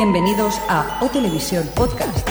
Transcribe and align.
Bienvenidos 0.00 0.60
a 0.68 1.00
O 1.02 1.08
Televisión 1.08 1.68
Podcast. 1.74 2.28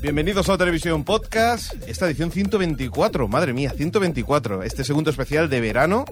Bienvenidos 0.00 0.48
a 0.48 0.52
la 0.52 0.58
Televisión 0.58 1.04
Podcast, 1.04 1.74
esta 1.86 2.06
edición 2.06 2.32
124, 2.32 3.28
madre 3.28 3.52
mía, 3.52 3.74
124, 3.76 4.62
este 4.62 4.82
segundo 4.82 5.10
especial 5.10 5.50
de 5.50 5.60
verano, 5.60 6.06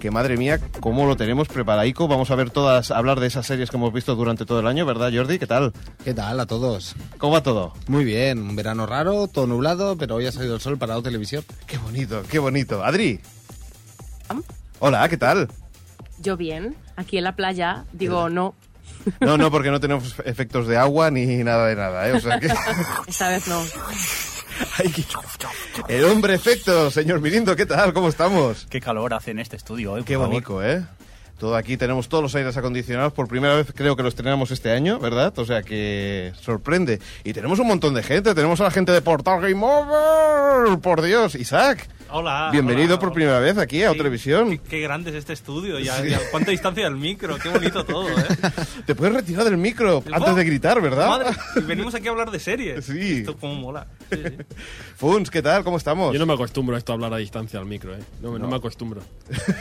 que 0.00 0.10
madre 0.10 0.36
mía, 0.36 0.58
cómo 0.80 1.06
lo 1.06 1.14
tenemos 1.14 1.46
preparaico, 1.46 2.08
vamos 2.08 2.30
a 2.30 2.34
ver 2.34 2.50
todas, 2.50 2.90
hablar 2.90 3.20
de 3.20 3.26
esas 3.26 3.46
series 3.46 3.70
que 3.70 3.76
hemos 3.76 3.92
visto 3.92 4.16
durante 4.16 4.46
todo 4.46 4.60
el 4.60 4.66
año, 4.66 4.86
¿verdad 4.86 5.12
Jordi? 5.14 5.38
¿Qué 5.38 5.46
tal? 5.46 5.72
¿Qué 6.02 6.14
tal 6.14 6.40
a 6.40 6.46
todos? 6.46 6.96
¿Cómo 7.18 7.34
va 7.34 7.42
todo? 7.42 7.74
Muy 7.86 8.04
bien, 8.04 8.38
un 8.40 8.56
verano 8.56 8.86
raro, 8.86 9.28
todo 9.28 9.46
nublado, 9.46 9.96
pero 9.96 10.16
hoy 10.16 10.26
ha 10.26 10.32
salido 10.32 10.54
el 10.54 10.60
sol 10.60 10.78
para 10.78 10.96
la 10.96 11.02
televisión. 11.02 11.44
Qué 11.66 11.76
bonito, 11.76 12.22
qué 12.28 12.38
bonito. 12.38 12.82
Adri. 12.82 13.20
Hola, 14.78 15.06
¿qué 15.08 15.18
tal? 15.18 15.48
Yo 16.18 16.36
bien, 16.36 16.74
aquí 16.96 17.18
en 17.18 17.24
la 17.24 17.36
playa, 17.36 17.84
digo 17.92 18.30
no, 18.30 18.54
No, 19.20 19.36
no, 19.36 19.50
porque 19.50 19.70
no 19.70 19.80
tenemos 19.80 20.16
efectos 20.24 20.66
de 20.66 20.78
agua 20.78 21.10
ni 21.10 21.26
nada 21.44 21.66
de 21.66 21.76
nada, 21.76 22.08
¿eh? 22.08 22.12
O 22.14 22.20
sea 22.20 22.40
que... 22.40 22.46
esta 23.06 23.28
vez 23.28 23.46
no. 23.46 23.62
El 25.88 26.04
hombre 26.04 26.34
efecto, 26.34 26.90
señor 26.90 27.20
Mirindo, 27.20 27.56
¿qué 27.56 27.66
tal? 27.66 27.92
¿Cómo 27.92 28.08
estamos? 28.08 28.66
Qué 28.68 28.80
calor 28.80 29.14
hace 29.14 29.30
en 29.30 29.38
este 29.38 29.56
estudio, 29.56 29.96
¿eh? 29.96 30.00
por 30.00 30.04
Qué 30.06 30.14
favor. 30.14 30.28
bonito, 30.28 30.64
¿eh? 30.64 30.84
Todo 31.38 31.56
aquí 31.56 31.78
tenemos 31.78 32.08
todos 32.10 32.22
los 32.22 32.34
aires 32.34 32.54
acondicionados. 32.58 33.14
Por 33.14 33.26
primera 33.26 33.54
vez 33.54 33.72
creo 33.74 33.96
que 33.96 34.02
los 34.02 34.12
estrenamos 34.12 34.50
este 34.50 34.72
año, 34.72 34.98
¿verdad? 34.98 35.32
O 35.38 35.46
sea 35.46 35.62
que 35.62 36.32
sorprende. 36.38 37.00
Y 37.24 37.32
tenemos 37.32 37.58
un 37.58 37.66
montón 37.66 37.94
de 37.94 38.02
gente. 38.02 38.34
Tenemos 38.34 38.60
a 38.60 38.64
la 38.64 38.70
gente 38.70 38.92
de 38.92 39.00
Portal 39.00 39.40
Game 39.40 39.64
Over. 39.64 40.78
Por 40.80 41.00
Dios, 41.00 41.34
Isaac. 41.36 41.88
Hola. 42.12 42.48
Bienvenido 42.50 42.88
hola, 42.94 42.98
por 42.98 43.08
hola. 43.08 43.14
primera 43.14 43.38
vez 43.38 43.56
aquí 43.58 43.82
a 43.84 43.92
Sí, 43.92 43.96
Televisión. 43.98 44.50
Qué, 44.50 44.58
qué 44.68 44.80
grande 44.80 45.10
es 45.10 45.16
este 45.16 45.32
estudio. 45.32 45.78
Ya, 45.78 46.04
ya- 46.04 46.18
cuánta 46.30 46.50
distancia 46.50 46.84
del 46.84 46.96
micro. 46.96 47.38
Qué 47.38 47.48
bonito 47.48 47.84
todo, 47.84 48.08
¿eh? 48.08 48.14
Te 48.86 48.94
puedes 48.94 49.14
retirar 49.14 49.44
del 49.44 49.56
micro 49.56 50.02
antes 50.12 50.34
de 50.34 50.44
gritar, 50.44 50.80
¿verdad? 50.80 51.06
Madre, 51.08 51.30
y 51.56 51.60
venimos 51.66 51.94
aquí 51.94 52.08
a 52.08 52.10
hablar 52.10 52.30
de 52.30 52.40
series. 52.40 52.84
Sí. 52.84 53.18
Esto 53.18 53.36
cómo 53.36 53.54
mola. 53.54 53.86
Sí, 54.10 54.18
sí. 54.24 54.36
Funs, 54.96 55.30
¿qué 55.30 55.40
tal? 55.42 55.62
¿Cómo 55.62 55.76
estamos? 55.76 56.12
Yo 56.12 56.18
no 56.18 56.26
me 56.26 56.34
acostumbro 56.34 56.74
a 56.74 56.78
esto 56.78 56.92
a 56.92 56.94
hablar 56.94 57.14
a 57.14 57.18
distancia 57.18 57.60
al 57.60 57.66
micro, 57.66 57.94
¿eh? 57.94 58.00
No, 58.20 58.36
no 58.38 58.48
me 58.48 58.56
acostumbro. 58.56 59.02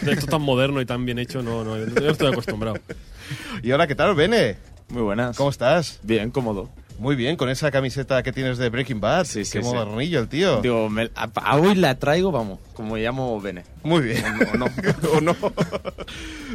Esto 0.08 0.25
tan 0.28 0.41
moderno 0.41 0.81
y 0.81 0.86
tan 0.86 1.06
bien 1.06 1.19
hecho, 1.19 1.44
no, 1.44 1.63
no, 1.63 1.78
yo 1.78 1.86
no 1.86 2.09
estoy 2.09 2.31
acostumbrado. 2.31 2.78
¿Y 3.63 3.72
ahora 3.72 3.86
qué 3.86 3.95
tal, 3.95 4.16
Bene? 4.16 4.58
Muy 4.89 5.03
buenas. 5.03 5.38
¿Cómo 5.38 5.52
estás? 5.52 6.00
Bien, 6.02 6.31
cómodo. 6.31 6.69
Muy 7.00 7.16
bien, 7.16 7.38
con 7.38 7.50
esa 7.50 7.72
camiseta 7.72 8.22
que 8.23 8.31
tienes 8.33 8.58
de 8.58 8.69
Breaking 8.69 9.00
Bad. 9.00 9.23
Sí, 9.25 9.45
sí, 9.45 9.53
Qué 9.59 9.64
sí. 9.64 9.69
modernillo 9.69 10.19
el 10.19 10.28
tío. 10.28 10.61
Digo, 10.61 10.89
me- 10.89 11.09
a, 11.16 11.30
a 11.33 11.56
hoy 11.58 11.75
la 11.75 11.97
traigo, 11.97 12.31
vamos, 12.31 12.59
como 12.73 12.97
llamo 12.97 13.39
Bene. 13.39 13.64
Muy 13.83 14.02
bien. 14.02 14.23
O 14.53 14.58
no. 14.58 14.66
¿O 15.16 15.22
no? 15.22 15.36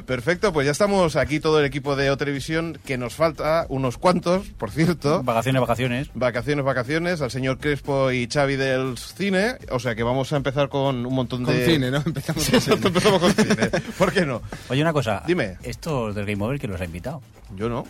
Perfecto, 0.07 0.53
pues 0.53 0.67
ya 0.67 0.73
estamos 0.73 1.17
aquí 1.17 1.41
todo 1.41 1.61
el 1.61 1.65
equipo 1.67 1.97
de 1.97 2.11
O 2.11 2.17
Televisión, 2.17 2.79
que 2.85 2.99
nos 2.99 3.15
falta 3.15 3.65
unos 3.69 3.97
cuantos, 3.99 4.47
por 4.59 4.71
cierto. 4.71 5.23
Vacaciones, 5.23 5.61
vacaciones. 5.61 6.11
Vacaciones, 6.15 6.65
vacaciones, 6.65 7.21
al 7.23 7.31
señor 7.31 7.59
Crespo 7.59 8.11
y 8.13 8.29
Xavi 8.31 8.57
del 8.57 8.99
cine. 8.99 9.57
O 9.71 9.79
sea 9.79 9.95
que 9.95 10.03
vamos 10.03 10.33
a 10.33 10.37
empezar 10.37 10.69
con 10.69 11.07
un 11.07 11.15
montón 11.15 11.45
Con 11.45 11.55
de... 11.57 11.65
cine, 11.65 11.91
¿no? 11.91 12.03
Empezamos 12.05 12.49
con 12.51 12.61
cine. 12.61 12.77
Empezamos 12.85 13.21
con 13.21 13.33
cine. 13.33 13.71
¿Por 13.97 14.13
qué 14.13 14.27
no? 14.27 14.43
Oye, 14.69 14.83
una 14.83 14.93
cosa. 14.93 15.23
Dime. 15.27 15.57
Estos 15.63 16.15
del 16.15 16.27
Game 16.27 16.45
Over, 16.45 16.59
¿quién 16.59 16.71
los 16.73 16.81
ha 16.81 16.85
invitado? 16.85 17.23
Yo 17.57 17.69
no. 17.69 17.87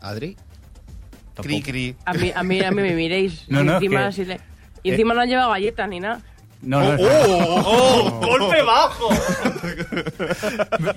Adri. 0.00 0.36
Cri, 1.34 1.62
cri. 1.62 1.96
A 2.04 2.12
mí, 2.14 2.32
a 2.34 2.42
mí, 2.42 2.60
a 2.60 2.70
mí 2.70 2.82
me 2.82 2.94
miréis. 2.94 3.44
No, 3.48 3.62
y 3.62 3.64
no, 3.64 3.74
encima, 3.74 4.08
es 4.08 4.16
que- 4.16 4.22
si 4.22 4.28
le- 4.28 4.40
y 4.82 4.90
encima 4.90 5.14
no 5.14 5.20
han 5.22 5.28
llevado 5.28 5.50
galletas 5.50 5.88
ni 5.88 6.00
nada. 6.00 6.20
No, 6.62 6.80
no, 6.80 6.96
¡Oh! 7.00 8.20
¡Golpe 8.24 8.62
bajo! 8.62 9.08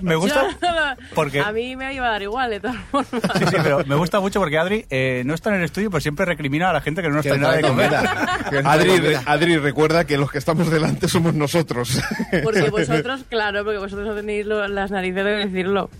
me- 0.00 0.14
gusta. 0.14 0.56
porque- 1.14 1.40
A 1.40 1.50
mí 1.52 1.74
me 1.76 1.92
iba 1.92 2.06
a 2.06 2.10
dar 2.10 2.22
igual, 2.22 2.50
de 2.50 2.60
todas 2.60 2.76
formas. 2.90 3.20
Sí, 3.38 3.44
sí, 3.50 3.56
pero 3.62 3.84
me 3.84 3.96
gusta 3.96 4.20
mucho 4.20 4.38
porque 4.38 4.58
Adri 4.58 4.86
eh, 4.90 5.22
no 5.26 5.34
está 5.34 5.50
en 5.50 5.56
el 5.56 5.64
estudio, 5.64 5.90
pero 5.90 6.00
siempre 6.00 6.24
recrimina 6.24 6.70
a 6.70 6.72
la 6.72 6.80
gente 6.80 7.02
que 7.02 7.08
no 7.08 7.16
nos 7.16 7.24
trae 7.26 7.38
no 7.38 7.42
nada 7.48 7.56
de 7.56 7.62
comer. 7.62 7.90
no 8.62 8.70
Adri, 8.70 8.88
comida. 8.90 9.22
Adri, 9.26 9.56
recuerda 9.58 10.04
que 10.04 10.16
los 10.16 10.30
que 10.30 10.38
estamos 10.38 10.70
delante 10.70 11.08
somos 11.08 11.34
nosotros. 11.34 12.00
Porque 12.44 12.70
vosotros, 12.70 13.24
claro, 13.28 13.64
porque 13.64 13.78
vosotros 13.78 14.06
no 14.06 14.14
tenéis 14.14 14.46
lo- 14.46 14.66
las 14.68 14.90
narices 14.92 15.24
de 15.24 15.30
decirlo. 15.46 15.90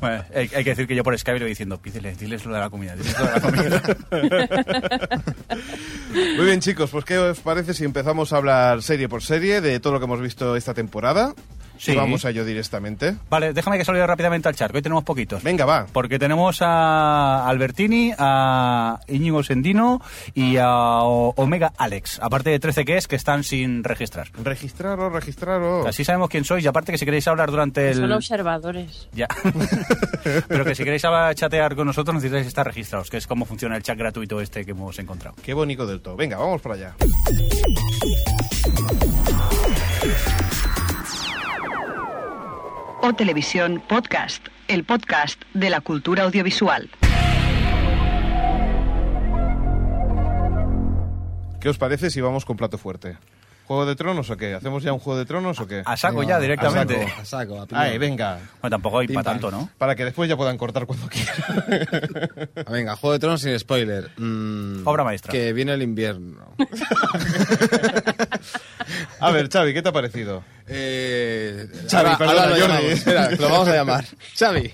Bueno, 0.00 0.22
hay, 0.34 0.50
hay 0.54 0.64
que 0.64 0.70
decir 0.70 0.86
que 0.86 0.94
yo 0.94 1.02
por 1.02 1.18
Skype 1.18 1.40
voy 1.40 1.48
diciendo, 1.48 1.78
pídeles, 1.78 2.18
diles 2.18 2.44
lo 2.46 2.54
de 2.54 2.60
la 2.60 2.70
comida, 2.70 2.94
diles 2.94 3.18
lo 3.18 3.26
de 3.26 3.32
la 3.32 3.40
comida. 3.40 3.82
Muy 6.36 6.46
bien, 6.46 6.60
chicos, 6.60 6.90
pues 6.90 7.04
¿qué 7.04 7.18
os 7.18 7.40
parece 7.40 7.74
si 7.74 7.84
empezamos 7.84 8.32
a 8.32 8.36
hablar 8.36 8.75
serie 8.82 9.08
por 9.08 9.22
serie 9.22 9.60
de 9.60 9.80
todo 9.80 9.94
lo 9.94 9.98
que 9.98 10.04
hemos 10.04 10.20
visto 10.20 10.56
esta 10.56 10.74
temporada? 10.74 11.34
Sí. 11.78 11.92
Y 11.92 11.96
vamos 11.96 12.24
a 12.24 12.30
ello 12.30 12.44
directamente. 12.44 13.16
vale, 13.28 13.52
déjame 13.52 13.78
que 13.78 13.84
salude 13.84 14.06
rápidamente 14.06 14.48
al 14.48 14.54
chat, 14.54 14.74
hoy 14.74 14.82
tenemos 14.82 15.04
poquitos. 15.04 15.42
Venga, 15.42 15.64
va. 15.64 15.86
Porque 15.92 16.18
tenemos 16.18 16.58
a 16.62 17.46
Albertini, 17.46 18.12
a 18.18 19.00
Íñigo 19.08 19.42
Sendino 19.42 20.00
y 20.34 20.56
a 20.56 21.02
Omega 21.02 21.72
Alex, 21.76 22.18
aparte 22.22 22.50
de 22.50 22.58
13 22.58 22.84
que 22.84 22.96
es 22.96 23.06
que 23.06 23.16
están 23.16 23.44
sin 23.44 23.84
registrar. 23.84 24.28
Registraros, 24.42 25.12
registraros. 25.12 25.86
Así 25.86 26.04
sabemos 26.04 26.30
quién 26.30 26.44
sois 26.44 26.64
y 26.64 26.68
aparte 26.68 26.92
que 26.92 26.98
si 26.98 27.04
queréis 27.04 27.28
hablar 27.28 27.50
durante 27.50 27.90
el... 27.90 27.96
Son 27.96 28.12
observadores. 28.12 29.08
Ya. 29.12 29.28
Pero 30.48 30.64
que 30.64 30.74
si 30.74 30.84
queréis 30.84 31.02
chatear 31.34 31.76
con 31.76 31.86
nosotros 31.86 32.14
necesitáis 32.14 32.46
estar 32.46 32.66
registrados, 32.66 33.10
que 33.10 33.18
es 33.18 33.26
cómo 33.26 33.44
funciona 33.44 33.76
el 33.76 33.82
chat 33.82 33.98
gratuito 33.98 34.40
este 34.40 34.64
que 34.64 34.70
hemos 34.70 34.98
encontrado. 34.98 35.36
Qué 35.42 35.54
bonito 35.54 35.86
del 35.86 36.00
todo. 36.00 36.16
Venga, 36.16 36.38
vamos 36.38 36.60
para 36.62 36.74
allá. 36.74 36.94
O 43.02 43.12
Televisión 43.14 43.82
Podcast, 43.88 44.48
el 44.68 44.84
podcast 44.84 45.40
de 45.54 45.70
la 45.70 45.80
cultura 45.80 46.24
audiovisual. 46.24 46.90
¿Qué 51.60 51.68
os 51.68 51.78
parece 51.78 52.10
si 52.10 52.20
vamos 52.20 52.44
con 52.44 52.56
plato 52.56 52.78
fuerte? 52.78 53.16
¿Juego 53.66 53.84
de 53.86 53.96
Tronos 53.96 54.30
o 54.30 54.36
qué? 54.36 54.54
¿Hacemos 54.54 54.82
ya 54.82 54.92
un 54.92 54.98
Juego 55.00 55.18
de 55.18 55.24
Tronos 55.26 55.58
o 55.60 55.66
qué? 55.66 55.82
A 55.84 55.96
saco 55.96 56.22
ya 56.22 56.36
a 56.36 56.40
directamente. 56.40 56.94
saco. 57.08 57.20
A 57.20 57.24
saco, 57.24 57.60
a 57.60 57.66
piñón. 57.66 57.82
Ay, 57.82 57.98
venga. 57.98 58.38
Bueno, 58.60 58.74
tampoco 58.76 58.98
hay 59.00 59.08
para 59.08 59.24
tanto, 59.24 59.50
¿no? 59.50 59.68
Para 59.78 59.94
que 59.96 60.04
después 60.04 60.28
ya 60.28 60.36
puedan 60.36 60.56
cortar 60.56 60.86
cuando 60.86 61.08
quieran. 61.08 62.48
Venga, 62.70 62.94
Juego 62.96 63.12
de 63.14 63.18
Tronos 63.18 63.40
sin 63.40 63.58
spoiler. 63.58 64.10
Mm, 64.18 64.86
Obra 64.86 65.02
maestra. 65.04 65.32
Que 65.32 65.52
viene 65.52 65.72
el 65.74 65.82
invierno. 65.82 66.54
A 69.20 69.30
ver, 69.30 69.48
Xavi, 69.50 69.74
¿qué 69.74 69.82
te 69.82 69.88
ha 69.88 69.92
parecido? 69.92 70.44
Eh, 70.68 71.66
Xavi, 71.90 72.06
ahora- 72.10 72.18
perdona, 72.18 72.42
ahora 72.42 72.56
lo 72.58 72.66
Jordi. 72.74 72.86
Espera, 72.86 73.30
lo 73.30 73.48
vamos 73.48 73.68
a 73.68 73.74
llamar. 73.74 74.04
Xavi. 74.38 74.72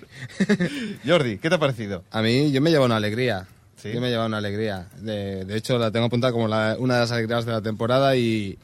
Jordi, 1.06 1.38
¿qué 1.38 1.48
te 1.48 1.54
ha 1.54 1.58
parecido? 1.58 2.04
A 2.10 2.20
mí, 2.22 2.50
yo 2.52 2.60
me 2.60 2.70
llevo 2.70 2.84
una 2.84 2.96
alegría. 2.96 3.46
¿Sí? 3.76 3.92
Yo 3.92 4.00
me 4.00 4.10
llevo 4.10 4.26
una 4.26 4.38
alegría. 4.38 4.86
De, 4.98 5.44
de 5.44 5.56
hecho, 5.56 5.78
la 5.78 5.90
tengo 5.90 6.06
apuntada 6.06 6.32
como 6.32 6.46
la- 6.48 6.76
una 6.78 6.94
de 6.94 7.00
las 7.00 7.12
alegrías 7.12 7.44
de 7.46 7.52
la 7.52 7.62
temporada 7.62 8.14
y, 8.16 8.58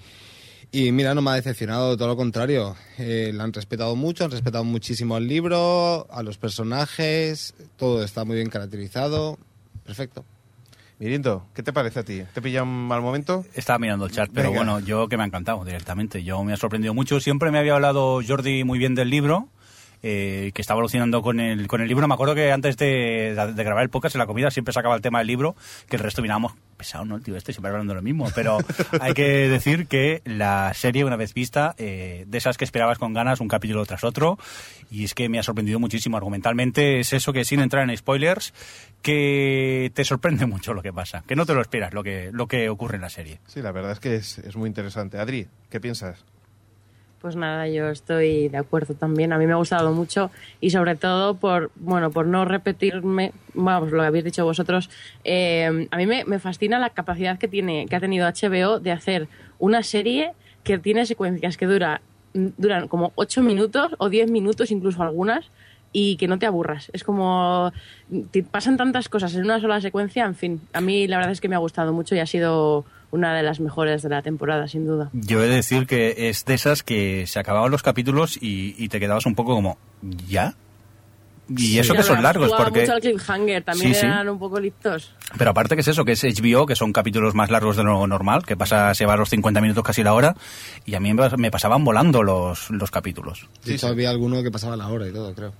y 0.71 0.93
mira, 0.93 1.15
no 1.15 1.23
me 1.23 1.31
ha 1.31 1.34
decepcionado, 1.34 1.97
todo 1.97 2.09
lo 2.09 2.17
contrario. 2.17 2.77
Eh, 2.99 3.31
la 3.34 3.45
han 3.45 3.53
respetado 3.53 3.97
mucho, 3.97 4.25
han 4.25 4.31
respetado 4.31 4.65
muchísimo 4.65 5.17
al 5.17 5.27
libro, 5.27 6.06
a 6.11 6.23
los 6.23 6.39
personajes, 6.39 7.55
todo 7.77 8.03
está 8.05 8.25
muy 8.25 8.37
bien 8.37 8.51
caracterizado. 8.51 9.39
Perfecto. 9.84 10.25
Mirindo, 10.99 11.47
¿qué 11.55 11.62
te 11.62 11.73
parece 11.73 12.01
a 12.01 12.03
ti? 12.03 12.23
¿Te 12.34 12.43
pilla 12.43 12.65
un 12.65 12.89
mal 12.89 13.01
momento? 13.01 13.45
Estaba 13.55 13.78
mirando 13.78 14.07
el 14.07 14.11
chat, 14.12 14.31
pero 14.34 14.51
Venga. 14.51 14.65
bueno, 14.65 14.81
yo 14.81 15.09
que 15.09 15.17
me 15.17 15.23
ha 15.23 15.27
encantado 15.27 15.65
directamente. 15.65 16.25
Yo 16.25 16.43
me 16.43 16.53
ha 16.53 16.57
sorprendido 16.57 16.93
mucho. 16.93 17.21
Siempre 17.21 17.53
me 17.53 17.59
había 17.59 17.75
hablado 17.75 18.21
Jordi 18.27 18.65
muy 18.65 18.81
bien 18.81 18.97
del 18.97 19.09
libro, 19.09 19.49
eh, 20.03 20.53
que 20.54 20.62
estaba 20.62 20.81
alucinando 20.81 21.22
con 21.22 21.41
el, 21.41 21.66
con 21.66 21.81
el 21.81 21.88
libro. 21.88 22.06
Me 22.06 22.14
acuerdo 22.14 22.34
que 22.34 22.53
antes 22.53 22.76
de, 22.76 23.34
de 23.54 23.64
grabar 23.64 23.82
el 23.82 23.91
podcast 23.91 24.14
en 24.14 24.20
la 24.20 24.26
comida 24.26 24.50
siempre 24.50 24.72
sacaba 24.72 24.95
el 24.95 25.00
tema 25.00 25.18
del 25.18 25.27
libro, 25.27 25.56
que 25.89 25.97
el 25.97 26.03
resto 26.03 26.22
mirábamos 26.22 26.54
pesado, 26.77 27.04
¿no? 27.04 27.16
El 27.16 27.22
tío 27.22 27.36
este 27.36 27.53
siempre 27.53 27.71
hablando 27.71 27.92
de 27.92 27.97
lo 27.97 28.03
mismo. 28.03 28.28
Pero 28.34 28.59
hay 29.00 29.12
que 29.12 29.48
decir 29.48 29.86
que 29.86 30.22
la 30.24 30.72
serie, 30.74 31.04
una 31.04 31.16
vez 31.16 31.34
vista, 31.34 31.74
eh, 31.77 32.24
de 32.27 32.39
esas 32.39 32.56
que 32.56 32.65
esperabas 32.65 32.98
con 32.98 33.12
ganas, 33.12 33.41
un 33.41 33.48
capítulo 33.48 33.84
tras 33.84 34.04
otro, 34.04 34.39
y 34.91 35.04
es 35.04 35.15
que 35.15 35.28
me 35.28 35.39
ha 35.39 35.42
sorprendido 35.42 35.78
muchísimo. 35.78 36.16
Argumentalmente 36.16 37.01
es 37.01 37.12
eso 37.12 37.33
que 37.33 37.44
sin 37.44 37.60
entrar 37.60 37.89
en 37.89 37.94
spoilers, 37.97 38.54
que 39.03 39.91
te 39.94 40.04
sorprende 40.04 40.47
mucho 40.47 40.72
lo 40.72 40.83
que 40.83 40.92
pasa, 40.92 41.22
que 41.27 41.36
no 41.36 41.44
te 41.44 41.54
lo 41.54 41.60
esperas 41.60 41.92
lo 41.92 42.03
que, 42.03 42.30
lo 42.33 42.47
que 42.47 42.71
ocurre 42.71 42.97
en 42.97 43.03
la 43.03 43.10
serie. 43.10 43.41
Sí, 43.47 43.60
la 43.60 43.72
verdad 43.72 43.92
es 43.92 44.01
que 44.01 44.15
es, 44.15 44.39
es 44.39 44.56
muy 44.56 44.68
interesante. 44.68 45.18
Adri, 45.18 45.48
¿qué 45.68 45.80
piensas? 45.80 46.24
Pues 47.20 47.34
nada, 47.34 47.66
yo 47.66 47.88
estoy 47.88 48.48
de 48.48 48.59
acuerdo 48.59 48.94
también. 48.94 49.32
A 49.32 49.38
mí 49.38 49.47
me 49.47 49.53
ha 49.53 49.56
gustado 49.56 49.92
mucho 49.92 50.30
y 50.60 50.70
sobre 50.70 50.94
todo 50.94 51.34
por, 51.34 51.72
bueno, 51.74 52.12
por 52.12 52.26
no 52.26 52.44
repetirme, 52.44 53.32
vamos, 53.54 53.91
lo 53.91 54.00
que 54.00 54.06
habéis 54.06 54.24
dicho 54.24 54.44
vosotros, 54.44 54.88
eh, 55.24 55.88
a 55.91 55.97
mí 55.97 56.06
me, 56.06 56.38
fascina 56.38 56.78
la 56.78 56.91
capacidad 56.91 57.36
que 57.36 57.48
tiene, 57.48 57.86
que 57.88 57.97
ha 57.97 58.00
tenido 58.00 58.28
HBO 58.28 58.78
de 58.78 58.92
hacer 58.92 59.26
una 59.59 59.82
serie 59.82 60.32
que 60.62 60.78
tiene 60.78 61.06
secuencias 61.06 61.56
que 61.56 61.66
dura, 61.66 62.03
duran 62.34 62.86
como 62.86 63.12
8 63.16 63.42
minutos 63.42 63.97
o 63.98 64.09
10 64.10 64.30
minutos, 64.30 64.70
incluso 64.70 65.03
algunas, 65.03 65.50
y 65.92 66.18
que 66.18 66.28
no 66.28 66.38
te 66.38 66.47
aburras. 66.47 66.88
Es 66.92 67.03
como 67.03 67.72
pasan 68.53 68.76
tantas 68.76 69.09
cosas 69.09 69.34
en 69.34 69.44
una 69.44 69.60
sola 69.60 69.80
secuencia, 69.80 70.24
en 70.24 70.36
fin, 70.36 70.60
a 70.72 70.80
mí 70.80 71.09
la 71.09 71.16
verdad 71.16 71.32
es 71.32 71.41
que 71.41 71.48
me 71.48 71.56
ha 71.56 71.59
gustado 71.59 71.92
mucho 71.92 72.15
y 72.15 72.20
ha 72.20 72.26
sido 72.26 72.84
una 73.10 73.34
de 73.34 73.43
las 73.43 73.60
mejores 73.60 74.03
de 74.03 74.09
la 74.10 74.22
temporada, 74.22 74.69
sin 74.69 74.87
duda. 74.87 75.10
Yo 75.13 75.43
he 75.43 75.47
de 75.49 75.55
decir 75.57 75.87
que 75.87 76.28
es 76.28 76.45
de 76.45 76.55
esas 76.55 76.83
que 76.83 77.27
se 77.27 77.39
acababan 77.39 77.71
los 77.71 77.83
capítulos 77.83 78.37
y, 78.41 78.75
y 78.77 78.89
te 78.89 79.01
quedabas 79.01 79.27
un 79.27 79.34
poco 79.34 79.55
como, 79.55 79.78
¿ya? 80.28 80.55
Y 81.57 81.78
eso 81.78 81.95
que 81.95 82.03
son 82.03 82.22
largos, 82.22 82.53
porque... 82.55 82.81
mucho 82.81 82.93
al 82.93 83.01
cliffhanger, 83.01 83.63
también 83.65 83.95
Sí, 83.95 84.01
sí. 84.01 84.05
eran 84.07 84.28
un 84.28 84.39
poco 84.39 84.60
listos. 84.60 85.15
Pero 85.39 85.53
aparte 85.53 85.77
que 85.77 85.81
es 85.81 85.89
eso, 85.89 86.05
que 86.05 86.13
es 86.13 86.22
HBO, 86.22 86.66
que 86.66 86.77
son 86.77 86.93
capítulos 86.93 87.34
más 87.34 87.51
largos 87.51 87.78
de 87.78 87.84
lo 87.84 88.07
normal, 88.07 88.45
que 88.45 88.55
pasa, 88.55 88.95
se 88.95 89.07
va 89.07 89.15
a 89.15 89.16
los 89.16 89.31
50 89.31 89.59
minutos 89.63 89.83
casi 89.83 90.03
la 90.03 90.13
hora, 90.13 90.37
y 90.84 90.95
a 90.95 91.01
mí 91.01 91.15
me 91.15 91.27
me 91.39 91.51
pasaban 91.51 91.84
volando 91.84 92.22
los, 92.22 92.69
los 92.69 92.91
capítulos. 92.91 93.49
Hecho, 93.65 93.87
había 93.87 94.11
alguno 94.11 94.43
que 94.43 94.51
pasaba 94.51 94.77
la 94.77 94.89
hora 94.89 95.09
y 95.09 95.13
todo, 95.13 95.34
creo. 95.34 95.54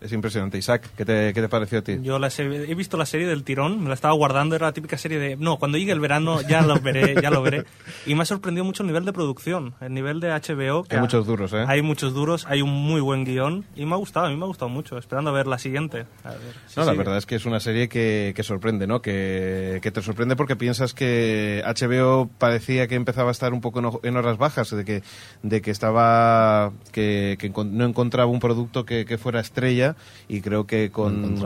Es 0.00 0.12
impresionante. 0.12 0.56
Isaac, 0.56 0.88
¿qué 0.96 1.04
te, 1.04 1.34
qué 1.34 1.42
te 1.42 1.48
pareció 1.48 1.80
a 1.80 1.82
ti? 1.82 1.98
Yo 2.02 2.18
la 2.18 2.30
serie- 2.30 2.64
he 2.70 2.74
visto 2.74 2.96
la 2.96 3.04
serie 3.04 3.26
del 3.26 3.44
tirón, 3.44 3.82
me 3.82 3.88
la 3.88 3.94
estaba 3.94 4.14
guardando, 4.14 4.56
era 4.56 4.66
la 4.68 4.72
típica 4.72 4.96
serie 4.96 5.18
de, 5.18 5.36
no, 5.36 5.58
cuando 5.58 5.76
llegue 5.76 5.92
el 5.92 6.00
verano 6.00 6.40
ya 6.42 6.62
lo 6.62 6.80
veré, 6.80 7.20
ya 7.20 7.30
lo 7.30 7.42
veré. 7.42 7.64
Y 8.06 8.14
me 8.14 8.22
ha 8.22 8.24
sorprendido 8.24 8.64
mucho 8.64 8.82
el 8.82 8.86
nivel 8.86 9.04
de 9.04 9.12
producción, 9.12 9.74
el 9.80 9.92
nivel 9.92 10.20
de 10.20 10.28
HBO. 10.30 10.84
que 10.84 10.94
Hay 10.94 10.98
ha- 10.98 11.02
muchos 11.02 11.26
duros, 11.26 11.52
¿eh? 11.52 11.64
Hay 11.68 11.82
muchos 11.82 12.14
duros, 12.14 12.46
hay 12.48 12.62
un 12.62 12.70
muy 12.70 13.02
buen 13.02 13.24
guion 13.24 13.66
y 13.76 13.84
me 13.84 13.92
ha 13.92 13.96
gustado, 13.98 14.24
a 14.26 14.30
mí 14.30 14.36
me 14.36 14.44
ha 14.44 14.46
gustado 14.46 14.70
mucho, 14.70 14.96
esperando 14.96 15.30
a 15.30 15.32
ver 15.34 15.46
la 15.46 15.58
siguiente. 15.58 16.06
A 16.24 16.30
ver, 16.30 16.38
No, 16.76 16.84
la 16.86 16.92
sí. 16.92 16.96
verdad 16.98 17.16
es 17.18 17.26
que 17.26 17.34
es 17.34 17.44
una 17.44 17.60
serie 17.60 17.88
que, 17.90 18.32
que 18.34 18.42
sorprende, 18.42 18.86
¿no? 18.86 19.02
Que, 19.02 19.80
que 19.82 19.90
te 19.90 20.00
sorprende 20.00 20.34
porque 20.34 20.56
piensas 20.56 20.94
que 20.94 21.62
HBO 21.66 22.30
parecía 22.38 22.86
que 22.88 22.94
empezaba 22.94 23.28
a 23.28 23.32
estar 23.32 23.52
un 23.52 23.60
poco 23.60 23.80
en, 23.80 23.84
ho- 23.84 24.00
en 24.02 24.16
horas 24.16 24.38
bajas, 24.38 24.70
de 24.70 24.84
que, 24.84 25.02
de 25.42 25.60
que 25.60 25.70
estaba, 25.70 26.72
que, 26.92 27.36
que 27.38 27.50
no 27.50 27.84
encontraba 27.84 28.30
un 28.30 28.40
producto 28.40 28.86
que 28.86 29.18
fuera 29.18 29.40
estrella 29.40 29.89
y 30.28 30.40
creo 30.40 30.66
que 30.66 30.90
con 30.90 31.36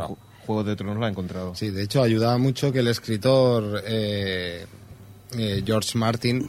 Juego 0.46 0.64
de 0.64 0.76
Tronos 0.76 0.98
lo 0.98 1.06
ha 1.06 1.08
encontrado. 1.08 1.54
Sí, 1.54 1.70
de 1.70 1.82
hecho 1.82 2.02
ayudaba 2.02 2.38
mucho 2.38 2.72
que 2.72 2.80
el 2.80 2.88
escritor 2.88 3.82
eh, 3.86 4.66
eh, 5.36 5.62
George 5.64 5.98
Martin 5.98 6.48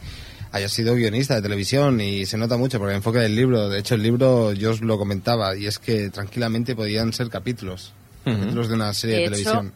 haya 0.52 0.68
sido 0.68 0.94
guionista 0.94 1.34
de 1.34 1.42
televisión 1.42 2.00
y 2.00 2.26
se 2.26 2.38
nota 2.38 2.56
mucho 2.56 2.78
por 2.78 2.90
el 2.90 2.96
enfoque 2.96 3.18
del 3.18 3.34
libro. 3.34 3.68
De 3.68 3.78
hecho, 3.78 3.94
el 3.94 4.02
libro 4.02 4.52
yo 4.52 4.70
os 4.70 4.80
lo 4.80 4.98
comentaba 4.98 5.56
y 5.56 5.66
es 5.66 5.78
que 5.78 6.10
tranquilamente 6.10 6.74
podían 6.74 7.12
ser 7.12 7.28
capítulos, 7.28 7.92
capítulos 8.24 8.68
de 8.68 8.74
una 8.74 8.92
serie 8.94 9.16
de, 9.16 9.22
De 9.22 9.26
hecho, 9.26 9.52
televisión. 9.52 9.72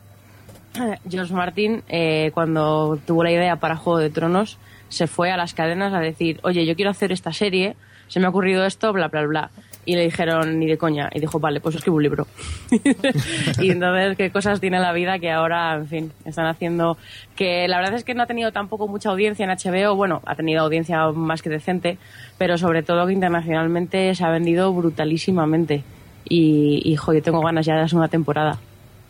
George 1.11 1.35
Martin, 1.35 1.83
eh, 1.89 2.31
cuando 2.33 2.99
tuvo 3.07 3.25
la 3.25 3.33
idea 3.33 3.57
para 3.57 3.77
Juego 3.77 3.99
de 3.99 4.11
Tronos, 4.11 4.59
se 4.89 5.07
fue 5.07 5.31
a 5.31 5.37
las 5.37 5.55
cadenas 5.55 5.93
a 5.93 6.01
decir, 6.01 6.41
oye, 6.43 6.65
yo 6.67 6.75
quiero 6.77 6.91
hacer 6.91 7.13
esta 7.13 7.33
serie, 7.33 7.77
se 8.09 8.21
me 8.21 8.27
ha 8.27 8.31
ocurrido 8.31 8.65
esto, 8.65 8.93
bla, 8.93 9.09
bla, 9.09 9.27
bla. 9.27 9.51
Y 9.87 9.97
le 9.97 10.05
dijeron, 10.05 10.59
ni 10.59 10.67
de 10.67 10.77
coña. 10.77 11.09
Y 11.13 11.21
dijo, 11.21 11.41
vale, 11.41 11.61
pues 11.61 11.75
escribo 11.75 11.97
un 11.97 12.03
libro. 12.03 12.27
y 13.61 13.71
entonces, 13.71 14.17
qué 14.17 14.31
cosas 14.31 14.61
tiene 14.61 14.79
la 14.79 14.93
vida 14.93 15.19
que 15.19 15.31
ahora, 15.31 15.75
en 15.75 15.89
fin, 15.89 16.13
están 16.25 16.47
haciendo... 16.47 16.99
Que 17.35 17.67
la 17.67 17.79
verdad 17.79 17.95
es 17.95 18.05
que 18.05 18.15
no 18.15 18.23
ha 18.23 18.27
tenido 18.27 18.53
tampoco 18.53 18.89
mucha 18.89 19.09
audiencia 19.09 19.45
en 19.45 19.51
HBO. 19.51 19.97
Bueno, 19.97 20.21
ha 20.27 20.35
tenido 20.35 20.63
audiencia 20.63 21.11
más 21.13 21.43
que 21.43 21.49
decente, 21.49 21.99
pero 22.37 22.59
sobre 22.59 22.83
todo 22.83 23.07
que 23.07 23.15
internacionalmente 23.15 24.15
se 24.15 24.25
ha 24.25 24.31
vendido 24.31 24.73
brutalísimamente. 24.73 25.83
Y, 26.29 26.83
y 26.85 26.97
jo, 26.97 27.15
yo 27.15 27.23
tengo 27.23 27.41
ganas 27.41 27.65
ya 27.65 27.75
de 27.75 27.81
la 27.81 27.89
segunda 27.89 28.09
temporada. 28.09 28.59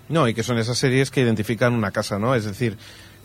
No, 0.08 0.26
y 0.26 0.34
que 0.34 0.42
son 0.42 0.58
esas 0.58 0.78
series 0.78 1.10
que 1.10 1.20
identifican 1.20 1.72
una 1.72 1.92
casa, 1.92 2.18
¿no? 2.18 2.34
Es 2.34 2.44
decir, 2.44 2.76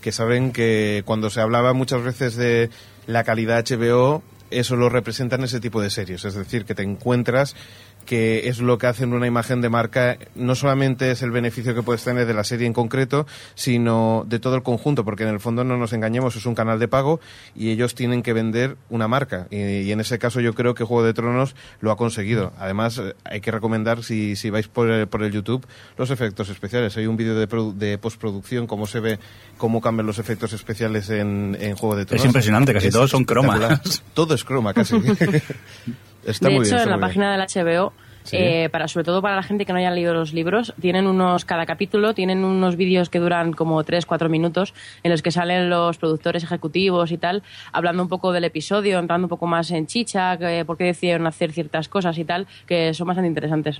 que 0.01 0.11
saben 0.11 0.51
que 0.51 1.01
cuando 1.03 1.31
se 1.31 1.41
hablaba 1.41 1.73
muchas 1.73 2.03
veces 2.03 2.35
de 2.35 2.69
la 3.07 3.23
calidad 3.23 3.65
HBO, 3.65 4.21
eso 4.49 4.75
lo 4.75 4.89
representan 4.89 5.43
ese 5.43 5.59
tipo 5.59 5.81
de 5.81 5.89
series. 5.89 6.25
Es 6.25 6.35
decir, 6.35 6.65
que 6.65 6.75
te 6.75 6.83
encuentras 6.83 7.55
que 8.05 8.47
es 8.47 8.59
lo 8.59 8.77
que 8.77 8.87
hacen 8.87 9.13
una 9.13 9.27
imagen 9.27 9.61
de 9.61 9.69
marca, 9.69 10.17
no 10.35 10.55
solamente 10.55 11.11
es 11.11 11.21
el 11.21 11.31
beneficio 11.31 11.75
que 11.75 11.83
puedes 11.83 12.03
tener 12.03 12.25
de 12.25 12.33
la 12.33 12.43
serie 12.43 12.67
en 12.67 12.73
concreto, 12.73 13.25
sino 13.55 14.25
de 14.27 14.39
todo 14.39 14.55
el 14.55 14.63
conjunto, 14.63 15.03
porque 15.03 15.23
en 15.23 15.29
el 15.29 15.39
fondo 15.39 15.63
no 15.63 15.77
nos 15.77 15.93
engañemos, 15.93 16.35
es 16.35 16.45
un 16.45 16.55
canal 16.55 16.79
de 16.79 16.87
pago 16.87 17.19
y 17.55 17.71
ellos 17.71 17.95
tienen 17.95 18.21
que 18.21 18.33
vender 18.33 18.77
una 18.89 19.07
marca. 19.07 19.47
Y, 19.49 19.57
y 19.57 19.91
en 19.91 19.99
ese 19.99 20.19
caso 20.19 20.39
yo 20.39 20.53
creo 20.53 20.75
que 20.75 20.83
Juego 20.83 21.03
de 21.03 21.13
Tronos 21.13 21.55
lo 21.79 21.91
ha 21.91 21.97
conseguido. 21.97 22.53
Además, 22.57 22.97
eh, 22.97 23.15
hay 23.23 23.41
que 23.41 23.51
recomendar, 23.51 24.03
si, 24.03 24.35
si 24.35 24.49
vais 24.49 24.67
por 24.67 24.89
el, 24.89 25.07
por 25.07 25.23
el 25.23 25.31
YouTube, 25.31 25.65
los 25.97 26.11
efectos 26.11 26.49
especiales. 26.49 26.95
Hay 26.97 27.07
un 27.07 27.17
vídeo 27.17 27.35
de, 27.35 27.47
de 27.75 27.97
postproducción, 27.97 28.67
cómo 28.67 28.87
se 28.87 28.99
ve, 28.99 29.19
cómo 29.57 29.81
cambian 29.81 30.05
los 30.07 30.19
efectos 30.19 30.53
especiales 30.53 31.09
en, 31.09 31.57
en 31.59 31.75
Juego 31.75 31.95
de 31.95 32.05
Tronos. 32.05 32.25
impresionante, 32.25 32.73
casi 32.73 32.87
Es 32.87 32.93
todos 32.93 33.09
son 33.09 33.23
cromas. 33.23 34.03
Todo 34.13 34.33
es 34.35 34.43
croma, 34.43 34.73
casi. 34.73 34.95
Está 36.25 36.49
de 36.49 36.55
muy 36.55 36.65
hecho, 36.65 36.75
bien. 36.75 36.79
está 36.79 36.83
en 36.83 36.89
la 36.89 36.95
bien. 36.97 37.07
página 37.07 37.31
del 37.31 37.41
HBO, 37.41 37.93
Sí. 38.23 38.37
eh, 38.39 38.69
para, 38.71 38.87
sobre 38.87 39.03
todo 39.03 39.21
para 39.21 39.35
la 39.35 39.43
gente 39.43 39.65
que 39.67 39.71
no 39.73 39.77
haya 39.77 39.91
leído 39.91 40.11
los 40.15 40.33
libros, 40.33 40.73
tienen 40.81 41.05
unos, 41.05 41.45
cada 41.45 41.67
capítulo, 41.67 42.15
tienen 42.15 42.43
unos 42.43 42.75
vídeos 42.75 43.09
que 43.11 43.19
duran 43.19 43.53
como 43.53 43.83
3-4 43.83 44.29
minutos, 44.29 44.73
en 45.03 45.11
los 45.11 45.21
que 45.21 45.29
salen 45.29 45.69
los 45.69 45.97
productores 45.99 46.43
ejecutivos 46.43 47.11
y 47.11 47.19
tal, 47.19 47.43
hablando 47.71 48.01
un 48.01 48.09
poco 48.09 48.31
del 48.31 48.43
episodio, 48.45 48.97
entrando 48.97 49.25
un 49.25 49.29
poco 49.29 49.45
más 49.45 49.69
en 49.69 49.85
chicha, 49.85 50.37
que, 50.37 50.65
por 50.65 50.75
qué 50.75 50.85
decidieron 50.85 51.27
hacer 51.27 51.51
ciertas 51.51 51.87
cosas 51.87 52.17
y 52.17 52.25
tal, 52.25 52.47
que 52.65 52.95
son 52.95 53.05
bastante 53.05 53.27
interesantes. 53.27 53.79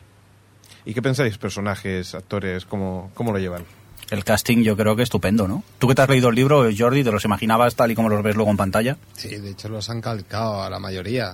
¿Y 0.86 0.94
qué 0.94 1.02
pensáis, 1.02 1.40
personajes, 1.40 2.14
actores, 2.14 2.66
cómo, 2.66 3.10
cómo 3.16 3.32
lo 3.32 3.40
llevan? 3.40 3.64
El 4.12 4.24
casting 4.24 4.62
yo 4.64 4.78
creo 4.78 4.96
que 4.96 5.02
estupendo, 5.02 5.48
¿no? 5.48 5.64
Tú 5.80 5.88
que 5.88 5.96
te 5.96 6.04
has 6.04 6.10
leído 6.10 6.30
el 6.30 6.36
libro, 6.36 6.70
Jordi, 6.78 7.04
¿te 7.04 7.12
los 7.12 7.26
imaginabas 7.26 7.76
tal 7.76 7.90
y 7.90 7.96
como 7.96 8.10
los 8.10 8.22
ves 8.22 8.36
luego 8.36 8.52
en 8.52 8.58
pantalla? 8.58 8.98
Sí, 9.14 9.30
de 9.38 9.50
hecho 9.50 9.70
los 9.70 9.90
han 9.90 10.02
calcado 10.02 10.62
a 10.62 10.70
la 10.70 10.78
mayoría. 10.78 11.34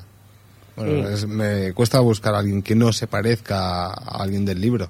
Sí. 0.84 0.90
Bueno, 0.92 1.10
es- 1.10 1.28
me 1.28 1.74
cuesta 1.74 2.00
buscar 2.00 2.34
a 2.36 2.40
alguien 2.40 2.62
que 2.62 2.76
no 2.76 2.92
se 2.94 3.08
parezca 3.08 3.88
a 3.88 4.22
alguien 4.24 4.46
del 4.46 4.60
libro. 4.62 4.90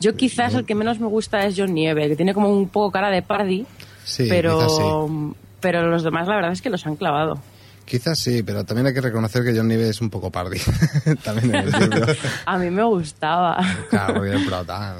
Yo 0.00 0.14
quizás 0.14 0.54
el 0.54 0.64
que 0.64 0.74
menos 0.76 1.00
me 1.00 1.06
gusta 1.08 1.44
es 1.44 1.54
John 1.56 1.74
Nieve, 1.74 2.08
que 2.08 2.16
tiene 2.16 2.32
como 2.34 2.48
un 2.50 2.68
poco 2.68 2.92
cara 2.92 3.10
de 3.10 3.22
party, 3.22 3.66
Sí, 4.04 4.26
pero, 4.28 4.68
sí. 4.68 5.36
pero 5.60 5.88
los 5.88 6.04
demás 6.04 6.28
la 6.28 6.36
verdad 6.36 6.52
es 6.52 6.62
que 6.62 6.70
los 6.70 6.86
han 6.86 6.94
clavado. 6.96 7.40
Quizás 7.84 8.18
sí, 8.18 8.42
pero 8.42 8.64
también 8.64 8.86
hay 8.86 8.92
que 8.92 9.00
reconocer 9.00 9.42
que 9.42 9.56
John 9.56 9.66
Nieve 9.66 9.88
es 9.88 10.00
un 10.02 10.10
poco 10.10 10.30
pardy. 10.30 10.58
también 11.24 11.54
en 11.54 11.74
el 11.74 11.80
libro. 11.90 12.06
A 12.44 12.58
mí 12.58 12.70
me 12.70 12.84
gustaba. 12.84 13.58
Claro, 13.88 14.24
era 14.24 14.36
el 14.38 14.44
prota. 14.46 14.96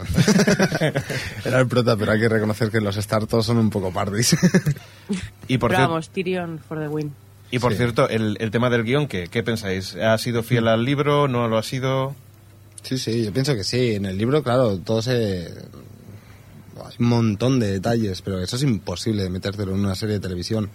Era 1.44 1.60
el 1.60 1.68
prota, 1.68 1.96
pero 1.96 2.12
hay 2.12 2.18
que 2.20 2.28
reconocer 2.30 2.70
que 2.70 2.80
los 2.80 2.96
startos 2.96 3.44
son 3.46 3.58
un 3.58 3.70
poco 3.70 3.92
pardis. 3.92 4.34
Y 5.48 5.56
por, 5.58 5.70
Pero 5.70 5.88
vamos, 5.88 6.10
Tyrion 6.10 6.58
for 6.58 6.78
the 6.78 6.88
win. 6.88 7.14
Y 7.50 7.58
por 7.58 7.72
Sí. 7.72 7.78
cierto, 7.78 8.08
el, 8.08 8.36
el 8.40 8.50
tema 8.50 8.70
del 8.70 8.84
guion, 8.84 9.06
¿qué, 9.08 9.28
¿qué 9.28 9.42
pensáis? 9.42 9.94
¿Ha 9.96 10.16
sido 10.18 10.42
fiel 10.42 10.68
al 10.68 10.84
libro? 10.84 11.28
¿No 11.28 11.48
lo 11.48 11.58
ha 11.58 11.62
sido? 11.62 12.14
Sí, 12.82 12.98
sí, 12.98 13.24
yo 13.24 13.32
pienso 13.32 13.54
que 13.54 13.64
sí. 13.64 13.94
En 13.94 14.06
el 14.06 14.16
libro, 14.18 14.42
claro, 14.42 14.78
todo 14.78 15.02
se... 15.02 15.48
Hay 16.84 16.94
un 17.00 17.06
montón 17.08 17.58
de 17.58 17.72
detalles, 17.72 18.22
pero 18.22 18.40
eso 18.40 18.56
es 18.56 18.62
imposible 18.62 19.22
de 19.24 19.30
metértelo 19.30 19.72
en 19.74 19.80
una 19.80 19.94
serie 19.94 20.14
de 20.14 20.20
televisión. 20.20 20.70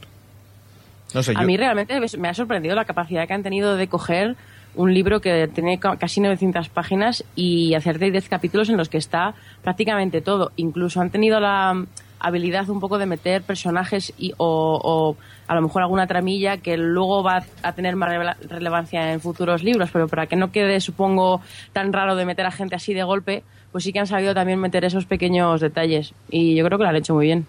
No 1.13 1.24
sé, 1.24 1.31
A 1.36 1.41
yo... 1.41 1.48
mí 1.48 1.55
realmente 1.57 2.00
me 2.17 2.27
ha 2.27 2.33
sorprendido 2.33 2.75
la 2.75 2.86
capacidad 2.86 3.27
que 3.27 3.33
han 3.33 3.43
tenido 3.43 3.75
de 3.77 3.88
coger 3.88 4.36
un 4.75 4.93
libro 4.93 5.21
que 5.21 5.48
tiene 5.53 5.79
ca- 5.79 5.98
casi 5.98 6.19
900 6.19 6.69
páginas 6.69 7.24
y 7.36 7.74
hacerte 7.75 8.09
10 8.12 8.27
capítulos 8.27 8.69
en 8.69 8.77
los 8.77 8.89
que 8.89 8.98
está 8.98 9.36
prácticamente 9.62 10.21
todo. 10.21 10.51
Incluso 10.55 11.00
han 11.00 11.12
tenido 11.12 11.39
la 11.39 11.74
mm, 11.74 11.88
habilidad 12.19 12.67
un 12.69 12.79
poco 12.79 12.98
de 12.98 13.05
meter 13.05 13.43
personajes 13.43 14.12
y, 14.17 14.33
o, 14.38 14.79
o 14.83 15.17
a 15.47 15.55
lo 15.55 15.62
mejor 15.62 15.81
alguna 15.81 16.07
tramilla 16.07 16.57
que 16.57 16.77
luego 16.77 17.23
va 17.23 17.43
a 17.62 17.71
tener 17.73 17.95
más 17.95 18.09
relevancia 18.50 19.12
en 19.13 19.19
futuros 19.21 19.63
libros, 19.63 19.89
pero 19.91 20.07
para 20.07 20.27
que 20.27 20.35
no 20.35 20.51
quede, 20.51 20.79
supongo, 20.81 21.41
tan 21.73 21.91
raro 21.93 22.15
de 22.15 22.25
meter 22.25 22.45
a 22.45 22.51
gente 22.51 22.75
así 22.75 22.93
de 22.93 23.03
golpe, 23.03 23.43
pues 23.71 23.83
sí 23.83 23.91
que 23.93 24.00
han 24.00 24.07
sabido 24.07 24.33
también 24.33 24.59
meter 24.59 24.85
esos 24.85 25.05
pequeños 25.05 25.59
detalles. 25.62 26.13
Y 26.29 26.55
yo 26.55 26.65
creo 26.65 26.77
que 26.77 26.83
lo 26.83 26.89
han 26.89 26.95
hecho 26.95 27.13
muy 27.15 27.25
bien. 27.25 27.45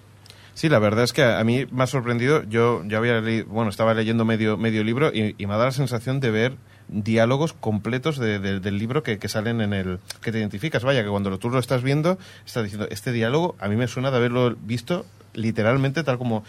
Sí, 0.55 0.69
la 0.69 0.79
verdad 0.79 1.03
es 1.05 1.13
que 1.13 1.25
a 1.25 1.43
mí 1.43 1.67
me 1.71 1.83
ha 1.83 1.87
sorprendido. 1.89 2.45
Yo 2.45 2.83
ya 2.87 2.99
había 2.99 3.21
leído, 3.21 3.47
bueno, 3.47 3.71
estaba 3.71 3.93
leyendo 3.93 4.25
medio, 4.25 4.57
medio 4.57 4.85
libro 4.85 5.11
y, 5.13 5.35
me 5.39 5.53
ha 5.53 5.57
dado 5.57 5.65
la 5.67 5.73
sensación 5.73 6.21
de 6.21 6.31
ver 6.31 6.53
diálogos 6.87 7.53
completos 7.55 8.19
de- 8.19 8.39
de- 8.39 8.61
del 8.61 8.79
libro 8.79 9.03
que, 9.03 9.19
que 9.19 9.29
salen 9.29 9.61
en 9.61 9.73
el 9.73 9.99
que 10.23 10.31
te 10.33 10.39
identificas. 10.39 10.85
Vaya, 10.85 11.03
que 11.03 11.09
cuando 11.11 11.37
tú 11.39 11.51
lo 11.51 11.59
estás 11.59 11.83
viendo, 11.83 12.19
estás 12.47 12.63
diciendo, 12.63 12.87
este 12.91 13.11
diálogo 13.11 13.57
a 13.59 13.69
mí 13.69 13.75
me 13.77 13.89
suena 13.89 14.11
de 14.13 14.17
haberlo 14.19 14.55
visto 14.61 15.05
literalmente 15.35 16.05
tal 16.05 16.19
como... 16.19 16.45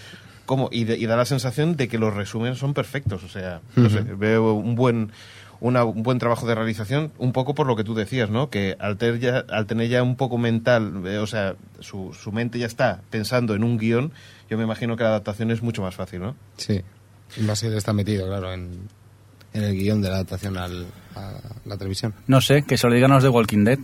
como 0.45 0.69
y, 0.71 0.83
de- 0.85 0.97
y 0.97 1.05
da 1.05 1.15
la 1.15 1.25
sensación 1.25 1.75
de 1.75 1.87
que 1.87 1.97
los 1.97 2.13
resúmenes 2.13 2.57
son 2.59 2.73
perfectos. 2.73 3.23
O 3.23 3.29
sea, 3.29 3.61
no 3.75 3.89
sé, 3.89 4.01
veo 4.01 4.53
un 4.53 4.75
buen 4.75 5.11
una- 5.61 5.85
un 5.85 6.03
buen 6.03 6.19
trabajo 6.19 6.45
de 6.45 6.53
realización, 6.53 7.11
un 7.17 7.31
poco 7.31 7.55
por 7.55 7.65
lo 7.65 7.75
que 7.75 7.83
tú 7.85 7.95
decías, 7.95 8.29
¿no? 8.29 8.49
Que 8.49 8.75
al, 8.79 8.97
ter 8.97 9.19
ya- 9.19 9.45
al 9.49 9.65
tener 9.65 9.87
ya 9.87 10.03
un 10.03 10.15
poco 10.17 10.37
mental, 10.37 11.01
eh, 11.05 11.17
o 11.17 11.27
sea, 11.27 11.55
su, 11.79 12.13
su 12.13 12.31
mente 12.31 12.59
ya 12.59 12.65
está 12.67 12.99
pensando 13.09 13.55
en 13.55 13.63
un 13.63 13.77
guion, 13.77 14.11
yo 14.49 14.57
me 14.57 14.63
imagino 14.65 14.97
que 14.97 15.03
la 15.03 15.09
adaptación 15.09 15.51
es 15.51 15.61
mucho 15.63 15.81
más 15.81 15.95
fácil, 15.95 16.19
¿no? 16.19 16.35
Sí. 16.57 16.81
Y 17.37 17.45
Basil 17.45 17.73
está 17.73 17.93
metido, 17.93 18.27
claro, 18.27 18.53
en, 18.53 18.71
en 19.53 19.63
el 19.63 19.73
guion 19.75 20.01
de 20.01 20.09
la 20.09 20.15
adaptación 20.15 20.57
al- 20.57 20.85
a 21.15 21.33
la 21.65 21.77
televisión. 21.77 22.13
No 22.27 22.41
sé, 22.41 22.63
que 22.63 22.77
se 22.77 22.87
lo 22.87 22.93
digan 22.93 23.11
a 23.11 23.15
los 23.15 23.23
de 23.23 23.29
Walking 23.29 23.63
Dead. 23.63 23.79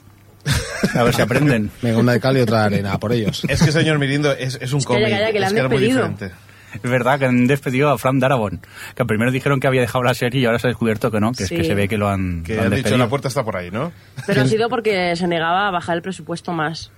A 0.96 1.04
ver 1.04 1.16
si 1.16 1.22
aprenden. 1.22 1.72
Venga, 1.82 2.00
una 2.00 2.12
de 2.14 2.20
cal 2.20 2.38
y 2.38 2.42
otra 2.42 2.60
de 2.62 2.66
arena, 2.66 3.00
por 3.00 3.14
ellos. 3.14 3.44
Es 3.48 3.64
que, 3.64 3.72
señor 3.72 3.98
Mirindo, 3.98 4.32
es, 4.34 4.58
es 4.62 4.74
un 4.74 4.80
Es 4.80 4.86
que 4.88 4.94
calla, 4.94 5.08
cómic, 5.10 5.32
que 5.32 5.44
es 5.46 5.54
que 5.54 5.60
era 5.60 5.70
muy 5.70 5.78
diferente. 5.80 6.32
Es 6.74 6.90
verdad 6.90 7.20
que 7.20 7.26
han 7.26 7.48
despedido 7.48 7.90
a 7.90 7.98
Frank 7.98 8.20
Darabont. 8.20 8.66
Que 8.96 9.06
primero 9.06 9.32
dijeron 9.32 9.60
que 9.60 9.68
había 9.68 9.82
dejado 9.82 10.04
la 10.04 10.14
serie 10.14 10.42
y 10.42 10.46
ahora 10.46 10.60
se 10.60 10.68
ha 10.68 10.70
descubierto 10.70 11.12
que 11.12 11.20
no, 11.20 11.32
que 11.32 11.46
Sí. 11.46 11.56
es 11.56 11.62
que 11.62 11.68
se 11.68 11.76
ve 11.76 11.88
que 11.88 11.98
lo 11.98 12.08
han, 12.10 12.44
Que 12.44 12.56
lo 12.56 12.62
han 12.64 12.68
han 12.74 12.76
dicho, 12.76 12.98
la 12.98 13.10
puerta 13.10 13.28
está 13.28 13.44
por 13.44 13.58
ahí, 13.58 13.72
¿no? 13.72 13.92
Pero 14.26 14.42
ha 14.42 14.46
sido 14.48 14.70
porque 14.70 15.16
se 15.16 15.28
negaba 15.28 15.68
a 15.68 15.72
bajar 15.72 15.96
el 15.98 16.02
presupuesto 16.02 16.54
más. 16.54 16.92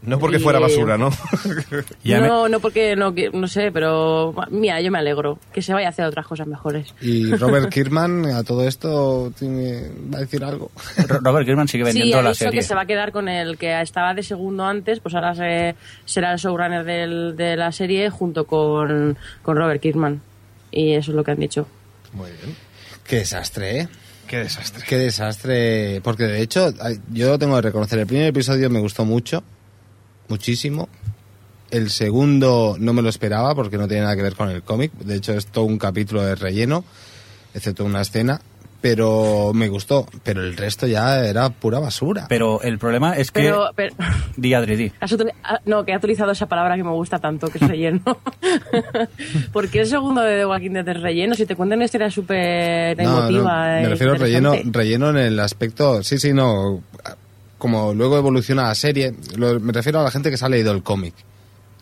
No 0.00 0.18
porque 0.20 0.36
Y- 0.36 0.40
fuera 0.40 0.60
basura, 0.60 0.96
¿no? 0.96 1.10
Ya 2.04 2.20
me- 2.20 2.28
no, 2.28 2.48
no 2.48 2.60
porque 2.60 2.94
no, 2.94 3.12
no 3.32 3.48
sé, 3.48 3.72
pero 3.72 4.32
mira, 4.50 4.80
yo 4.80 4.90
me 4.92 4.98
alegro 4.98 5.38
que 5.52 5.60
se 5.60 5.72
vaya 5.72 5.88
a 5.88 5.90
hacer 5.90 6.04
otras 6.04 6.24
cosas 6.26 6.46
mejores. 6.46 6.94
Y 7.00 7.34
Robert 7.34 7.68
Kirkman 7.72 8.26
a 8.26 8.44
todo 8.44 8.66
esto 8.66 9.32
tiene- 9.38 9.90
va 10.14 10.18
a 10.18 10.20
decir 10.20 10.44
algo. 10.44 10.70
Ro- 11.08 11.18
Robert 11.20 11.46
Kirkman 11.46 11.66
sigue 11.66 11.84
Sí, 11.84 11.98
vendiendo 11.98 12.18
ha 12.18 12.22
la 12.22 12.28
dicho 12.30 12.44
serie. 12.44 12.60
que 12.60 12.66
se 12.66 12.74
va 12.76 12.82
a 12.82 12.86
quedar 12.86 13.10
con 13.10 13.28
el 13.28 13.58
que 13.58 13.80
estaba 13.80 14.14
de 14.14 14.22
segundo 14.22 14.64
antes, 14.64 15.00
pues 15.00 15.14
ahora 15.16 15.34
se- 15.34 15.74
será 16.04 16.32
el 16.32 16.38
showrunner 16.38 16.84
del- 16.84 17.36
de 17.36 17.56
la 17.56 17.72
serie 17.72 18.08
junto 18.08 18.46
con, 18.46 19.18
con 19.42 19.56
Robert 19.56 19.82
Kirkman. 19.82 20.20
Y 20.70 20.92
eso 20.92 21.10
es 21.10 21.16
lo 21.16 21.24
que 21.24 21.32
han 21.32 21.40
dicho. 21.40 21.66
Muy 22.12 22.30
bien. 22.30 22.54
Qué 23.04 23.16
desastre, 23.16 23.80
¿eh? 23.80 23.88
Qué 24.28 24.36
desastre. 24.36 24.84
Qué 24.86 24.96
desastre. 24.96 26.00
Porque 26.02 26.24
de 26.24 26.40
hecho, 26.42 26.72
yo 27.10 27.38
tengo 27.38 27.56
que 27.56 27.62
reconocer, 27.62 27.98
el 27.98 28.06
primer 28.06 28.26
episodio 28.26 28.68
me 28.70 28.78
gustó 28.78 29.04
mucho, 29.06 29.42
muchísimo. 30.28 30.88
El 31.70 31.90
segundo 31.90 32.76
no 32.78 32.92
me 32.94 33.02
lo 33.02 33.08
esperaba 33.10 33.54
porque 33.54 33.76
no 33.76 33.86
tiene 33.88 34.04
nada 34.04 34.16
que 34.16 34.22
ver 34.22 34.34
con 34.34 34.48
el 34.48 34.62
cómic. 34.62 34.92
De 34.92 35.16
hecho, 35.16 35.32
es 35.34 35.46
todo 35.46 35.64
un 35.64 35.78
capítulo 35.78 36.22
de 36.24 36.34
relleno, 36.34 36.84
excepto 37.54 37.84
una 37.84 38.00
escena. 38.00 38.40
Pero 38.80 39.50
me 39.54 39.66
gustó. 39.66 40.06
Pero 40.22 40.40
el 40.40 40.56
resto 40.56 40.86
ya 40.86 41.24
era 41.24 41.50
pura 41.50 41.80
basura. 41.80 42.26
Pero 42.28 42.62
el 42.62 42.78
problema 42.78 43.16
es 43.16 43.32
que... 43.32 43.40
Pero, 43.40 43.70
pero 43.74 43.92
Di, 44.36 44.54
Adri, 44.54 44.76
di. 44.76 44.92
has 45.00 45.10
utili- 45.12 45.32
ah, 45.42 45.58
no, 45.66 45.84
que 45.84 45.92
ha 45.92 45.96
utilizado 45.96 46.30
esa 46.30 46.46
palabra 46.46 46.76
que 46.76 46.84
me 46.84 46.92
gusta 46.92 47.18
tanto, 47.18 47.48
que 47.48 47.58
es 47.58 47.66
relleno. 47.68 48.00
Porque 49.52 49.80
el 49.80 49.86
segundo 49.88 50.20
de 50.22 50.36
The 50.38 50.46
Walking 50.46 50.70
Dead 50.70 50.88
es 50.88 51.00
relleno. 51.02 51.34
Si 51.34 51.44
te 51.44 51.56
cuentan 51.56 51.78
una 51.78 51.86
historia 51.86 52.08
súper 52.10 52.96
No, 52.98 53.02
no, 53.02 53.18
emotiva. 53.28 53.64
me 53.74 53.82
e 53.82 53.88
refiero 53.88 54.12
a 54.12 54.16
relleno, 54.16 54.54
relleno 54.66 55.10
en 55.10 55.16
el 55.16 55.40
aspecto. 55.40 56.02
Sí, 56.04 56.18
sí, 56.18 56.32
no. 56.32 56.82
Como 57.58 57.92
luego 57.94 58.16
evoluciona 58.16 58.62
la 58.68 58.74
serie, 58.74 59.14
lo- 59.36 59.58
me 59.60 59.72
refiero 59.72 60.00
a 60.00 60.04
la 60.04 60.10
gente 60.10 60.30
que 60.30 60.36
se 60.36 60.44
ha 60.44 60.48
leído 60.48 60.72
el 60.72 60.82
cómic. 60.82 61.14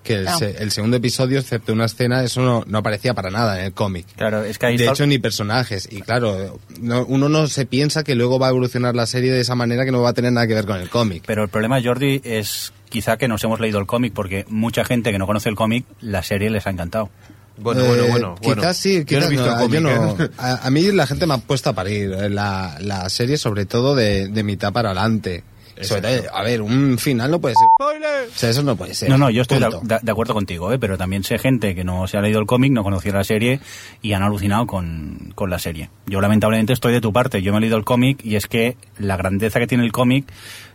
Que 0.03 0.15
el, 0.15 0.29
Ah. 0.29 0.37
se- 0.39 0.63
el 0.63 0.71
segundo 0.71 0.97
episodio, 0.99 1.39
excepto 1.41 1.73
una 1.73 1.87
escena, 1.87 2.23
eso 2.23 2.41
no, 2.41 2.63
no 2.67 2.79
aparecía 2.79 3.13
para 3.13 3.29
nada 3.29 3.59
en 3.59 3.67
el 3.67 3.73
cómic. 3.73 4.07
Claro, 4.17 4.45
es 4.45 4.57
que 4.57 4.69
De 4.69 4.87
hecho, 4.87 5.05
ni 5.07 5.19
personajes. 5.19 5.89
Y 5.91 6.01
claro, 6.01 6.61
no- 6.81 7.05
uno 7.07 7.29
no 7.29 7.49
se 7.49 7.67
piensa 7.67 8.05
que 8.05 8.15
luego 8.15 8.39
va 8.39 8.47
a 8.47 8.51
evolucionar 8.51 8.95
la 8.95 9.07
serie 9.07 9.33
de 9.33 9.41
esa 9.41 9.57
manera 9.57 9.85
que 9.85 9.91
no 9.91 10.01
va 10.03 10.11
a 10.11 10.15
tener 10.15 10.33
nada 10.33 10.47
que 10.47 10.55
ver 10.55 10.65
con 10.65 10.79
el 10.81 10.89
cómic. 10.89 11.25
Pero 11.27 11.43
el 11.43 11.49
problema, 11.49 11.83
Jordi, 11.83 12.21
es 12.25 12.73
quizá 12.89 13.17
que 13.17 13.27
nos 13.27 13.43
hemos 13.43 13.59
leído 13.59 13.81
el 13.81 13.87
cómic, 13.87 14.13
porque 14.15 14.45
mucha 14.49 14.85
gente 14.85 15.11
que 15.11 15.19
no 15.19 15.27
conoce 15.27 15.49
el 15.49 15.57
cómic, 15.57 15.85
la 16.01 16.23
serie 16.23 16.51
les 16.51 16.67
ha 16.69 16.71
encantado. 16.71 17.11
Bueno, 17.59 17.81
Eh, 17.85 17.89
bueno, 17.89 18.07
bueno. 18.09 18.35
Quizás 18.41 18.57
bueno. 18.57 18.75
sí, 18.75 19.05
Yo 19.07 19.19
no 19.19 19.27
quizás 19.27 19.27
he 19.27 19.31
visto 19.31 19.47
no, 19.47 19.53
el 19.53 19.59
cómic, 19.59 19.75
yo 19.75 19.81
no. 19.81 20.25
¿eh? 20.25 20.31
A, 20.39 20.67
a 20.67 20.71
mí 20.71 20.83
la 20.93 21.07
gente 21.09 21.27
me 21.27 21.35
ha 21.35 21.39
puesto 21.39 21.71
a 21.71 21.73
parir 21.73 22.13
eh, 22.13 22.29
la, 22.31 22.77
la 22.81 23.09
serie, 23.09 23.39
sobre 23.39 23.65
todo 23.67 23.97
de, 23.97 24.29
de 24.29 24.43
mitad 24.45 24.73
para 24.73 24.91
adelante. 24.91 25.43
Sobre 25.81 26.01
todo, 26.01 26.35
a 26.35 26.43
ver, 26.43 26.63
un 26.63 26.99
final 26.99 27.31
no 27.31 27.41
puede 27.41 27.55
ser. 27.55 27.69
O 27.79 28.31
sea, 28.35 28.51
eso 28.51 28.63
no 28.63 28.77
puede 28.77 28.95
ser. 28.95 29.09
No, 29.11 29.19
no, 29.19 29.31
yo 29.31 29.43
estoy 29.43 29.59
de, 29.59 30.11
acuerdo 30.11 30.35
contigo, 30.35 30.73
¿eh? 30.73 30.79
pero 30.79 30.97
también 30.97 31.25
sé 31.25 31.39
gente 31.39 31.75
que 31.75 31.85
no 31.85 32.07
se 32.07 32.17
ha 32.17 32.21
leído 32.21 32.41
el 32.41 32.47
cómic, 32.47 32.73
no 32.73 32.83
conocía 32.83 33.13
la 33.13 33.25
serie 33.25 33.61
y 34.03 34.13
han 34.13 34.23
alucinado 34.23 34.67
con, 34.67 35.33
con 35.35 35.51
la 35.51 35.59
serie. 35.59 35.91
Yo 36.07 36.21
lamentablemente 36.21 36.73
estoy 36.73 36.93
de 36.93 37.01
tu 37.01 37.13
parte, 37.13 37.43
yo 37.43 37.53
me 37.53 37.59
he 37.59 37.61
leído 37.61 37.77
el 37.77 37.85
cómic 37.85 38.25
y 38.25 38.37
es 38.37 38.47
que 38.47 38.77
la 38.99 39.17
grandeza 39.17 39.59
que 39.61 39.67
tiene 39.67 39.85
el 39.85 39.93
cómic 39.93 40.27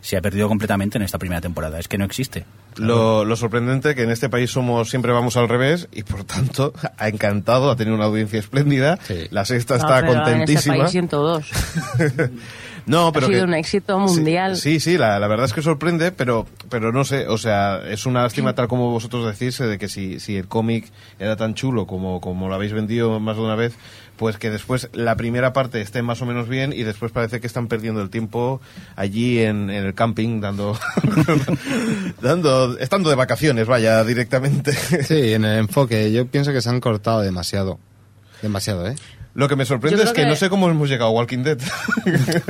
se 0.02 0.18
ha 0.18 0.22
perdido 0.22 0.48
completamente 0.48 0.98
en 0.98 1.04
esta 1.04 1.18
primera 1.20 1.42
temporada, 1.42 1.80
es 1.80 1.88
que 1.88 1.98
no 1.98 2.06
existe. 2.06 2.46
Lo, 2.78 3.26
lo 3.26 3.36
sorprendente 3.36 3.96
que 3.96 4.04
en 4.04 4.12
este 4.12 4.30
país 4.30 4.50
somos 4.50 4.90
siempre 4.90 5.12
vamos 5.12 5.36
al 5.38 5.50
revés 5.50 5.90
y 5.92 6.04
por 6.04 6.24
tanto 6.24 6.74
ha 6.98 7.10
encantado, 7.10 7.70
ha 7.70 7.76
tenido 7.76 7.96
una 7.96 8.06
audiencia 8.06 8.40
espléndida. 8.40 8.98
Sí. 9.04 9.28
La 9.30 9.46
sexta 9.46 9.76
No, 9.78 9.82
está 9.82 10.00
pero 10.02 10.12
En 10.14 10.18
este 10.20 10.32
contentísima. 10.32 10.78
país 10.78 10.96
y 10.96 10.98
en 10.98 11.08
todos. 11.08 11.46
no, 12.86 13.12
pero 13.12 13.26
ha 13.26 13.30
sido 13.30 13.42
que- 13.42 13.48
un 13.48 13.54
éxito 13.54 14.00
mundial. 14.00 14.58
Sí, 14.58 14.80
sí, 14.80 14.98
la, 14.98 15.20
la 15.20 15.28
verdad 15.28 15.46
es 15.46 15.54
que 15.54 15.62
sorprende, 15.62 16.12
pero, 16.12 16.46
pero 16.70 16.92
no 16.92 17.04
sé, 17.06 17.28
o 17.28 17.38
sea, 17.38 17.82
es 17.88 18.06
una 18.06 18.24
lástima 18.24 18.54
tal 18.56 18.68
como 18.68 18.92
vosotros 18.92 19.26
decís, 19.26 19.60
eh, 19.60 19.66
de 19.66 19.78
que 19.78 19.88
si, 19.90 20.20
si 20.20 20.36
el 20.38 20.48
cómic 20.48 20.86
era 21.20 21.36
tan 21.36 21.54
chulo 21.54 21.86
como, 21.88 22.20
como 22.22 22.48
lo 22.50 22.56
habéis 22.56 22.74
vendido 22.74 23.20
más 23.20 23.36
de 23.38 23.42
una 23.44 23.56
vez, 23.56 23.74
pues 24.18 24.38
que 24.38 24.52
después 24.52 24.90
la 24.94 25.16
primera 25.16 25.52
parte 25.52 25.82
esté 25.82 26.02
más 26.04 26.22
o 26.22 26.26
menos 26.28 26.48
bien 26.48 26.74
y 26.74 26.84
después 26.84 27.12
parece 27.12 27.40
que 27.42 27.48
están 27.48 27.68
perdiendo 27.68 28.02
el 28.02 28.10
tiempo 28.12 28.62
allí 28.96 29.40
en, 29.40 29.70
en 29.72 29.84
el 29.86 29.94
camping 29.96 30.42
dando, 30.42 30.78
dando, 32.22 32.78
estando 32.80 33.10
de 33.10 33.16
vacaciones, 33.16 33.68
vaya, 33.68 34.04
directamente. 34.04 34.74
Sí, 34.74 35.34
en 35.34 35.46
el 35.46 35.60
enfoque. 35.60 36.12
Yo 36.12 36.28
pienso 36.28 36.52
que 36.52 36.62
se 36.62 36.70
han 36.70 36.80
cortado 36.80 37.22
demasiado. 37.22 37.80
Demasiado, 38.42 38.88
¿eh? 38.88 38.96
Lo 39.34 39.48
que 39.48 39.56
me 39.56 39.66
sorprende 39.66 40.04
es 40.04 40.12
que, 40.12 40.26
no 40.26 40.36
sé 40.36 40.50
cómo 40.50 40.70
hemos 40.70 40.90
llegado 40.90 41.12
a 41.12 41.14
Walking 41.14 41.44
Dead. 41.44 41.58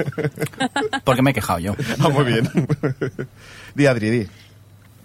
Porque 1.04 1.22
me 1.22 1.32
he 1.32 1.34
quejado 1.34 1.60
yo. 1.60 1.76
ah, 2.00 2.10
muy 2.10 2.26
bien. 2.26 2.50
di, 3.76 3.86
Adri, 3.86 4.10
di. 4.10 4.28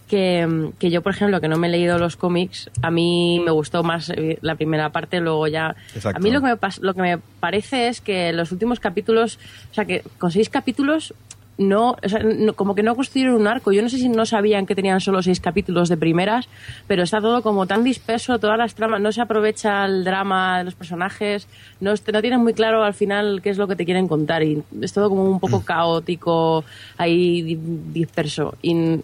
que, 0.08 0.70
que 0.78 0.90
yo, 0.90 1.02
por 1.02 1.12
ejemplo, 1.12 1.40
que 1.40 1.48
no 1.48 1.58
me 1.58 1.66
he 1.66 1.70
leído 1.70 1.98
los 1.98 2.16
cómics, 2.16 2.70
a 2.82 2.90
mí 2.90 3.42
me 3.44 3.50
gustó 3.50 3.82
más 3.82 4.08
eh, 4.10 4.38
la 4.40 4.54
primera 4.54 4.90
parte, 4.90 5.20
luego 5.20 5.48
ya... 5.48 5.76
Exacto. 5.94 6.18
A 6.18 6.20
mí 6.20 6.30
lo 6.30 6.40
que, 6.40 6.46
me 6.46 6.56
lo 6.80 6.94
que 6.94 7.02
me 7.02 7.18
parece 7.40 7.88
es 7.88 8.00
que 8.00 8.32
los 8.32 8.52
últimos 8.52 8.80
capítulos, 8.80 9.38
o 9.70 9.74
sea, 9.74 9.84
que 9.84 10.02
con 10.18 10.30
seis 10.30 10.48
capítulos 10.48 11.12
no, 11.58 11.96
o 12.02 12.08
sea, 12.08 12.20
no- 12.22 12.52
como 12.54 12.74
que 12.74 12.82
no 12.82 12.94
construyeron 12.94 13.34
un 13.40 13.46
arco. 13.46 13.72
Yo 13.72 13.80
no 13.82 13.88
sé 13.88 13.96
si 13.98 14.08
no 14.08 14.26
sabían 14.26 14.66
que 14.66 14.74
tenían 14.74 15.00
solo 15.00 15.22
seis 15.22 15.40
capítulos 15.40 15.88
de 15.88 15.96
primeras, 15.96 16.48
pero 16.86 17.02
está 17.02 17.20
todo 17.20 17.42
como 17.42 17.66
tan 17.66 17.82
disperso, 17.84 18.38
todas 18.38 18.58
las 18.58 18.74
tramas, 18.74 19.00
no 19.00 19.10
se 19.12 19.20
aprovecha 19.22 19.84
el 19.86 20.04
drama 20.04 20.58
de 20.58 20.64
los 20.64 20.74
personajes, 20.74 21.48
no, 21.80 21.94
no 22.12 22.20
tienen 22.20 22.40
muy 22.42 22.52
claro 22.54 22.84
al 22.84 22.94
final 22.94 23.40
qué 23.42 23.50
es 23.50 23.58
lo 23.58 23.66
que 23.68 23.76
te 23.76 23.84
quieren 23.84 24.06
contar 24.08 24.42
y 24.42 24.62
es 24.82 24.92
todo 24.92 25.08
como 25.08 25.24
un 25.30 25.40
poco 25.40 25.62
caótico, 25.64 26.64
ahí 26.98 27.42
di- 27.42 27.58
disperso. 27.92 28.54
Y 28.62 29.00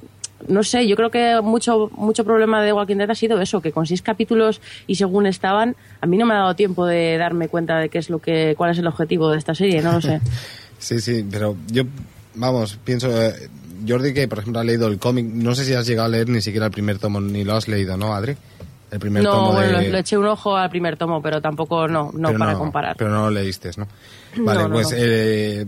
no 0.49 0.63
sé, 0.65 0.89
yo 0.89 0.97
creo 0.97 1.11
que 1.11 1.41
mucho 1.41 1.89
mucho 1.95 2.25
problema 2.25 2.61
de 2.63 2.73
Walking 2.73 2.97
Dead 2.97 3.11
ha 3.11 3.15
sido 3.15 3.41
eso, 3.41 3.61
que 3.63 3.71
con 3.73 3.87
seis 3.87 4.03
capítulos 4.03 4.61
y 4.89 4.97
según 4.97 5.27
estaban, 5.27 5.77
a 6.01 6.07
mí 6.07 6.17
no 6.19 6.27
me 6.27 6.35
ha 6.35 6.39
dado 6.39 6.57
tiempo 6.57 6.85
de 6.85 7.17
darme 7.17 7.49
cuenta 7.49 7.79
de 7.79 7.89
qué 7.89 7.99
es 7.99 8.11
lo 8.11 8.19
que, 8.19 8.55
cuál 8.59 8.73
es 8.73 8.79
el 8.79 8.87
objetivo 8.89 9.31
de 9.31 9.39
esta 9.39 9.55
serie, 9.55 9.81
no 9.83 9.93
lo 9.93 10.01
sé. 10.01 10.21
Sí, 10.83 10.99
sí, 11.01 11.25
pero 11.31 11.55
yo, 11.71 11.85
vamos, 12.35 12.79
pienso, 12.85 13.09
eh, 13.11 13.49
Jordi 13.87 14.15
que 14.15 14.29
por 14.29 14.39
ejemplo 14.39 14.61
ha 14.61 14.65
leído 14.65 14.87
el 14.89 14.99
cómic, 14.99 15.27
no 15.27 15.55
sé 15.55 15.65
si 15.65 15.75
has 15.75 15.87
llegado 15.87 16.07
a 16.07 16.11
leer 16.11 16.29
ni 16.29 16.41
siquiera 16.41 16.67
el 16.67 16.73
primer 16.73 16.99
tomo, 16.99 17.21
ni 17.21 17.45
lo 17.45 17.55
has 17.55 17.69
leído, 17.69 17.97
¿no, 17.97 18.15
Adri? 18.15 18.37
El 18.91 18.99
primer 18.99 19.23
No, 19.23 19.31
tomo 19.31 19.53
bueno, 19.53 19.79
de... 19.79 19.91
le 19.91 19.99
eché 20.01 20.19
un 20.19 20.27
ojo 20.27 20.55
al 20.55 20.69
primer 20.69 20.97
tomo, 20.97 21.23
pero 21.23 21.41
tampoco 21.41 21.89
no, 21.89 22.11
no 22.13 22.29
pero 22.29 22.39
para 22.39 22.55
comparar. 22.55 22.97
Pero 22.97 23.11
no 23.11 23.23
lo 23.23 23.31
leíste, 23.31 23.71
¿no? 23.77 23.87
Vale, 24.45 24.65
no, 24.65 24.71
pues 24.71 24.95
eh, 24.95 25.67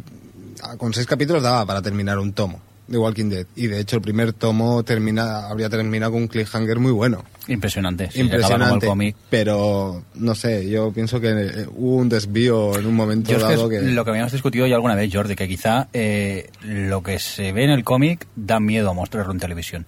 con 0.77 0.93
seis 0.93 1.07
capítulos 1.07 1.43
daba 1.43 1.65
para 1.65 1.81
terminar 1.81 2.19
un 2.19 2.33
tomo 2.33 2.61
de 2.87 2.99
Walking 2.99 3.29
Dead. 3.31 3.47
Y 3.57 3.67
de 3.67 3.81
hecho 3.81 3.97
el 3.97 4.03
primer 4.03 4.33
tomo 4.33 4.83
termina, 4.85 5.49
habría 5.49 5.69
terminado 5.71 6.13
con 6.13 6.23
un 6.23 6.29
cliffhanger 6.29 6.79
muy 6.79 6.93
bueno. 6.93 7.25
Impresionante. 7.49 8.11
sí, 8.11 8.21
acaba 8.23 8.49
como 8.49 8.75
Impresionante. 8.75 9.09
el. 9.09 9.15
Pero, 9.31 10.05
no 10.15 10.35
sé, 10.35 10.69
yo 10.69 10.93
pienso 10.93 11.21
que 11.21 11.31
eh, 11.31 11.67
hubo 11.77 11.97
un 11.97 12.09
desvío 12.09 12.79
en 12.79 12.87
un 12.87 12.95
momento 12.95 13.33
Yo 13.33 13.39
dado 13.39 13.71
es 13.71 13.81
que... 13.83 13.91
lo 13.91 14.05
que 14.05 14.11
habíamos 14.11 14.33
discutido 14.33 14.67
ya 14.67 14.77
alguna 14.77 14.95
vez, 14.95 15.11
Jordi, 15.13 15.35
que 15.37 15.49
quizá 15.49 15.89
eh, 15.93 16.51
lo 16.63 17.03
que 17.03 17.19
se 17.19 17.53
ve 17.53 17.65
en 17.65 17.71
el 17.71 17.85
cómic 17.85 18.27
da 18.37 18.61
miedo 18.61 18.91
a 18.91 18.95
mostrarlo 18.95 19.33
en 19.33 19.39
televisión. 19.41 19.87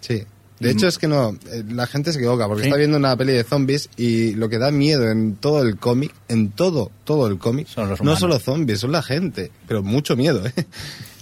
Sí. 0.00 0.24
De 0.60 0.72
hecho, 0.72 0.88
es 0.88 0.98
que 0.98 1.06
no, 1.06 1.38
eh, 1.52 1.62
la 1.68 1.86
gente 1.86 2.12
se 2.12 2.18
equivoca 2.18 2.48
porque 2.48 2.62
Sí. 2.64 2.68
está 2.68 2.78
viendo 2.78 2.96
una 2.96 3.16
peli 3.16 3.32
de 3.32 3.44
zombies 3.44 3.90
y 3.96 4.34
lo 4.34 4.48
que 4.48 4.58
da 4.58 4.72
miedo 4.72 5.08
en 5.08 5.36
todo 5.36 5.62
el 5.62 5.76
cómic, 5.76 6.12
en 6.26 6.50
todo, 6.50 6.90
todo 7.04 7.28
el 7.28 7.38
cómic, 7.38 7.68
no 8.02 8.16
solo 8.16 8.40
zombies, 8.40 8.80
son 8.80 8.90
la 8.90 9.02
gente, 9.02 9.52
pero 9.68 9.84
mucho 9.84 10.16
miedo, 10.16 10.44
¿eh? 10.44 10.52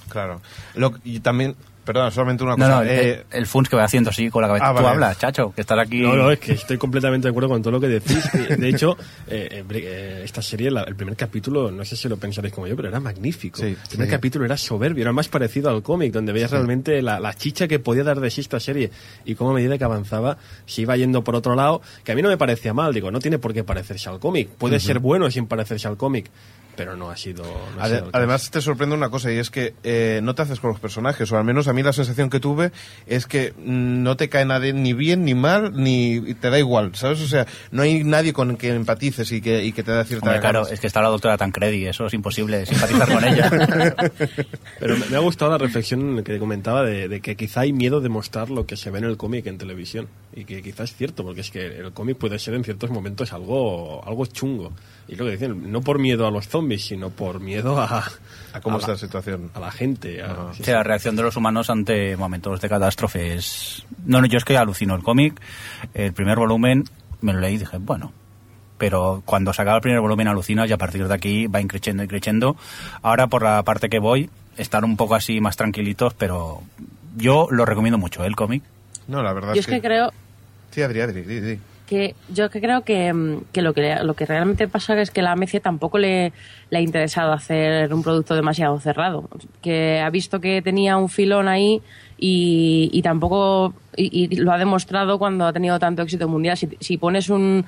Claro. 0.08 0.40
Lo, 0.74 0.94
y 1.04 1.20
también, 1.20 1.54
perdón, 1.84 2.10
solamente 2.10 2.42
una 2.42 2.52
No, 2.52 2.64
cosa. 2.64 2.68
no, 2.76 2.82
el, 2.82 2.88
eh, 2.90 3.24
el 3.30 3.46
Funs 3.46 3.68
que 3.68 3.76
va 3.76 3.84
haciendo 3.84 4.10
así 4.10 4.28
con 4.30 4.42
la 4.42 4.48
cabeza. 4.48 4.66
Ah, 4.66 4.70
Tú 4.70 4.76
vale. 4.76 4.88
hablas, 4.88 5.18
chacho, 5.18 5.52
que 5.54 5.60
estás 5.60 5.78
aquí. 5.78 6.00
No, 6.00 6.14
no, 6.16 6.30
es 6.30 6.38
que 6.40 6.52
estoy 6.52 6.78
completamente 6.78 7.26
de 7.28 7.30
acuerdo 7.30 7.48
con 7.48 7.62
todo 7.62 7.70
lo 7.72 7.80
que 7.80 7.88
decís. 7.88 8.24
De 8.58 8.68
hecho, 8.68 8.96
eh, 9.28 9.48
eh, 9.50 9.64
eh, 9.70 10.20
esta 10.24 10.42
serie, 10.42 10.70
la- 10.70 10.82
el 10.82 10.96
primer 10.96 11.14
capítulo, 11.16 11.70
no 11.70 11.84
sé 11.84 11.96
si 11.96 12.08
lo 12.08 12.16
pensaréis 12.16 12.52
como 12.54 12.66
yo, 12.66 12.74
pero 12.76 12.88
era 12.88 12.98
magnífico. 13.00 13.58
Sí, 13.60 13.66
el 13.68 13.76
primer 13.88 14.06
sí. 14.08 14.10
capítulo 14.10 14.44
era 14.44 14.56
soberbio, 14.56 15.02
era 15.02 15.12
más 15.12 15.28
parecido 15.28 15.70
al 15.70 15.82
cómic, 15.82 16.12
donde 16.12 16.32
veías 16.32 16.50
realmente 16.50 17.02
la, 17.02 17.20
la 17.20 17.34
chicha 17.34 17.68
que 17.68 17.78
podía 17.78 18.02
dar 18.04 18.18
de 18.20 18.30
sí 18.30 18.40
esta 18.40 18.58
serie 18.60 18.90
y 19.24 19.34
cómo 19.36 19.50
a 19.50 19.54
medida 19.54 19.78
que 19.78 19.84
avanzaba 19.84 20.38
se 20.66 20.82
iba 20.82 20.96
yendo 20.96 21.22
por 21.22 21.34
otro 21.36 21.54
lado, 21.54 21.82
que 22.04 22.12
a 22.12 22.14
mí 22.14 22.22
no 22.22 22.28
me 22.28 22.36
parecía 22.36 22.72
mal, 22.74 22.92
digo, 22.94 23.10
no 23.12 23.20
tiene 23.20 23.38
por 23.38 23.52
qué 23.54 23.62
parecerse 23.64 24.08
al 24.08 24.18
cómic. 24.18 24.48
Puede 24.50 24.80
ser 24.80 24.98
bueno 24.98 25.30
sin 25.30 25.46
parecerse 25.46 25.86
al 25.88 25.96
cómic, 25.96 26.30
pero 26.76 26.96
no 26.96 27.10
ha 27.10 27.16
sido... 27.16 27.42
no 27.44 27.80
ha 27.82 27.84
Ade- 27.84 27.88
sido 27.88 27.96
el 27.98 28.04
caso. 28.04 28.10
además 28.18 28.50
te 28.50 28.60
sorprende 28.60 28.94
una 28.94 29.08
cosa 29.10 29.32
y 29.32 29.38
es 29.38 29.50
que 29.50 29.74
eh, 29.82 30.20
no 30.22 30.34
te 30.34 30.42
haces 30.42 30.60
con 30.60 30.70
los 30.70 30.80
personajes, 30.80 31.30
o 31.32 31.38
al 31.38 31.44
menos 31.44 31.68
a 31.68 31.72
mí 31.72 31.82
la 31.82 31.92
sensación 31.92 32.30
que 32.30 32.38
tuve 32.40 32.70
es 33.06 33.26
que 33.26 33.54
no 33.58 34.16
te 34.16 34.28
cae 34.28 34.44
nadie 34.44 34.72
ni 34.72 34.92
bien 34.92 35.24
ni 35.24 35.34
mal, 35.34 35.72
ni 35.74 36.34
te 36.34 36.50
da 36.50 36.58
igual, 36.58 36.94
¿sabes? 36.94 37.20
O 37.22 37.26
sea, 37.26 37.46
no 37.70 37.82
hay 37.82 38.04
nadie 38.04 38.32
con 38.32 38.56
quien 38.56 38.76
empatices 38.76 39.32
y 39.32 39.40
que, 39.40 39.64
y 39.64 39.72
que 39.72 39.82
te 39.82 39.92
da 39.92 40.04
cierta... 40.04 40.26
Hombre, 40.26 40.40
claro, 40.40 40.66
es 40.68 40.78
que 40.80 40.86
está 40.86 41.00
la 41.02 41.08
doctora 41.08 41.36
Tancredi, 41.36 41.86
eso 41.86 42.06
es 42.06 42.14
imposible 42.14 42.66
simpatizar 42.66 43.10
con 43.12 43.24
ella. 43.24 43.50
Pero 44.78 44.96
me, 44.96 45.06
me 45.06 45.16
ha 45.16 45.20
gustado 45.20 45.50
la 45.50 45.58
reflexión 45.58 46.22
que 46.22 46.38
comentaba 46.38 46.82
de, 46.82 47.08
de 47.08 47.20
que 47.20 47.36
quizá 47.36 47.60
hay 47.60 47.72
miedo 47.72 48.00
de 48.00 48.08
mostrar 48.08 48.50
lo 48.50 48.66
que 48.66 48.76
se 48.76 48.90
ve 48.90 48.98
en 48.98 49.04
el 49.04 49.16
cómic 49.16 49.46
en 49.46 49.58
televisión. 49.58 50.08
Y 50.38 50.44
que 50.44 50.60
quizás 50.62 50.90
es 50.90 50.96
cierto, 50.96 51.24
porque 51.24 51.40
es 51.40 51.50
que 51.50 51.66
el 51.66 51.92
cómic 51.92 52.18
puede 52.18 52.38
ser 52.38 52.52
en 52.54 52.62
ciertos 52.62 52.90
momentos 52.90 53.32
algo, 53.32 54.06
algo 54.06 54.26
chungo. 54.26 54.70
Y 55.08 55.16
lo 55.16 55.24
que 55.24 55.30
dicen, 55.32 55.72
no 55.72 55.80
por 55.80 55.98
miedo 55.98 56.26
a 56.26 56.30
los 56.30 56.46
zombies, 56.46 56.84
sino 56.84 57.08
por 57.08 57.40
miedo 57.40 57.80
a, 57.80 58.04
¿A 58.52 58.60
cómo 58.60 58.76
a 58.76 58.78
está 58.80 58.90
la- 58.92 58.94
la 58.96 58.98
situación? 59.00 59.50
a 59.54 59.60
la 59.60 59.70
gente. 59.72 60.22
a- 60.22 60.52
sí, 60.52 60.62
Sí, 60.62 60.70
la 60.70 60.82
reacción 60.82 61.16
de 61.16 61.22
los 61.22 61.36
humanos 61.36 61.70
ante 61.70 62.16
momentos 62.18 62.60
de 62.60 62.68
catástrofe 62.68 63.34
es... 63.36 63.86
No, 64.04 64.20
no, 64.20 64.26
yo 64.26 64.36
es 64.36 64.44
que 64.44 64.58
alucino 64.58 64.94
el 64.94 65.02
cómic. 65.02 65.40
El 65.94 66.12
primer 66.12 66.36
volumen 66.38 66.84
me 67.22 67.32
lo 67.32 67.40
leí 67.40 67.54
y 67.54 67.58
dije, 67.58 67.78
bueno... 67.78 68.12
Pero 68.78 69.22
cuando 69.24 69.54
se 69.54 69.62
acaba 69.62 69.78
el 69.78 69.82
primer 69.82 70.00
volumen 70.02 70.28
alucinas 70.28 70.68
y 70.68 70.72
a 70.74 70.76
partir 70.76 71.08
de 71.08 71.14
aquí 71.14 71.46
va 71.46 71.62
increciendo 71.62 72.02
y 72.02 72.08
creciendo. 72.08 72.56
Ahora 73.00 73.26
por 73.28 73.42
la 73.42 73.62
parte 73.62 73.88
que 73.88 73.98
voy, 73.98 74.28
estar 74.58 74.84
un 74.84 74.98
poco 74.98 75.14
así 75.14 75.40
más 75.40 75.56
tranquilitos, 75.56 76.12
pero 76.12 76.60
yo 77.16 77.48
lo 77.50 77.64
recomiendo 77.64 77.96
mucho, 77.96 78.22
¿eh? 78.22 78.26
el 78.26 78.36
cómic. 78.36 78.62
No, 79.08 79.22
la 79.22 79.32
verdad 79.32 79.54
Yo 79.54 79.60
es 79.60 79.66
que 79.66 79.80
creo 79.80 80.12
Sí, 81.24 81.58
que 81.86 82.14
yo 82.28 82.50
que 82.50 82.60
creo 82.60 82.82
que, 82.82 83.12
mm, 83.12 83.44
que 83.52 83.62
lo 83.62 83.72
que 83.72 83.96
lo 84.02 84.14
que 84.14 84.26
realmente 84.26 84.68
pasa 84.68 85.00
es 85.00 85.10
que 85.10 85.22
la 85.22 85.32
AMC 85.32 85.60
tampoco 85.62 85.98
le, 85.98 86.32
le 86.70 86.78
ha 86.78 86.80
interesado 86.80 87.32
hacer 87.32 87.92
un 87.94 88.02
producto 88.02 88.34
demasiado 88.34 88.78
cerrado. 88.80 89.28
Que 89.62 90.00
ha 90.00 90.10
visto 90.10 90.40
que 90.40 90.60
tenía 90.62 90.96
un 90.96 91.08
filón 91.08 91.48
ahí 91.48 91.80
y, 92.18 92.90
y 92.92 93.02
tampoco 93.02 93.74
y, 93.96 94.24
y 94.24 94.36
lo 94.36 94.52
ha 94.52 94.58
demostrado 94.58 95.18
cuando 95.18 95.46
ha 95.46 95.52
tenido 95.52 95.78
tanto 95.78 96.02
éxito 96.02 96.28
mundial. 96.28 96.56
Si, 96.56 96.68
si 96.80 96.98
pones 96.98 97.30
un 97.30 97.64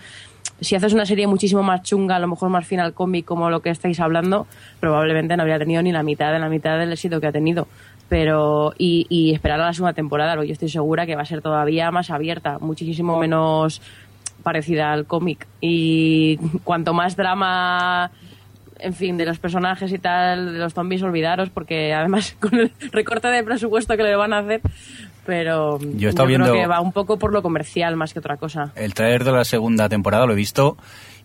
si 0.61 0.75
haces 0.75 0.93
una 0.93 1.07
serie 1.07 1.27
muchísimo 1.27 1.63
más 1.63 1.83
chunga, 1.83 2.17
a 2.17 2.19
lo 2.19 2.27
mejor 2.27 2.49
más 2.49 2.67
final 2.67 2.93
cómic 2.93 3.25
como 3.25 3.49
lo 3.51 3.61
que 3.61 3.71
estáis 3.71 4.01
hablando, 4.01 4.47
probablemente 4.81 5.37
no 5.37 5.43
habría 5.43 5.59
tenido 5.59 5.83
ni 5.83 5.93
la 5.93 6.03
mitad 6.03 6.33
de 6.33 6.41
la 6.41 6.49
mitad 6.49 6.79
del 6.79 6.93
éxito 6.93 7.21
que 7.21 7.29
ha 7.29 7.33
tenido. 7.33 7.69
Pero, 8.09 8.73
y, 8.79 9.07
y 9.11 9.35
esperar 9.35 9.61
a 9.61 9.67
la 9.67 9.73
segunda 9.75 9.93
temporada, 9.93 10.35
porque 10.35 10.49
yo 10.49 10.53
estoy 10.55 10.71
segura 10.71 11.05
que 11.05 11.15
va 11.15 11.23
a 11.23 11.27
ser 11.27 11.43
todavía 11.43 11.91
más 11.91 12.11
abierta, 12.11 12.59
muchísimo 12.59 13.19
menos 13.19 13.83
parecida 14.43 14.93
al 14.93 15.05
cómic. 15.07 15.47
Y 15.61 16.39
cuanto 16.65 16.95
más 16.95 17.17
drama, 17.17 18.11
en 18.79 18.95
fin, 18.95 19.19
de 19.19 19.27
los 19.27 19.39
personajes 19.39 19.93
y 19.93 19.99
tal, 19.99 20.55
de 20.55 20.59
los 20.59 20.73
zombies, 20.73 21.03
olvidaros, 21.03 21.51
porque 21.51 21.93
además 21.93 22.35
con 22.41 22.55
el 22.55 22.73
recorte 22.93 23.29
de 23.29 23.43
presupuesto 23.45 23.95
que 23.97 24.03
le 24.05 24.17
van 24.17 24.33
a 24.33 24.39
hacer, 24.39 24.63
pero 25.27 25.79
Yo 25.79 26.09
he 26.09 26.11
estado 26.11 26.27
creo 26.29 26.39
viendo- 26.39 26.53
que 26.55 26.67
va 26.67 26.81
un 26.81 26.93
poco 26.93 27.19
por 27.19 27.33
lo 27.35 27.43
comercial 27.43 27.95
más 27.97 28.15
que 28.15 28.21
otra 28.21 28.39
cosa. 28.39 28.73
El 28.75 28.95
tráiler 28.95 29.25
de 29.25 29.33
la 29.33 29.45
segunda 29.45 29.91
temporada 29.91 30.25
lo 30.25 30.33
he 30.33 30.37
visto 30.37 30.79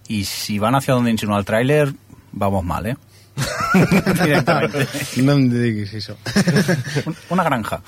y 0.09 0.25
si 0.25 0.59
van 0.59 0.75
hacia 0.75 0.93
donde 0.95 1.11
insinúa 1.11 1.39
el 1.39 1.45
tráiler, 1.45 1.93
vamos 2.33 2.65
mal, 2.65 2.85
¿eh? 2.87 2.97
Directamente. 4.23 4.87
Digas 5.15 5.93
eso. 5.93 6.17
Un- 7.05 7.15
Una 7.29 7.43
granja. 7.43 7.81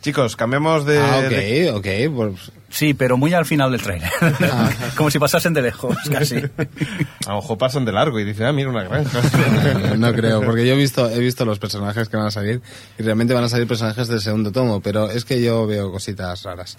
Chicos, 0.00 0.34
cambiamos 0.34 0.84
de... 0.84 0.98
ah, 0.98 1.20
de- 1.22 1.70
ok, 1.70 1.76
ok. 1.78 2.14
Pues, 2.16 2.52
Sí, 2.70 2.94
pero 2.94 3.16
muy 3.18 3.32
al 3.34 3.44
final 3.44 3.70
del 3.70 3.82
tráiler. 3.82 4.10
Como 4.96 5.10
si 5.10 5.18
pasasen 5.18 5.52
de 5.52 5.60
lejos, 5.62 5.94
casi. 6.10 6.36
A 7.26 7.30
lo 7.32 7.36
mejor 7.36 7.58
pasan 7.58 7.84
de 7.84 7.92
largo 7.92 8.18
y 8.18 8.24
dicen, 8.24 8.46
ah, 8.46 8.52
mira 8.52 8.70
una 8.70 8.82
granja. 8.82 9.20
no, 9.90 9.96
no 10.08 10.12
creo, 10.14 10.40
porque 10.42 10.66
yo 10.66 10.72
he 10.72 10.76
visto, 10.76 11.08
he 11.10 11.18
visto 11.20 11.44
los 11.44 11.58
personajes 11.58 12.08
que 12.08 12.16
van 12.16 12.26
a 12.26 12.30
salir 12.30 12.62
y 12.98 13.02
realmente 13.02 13.34
van 13.34 13.44
a 13.44 13.48
salir 13.50 13.66
personajes 13.68 14.08
del 14.08 14.20
segundo 14.22 14.50
tomo, 14.52 14.80
pero 14.80 15.10
es 15.10 15.24
que 15.26 15.40
yo 15.42 15.66
veo 15.66 15.92
cositas 15.92 16.42
raras. 16.44 16.78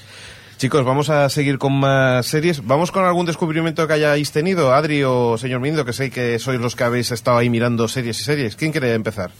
Chicos, 0.63 0.85
vamos 0.85 1.09
a 1.09 1.27
seguir 1.27 1.57
con 1.57 1.73
más 1.73 2.25
series. 2.25 2.65
¿Vamos 2.65 2.89
con 2.89 3.03
algún 3.03 3.25
descubrimiento 3.25 3.85
que 3.85 3.95
hayáis 3.95 4.31
tenido, 4.31 4.73
Adri 4.73 5.03
o 5.03 5.37
señor 5.37 5.59
Mindo, 5.59 5.83
que 5.83 5.91
sé 5.91 6.09
que 6.09 6.39
sois 6.39 6.57
los 6.57 6.77
que 6.77 6.85
habéis 6.85 7.11
estado 7.11 7.37
ahí 7.37 7.49
mirando 7.49 7.85
series 7.89 8.17
y 8.21 8.23
series? 8.23 8.55
¿Quién 8.55 8.71
quiere 8.71 8.93
empezar? 8.93 9.31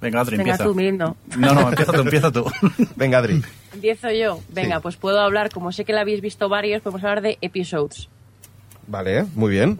Venga, 0.00 0.22
Adri, 0.22 0.38
Venga 0.38 0.50
empieza. 0.54 0.64
tú, 0.64 0.74
Mirindo. 0.74 1.16
No, 1.38 1.54
no, 1.54 1.68
empieza 1.68 1.92
tú, 1.92 2.00
empieza 2.00 2.32
tú. 2.32 2.44
Venga, 2.96 3.18
Adri. 3.18 3.40
Empiezo 3.72 4.10
yo. 4.10 4.40
Venga, 4.48 4.78
Sí. 4.78 4.82
pues 4.82 4.96
puedo 4.96 5.20
hablar, 5.20 5.50
como 5.50 5.70
sé 5.70 5.84
que 5.84 5.92
la 5.92 6.00
habéis 6.00 6.20
visto 6.20 6.48
varios, 6.48 6.82
podemos 6.82 7.04
hablar 7.04 7.20
de 7.22 7.38
episodes. 7.42 8.08
Vale, 8.88 9.26
muy 9.36 9.52
bien. 9.52 9.78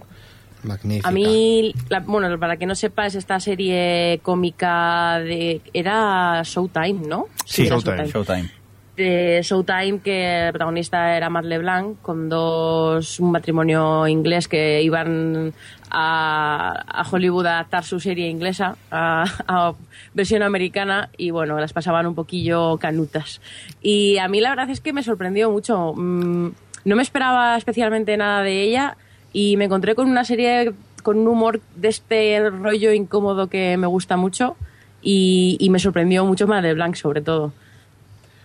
Magnífica. 0.63 1.09
A 1.09 1.11
mí, 1.11 1.75
la- 1.89 1.99
bueno, 1.99 2.39
para 2.39 2.59
que 2.59 2.67
no 2.67 2.77
sepas, 2.77 3.17
esta 3.17 3.41
serie 3.41 4.21
cómica 4.23 5.19
de... 5.19 5.63
Era 5.75 6.43
Showtime, 6.45 7.09
¿no? 7.09 7.27
Sí, 7.45 7.63
era 7.67 7.71
Showtime. 7.77 8.07
Showtime. 8.07 8.60
De 9.01 9.41
Showtime, 9.43 10.01
que 10.01 10.49
el 10.49 10.53
protagonista 10.53 11.17
era 11.17 11.31
Matt 11.31 11.47
LeBlanc, 11.47 12.03
con 12.03 12.29
dos, 12.29 13.19
un 13.19 13.33
matrimonio 13.33 14.07
inglés 14.07 14.47
que 14.47 14.83
iban 14.83 15.55
a, 15.91 17.05
Hollywood 17.11 17.47
a 17.47 17.55
adaptar 17.55 17.83
su 17.85 17.99
serie 17.99 18.29
inglesa 18.29 18.77
a, 18.91 19.25
a 19.49 19.73
versión 20.13 20.43
americana 20.43 21.09
y 21.17 21.31
bueno, 21.31 21.59
las 21.59 21.73
pasaban 21.73 22.07
un 22.07 22.15
poquillo 22.15 22.77
canutas. 22.77 23.41
Y 23.81 24.19
a 24.19 24.29
mí 24.29 24.43
la 24.43 24.51
verdad 24.51 24.69
es 24.69 24.83
que 24.83 24.93
me 24.93 25.03
sorprendió 25.03 25.51
mucho. 25.51 25.95
Mm, 25.97 26.51
No 26.85 26.95
me 26.97 27.03
esperaba 27.03 27.57
especialmente 27.57 28.15
nada 28.19 28.43
de 28.43 28.61
ella 28.65 28.99
y 29.33 29.57
me 29.57 29.65
encontré 29.65 29.95
con 29.95 30.11
una 30.11 30.25
serie 30.25 30.75
con 31.03 31.17
un 31.17 31.27
humor 31.27 31.63
de 31.75 31.89
este 31.89 32.51
rollo 32.51 32.93
incómodo 32.93 33.47
que 33.47 33.79
me 33.79 33.87
gusta 33.87 34.19
mucho 34.19 34.57
y, 35.01 35.57
y 35.59 35.71
me 35.71 35.79
sorprendió 35.79 36.27
mucho 36.27 36.47
Matt 36.47 36.65
LeBlanc 36.65 36.97
sobre 36.97 37.23
todo. 37.23 37.55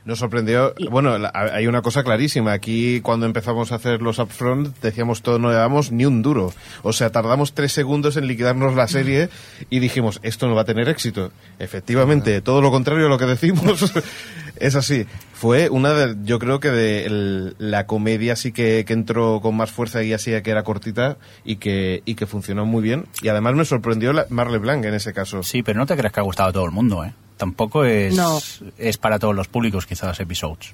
Nos 0.06 0.20
sorprendió. 0.20 0.74
Bueno, 0.92 1.18
la- 1.18 1.32
hay 1.34 1.66
una 1.66 1.82
cosa 1.82 2.04
clarísima. 2.04 2.54
Aquí, 2.54 3.02
cuando 3.02 3.26
empezamos 3.26 3.72
a 3.72 3.76
hacer 3.76 4.04
los 4.04 4.20
upfront, 4.20 4.80
decíamos 4.80 5.24
todo, 5.24 5.40
no 5.40 5.50
le 5.50 5.56
damos 5.56 5.92
ni 5.92 6.06
un 6.06 6.22
duro. 6.22 6.54
O 6.84 6.94
sea, 6.94 7.10
tardamos 7.12 7.54
tres 7.54 7.72
segundos 7.72 8.16
en 8.16 8.28
liquidarnos 8.28 8.76
la 8.76 8.88
serie 8.88 9.30
y 9.72 9.80
dijimos, 9.80 10.20
esto 10.22 10.48
no 10.48 10.54
va 10.54 10.62
a 10.62 10.66
tener 10.66 10.90
éxito. 10.90 11.32
Efectivamente, 11.58 12.40
todo 12.42 12.62
lo 12.62 12.70
contrario 12.70 13.08
a 13.08 13.10
lo 13.10 13.18
que 13.18 13.26
decimos. 13.26 13.92
es 14.58 14.76
así. 14.76 15.08
Fue 15.34 15.70
una 15.70 15.94
de, 15.94 16.16
yo 16.24 16.38
creo 16.38 16.60
que 16.60 16.70
de 16.70 17.06
el- 17.08 17.56
la 17.58 17.88
comedia 17.88 18.36
sí 18.36 18.52
que, 18.52 18.86
que 18.86 18.94
entró 18.94 19.42
con 19.42 19.58
más 19.58 19.72
fuerza 19.72 20.04
y 20.04 20.14
así 20.14 20.32
que 20.44 20.52
era 20.52 20.64
cortita 20.64 21.18
y 21.44 21.56
que, 21.56 22.04
y 22.06 22.14
que 22.14 22.28
funcionó 22.28 22.66
muy 22.68 22.84
bien. 22.84 23.06
Y 23.24 23.30
además 23.30 23.56
me 23.56 23.66
sorprendió 23.66 24.14
la, 24.14 24.28
Marle 24.30 24.60
Blanc 24.60 24.86
en 24.86 24.94
ese 24.94 25.14
caso. 25.14 25.42
Sí, 25.42 25.64
pero 25.64 25.80
no 25.80 25.88
te 25.88 25.98
creas 25.98 26.14
que 26.14 26.20
ha 26.20 26.24
gustado 26.24 26.50
a 26.50 26.54
todo 26.54 26.66
el 26.66 26.72
mundo, 26.72 27.04
¿eh? 27.04 27.14
Tampoco 27.38 27.84
es, 27.86 28.16
No. 28.16 28.40
es 28.78 28.98
para 28.98 29.20
todos 29.20 29.36
los 29.36 29.48
públicos, 29.48 29.86
quizás, 29.86 30.20
episodes. 30.20 30.74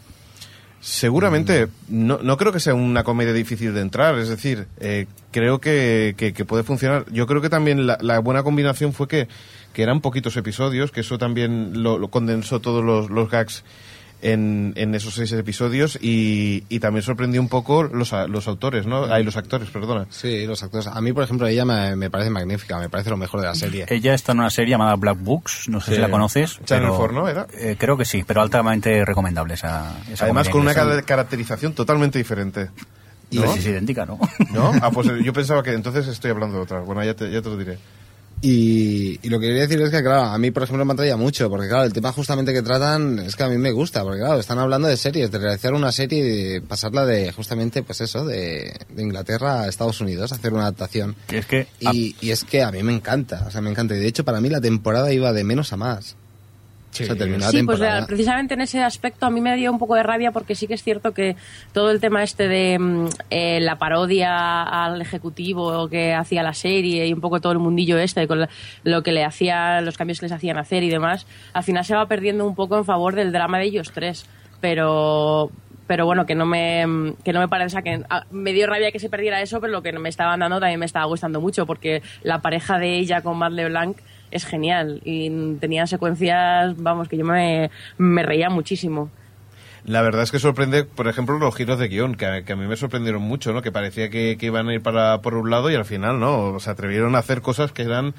Seguramente, 0.79 1.67
no, 1.89 2.17
no 2.23 2.37
creo 2.37 2.51
que 2.51 2.59
sea 2.59 2.73
una 2.73 3.03
comedia 3.03 3.33
difícil 3.33 3.71
de 3.75 3.81
entrar, 3.81 4.17
es 4.17 4.29
decir, 4.29 4.67
eh, 4.79 5.05
creo 5.31 5.59
que, 5.61 6.15
que- 6.17 6.33
que 6.33 6.43
puede 6.45 6.63
funcionar. 6.63 7.05
Yo 7.11 7.27
creo 7.27 7.39
que 7.39 7.49
también 7.49 7.85
la, 7.85 7.99
la 8.01 8.17
buena 8.19 8.41
combinación 8.41 8.91
fue 8.91 9.07
que, 9.07 9.27
que 9.73 9.83
eran 9.83 10.01
poquitos 10.01 10.35
episodios, 10.37 10.91
que 10.91 11.01
eso 11.01 11.19
también 11.19 11.83
lo, 11.83 11.99
lo 11.99 12.07
condensó 12.07 12.61
todos 12.61 12.83
los, 12.83 13.11
los 13.11 13.29
gags 13.29 13.63
en, 14.21 14.73
en 14.75 14.95
esos 14.95 15.13
seis 15.15 15.31
episodios 15.33 15.97
y, 16.01 16.63
y 16.69 16.79
también 16.79 17.03
sorprendió 17.03 17.41
un 17.41 17.49
poco 17.49 17.83
los, 17.83 18.13
a- 18.13 18.27
los 18.27 18.47
autores, 18.47 18.85
¿no? 18.85 19.05
Ay, 19.05 19.23
los 19.23 19.37
actores, 19.37 19.69
perdona. 19.69 20.05
Sí, 20.09 20.45
los 20.45 20.61
actores. 20.63 20.87
A 20.87 21.01
mí, 21.01 21.11
por 21.13 21.23
ejemplo, 21.23 21.47
ella 21.47 21.65
me, 21.65 21.95
me 21.95 22.09
parece 22.09 22.29
magnífica, 22.29 22.77
me 22.79 22.89
parece 22.89 23.09
lo 23.09 23.17
mejor 23.17 23.41
de 23.41 23.47
la 23.47 23.55
serie. 23.55 23.85
Ella 23.89 24.13
está 24.13 24.31
en 24.33 24.39
una 24.39 24.49
serie 24.49 24.71
llamada 24.71 24.95
Black 24.95 25.17
Books, 25.19 25.69
no 25.69 25.79
sé 25.81 25.91
Sí. 25.91 25.95
si 25.95 26.01
la 26.01 26.09
conoces. 26.09 26.59
Channel 26.65 26.85
pero, 26.89 26.97
4, 26.97 27.15
¿no? 27.21 27.27
¿Era? 27.27 27.47
eh, 27.57 27.75
creo 27.77 27.97
que 27.97 28.05
sí, 28.05 28.23
pero 28.25 28.41
altamente 28.41 29.03
recomendable 29.05 29.55
esa, 29.55 29.93
esa 30.11 30.25
Además, 30.25 30.49
con 30.49 30.61
una 30.61 30.73
caracterización 31.03 31.73
totalmente 31.73 32.17
diferente. 32.17 32.69
No 33.31 33.53
si 33.53 33.59
es 33.59 33.65
idéntica, 33.67 34.05
¿no? 34.05 34.19
¿No? 34.51 34.71
Ah, 34.81 34.91
pues 34.91 35.07
yo 35.23 35.31
pensaba 35.33 35.63
que 35.63 35.71
entonces 35.73 36.07
estoy 36.07 36.31
hablando 36.31 36.57
de 36.57 36.63
otra. 36.63 36.79
Bueno, 36.81 37.03
ya 37.03 37.13
te, 37.13 37.31
ya 37.31 37.41
te 37.41 37.49
lo 37.49 37.57
diré. 37.57 37.77
Y, 38.41 39.19
y 39.21 39.29
lo 39.29 39.39
que 39.39 39.47
quería 39.47 39.61
decir 39.61 39.79
es 39.81 39.91
que, 39.91 40.01
claro, 40.01 40.23
a 40.23 40.37
mí, 40.37 40.51
por 40.51 40.63
ejemplo, 40.63 40.83
me 40.83 40.93
atraía 40.93 41.15
mucho, 41.15 41.49
porque, 41.49 41.67
claro, 41.67 41.83
el 41.83 41.93
tema 41.93 42.11
justamente 42.11 42.53
que 42.53 42.61
tratan 42.61 43.19
es 43.19 43.35
que 43.35 43.43
a 43.43 43.47
mí 43.49 43.57
me 43.57 43.71
gusta, 43.71 44.03
porque, 44.03 44.19
claro, 44.19 44.39
están 44.39 44.57
hablando 44.57 44.87
de 44.87 44.97
series, 44.97 45.31
de 45.31 45.37
realizar 45.37 45.73
una 45.73 45.91
serie 45.91 46.19
y 46.19 46.21
de 46.21 46.61
pasarla 46.61 47.05
de, 47.05 47.31
justamente, 47.31 47.83
pues 47.83 48.01
eso, 48.01 48.25
de, 48.25 48.73
de 48.89 49.01
Inglaterra 49.03 49.61
a 49.61 49.67
Estados 49.67 50.01
Unidos, 50.01 50.31
hacer 50.31 50.53
una 50.53 50.63
adaptación. 50.63 51.15
Y 51.31 51.35
es 51.35 51.45
que 51.45 51.67
Y, 51.79 52.15
y 52.19 52.31
es 52.31 52.43
que 52.43 52.63
a 52.63 52.71
mí 52.71 52.81
me 52.81 52.93
encanta, 52.93 53.45
o 53.47 53.51
sea, 53.51 53.61
me 53.61 53.69
encanta. 53.69 53.95
Y 53.95 53.99
de 53.99 54.07
hecho, 54.07 54.25
para 54.25 54.41
mí 54.41 54.49
la 54.49 54.61
temporada 54.61 55.13
iba 55.13 55.33
de 55.33 55.43
menos 55.43 55.71
a 55.73 55.77
más. 55.77 56.15
O 56.91 57.05
sea, 57.07 57.15
terminó 57.15 57.39
la 57.39 57.47
Sí, 57.49 57.63
pues 57.63 57.79
precisamente 58.07 58.53
en 58.53 58.61
ese 58.61 58.83
aspecto 58.83 59.25
a 59.25 59.29
mí 59.29 59.39
me 59.41 59.55
dio 59.55 59.71
un 59.71 59.79
poco 59.79 59.95
de 59.95 60.03
rabia 60.03 60.31
porque 60.31 60.55
sí 60.55 60.67
que 60.67 60.73
es 60.73 60.83
cierto 60.83 61.13
que 61.13 61.35
todo 61.73 61.89
el 61.89 61.99
tema 62.01 62.21
este 62.21 62.47
de 62.47 62.77
mm, 62.77 63.05
eh, 63.29 63.59
la 63.61 63.77
parodia 63.77 64.61
al 64.63 65.01
ejecutivo 65.01 65.87
que 65.87 66.13
hacía 66.13 66.43
la 66.43 66.53
serie 66.53 67.07
y 67.07 67.13
un 67.13 67.21
poco 67.21 67.39
todo 67.39 67.53
el 67.53 67.59
mundillo 67.59 67.97
este 67.97 68.27
con 68.27 68.41
la- 68.41 68.49
lo 68.83 69.03
que 69.03 69.11
le 69.11 69.23
hacía, 69.23 69.79
los 69.81 69.97
cambios 69.97 70.19
que 70.19 70.25
les 70.25 70.33
hacían 70.33 70.57
hacer 70.57 70.83
y 70.83 70.89
demás, 70.89 71.25
al 71.53 71.63
final 71.63 71.85
se 71.85 71.95
va 71.95 72.05
perdiendo 72.07 72.45
un 72.45 72.55
poco 72.55 72.77
en 72.77 72.85
favor 72.85 73.15
del 73.15 73.31
drama 73.31 73.57
de 73.59 73.65
ellos 73.65 73.91
tres. 73.93 74.25
Pero 74.59 75.49
pero 75.87 76.05
bueno, 76.05 76.25
que 76.25 76.35
no 76.35 76.45
me 76.45 76.85
que 77.25 77.33
no 77.33 77.39
me 77.41 77.49
parece, 77.49 77.65
o 77.67 77.69
sea, 77.69 77.81
que 77.81 78.01
ah, 78.09 78.23
me 78.31 78.53
dio 78.53 78.65
rabia 78.67 78.91
que 78.91 78.99
se 78.99 79.09
perdiera 79.09 79.41
eso, 79.41 79.59
pero 79.59 79.73
lo 79.73 79.81
que 79.81 79.91
me 79.91 80.07
estaban 80.07 80.39
dando 80.39 80.59
también 80.59 80.79
me 80.79 80.85
estaba 80.85 81.05
gustando 81.05 81.41
mucho 81.41 81.65
porque 81.65 82.01
la 82.23 82.39
pareja 82.39 82.77
de 82.77 82.97
ella 82.97 83.21
con 83.21 83.37
Matt 83.37 83.51
LeBlanc 83.53 83.97
es 84.31 84.45
genial 84.45 85.01
y 85.03 85.55
tenía 85.55 85.85
secuencias, 85.87 86.75
vamos, 86.77 87.07
que 87.07 87.17
yo 87.17 87.25
me, 87.25 87.69
me 87.97 88.23
reía 88.23 88.49
muchísimo. 88.49 89.09
La 89.83 90.01
verdad 90.01 90.23
es 90.23 90.31
que 90.31 90.39
sorprende, 90.39 90.83
por 90.83 91.07
ejemplo, 91.07 91.37
los 91.39 91.55
giros 91.55 91.79
de 91.79 91.87
guion, 91.87 92.15
que 92.15 92.25
a, 92.25 92.43
que 92.43 92.53
a 92.53 92.55
mí 92.55 92.67
me 92.67 92.77
sorprendieron 92.77 93.21
mucho, 93.21 93.51
¿no? 93.51 93.61
Que 93.61 93.71
parecía 93.71 94.09
que, 94.09 94.37
que 94.39 94.45
iban 94.45 94.69
a 94.69 94.73
ir 94.73 94.81
para 94.81 95.21
por 95.21 95.33
un 95.33 95.49
lado 95.49 95.71
y 95.71 95.75
al 95.75 95.85
final 95.85 96.19
no. 96.19 96.59
Se 96.59 96.69
atrevieron 96.69 97.15
a 97.15 97.19
hacer 97.19 97.41
cosas 97.41 97.71
que 97.71 97.81
eran 97.81 98.13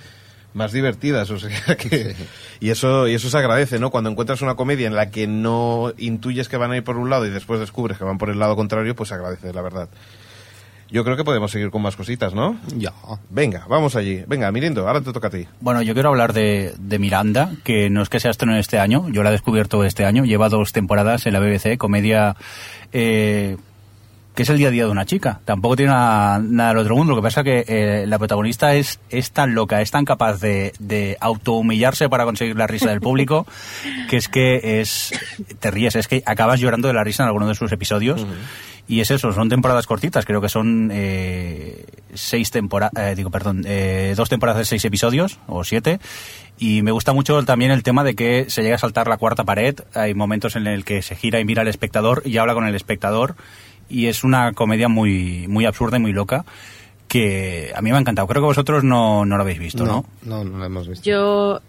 más 0.55 0.73
divertidas, 0.73 1.31
o 1.31 1.39
sea 1.39 1.77
que 1.77 2.15
y 2.61 2.71
eso 2.71 3.09
y 3.09 3.15
eso 3.15 3.31
se 3.31 3.39
agradece, 3.39 3.79
¿no? 3.79 3.91
Cuando 3.91 4.11
encuentras 4.11 4.43
una 4.43 4.55
comedia 4.55 4.87
en 4.87 4.95
la 4.95 5.11
que 5.11 5.27
no 5.27 5.93
intuyes 5.99 6.49
que 6.49 6.57
van 6.57 6.73
a 6.73 6.77
ir 6.77 6.85
por 6.85 6.99
un 6.99 7.11
lado 7.11 7.27
y 7.27 7.31
después 7.31 7.61
descubres 7.61 7.97
que 7.97 8.05
van 8.05 8.19
por 8.19 8.29
el 8.29 8.39
lado 8.39 8.57
contrario, 8.57 8.95
pues 8.95 9.09
se 9.09 9.15
agradece, 9.15 9.53
la 9.53 9.63
verdad. 9.63 9.89
Yo 10.93 11.05
creo 11.05 11.17
que 11.17 11.25
podemos 11.25 11.51
seguir 11.51 11.71
con 11.71 11.81
más 11.81 11.97
cositas, 11.97 12.35
¿no? 12.35 12.59
Ya. 12.77 12.93
Venga, 13.31 13.65
vamos 13.67 13.97
allí. 13.97 14.23
Venga, 14.27 14.53
Mirindo, 14.53 14.87
ahora 14.87 15.01
te 15.01 15.11
toca 15.11 15.29
a 15.29 15.31
ti. 15.31 15.49
Bueno, 15.61 15.81
yo 15.81 15.95
quiero 15.95 16.11
hablar 16.11 16.35
de, 16.35 16.75
de 16.79 16.99
Miranda, 16.99 17.51
que 17.65 17.89
no 17.89 18.03
es 18.03 18.11
que 18.11 18.21
sea 18.21 18.31
estrenado 18.31 18.61
este 18.61 18.79
año, 18.79 19.09
yo 19.09 19.23
la 19.23 19.31
he 19.31 19.33
descubierto 19.33 19.85
este 19.85 20.05
año, 20.05 20.27
lleva 20.27 20.51
dos 20.51 20.73
temporadas 20.73 21.25
en 21.25 21.33
la 21.33 21.41
BBC, 21.41 21.79
comedia 21.79 22.37
eh, 22.93 23.57
que 24.35 24.45
es 24.45 24.49
el 24.49 24.59
día 24.59 24.69
a 24.69 24.71
día 24.71 24.85
de 24.85 24.91
una 24.91 25.05
chica. 25.05 25.41
Tampoco 25.45 25.77
tiene 25.77 25.93
nada, 25.93 26.39
nada 26.39 26.71
del 26.71 26.79
otro 26.79 26.97
mundo. 26.97 27.13
Lo 27.13 27.21
que 27.21 27.27
pasa 27.27 27.45
que 27.45 27.65
eh, 27.67 28.05
la 28.07 28.19
protagonista 28.19 28.75
es, 28.75 29.01
es 29.11 29.31
tan 29.33 29.55
loca, 29.55 29.81
es 29.83 29.91
tan 29.91 30.05
capaz 30.05 30.41
de, 30.41 30.73
de 30.79 31.17
autohumillarse 31.21 32.09
para 32.09 32.25
conseguir 32.25 32.57
la 32.57 32.67
risa 32.67 32.91
del 32.91 33.01
público, 33.01 33.47
que 34.09 34.17
es 34.17 34.29
que 34.29 34.81
es 34.81 35.13
te 35.61 35.71
ríes, 35.71 35.97
es 35.97 36.09
que 36.09 36.23
acabas 36.25 36.61
llorando 36.61 36.89
de 36.89 36.95
la 36.95 37.05
risa 37.05 37.23
en 37.23 37.29
alguno 37.29 37.49
de 37.49 37.55
sus 37.55 37.73
episodios. 37.73 38.27
Y 38.89 39.01
es 39.01 39.11
eso, 39.13 39.33
son 39.33 39.49
temporadas 39.49 39.87
cortitas, 39.87 40.27
creo 40.27 40.41
que 40.41 40.49
son 40.49 40.91
eh, 40.93 41.85
seis 42.15 42.51
temporadas, 42.51 43.17
digo, 43.17 43.31
perdón, 43.31 43.63
eh, 43.65 44.13
dos 44.17 44.29
temporadas 44.29 44.59
de 44.59 44.65
seis 44.65 44.85
episodios, 44.85 45.39
o 45.47 45.63
siete, 45.63 46.01
y 46.59 46.83
me 46.83 46.91
gusta 46.91 47.13
mucho 47.13 47.43
también 47.45 47.71
el 47.71 47.85
tema 47.85 48.03
de 48.03 48.15
que 48.15 48.51
se 48.51 48.63
llega 48.63 48.75
a 48.75 48.79
saltar 48.79 49.07
la 49.07 49.19
cuarta 49.19 49.45
pared, 49.45 49.77
hay 49.95 50.15
momentos 50.15 50.57
en 50.57 50.67
el 50.67 50.85
que 50.85 51.01
se 51.03 51.15
gira 51.15 51.39
y 51.39 51.45
mira 51.45 51.63
al 51.63 51.69
espectador 51.69 52.23
y 52.25 52.37
habla 52.39 52.55
con 52.55 52.67
el 52.67 52.75
espectador, 52.75 53.37
y 53.89 54.07
es 54.07 54.25
una 54.25 54.53
comedia 54.53 54.89
muy, 54.89 55.47
muy 55.49 55.65
absurda 55.67 55.97
y 55.97 56.01
muy 56.01 56.13
loca, 56.13 56.45
que 57.09 57.73
a 57.75 57.83
mí 57.83 57.91
me 57.91 57.97
ha 57.97 58.01
encantado. 58.01 58.27
Creo 58.27 58.43
que 58.43 58.47
vosotros 58.47 58.85
no, 58.85 59.25
no 59.25 59.37
lo 59.37 59.43
habéis 59.43 59.59
visto, 59.59 59.85
¿no? 59.85 60.05
No, 60.23 60.45
no 60.45 60.59
lo 60.59 60.65
hemos 60.65 60.89
visto. 60.89 61.05
Yo, 61.05 61.61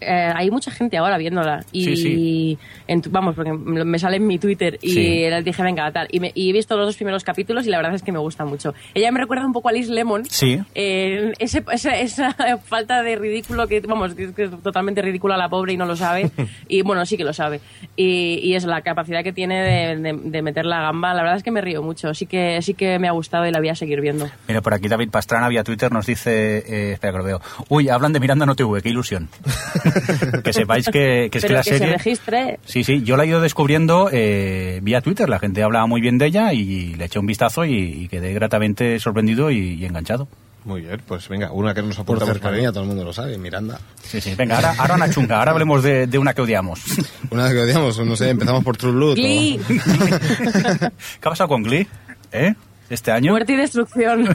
eh, 0.00 0.32
hay 0.34 0.50
mucha 0.50 0.70
gente 0.70 0.96
ahora 0.96 1.18
viéndola 1.18 1.64
y, 1.72 1.84
Sí, 1.84 1.96
sí. 1.96 2.58
en 2.86 3.02
tu- 3.02 3.10
vamos, 3.10 3.34
porque 3.34 3.52
me 3.52 3.98
sale 3.98 4.16
en 4.16 4.26
mi 4.26 4.38
Twitter 4.38 4.78
y 4.82 4.90
Sí. 4.90 5.24
dije, 5.44 5.62
venga, 5.62 5.90
tal, 5.92 6.08
y, 6.10 6.20
me- 6.20 6.32
y 6.34 6.50
he 6.50 6.52
visto 6.52 6.76
los 6.76 6.86
dos 6.86 6.96
primeros 6.96 7.24
capítulos 7.24 7.66
y 7.66 7.70
la 7.70 7.78
verdad 7.78 7.94
es 7.94 8.02
que 8.02 8.12
me 8.12 8.18
gusta 8.18 8.44
mucho. 8.44 8.74
Ella 8.94 9.10
me 9.12 9.20
recuerda 9.20 9.44
un 9.46 9.52
poco 9.52 9.68
a 9.68 9.72
Liz 9.72 9.88
Lemon. 9.88 10.24
Sí. 10.26 10.60
Eh, 10.74 11.32
ese- 11.38 11.64
esa, 11.72 11.96
esa 11.98 12.34
falta 12.64 13.02
de 13.02 13.16
ridículo 13.16 13.66
que, 13.66 13.80
vamos, 13.80 14.14
que 14.14 14.24
es, 14.24 14.32
que 14.32 14.44
es 14.44 14.50
totalmente 14.62 15.02
ridícula 15.02 15.36
la 15.36 15.48
pobre 15.48 15.72
y 15.72 15.76
no 15.76 15.86
lo 15.86 15.96
sabe. 15.96 16.30
y 16.68 16.82
bueno, 16.82 17.04
sí 17.06 17.16
que 17.16 17.24
lo 17.24 17.32
sabe. 17.32 17.60
Y, 17.96 18.40
y 18.42 18.54
es 18.54 18.64
la 18.64 18.82
capacidad 18.82 19.22
que 19.24 19.32
tiene 19.32 19.62
de, 19.62 19.96
de- 19.96 20.20
de 20.30 20.42
meter 20.42 20.66
la 20.66 20.80
gamba. 20.82 21.14
La 21.14 21.22
verdad 21.22 21.36
es 21.38 21.42
que 21.42 21.50
me 21.50 21.60
río 21.60 21.82
mucho. 21.82 22.14
Sí 22.14 22.26
que, 22.26 22.60
sí 22.62 22.74
que 22.74 22.98
me 22.98 23.08
ha 23.08 23.12
gustado 23.12 23.46
y 23.46 23.50
la 23.50 23.58
voy 23.58 23.68
a 23.68 23.74
seguir 23.74 24.00
viendo. 24.00 24.28
Mira, 24.48 24.60
por 24.62 24.74
aquí 24.74 24.88
David 24.88 25.10
Pastrana 25.10 25.48
vía 25.48 25.64
Twitter 25.64 25.90
nos 25.92 26.06
dice, 26.06 26.58
eh, 26.58 26.92
espera 26.92 27.12
que 27.12 27.18
lo 27.18 27.24
veo, 27.24 27.40
uy, 27.68 27.88
hablan 27.88 28.12
de 28.12 28.20
Miranda 28.20 28.46
no 28.46 28.54
TV, 28.54 28.82
qué 28.82 28.88
ilusión. 28.90 29.28
que 30.44 30.52
sepáis 30.52 30.86
que, 30.86 31.28
que 31.30 31.38
es 31.38 31.42
que 31.44 31.48
Pero 31.48 31.54
la 31.54 31.62
que 31.62 31.70
se 31.70 31.78
serie... 31.78 31.92
registre. 31.94 32.58
Sí, 32.64 32.84
sí, 32.84 33.02
yo 33.02 33.16
la 33.16 33.24
he 33.24 33.26
ido 33.26 33.40
descubriendo 33.40 34.08
eh, 34.12 34.80
vía 34.82 35.00
Twitter, 35.00 35.28
la 35.28 35.38
gente 35.38 35.62
hablaba 35.62 35.86
muy 35.86 36.00
bien 36.00 36.18
de 36.18 36.26
ella 36.26 36.52
y 36.52 36.94
le 36.94 37.04
eché 37.06 37.18
un 37.18 37.26
vistazo 37.26 37.64
y, 37.64 37.74
y 37.74 38.08
quedé 38.08 38.32
gratamente 38.32 38.98
sorprendido 39.00 39.50
y, 39.50 39.74
y 39.74 39.84
enganchado. 39.84 40.28
Muy 40.64 40.80
bien, 40.80 41.00
pues 41.06 41.28
venga, 41.28 41.52
una 41.52 41.72
que 41.74 41.80
nos 41.82 41.94
Por 41.94 42.02
aporta 42.16 42.26
cercanía, 42.26 42.70
todo 42.72 42.82
el 42.82 42.88
mundo 42.88 43.04
lo 43.04 43.12
sabe, 43.12 43.38
Miranda. 43.38 43.78
Sí, 44.02 44.20
sí, 44.20 44.34
venga, 44.36 44.56
ahora, 44.56 44.74
ahora 44.78 44.94
una 44.96 45.08
chunga, 45.08 45.38
ahora 45.38 45.52
hablemos 45.52 45.80
de, 45.84 46.08
de 46.08 46.18
una 46.18 46.34
que 46.34 46.42
odiamos. 46.42 46.80
Una 47.30 47.48
que 47.52 47.58
odiamos, 47.60 47.96
no 48.04 48.16
sé, 48.16 48.30
empezamos 48.30 48.64
por 48.64 48.76
True 48.76 48.90
Blood. 48.92 49.12
o- 49.12 49.14
Glee, 49.14 49.60
¿Qué 49.68 50.88
ha 51.22 51.30
pasado 51.30 51.46
con 51.48 51.62
Glee? 51.62 51.86
¿Eh? 52.32 52.52
¿Este 52.90 53.12
año? 53.12 53.30
muerte 53.30 53.52
y 53.52 53.56
destrucción. 53.56 54.26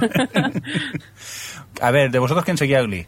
A 1.81 1.91
ver, 1.91 2.11
¿de 2.11 2.19
vosotros 2.19 2.45
quién 2.45 2.57
seguía 2.57 2.81
Glee? 2.81 3.07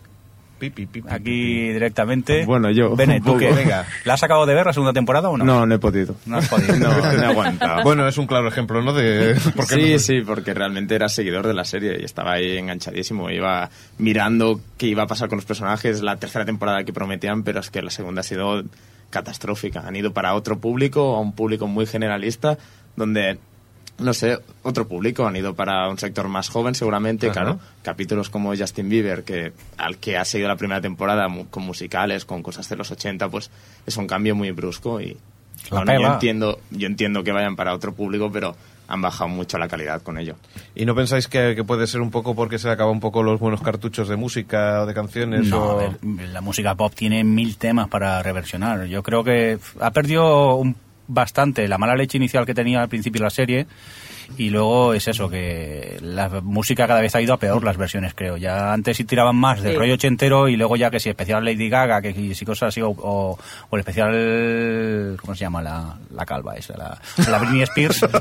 Pi, 0.60 0.70
pi, 0.70 0.86
pi, 0.86 1.02
pi, 1.02 1.08
Aquí 1.10 1.72
directamente. 1.74 2.46
Bueno, 2.46 2.72
yo, 2.72 2.96
Bene, 2.96 3.18
un 3.18 3.24
¿tú 3.24 3.38
qué? 3.38 3.48
poco. 3.48 3.58
Venga. 3.60 3.86
¿La 4.06 4.13
has 4.13 4.24
acabado 4.24 4.46
de 4.46 4.54
ver 4.54 4.66
la 4.66 4.72
segunda 4.74 4.94
temporada 4.94 5.30
o 5.30 5.38
no? 5.38 5.44
No, 5.44 5.66
no 5.66 5.76
he 5.76 5.80
podido. 5.80 6.16
No 6.26 6.38
has 6.38 6.48
podido. 6.48 6.76
No, 6.78 6.89
no 6.96 7.12
he 7.22 7.26
aguantado. 7.26 7.84
Bueno, 7.84 8.08
es 8.08 8.18
un 8.18 8.28
claro 8.28 8.48
ejemplo, 8.48 8.82
¿no? 8.82 8.94
De 8.94 9.36
por 9.56 9.68
qué 9.68 9.76
sí, 9.76 9.92
no- 9.94 10.00
sí, 10.00 10.22
porque 10.26 10.54
realmente 10.54 10.96
era 10.96 11.10
seguidor 11.10 11.46
de 11.48 11.54
la 11.54 11.66
serie 11.66 11.98
y 12.00 12.06
estaba 12.06 12.34
ahí 12.34 12.58
enganchadísimo. 12.58 13.30
Iba 13.30 13.70
mirando 13.98 14.62
qué 14.78 14.88
iba 14.88 15.04
a 15.04 15.08
pasar 15.08 15.28
con 15.28 15.38
los 15.38 15.46
personajes, 15.46 16.02
la 16.02 16.16
tercera 16.18 16.46
temporada 16.46 16.84
que 16.86 16.94
prometían, 16.94 17.44
pero 17.44 17.60
es 17.60 17.70
que 17.70 17.82
la 17.82 17.89
segunda 17.89 18.22
ha 18.22 18.24
sido 18.24 18.63
catastrófica. 19.10 19.82
Han 19.88 19.96
ido 19.96 20.13
para 20.13 20.34
otro 20.34 20.60
público, 20.60 21.16
a 21.16 21.20
un 21.20 21.34
público 21.34 21.68
muy 21.68 21.86
generalista, 21.86 22.58
donde, 22.96 23.38
no 23.99 24.13
sé, 24.13 24.39
otro 24.63 24.88
público. 24.88 25.25
Han 25.25 25.36
ido 25.36 25.53
para 25.56 25.88
un 25.89 25.97
sector 25.97 26.27
más 26.27 26.49
joven, 26.49 26.75
seguramente, 26.75 27.27
Ajá. 27.27 27.34
claro. 27.34 27.60
Capítulos 27.84 28.29
como 28.29 28.56
Justin 28.56 28.89
Bieber, 28.89 29.23
que 29.23 29.53
al 29.77 29.97
que 29.97 30.17
ha 30.17 30.25
seguido 30.25 30.47
la 30.49 30.56
primera 30.56 30.82
temporada 30.82 31.27
mu- 31.27 31.45
con 31.49 31.63
musicales, 31.63 32.25
con 32.25 32.41
cosas 32.43 32.67
de 32.69 32.75
los 32.75 32.91
80, 32.91 33.29
pues 33.29 33.49
es 33.86 33.97
un 33.97 34.08
cambio 34.08 34.36
muy 34.36 34.51
brusco 34.51 34.99
y... 35.01 35.17
Bueno, 35.69 35.97
yo 35.99 36.13
entiendo, 36.13 36.60
yo 36.71 36.88
entiendo 36.88 37.23
que 37.23 37.32
vayan 37.32 37.56
para 37.56 37.73
otro 37.73 37.93
público, 37.93 38.29
pero 38.32 38.53
han 38.89 39.01
bajado 39.01 39.29
mucho 39.29 39.58
la 39.58 39.69
calidad 39.69 40.01
con 40.01 40.17
ello. 40.17 40.36
¿Y 40.75 40.86
no 40.86 40.93
pensáis 40.93 41.29
que, 41.29 41.53
que 41.56 41.63
puede 41.63 41.88
ser 41.88 42.01
un 42.01 42.12
poco 42.12 42.36
porque 42.36 42.60
se 42.60 42.67
le 42.67 42.73
acaban 42.73 42.91
un 42.93 42.99
poco 42.99 43.23
los 43.23 43.39
buenos 43.39 43.62
cartuchos 43.62 44.10
de 44.10 44.17
música 44.17 44.82
o 44.82 44.86
de 44.86 44.93
canciones? 44.93 45.47
No, 45.47 45.63
o... 45.63 45.71
a 45.79 45.84
ver, 45.84 45.97
la 46.29 46.41
música 46.41 46.75
pop 46.75 46.91
tiene 46.93 47.23
mil 47.23 47.56
temas 47.56 47.88
para 47.88 48.21
reversionar. 48.21 48.86
Yo 48.88 49.03
creo 49.03 49.23
que 49.23 49.58
ha 49.79 49.91
perdido 49.91 50.56
un- 50.56 50.75
bastante 51.08 51.68
la 51.68 51.78
mala 51.78 51.96
leche 51.96 52.18
inicial 52.18 52.46
que 52.46 52.54
tenía 52.54 52.82
al 52.82 52.89
principio 52.89 53.20
de 53.20 53.24
la 53.26 53.30
serie 53.30 53.68
y 54.38 54.50
luego 54.50 54.94
es 54.94 55.08
eso, 55.10 55.30
que 55.30 55.98
la 56.02 56.30
música 56.42 56.88
cada 56.88 57.02
vez 57.02 57.13
ha 57.13 57.22
ido 57.22 57.34
a 57.34 57.38
peor 57.38 57.63
las 57.63 57.76
versiones, 57.78 58.13
creo. 58.16 58.38
Ya 58.38 58.72
antes 58.74 58.96
sí 58.98 59.04
tiraban 59.04 59.36
más 59.36 59.62
del 59.62 59.74
Sí. 59.74 59.78
rollo 59.78 59.94
ochentero 59.96 60.48
y 60.48 60.56
luego 60.56 60.76
ya 60.78 60.89
que 60.89 61.00
si 61.00 61.10
especial 61.10 61.44
Lady 61.44 61.70
Gaga, 61.70 62.02
que 62.02 62.34
si 62.34 62.46
cosas 62.46 62.70
así, 62.70 62.82
o, 62.82 62.89
o- 62.92 63.38
o 63.70 63.76
el 63.76 63.80
especial, 63.82 65.18
¿cómo 65.20 65.36
se 65.36 65.42
llama? 65.42 65.62
La, 65.62 65.98
la 66.16 66.26
calva 66.26 66.56
esa, 66.56 66.76
la, 66.78 66.98
la 67.30 67.38
Britney 67.39 67.62
Spears. 67.63 68.06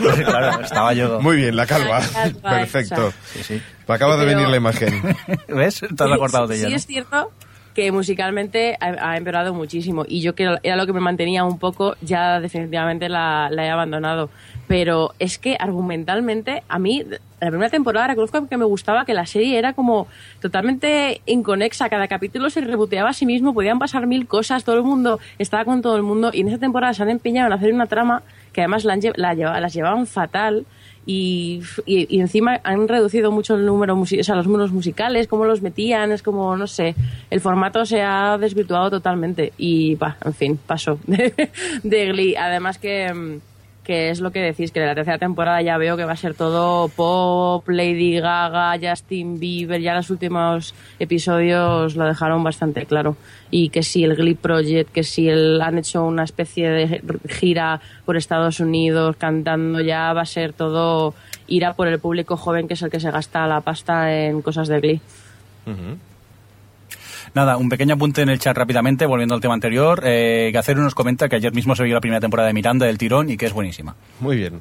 Pues, 0.00 0.20
claro, 0.22 0.60
estaba 0.62 0.92
yo... 0.92 1.20
Muy 1.20 1.36
bien, 1.36 1.56
la 1.56 1.66
calva. 1.66 2.00
La 2.00 2.06
calva, 2.08 2.50
Perfecto. 2.50 3.12
Sí, 3.32 3.42
sí. 3.42 3.62
Me 3.88 3.94
acaba 3.94 4.16
de 4.16 4.26
venir 4.26 4.48
la 4.48 4.56
imagen. 4.56 5.16
¿Ves? 5.48 5.82
Has 5.82 6.12
acordado 6.12 6.46
de 6.46 6.56
ella, 6.56 6.66
sí 6.66 6.70
¿no? 6.72 6.76
es 6.76 6.86
cierto 6.86 7.32
que 7.74 7.92
musicalmente 7.92 8.76
ha, 8.80 9.16
empeorado 9.16 9.54
muchísimo. 9.54 10.04
Y 10.06 10.20
yo 10.20 10.34
que 10.34 10.56
era 10.62 10.76
lo 10.76 10.86
que 10.86 10.92
me 10.92 11.00
mantenía 11.00 11.44
un 11.44 11.58
poco, 11.58 11.96
ya 12.00 12.40
definitivamente 12.40 13.08
la, 13.08 13.50
he 13.52 13.70
abandonado. 13.70 14.30
Pero 14.66 15.12
es 15.18 15.38
que 15.38 15.56
argumentalmente, 15.58 16.62
a 16.68 16.78
mí, 16.78 17.04
la 17.40 17.48
primera 17.48 17.70
temporada 17.70 18.08
reconozco 18.08 18.48
que 18.48 18.56
me 18.56 18.64
gustaba 18.64 19.04
que 19.04 19.14
la 19.14 19.26
serie 19.26 19.58
era 19.58 19.72
como 19.72 20.06
totalmente 20.40 21.20
inconexa, 21.26 21.88
cada 21.88 22.08
capítulo 22.08 22.50
se 22.50 22.60
reboteaba 22.60 23.10
a 23.10 23.12
sí 23.12 23.26
mismo, 23.26 23.54
podían 23.54 23.78
pasar 23.78 24.06
mil 24.06 24.26
cosas, 24.26 24.64
todo 24.64 24.76
el 24.76 24.82
mundo 24.82 25.20
estaba 25.38 25.64
con 25.64 25.82
todo 25.82 25.96
el 25.96 26.02
mundo. 26.02 26.30
Y 26.32 26.40
en 26.40 26.48
esa 26.48 26.58
temporada 26.58 26.94
se 26.94 27.02
han 27.02 27.10
empeñado 27.10 27.48
en 27.48 27.52
hacer 27.52 27.72
una 27.72 27.86
trama 27.86 28.22
que 28.52 28.62
además 28.62 28.84
la 28.84 28.96
las 29.16 29.74
llevaban 29.74 30.06
fatal 30.06 30.66
y, 31.06 31.62
encima 31.86 32.60
han 32.62 32.86
reducido 32.86 33.32
mucho 33.32 33.54
el 33.54 33.66
número, 33.66 33.98
o 33.98 34.06
sea, 34.06 34.34
los 34.34 34.46
números 34.46 34.72
musicales, 34.72 35.26
cómo 35.26 35.44
los 35.44 35.62
metían, 35.62 36.12
es 36.12 36.22
como, 36.22 36.56
no 36.56 36.66
sé, 36.66 36.94
el 37.30 37.40
formato 37.40 37.84
se 37.84 38.02
ha 38.02 38.36
desvirtuado 38.38 38.90
totalmente 38.90 39.52
y, 39.58 39.94
va, 39.94 40.16
en 40.24 40.34
fin, 40.34 40.58
paso 40.66 40.98
de, 41.06 41.50
de 41.82 42.06
Glee. 42.06 42.36
Además 42.36 42.78
que, 42.78 43.12
mm, 43.12 43.49
que 43.84 44.10
es 44.10 44.20
lo 44.20 44.30
que 44.30 44.40
decís, 44.40 44.72
que 44.72 44.80
de 44.80 44.86
la 44.86 44.94
tercera 44.94 45.18
temporada 45.18 45.62
ya 45.62 45.78
veo 45.78 45.96
que 45.96 46.04
va 46.04 46.12
a 46.12 46.16
ser 46.16 46.34
todo 46.34 46.88
pop, 46.88 47.66
Lady 47.68 48.20
Gaga, 48.20 48.78
Justin 48.80 49.40
Bieber, 49.40 49.80
ya 49.80 49.94
los 49.94 50.10
últimos 50.10 50.74
episodios 50.98 51.96
lo 51.96 52.04
dejaron 52.04 52.44
bastante 52.44 52.86
claro. 52.86 53.16
Y 53.50 53.70
que 53.70 53.82
si 53.82 54.04
el 54.04 54.16
Glee 54.16 54.34
Project, 54.34 54.92
que 54.92 55.02
si 55.02 55.28
el, 55.28 55.60
han 55.60 55.78
hecho 55.78 56.04
una 56.04 56.24
especie 56.24 56.68
de 56.68 57.02
gira 57.28 57.80
por 58.04 58.16
Estados 58.16 58.60
Unidos 58.60 59.16
cantando, 59.16 59.80
ya 59.80 60.12
va 60.12 60.22
a 60.22 60.26
ser 60.26 60.52
todo 60.52 61.14
ir 61.46 61.64
a 61.64 61.74
por 61.74 61.88
el 61.88 61.98
público 61.98 62.36
joven 62.36 62.68
que 62.68 62.74
es 62.74 62.82
el 62.82 62.90
que 62.90 63.00
se 63.00 63.10
gasta 63.10 63.46
la 63.46 63.60
pasta 63.60 64.14
en 64.14 64.42
cosas 64.42 64.68
de 64.68 64.80
Glee. 64.80 65.00
Nada, 67.34 67.56
un 67.56 67.68
pequeño 67.68 67.94
apunte 67.94 68.22
en 68.22 68.28
el 68.28 68.38
chat 68.38 68.56
rápidamente, 68.56 69.06
volviendo 69.06 69.34
al 69.34 69.40
tema 69.40 69.54
anterior. 69.54 70.02
Eh, 70.04 70.50
Gacero 70.52 70.82
nos 70.82 70.94
comenta 70.94 71.28
que 71.28 71.36
ayer 71.36 71.54
mismo 71.54 71.76
se 71.76 71.84
vio 71.84 71.94
la 71.94 72.00
primera 72.00 72.20
temporada 72.20 72.48
de 72.48 72.54
Miranda 72.54 72.86
del 72.86 72.98
tirón 72.98 73.30
y 73.30 73.36
que 73.36 73.46
es 73.46 73.52
buenísima. 73.52 73.94
Muy 74.18 74.36
bien. 74.36 74.60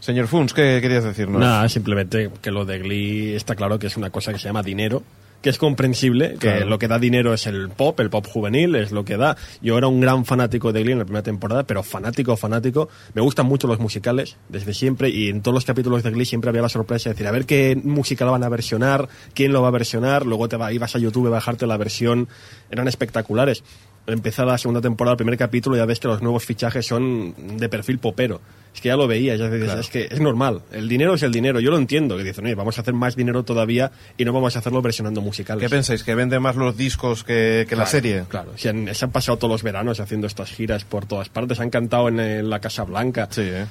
Señor 0.00 0.28
Funs, 0.28 0.54
¿qué 0.54 0.80
querías 0.80 1.04
decirnos? 1.04 1.40
Nada, 1.40 1.68
simplemente 1.68 2.30
que 2.40 2.50
lo 2.50 2.64
de 2.64 2.78
Glee 2.78 3.34
está 3.34 3.54
claro 3.54 3.78
que 3.78 3.86
es 3.86 3.96
una 3.96 4.10
cosa 4.10 4.32
que 4.32 4.38
se 4.38 4.46
llama 4.46 4.62
dinero, 4.62 5.02
que 5.42 5.50
es 5.50 5.58
comprensible, 5.58 6.36
que 6.38 6.64
lo 6.64 6.78
que 6.78 6.88
da 6.88 6.98
dinero 6.98 7.32
es 7.32 7.46
el 7.46 7.70
pop, 7.70 7.98
el 8.00 8.10
pop 8.10 8.26
juvenil, 8.26 8.74
es 8.76 8.92
lo 8.92 9.04
que 9.04 9.16
da. 9.16 9.36
Yo 9.62 9.78
era 9.78 9.86
un 9.86 10.00
gran 10.00 10.24
fanático 10.24 10.72
de 10.72 10.82
Glee 10.82 10.92
en 10.92 10.98
la 10.98 11.04
primera 11.04 11.22
temporada, 11.22 11.64
pero 11.64 11.82
fanático, 11.82 12.36
fanático. 12.36 12.88
Me 13.14 13.22
gustan 13.22 13.46
mucho 13.46 13.66
los 13.66 13.78
musicales, 13.78 14.36
desde 14.48 14.74
siempre, 14.74 15.08
y 15.08 15.28
en 15.28 15.40
todos 15.40 15.54
los 15.54 15.64
capítulos 15.64 16.02
de 16.02 16.10
Glee 16.10 16.26
siempre 16.26 16.50
había 16.50 16.62
la 16.62 16.68
sorpresa 16.68 17.08
de 17.08 17.14
decir, 17.14 17.26
a 17.26 17.30
ver 17.30 17.46
qué 17.46 17.80
musical 17.82 18.28
van 18.30 18.44
a 18.44 18.48
versionar, 18.48 19.08
quién 19.34 19.52
lo 19.52 19.62
va 19.62 19.68
a 19.68 19.72
versionar, 19.72 20.26
luego 20.26 20.48
te 20.48 20.56
va, 20.56 20.72
ibas 20.72 20.94
a 20.94 20.98
YouTube 20.98 21.28
a 21.28 21.30
bajarte 21.30 21.66
la 21.66 21.76
versión, 21.76 22.28
eran 22.70 22.88
espectaculares. 22.88 23.64
Empieza 24.06 24.44
la 24.44 24.58
segunda 24.58 24.80
temporada, 24.80 25.12
el 25.12 25.18
primer 25.18 25.36
capítulo, 25.36 25.76
ya 25.76 25.84
ves 25.86 26.00
que 26.00 26.08
los 26.08 26.20
nuevos 26.22 26.44
fichajes 26.44 26.86
son 26.86 27.34
de 27.58 27.68
perfil 27.68 27.98
popero. 27.98 28.40
Es 28.74 28.80
que 28.80 28.88
ya 28.88 28.96
lo 28.96 29.08
veías, 29.08 29.36
ya 29.38 29.50
dices, 29.50 29.74
es 29.80 29.88
que 29.88 30.08
es 30.10 30.20
normal. 30.20 30.62
El 30.70 30.88
dinero 30.88 31.14
es 31.14 31.22
el 31.24 31.32
dinero, 31.32 31.58
yo 31.58 31.72
lo 31.72 31.76
entiendo. 31.76 32.16
Que 32.16 32.22
dicen, 32.22 32.44
oye, 32.44 32.54
vamos 32.54 32.78
a 32.78 32.82
hacer 32.82 32.94
más 32.94 33.16
dinero 33.16 33.42
todavía 33.42 33.90
y 34.16 34.24
no 34.24 34.32
vamos 34.32 34.54
a 34.54 34.60
hacerlo 34.60 34.80
versionando 34.80 35.20
musicales. 35.20 35.62
¿Qué 35.64 35.68
pensáis? 35.68 36.04
¿Que 36.04 36.14
vende 36.14 36.38
más 36.38 36.54
los 36.54 36.76
discos 36.76 37.24
que, 37.24 37.66
que 37.68 37.74
la 37.74 37.86
serie? 37.86 38.24
Claro, 38.28 38.52
se 38.56 38.68
han, 38.68 38.94
se 38.94 39.04
han 39.04 39.10
pasado 39.10 39.38
todos 39.38 39.50
los 39.50 39.62
veranos 39.64 39.98
haciendo 39.98 40.28
estas 40.28 40.50
giras 40.52 40.84
por 40.84 41.04
todas 41.06 41.28
partes. 41.28 41.58
Han 41.58 41.70
cantado 41.70 42.08
en, 42.08 42.20
eh, 42.20 42.42
la 42.44 42.60
Casa 42.60 42.84
Blanca. 42.84 43.26
Sí, 43.30 43.42
¿eh? 43.42 43.66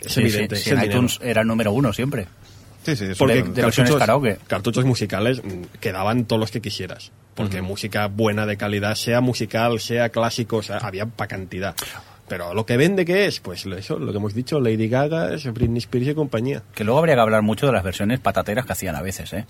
Es 0.00 0.12
Sí, 0.12 0.20
evidente. 0.22 0.56
sí, 0.56 0.60
es 0.62 0.64
sí, 0.64 0.70
el 0.70 0.76
en 0.76 0.82
dinero. 0.82 0.98
iTunes 0.98 1.20
era 1.22 1.42
el 1.42 1.46
número 1.46 1.70
uno 1.72 1.92
siempre. 1.92 2.26
Sí, 2.94 3.04
Porque 3.18 3.42
de- 3.42 3.42
de 3.50 3.62
versiones 3.62 3.94
karaoke. 3.96 4.38
cartuchos 4.46 4.84
musicales 4.84 5.42
mm, 5.42 5.78
quedaban 5.80 6.26
todos 6.26 6.38
los 6.38 6.50
que 6.52 6.60
quisieras. 6.60 7.10
Porque 7.34 7.62
música 7.62 8.06
buena 8.06 8.46
de 8.46 8.56
calidad, 8.56 8.94
sea 8.94 9.20
musical, 9.20 9.80
sea 9.80 10.10
clásico, 10.10 10.58
o 10.58 10.62
sea, 10.62 10.76
había 10.78 11.06
pa' 11.06 11.26
cantidad. 11.26 11.74
Pero 12.28 12.54
lo 12.54 12.66
que 12.66 12.76
vende, 12.76 13.04
¿qué 13.04 13.26
es? 13.26 13.40
Pues 13.40 13.66
eso, 13.66 13.98
lo 13.98 14.10
que 14.12 14.18
hemos 14.18 14.34
dicho, 14.34 14.58
Lady 14.60 14.88
Gaga, 14.88 15.30
Britney 15.52 15.78
Spears 15.78 16.08
y 16.08 16.14
compañía. 16.14 16.62
Que 16.74 16.82
luego 16.84 16.98
habría 16.98 17.14
que 17.14 17.20
hablar 17.20 17.42
mucho 17.42 17.66
de 17.66 17.72
las 17.72 17.84
versiones 17.84 18.20
patateras 18.20 18.66
que 18.66 18.72
hacían 18.72 18.96
a 18.96 19.02
veces, 19.02 19.32
¿eh? 19.32 19.44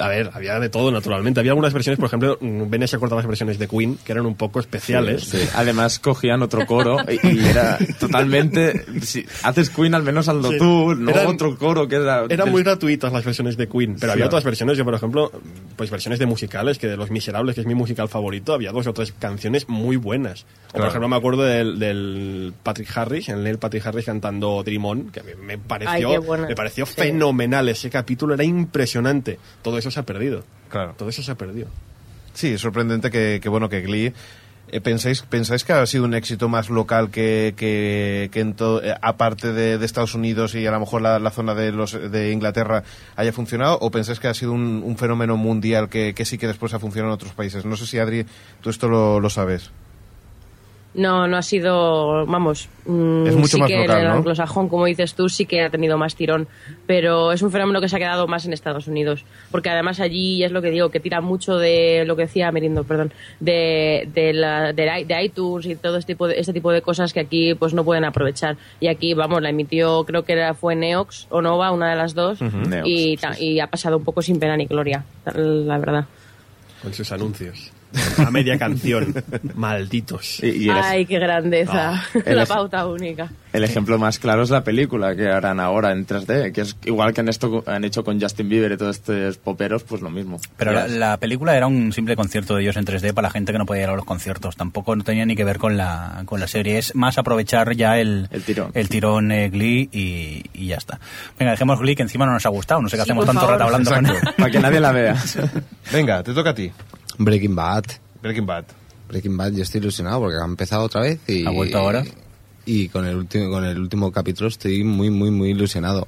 A 0.00 0.08
ver, 0.08 0.30
había 0.34 0.58
de 0.60 0.68
todo, 0.68 0.90
naturalmente. 0.90 1.40
Había 1.40 1.52
algunas 1.52 1.72
versiones, 1.72 1.98
por 1.98 2.06
ejemplo, 2.06 2.38
Bene 2.40 2.86
se 2.86 2.96
acordaba 2.96 3.20
las 3.20 3.26
versiones 3.28 3.58
de 3.58 3.68
Queen, 3.68 3.98
que 4.04 4.12
eran 4.12 4.26
un 4.26 4.34
poco 4.36 4.60
especiales. 4.60 5.24
Sí, 5.24 5.38
Además 5.54 5.98
cogían 5.98 6.42
otro 6.42 6.66
coro 6.66 6.96
y, 7.08 7.26
y 7.36 7.38
era 7.46 7.78
totalmente... 7.98 8.84
Si 9.02 9.24
haces 9.42 9.70
Queen, 9.70 9.94
al 9.94 10.02
menos 10.02 10.28
hazlo 10.28 10.50
Sí. 10.50 10.58
tú, 10.58 10.94
no 10.94 11.10
Eran- 11.10 11.26
otro 11.26 11.56
coro 11.56 11.86
que 11.88 11.96
era... 11.96 12.24
Eran 12.28 12.46
del- 12.46 12.50
muy 12.50 12.62
gratuitas 12.62 13.12
las 13.12 13.24
versiones 13.24 13.56
de 13.56 13.68
Queen, 13.68 13.96
pero 13.98 14.12
Sí. 14.12 14.14
había 14.14 14.26
otras 14.26 14.44
versiones, 14.44 14.76
yo 14.78 14.84
por 14.84 14.94
ejemplo, 14.94 15.30
pues 15.76 15.90
versiones 15.90 16.18
de 16.18 16.26
musicales, 16.26 16.78
que 16.78 16.86
de 16.86 16.96
Los 16.96 17.10
Miserables, 17.10 17.54
que 17.54 17.60
es 17.62 17.66
mi 17.66 17.74
musical 17.74 18.08
favorito, 18.08 18.54
había 18.54 18.72
dos 18.72 18.86
o 18.86 18.92
tres 18.92 19.12
canciones 19.18 19.68
muy 19.68 19.96
buenas. 19.96 20.46
O 20.72 20.78
por 20.78 20.86
ejemplo 20.88 21.08
me 21.08 21.16
acuerdo 21.16 21.42
del, 21.42 21.78
del 21.78 22.52
Patrick 22.62 22.88
Harris, 22.96 23.28
el 23.28 23.42
Neil 23.42 23.58
Patrick 23.58 23.86
Harris 23.86 24.04
cantando 24.06 24.62
Dream 24.62 24.84
On, 24.84 25.10
que 25.10 25.22
me 25.42 25.58
pareció, 25.58 26.22
me 26.22 26.54
pareció 26.54 26.86
Sí. 26.86 26.94
fenomenal, 26.96 27.68
ese 27.68 27.90
capítulo 27.90 28.34
era 28.34 28.44
impresionante. 28.44 29.38
Todo 29.62 29.78
eso 29.88 29.94
se 29.94 30.00
ha 30.00 30.04
perdido. 30.04 30.44
Claro. 30.68 30.94
Todo 30.96 31.08
eso 31.08 31.22
se 31.22 31.30
ha 31.32 31.34
perdido. 31.34 31.68
Sí, 32.34 32.52
es 32.52 32.60
sorprendente 32.60 33.10
que, 33.10 33.40
que, 33.42 33.48
bueno, 33.48 33.68
que 33.68 33.80
Glee... 33.80 34.12
eh, 34.70 34.80
¿pensáis, 34.80 35.22
¿Pensáis 35.22 35.64
que 35.64 35.72
ha 35.72 35.84
sido 35.86 36.04
un 36.04 36.12
éxito 36.14 36.48
más 36.48 36.68
local 36.68 37.10
que, 37.10 37.54
que, 37.56 38.28
que 38.30 38.40
en 38.40 38.52
todo, 38.54 38.82
eh, 38.84 38.94
aparte 39.00 39.52
de, 39.52 39.78
de 39.78 39.86
Estados 39.86 40.14
Unidos 40.14 40.54
y 40.54 40.66
a 40.66 40.70
lo 40.70 40.78
mejor 40.78 41.00
la, 41.02 41.18
la 41.18 41.30
zona 41.30 41.54
de, 41.54 41.72
los, 41.72 41.92
de 41.92 42.30
Inglaterra 42.32 42.84
haya 43.16 43.32
funcionado? 43.32 43.78
¿O 43.80 43.90
pensáis 43.90 44.20
que 44.20 44.28
ha 44.28 44.34
sido 44.34 44.52
un, 44.52 44.82
un 44.84 44.96
fenómeno 44.98 45.36
mundial 45.36 45.88
que, 45.88 46.12
que 46.14 46.24
sí 46.24 46.36
que 46.38 46.46
después 46.46 46.74
ha 46.74 46.78
funcionado 46.78 47.12
en 47.12 47.14
otros 47.14 47.32
países? 47.32 47.64
No 47.64 47.76
sé 47.76 47.86
si, 47.86 47.98
Adri, 47.98 48.26
tú 48.60 48.70
esto 48.70 48.88
lo, 48.88 49.20
lo 49.20 49.30
sabes. 49.30 49.70
No, 50.94 51.28
no 51.28 51.36
ha 51.36 51.42
sido, 51.42 52.24
vamos, 52.26 52.68
mm, 52.86 53.26
Es 53.26 53.36
mucho 53.36 53.48
sí 53.48 53.58
más 53.60 53.68
que 53.68 53.76
local, 53.76 53.96
en 53.98 54.02
el 54.02 54.08
¿no? 54.08 54.14
anglosajón, 54.14 54.68
como 54.68 54.86
dices 54.86 55.14
tú, 55.14 55.28
sí 55.28 55.44
que 55.44 55.62
ha 55.62 55.70
tenido 55.70 55.96
más 55.98 56.16
tirón, 56.16 56.48
pero 56.86 57.30
es 57.30 57.42
un 57.42 57.52
fenómeno 57.52 57.80
que 57.80 57.88
se 57.88 57.96
ha 57.96 57.98
quedado 57.98 58.26
más 58.26 58.46
en 58.46 58.52
Estados 58.54 58.88
Unidos, 58.88 59.24
porque 59.50 59.68
además 59.68 60.00
allí 60.00 60.42
es 60.42 60.50
lo 60.50 60.60
que 60.62 60.70
digo, 60.70 60.88
que 60.88 60.98
tira 60.98 61.20
mucho 61.20 61.56
de 61.58 62.04
lo 62.06 62.16
que 62.16 62.22
decía 62.22 62.50
Merindo, 62.50 62.84
perdón, 62.84 63.12
de, 63.38 64.08
de, 64.12 64.32
la, 64.32 64.72
de, 64.72 65.00
i- 65.00 65.04
de 65.04 65.22
iTunes 65.24 65.66
y 65.66 65.76
todo 65.76 65.98
este 65.98 66.14
tipo 66.14 66.26
de, 66.26 66.40
este 66.40 66.54
tipo 66.54 66.72
de 66.72 66.80
cosas 66.82 67.12
que 67.12 67.20
aquí 67.20 67.54
pues 67.54 67.74
no 67.74 67.84
pueden 67.84 68.04
aprovechar. 68.04 68.56
Y 68.80 68.88
aquí, 68.88 69.12
vamos, 69.14 69.42
la 69.42 69.50
emitió, 69.50 70.04
creo 70.04 70.24
que 70.24 70.32
era, 70.32 70.54
fue 70.54 70.74
Neox 70.74 71.26
o 71.30 71.42
Nova, 71.42 71.70
una 71.70 71.90
de 71.90 71.96
las 71.96 72.14
dos, 72.14 72.40
Neox, 72.40 72.88
y, 72.88 73.16
sí, 73.18 73.44
y 73.44 73.60
ha 73.60 73.66
pasado 73.68 73.98
un 73.98 74.04
poco 74.04 74.22
sin 74.22 74.40
pena 74.40 74.56
ni 74.56 74.64
gloria, 74.66 75.04
la 75.26 75.78
verdad. 75.78 76.06
Con 76.82 76.94
sus 76.94 77.12
anuncios. 77.12 77.72
A 78.18 78.30
media 78.30 78.58
canción. 78.58 79.14
Malditos. 79.54 80.40
Y, 80.42 80.46
y 80.64 80.68
el, 80.68 80.76
ej- 80.76 80.82
Ay, 80.84 81.06
qué 81.06 81.18
grandeza, 81.18 81.92
Ah, 81.94 82.04
el 82.26 82.36
la 82.36 82.46
pauta 82.46 82.86
única. 82.86 83.30
el 83.52 83.64
ejemplo 83.64 83.98
más 83.98 84.18
claro 84.18 84.42
es 84.42 84.50
la 84.50 84.62
película 84.64 85.14
que 85.16 85.28
harán 85.28 85.60
ahora 85.60 85.92
en 85.92 86.06
3D, 86.06 86.52
que 86.52 86.60
es 86.62 86.76
igual 86.84 87.12
que 87.14 87.20
han, 87.20 87.28
esto, 87.28 87.62
han 87.66 87.84
hecho 87.84 88.04
con 88.04 88.20
Justin 88.20 88.48
Bieber 88.48 88.72
y 88.72 88.76
todos 88.76 88.96
estos 88.96 89.38
poperos, 89.38 89.84
pues 89.84 90.02
lo 90.02 90.10
mismo. 90.10 90.38
Pero 90.56 90.72
la, 90.88 91.16
película 91.16 91.56
era 91.56 91.66
un 91.66 91.92
simple 91.92 92.14
concierto 92.16 92.56
de 92.56 92.62
ellos 92.62 92.76
en 92.76 92.84
3D 92.84 93.12
para 93.14 93.28
la 93.28 93.32
gente 93.32 93.52
que 93.52 93.58
no 93.58 93.66
podía 93.66 93.84
ir 93.84 93.88
a 93.88 93.96
los 93.96 94.04
conciertos. 94.04 94.56
Tampoco 94.56 94.94
no 94.96 95.04
tenía 95.04 95.24
ni 95.26 95.34
que 95.36 95.44
ver 95.44 95.58
con 95.58 95.76
la, 95.76 96.22
con 96.26 96.40
la 96.40 96.46
serie. 96.48 96.78
Es 96.78 96.94
más 96.94 97.18
aprovechar 97.18 97.74
ya 97.74 97.98
el, 97.98 98.28
El 98.30 98.42
tirón. 98.42 98.70
el 98.74 98.88
tirón 98.88 99.32
eh, 99.32 99.48
Glee 99.48 99.88
y, 99.92 100.44
y 100.52 100.66
ya 100.68 100.76
está. 100.76 100.98
Venga, 101.38 101.52
dejemos 101.52 101.78
Glee 101.80 101.94
que 101.96 102.02
encima 102.02 102.26
no 102.26 102.32
nos 102.32 102.44
ha 102.46 102.50
gustado. 102.50 102.82
No 102.82 102.88
sé 102.88 102.96
qué 102.96 103.02
Sí, 103.04 103.10
hacemos 103.10 103.24
tanto 103.26 103.40
favor. 103.40 103.54
rato 103.54 103.64
hablando 103.64 103.90
con 103.92 104.06
él. 104.06 104.16
Para 104.36 104.50
que 104.50 104.58
nadie 104.60 104.80
la 104.80 104.92
vea. 104.92 105.16
Venga, 105.92 106.22
te 106.22 106.32
toca 106.34 106.50
a 106.50 106.54
ti. 106.54 106.70
Breaking 107.18 107.54
Bad. 107.54 107.84
Breaking 108.22 108.46
Bad. 108.46 108.64
Breaking 109.08 109.36
Bad, 109.36 109.52
yo 109.52 109.62
estoy 109.62 109.80
ilusionado 109.80 110.20
porque 110.20 110.36
ha 110.36 110.44
empezado 110.44 110.84
otra 110.84 111.02
vez 111.02 111.18
y... 111.26 111.46
¿Ha 111.46 111.50
vuelto 111.50 111.78
ahora? 111.78 112.04
Y 112.64 112.88
con 112.88 113.06
el 113.06 113.16
último, 113.16 113.50
con 113.50 113.64
el 113.64 113.78
último 113.78 114.12
capítulo 114.12 114.48
estoy 114.48 114.84
muy, 114.84 115.10
muy, 115.10 115.30
muy 115.30 115.50
ilusionado. 115.50 116.06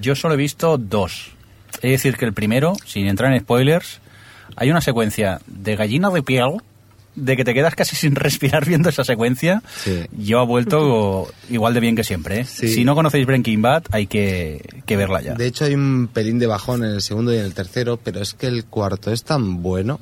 Yo 0.00 0.14
solo 0.14 0.34
he 0.34 0.36
visto 0.36 0.76
dos. 0.78 1.32
Es 1.76 1.90
decir, 1.90 2.16
que 2.16 2.24
el 2.24 2.32
primero, 2.32 2.74
sin 2.84 3.06
entrar 3.06 3.32
en 3.32 3.40
spoilers, 3.40 4.00
hay 4.56 4.70
una 4.70 4.80
secuencia 4.80 5.40
de 5.46 5.76
gallina 5.76 6.10
de 6.10 6.22
piel, 6.22 6.60
de 7.16 7.36
que 7.36 7.44
te 7.44 7.54
quedas 7.54 7.74
casi 7.74 7.96
sin 7.96 8.14
respirar 8.14 8.64
viendo 8.68 8.88
esa 8.88 9.04
secuencia. 9.04 9.62
Sí. 9.82 10.04
Yo 10.16 10.40
ha 10.40 10.44
vuelto 10.44 11.28
igual 11.50 11.74
de 11.74 11.80
bien 11.80 11.96
que 11.96 12.04
siempre. 12.04 12.40
¿eh? 12.40 12.44
Sí. 12.44 12.68
Si 12.68 12.84
no 12.84 12.94
conocéis 12.94 13.26
Breaking 13.26 13.62
Bad, 13.62 13.84
hay 13.90 14.06
que, 14.06 14.62
que 14.86 14.96
verla 14.96 15.22
ya. 15.22 15.34
De 15.34 15.46
hecho 15.46 15.64
hay 15.64 15.74
un 15.74 16.08
pelín 16.12 16.38
de 16.38 16.46
bajón 16.46 16.84
en 16.84 16.90
el 16.90 17.02
segundo 17.02 17.32
y 17.34 17.38
en 17.38 17.44
el 17.44 17.54
tercero, 17.54 17.98
pero 18.02 18.20
es 18.20 18.34
que 18.34 18.46
el 18.46 18.64
cuarto 18.64 19.12
es 19.12 19.24
tan 19.24 19.62
bueno. 19.62 20.00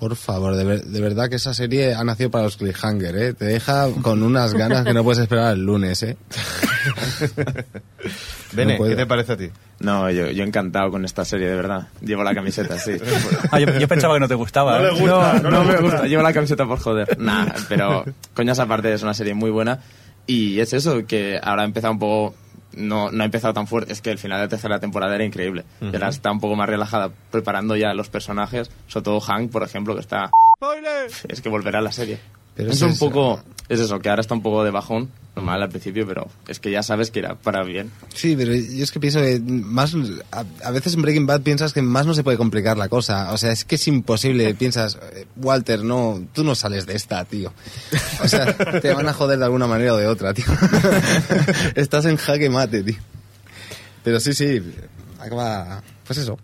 Por 0.00 0.16
favor, 0.16 0.56
de, 0.56 0.64
ver- 0.64 0.84
de 0.84 1.00
verdad 1.00 1.28
que 1.28 1.36
esa 1.36 1.52
serie 1.54 1.94
ha 1.94 2.02
nacido 2.02 2.30
para 2.30 2.44
los 2.44 2.56
cliffhanger, 2.56 3.16
¿eh? 3.16 3.34
Te 3.34 3.44
deja 3.44 3.88
con 4.02 4.22
unas 4.22 4.54
ganas 4.54 4.84
que 4.84 4.94
no 4.94 5.04
puedes 5.04 5.20
esperar 5.20 5.52
el 5.52 5.64
lunes, 5.64 6.02
¿eh? 6.02 6.16
Bene, 8.52 8.78
No. 8.78 8.84
¿qué 8.84 8.96
te 8.96 9.06
parece 9.06 9.32
a 9.32 9.36
ti? 9.36 9.50
No, 9.80 10.10
yo, 10.10 10.30
yo 10.30 10.44
encantado 10.44 10.90
con 10.90 11.04
esta 11.04 11.24
serie, 11.24 11.48
de 11.48 11.56
verdad. 11.56 11.88
Llevo 12.00 12.22
la 12.24 12.34
camiseta, 12.34 12.78
sí. 12.78 12.92
Ah, 13.52 13.60
yo, 13.60 13.78
yo 13.78 13.88
pensaba 13.88 14.14
que 14.14 14.20
no 14.20 14.28
te 14.28 14.34
gustaba. 14.34 14.78
No 14.80 14.88
¿eh? 14.88 14.92
le 14.92 15.00
gusta, 15.00 15.40
no, 15.42 15.50
no 15.50 15.64
me 15.64 15.76
gusta. 15.76 16.06
Llevo 16.06 16.22
la 16.22 16.32
camiseta 16.32 16.66
por 16.66 16.78
joder. 16.80 17.18
Nah, 17.20 17.46
pero 17.68 18.04
coñas 18.34 18.58
aparte 18.58 18.92
es 18.92 19.02
una 19.02 19.14
serie 19.14 19.34
muy 19.34 19.50
buena. 19.50 19.78
Y 20.26 20.60
es 20.60 20.72
eso, 20.72 21.06
que 21.06 21.38
ahora 21.42 21.62
ha 21.62 21.64
empezado 21.64 21.92
un 21.92 21.98
poco... 21.98 22.34
No, 22.72 23.10
no 23.10 23.22
ha 23.22 23.26
empezado 23.26 23.52
tan 23.54 23.66
fuerte. 23.66 23.92
Es 23.92 24.00
que 24.00 24.10
el 24.10 24.18
final 24.18 24.38
de 24.38 24.44
la 24.44 24.48
tercera 24.48 24.78
temporada 24.80 25.14
era 25.14 25.24
increíble. 25.24 25.64
Y 25.80 25.86
ahora 25.86 26.08
está 26.08 26.30
un 26.30 26.40
poco 26.40 26.56
más 26.56 26.68
relajada, 26.68 27.10
preparando 27.30 27.76
ya 27.76 27.94
los 27.94 28.08
personajes. 28.10 28.70
Sobre 28.86 29.04
todo 29.04 29.20
Hank, 29.20 29.50
por 29.50 29.62
ejemplo, 29.62 29.94
que 29.94 30.00
está... 30.00 30.30
Es 31.28 31.40
que 31.40 31.48
volverá 31.48 31.78
a 31.80 31.82
la 31.82 31.92
serie. 31.92 32.20
Pero 32.54 32.70
es 32.70 32.76
es 32.76 32.82
un 32.82 32.90
eso. 32.90 32.98
poco... 33.08 33.42
Es 33.68 33.78
eso, 33.78 34.00
que 34.00 34.08
ahora 34.08 34.20
está 34.20 34.34
un 34.34 34.42
poco 34.42 34.64
de 34.64 34.70
bajón. 34.72 35.08
Normal 35.36 35.62
al 35.62 35.68
principio, 35.68 36.04
pero 36.04 36.28
es 36.48 36.58
que 36.58 36.72
ya 36.72 36.82
sabes 36.82 37.12
que 37.12 37.20
irá 37.20 37.36
para 37.36 37.62
bien. 37.62 37.92
Sí, 38.12 38.34
pero 38.36 38.52
yo 38.52 38.82
es 38.82 38.90
que 38.90 38.98
pienso 38.98 39.20
que 39.20 39.38
más 39.40 39.94
a, 40.32 40.44
a 40.64 40.70
veces 40.72 40.94
en 40.94 41.02
Breaking 41.02 41.24
Bad 41.26 41.42
piensas 41.42 41.72
que 41.72 41.80
más 41.80 42.04
no 42.04 42.12
se 42.14 42.24
puede 42.24 42.36
complicar 42.36 42.76
la 42.76 42.88
cosa. 42.88 43.32
O 43.32 43.38
sea, 43.38 43.52
es 43.52 43.64
que 43.64 43.76
es 43.76 43.86
imposible. 43.86 44.52
Piensas, 44.58 44.98
eh, 45.14 45.26
Walter, 45.36 45.84
no, 45.84 46.20
tú 46.32 46.42
no 46.42 46.56
sales 46.56 46.84
de 46.84 46.96
esta, 46.96 47.24
tío. 47.24 47.52
O 48.24 48.26
sea, 48.26 48.56
te 48.80 48.92
van 48.92 49.08
a 49.08 49.12
joder 49.12 49.38
de 49.38 49.44
alguna 49.44 49.68
manera 49.68 49.94
o 49.94 49.96
de 49.98 50.08
otra, 50.08 50.34
tío. 50.34 50.46
Estás 51.76 52.06
en 52.06 52.16
jaque 52.16 52.50
mate, 52.50 52.82
tío. 52.82 52.96
Pero 54.02 54.18
sí, 54.18 54.34
sí, 54.34 54.60
acaba, 55.20 55.80
pues 56.04 56.18
eso. 56.18 56.36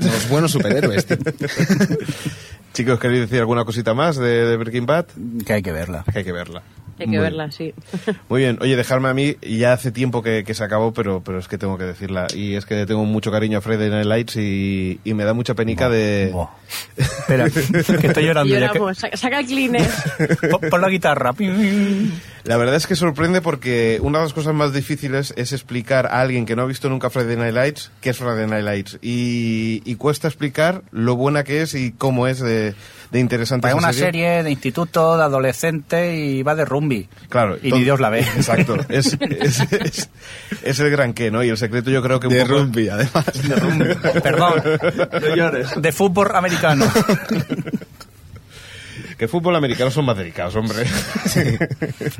Los 0.00 0.28
buenos 0.30 0.52
superhéroes, 0.52 1.04
tío. 1.04 1.18
Chicos, 2.72 2.98
¿queréis 2.98 3.20
decir 3.22 3.38
alguna 3.40 3.64
cosita 3.64 3.94
más 3.94 4.16
de, 4.16 4.46
de 4.46 4.56
Breaking 4.56 4.86
Bad? 4.86 5.06
Que 5.46 5.52
hay 5.54 5.62
que 5.62 5.72
verla. 5.72 6.04
Que 6.10 6.18
hay 6.20 6.24
que 6.24 6.32
verla. 6.32 6.62
Hay 6.98 7.06
Muy 7.06 7.16
que 7.16 7.20
bien. 7.20 7.22
verla, 7.22 7.50
sí. 7.50 7.74
Muy 8.28 8.42
bien, 8.42 8.58
oye, 8.60 8.76
dejarme 8.76 9.08
a 9.08 9.14
mí, 9.14 9.36
ya 9.42 9.72
hace 9.72 9.90
tiempo 9.92 10.22
que, 10.22 10.44
que 10.44 10.54
se 10.54 10.62
acabó, 10.62 10.92
pero, 10.92 11.22
pero 11.24 11.38
es 11.38 11.48
que 11.48 11.58
tengo 11.58 11.76
que 11.78 11.84
decirla. 11.84 12.26
Y 12.34 12.54
es 12.54 12.64
que 12.66 12.86
tengo 12.86 13.04
mucho 13.04 13.30
cariño 13.30 13.58
a 13.58 13.60
Friday 13.60 13.90
Night 13.90 14.06
Lights 14.06 14.36
y, 14.36 15.00
y 15.04 15.14
me 15.14 15.24
da 15.24 15.32
mucha 15.34 15.54
penica 15.54 15.88
de... 15.88 16.30
Buah. 16.32 16.48
Espera, 16.96 17.48
que 18.00 18.06
estoy 18.06 18.24
llorando. 18.26 18.52
ya 18.54 18.70
que- 18.70 18.78
Lloramos, 18.78 18.98
saca, 18.98 19.42
el. 19.42 19.82
Pon, 20.50 20.60
pon 20.70 20.80
la 20.80 20.88
guitarra. 20.88 21.32
La 22.44 22.56
verdad 22.56 22.74
es 22.74 22.86
que 22.88 22.96
sorprende 22.96 23.40
porque 23.40 23.98
una 24.02 24.18
de 24.18 24.24
las 24.24 24.32
cosas 24.32 24.52
más 24.52 24.72
difíciles 24.72 25.32
es 25.36 25.52
explicar 25.52 26.06
a 26.06 26.20
alguien 26.20 26.44
que 26.44 26.56
no 26.56 26.62
ha 26.62 26.66
visto 26.66 26.88
nunca 26.88 27.08
Friday 27.08 27.36
Night 27.36 27.54
Lights 27.54 27.90
qué 28.00 28.10
es 28.10 28.16
Friday 28.18 28.46
Night 28.48 28.64
Lights. 28.64 28.98
Y, 29.00 29.80
y 29.84 29.94
cuesta 29.94 30.26
explicar 30.26 30.82
lo 30.90 31.14
buena 31.14 31.44
que 31.44 31.62
es 31.62 31.74
y 31.74 31.92
cómo 31.92 32.26
es 32.26 32.40
de, 32.40 32.74
de 33.12 33.20
interesante 33.20 33.68
Es 33.68 33.72
esa 33.74 33.78
una 33.78 33.92
serie 33.92 34.42
de 34.42 34.50
instituto, 34.50 35.16
de 35.16 35.22
adolescente 35.22 36.16
y 36.16 36.42
va 36.42 36.54
de 36.56 36.64
rumbi. 36.64 37.08
Claro. 37.28 37.58
Y 37.62 37.70
ni 37.70 37.84
Dios 37.84 38.00
la 38.00 38.10
ve. 38.10 38.20
Exacto. 38.36 38.76
Es, 38.88 39.16
es, 39.20 39.60
es- 39.72 40.08
es 40.62 40.80
el 40.80 40.90
gran 40.90 41.12
qué, 41.14 41.30
¿no? 41.30 41.42
Y 41.44 41.48
el 41.48 41.56
secreto 41.56 41.90
yo 41.90 42.02
creo 42.02 42.18
que 42.20 42.26
un 42.26 42.32
De 42.34 42.42
poco- 42.42 42.54
rugby, 42.58 42.88
además. 42.88 43.24
Perdón. 44.22 44.62
De 45.80 45.92
fútbol 45.92 46.34
americano. 46.34 46.86
que 49.16 49.24
el 49.24 49.30
fútbol 49.30 49.56
americano 49.56 49.90
son 49.90 50.04
más 50.04 50.16
delicados, 50.16 50.54
hombre. 50.56 50.84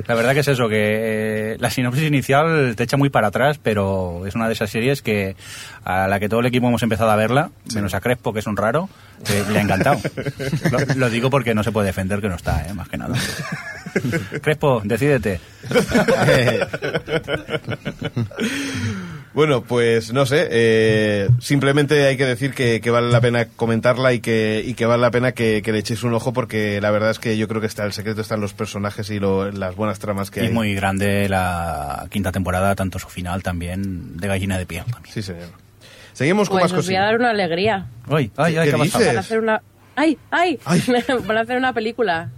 La 0.07 0.15
verdad 0.15 0.33
que 0.33 0.39
es 0.39 0.47
eso, 0.47 0.67
que 0.67 1.53
eh, 1.53 1.57
la 1.59 1.69
sinopsis 1.69 2.03
inicial 2.03 2.75
te 2.75 2.83
echa 2.83 2.97
muy 2.97 3.09
para 3.09 3.27
atrás, 3.27 3.59
pero 3.61 4.25
es 4.25 4.35
una 4.35 4.47
de 4.47 4.53
esas 4.53 4.69
series 4.69 5.01
que 5.01 5.35
a 5.83 6.07
la 6.07 6.19
que 6.19 6.29
todo 6.29 6.39
el 6.39 6.45
equipo 6.45 6.67
hemos 6.67 6.83
empezado 6.83 7.11
a 7.11 7.15
verla, 7.15 7.51
menos 7.73 7.93
a 7.93 8.01
Crespo, 8.01 8.33
que 8.33 8.39
es 8.39 8.47
un 8.47 8.57
raro, 8.57 8.89
eh, 9.29 9.43
le 9.51 9.59
ha 9.59 9.61
encantado. 9.61 9.99
lo, 10.71 10.95
lo 10.95 11.09
digo 11.09 11.29
porque 11.29 11.53
no 11.53 11.63
se 11.63 11.71
puede 11.71 11.87
defender 11.87 12.21
que 12.21 12.29
no 12.29 12.35
está, 12.35 12.65
eh, 12.67 12.73
más 12.73 12.89
que 12.89 12.97
nada. 12.97 13.15
Crespo, 14.41 14.81
decídete. 14.83 15.39
Bueno, 19.33 19.63
pues 19.63 20.13
no 20.13 20.27
sé, 20.27 20.47
eh, 20.51 21.27
simplemente 21.39 22.05
hay 22.05 22.17
que 22.17 22.25
decir 22.25 22.53
que, 22.53 22.81
que 22.81 22.91
vale 22.91 23.09
la 23.09 23.19
pena 23.19 23.45
comentarla 23.55 24.13
y 24.13 24.19
que, 24.19 24.63
y 24.63 24.75
que 24.75 24.85
vale 24.85 25.01
la 25.01 25.09
pena 25.09 25.31
que, 25.31 25.63
que 25.63 25.71
le 25.71 25.79
echéis 25.79 26.03
un 26.03 26.13
ojo 26.13 26.33
porque 26.33 26.79
la 26.79 26.91
verdad 26.91 27.09
es 27.09 27.17
que 27.17 27.35
yo 27.35 27.47
creo 27.47 27.59
que 27.59 27.65
está 27.65 27.83
el 27.83 27.93
secreto 27.93 28.21
están 28.21 28.41
los 28.41 28.53
personajes 28.53 29.09
y 29.09 29.19
lo- 29.19 29.49
las 29.51 29.75
buenas 29.75 29.97
tramas 29.97 30.29
que 30.29 30.43
Y 30.43 30.47
hay. 30.47 30.53
muy 30.53 30.75
grande 30.75 31.27
la 31.29 32.05
quinta 32.11 32.31
temporada, 32.31 32.75
tanto 32.75 32.99
su 32.99 33.09
final 33.09 33.41
también, 33.41 34.17
de 34.17 34.27
gallina 34.27 34.59
de 34.59 34.67
piel 34.67 34.83
también. 34.85 35.11
Sí, 35.11 35.23
señor. 35.23 35.49
Seguimos 36.13 36.47
con 36.47 36.59
Pues 36.59 36.71
más 36.71 36.79
os 36.81 36.85
voy 36.85 36.95
a 36.95 37.01
dar 37.01 37.15
una 37.15 37.31
alegría. 37.31 37.87
Ay, 38.07 38.29
ay, 38.37 38.55
ay, 38.57 38.65
¿Qué 38.65 38.69
¿qué 38.69 38.75
ha 38.75 38.79
pasado? 38.85 38.99
dices? 38.99 39.07
Van 39.07 39.17
a 39.17 39.19
hacer 39.19 39.39
una... 39.39 39.61
¡Ay, 39.95 40.17
ay! 40.29 40.59
Ay. 40.65 40.83
Van 41.25 41.37
a 41.37 41.41
hacer 41.41 41.57
una 41.57 41.73
película. 41.73 42.29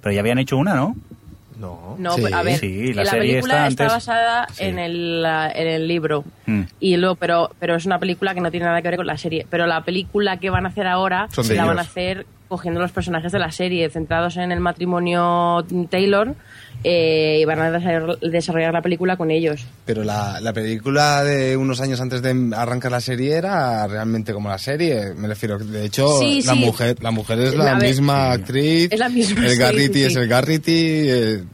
Pero 0.00 0.14
ya 0.14 0.20
habían 0.20 0.38
hecho 0.38 0.56
una, 0.56 0.74
¿no? 0.76 0.96
No. 1.58 1.96
No, 1.98 2.12
Sí. 2.12 2.20
pues, 2.20 2.32
a 2.34 2.42
ver, 2.42 2.58
Sí, 2.58 2.92
la 2.92 3.04
la, 3.04 3.10
serie 3.10 3.32
película 3.32 3.66
está 3.66 3.88
basada 3.88 4.46
Sí. 4.52 4.64
en, 4.64 4.78
el, 4.78 5.24
en 5.24 5.66
el 5.66 5.88
libro. 5.88 6.24
Mm. 6.46 6.62
Y 6.80 6.96
luego, 6.96 7.14
pero, 7.16 7.50
pero 7.58 7.76
es 7.76 7.86
una 7.86 7.98
película 7.98 8.34
que 8.34 8.40
no 8.40 8.50
tiene 8.50 8.66
nada 8.66 8.82
que 8.82 8.88
ver 8.88 8.96
con 8.96 9.06
la 9.06 9.16
serie. 9.16 9.46
Pero 9.48 9.66
la 9.66 9.82
película 9.84 10.38
que 10.38 10.50
van 10.50 10.66
a 10.66 10.68
hacer 10.68 10.86
ahora 10.86 11.28
Son 11.30 11.46
la 11.56 11.64
van 11.64 11.78
a 11.78 11.82
hacer 11.82 12.26
cogiendo 12.48 12.80
los 12.80 12.92
personajes 12.92 13.32
de 13.32 13.38
la 13.38 13.50
serie, 13.50 13.90
centrados 13.90 14.36
en 14.36 14.52
el 14.52 14.60
matrimonio 14.60 15.64
Taylor, 15.90 16.34
eh, 16.84 17.38
y 17.40 17.44
van 17.44 17.58
a 17.60 17.70
desarrollar, 17.72 18.18
desarrollar 18.20 18.72
la 18.72 18.82
película 18.82 19.16
con 19.16 19.30
ellos. 19.32 19.66
Pero 19.84 20.04
la, 20.04 20.40
la 20.40 20.52
película 20.52 21.24
de 21.24 21.56
unos 21.56 21.80
años 21.80 22.00
antes 22.00 22.22
de 22.22 22.54
arrancar 22.54 22.92
la 22.92 23.00
serie 23.00 23.34
era 23.34 23.86
realmente 23.88 24.32
como 24.32 24.48
la 24.48 24.58
serie. 24.58 25.14
Me 25.16 25.26
refiero, 25.26 25.58
de 25.58 25.84
hecho, 25.86 26.06
Sí, 26.20 26.42
la 26.44 26.52
sí. 26.52 26.58
mujer 26.60 26.96
la 27.02 27.10
mujer 27.10 27.40
es 27.40 27.54
la 27.56 27.74
misma 27.74 28.30
actriz. 28.32 28.92
Es 28.92 29.00
la 29.00 29.08
misma, 29.08 29.44
El 29.44 29.50
sí, 29.52 29.58
Garrity 29.58 29.98
sí, 29.98 30.04
es 30.04 30.16
el 30.16 30.28
Garrity. 30.28 31.08
eh, 31.10 31.44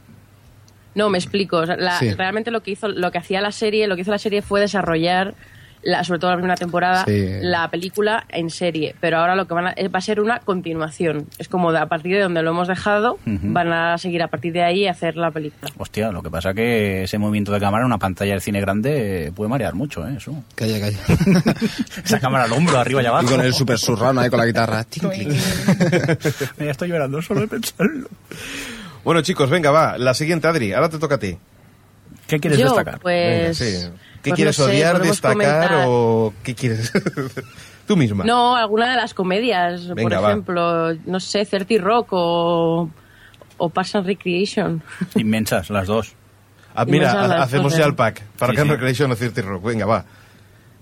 No, 0.95 1.09
me 1.09 1.17
explico. 1.17 1.57
O 1.57 1.65
sea, 1.65 1.75
la- 1.75 1.97
Sí. 1.97 2.13
Realmente 2.13 2.51
lo 2.51 2.61
que 2.61 2.71
hizo, 2.71 2.87
lo 2.87 3.09
que 3.11 3.17
hacía 3.17 3.41
la 3.41 3.51
serie, 3.51 3.87
lo 3.87 3.95
que 3.95 4.01
hizo 4.03 4.11
la 4.11 4.19
serie 4.19 4.43
fue 4.43 4.59
desarrollar, 4.59 5.33
la, 5.83 6.03
sobre 6.03 6.19
todo 6.19 6.31
la 6.31 6.37
primera 6.37 6.55
temporada, 6.55 7.03
Sí. 7.05 7.27
la 7.41 7.69
película 7.69 8.25
en 8.29 8.49
serie. 8.49 8.95
Pero 8.99 9.17
ahora 9.17 9.35
lo 9.35 9.47
que 9.47 9.53
van 9.53 9.67
a, 9.67 9.73
eh, 9.75 9.87
va 9.89 9.99
a 9.99 10.01
ser 10.01 10.19
una 10.21 10.39
continuación. 10.39 11.27
Es 11.37 11.47
como 11.47 11.71
de- 11.71 11.79
a 11.79 11.85
partir 11.87 12.15
de 12.15 12.21
donde 12.21 12.41
lo 12.41 12.51
hemos 12.51 12.67
dejado, 12.67 13.17
van 13.25 13.71
a 13.73 13.97
seguir 13.97 14.23
a 14.23 14.27
partir 14.27 14.53
de 14.53 14.63
ahí 14.63 14.87
a 14.87 14.91
hacer 14.91 15.15
la 15.15 15.31
película. 15.31 15.71
Hostia, 15.77 16.11
lo 16.11 16.21
que 16.23 16.29
pasa 16.29 16.53
que 16.53 17.03
ese 17.03 17.17
movimiento 17.17 17.51
de 17.51 17.59
cámara 17.59 17.81
en 17.83 17.87
una 17.87 17.97
pantalla 17.97 18.31
del 18.31 18.41
cine 18.41 18.61
grande 18.61 19.31
puede 19.35 19.49
marear 19.49 19.73
mucho, 19.75 20.07
¿eh? 20.07 20.15
Eso. 20.17 20.33
calla, 20.55 20.79
calla. 20.79 20.97
Esa 22.05 22.19
cámara 22.19 22.45
al 22.45 22.51
hombro, 22.53 22.77
arriba 22.79 23.01
y 23.03 23.05
abajo. 23.05 23.25
y 23.25 23.29
con 23.29 23.41
el 23.41 23.53
super 23.53 23.77
surround 23.77 24.19
ahí 24.19 24.29
con 24.29 24.39
la 24.39 24.45
guitarra. 24.45 24.85
Ya 26.59 26.71
estoy 26.71 26.89
llorando 26.89 27.21
solo 27.21 27.41
de 27.41 27.47
pensarlo. 27.47 28.07
Bueno, 29.03 29.21
chicos, 29.21 29.49
venga, 29.49 29.71
va. 29.71 29.97
La 29.97 30.13
siguiente, 30.13 30.47
Adri. 30.47 30.71
Ahora 30.73 30.89
te 30.89 30.97
toca 30.97 31.15
a 31.15 31.19
ti. 31.19 31.37
¿Qué 32.35 32.39
quieres 32.39 32.59
Yo, 32.59 32.65
destacar? 32.67 32.99
pues... 32.99 33.59
Venga, 33.59 33.87
sí. 33.89 33.89
¿Qué 34.21 34.29
pues 34.29 34.35
quieres 34.35 34.59
no 34.59 34.65
sé, 34.65 34.71
odiar, 34.71 35.01
destacar 35.01 35.37
comentar- 35.37 35.85
o 35.87 36.33
qué 36.43 36.55
quieres? 36.55 36.91
Tú 37.87 37.97
misma. 37.97 38.23
No, 38.23 38.55
alguna 38.55 38.89
de 38.91 38.95
las 38.95 39.13
comedias, 39.13 39.87
Venga, 39.89 40.01
por 40.17 40.23
va. 40.25 40.29
ejemplo, 40.31 40.93
no 41.05 41.19
sé, 41.19 41.45
30 41.45 41.83
Rock 41.83 42.07
o, 42.11 42.89
o 43.57 43.69
Parks 43.69 43.95
and 43.95 44.07
Recreation. 44.07 44.81
Inmensas, 45.15 45.69
las 45.69 45.87
dos. 45.87 46.13
Ah, 46.73 46.85
mira, 46.85 47.11
ha- 47.11 47.43
hacemos 47.43 47.75
ya 47.75 47.85
el 47.85 47.95
pack. 47.95 48.21
Para 48.37 48.53
Sí. 48.53 48.63
Recreation 48.69 49.11
o 49.11 49.15
Cirti 49.15 49.41
Rock. 49.41 49.63
Venga, 49.65 49.85
va. 49.85 50.05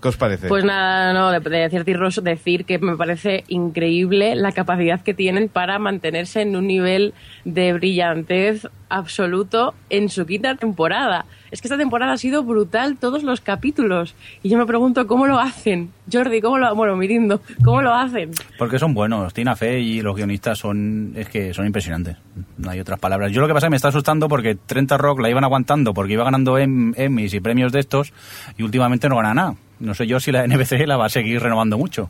¿Qué 0.00 0.08
os 0.08 0.16
parece? 0.16 0.48
Pues 0.48 0.64
nada, 0.64 1.12
no, 1.12 1.30
de, 1.30 1.38
de 1.38 1.70
Cierti 1.70 1.94
Ross 1.94 2.20
decir 2.24 2.64
que 2.64 2.78
me 2.80 2.96
parece 2.96 3.44
increíble 3.46 4.34
la 4.34 4.50
capacidad 4.50 5.00
que 5.00 5.14
tienen 5.14 5.48
para 5.48 5.78
mantenerse 5.78 6.42
en 6.42 6.56
un 6.56 6.66
nivel 6.66 7.14
de 7.44 7.72
brillantez 7.72 8.66
absoluto 8.88 9.74
en 9.90 10.08
su 10.08 10.26
quinta 10.26 10.56
temporada. 10.56 11.24
Es 11.52 11.60
que 11.60 11.68
esta 11.68 11.76
temporada 11.76 12.14
ha 12.14 12.16
sido 12.16 12.42
brutal 12.42 12.96
todos 12.96 13.22
los 13.22 13.42
capítulos. 13.42 14.14
Y 14.42 14.48
yo 14.48 14.56
me 14.56 14.64
pregunto 14.64 15.06
cómo 15.06 15.26
lo 15.26 15.38
hacen. 15.38 15.90
Jordi, 16.10 16.40
¿cómo 16.40 16.56
lo 16.56 16.74
Bueno, 16.74 16.96
Mirindo, 16.96 17.42
¿cómo 17.62 17.82
lo 17.82 17.92
hacen? 17.94 18.30
Porque 18.58 18.78
son 18.78 18.94
buenos. 18.94 19.34
Tina 19.34 19.54
Fey 19.54 19.98
y 19.98 20.00
los 20.00 20.16
guionistas 20.16 20.58
son 20.58 21.12
es 21.14 21.28
que 21.28 21.52
son 21.52 21.66
impresionantes. 21.66 22.16
No 22.56 22.70
hay 22.70 22.80
otras 22.80 22.98
palabras. 22.98 23.32
Yo 23.32 23.42
lo 23.42 23.48
que 23.48 23.52
pasa 23.52 23.66
es 23.66 23.68
que 23.68 23.72
me 23.72 23.76
está 23.76 23.88
asustando 23.88 24.28
porque 24.28 24.54
30 24.54 24.96
Rock 24.96 25.20
la 25.20 25.28
iban 25.28 25.44
aguantando 25.44 25.92
porque 25.92 26.14
iba 26.14 26.24
ganando 26.24 26.56
em- 26.56 26.94
Emmys 26.96 27.34
y 27.34 27.40
premios 27.40 27.70
de 27.70 27.80
estos 27.80 28.14
y 28.56 28.62
últimamente 28.62 29.10
no 29.10 29.16
gana 29.16 29.34
nada. 29.34 29.54
No 29.78 29.92
sé 29.92 30.06
yo 30.06 30.20
si 30.20 30.32
la 30.32 30.46
NBC 30.46 30.86
la 30.86 30.96
va 30.96 31.04
a 31.06 31.10
seguir 31.10 31.42
renovando 31.42 31.76
mucho. 31.76 32.08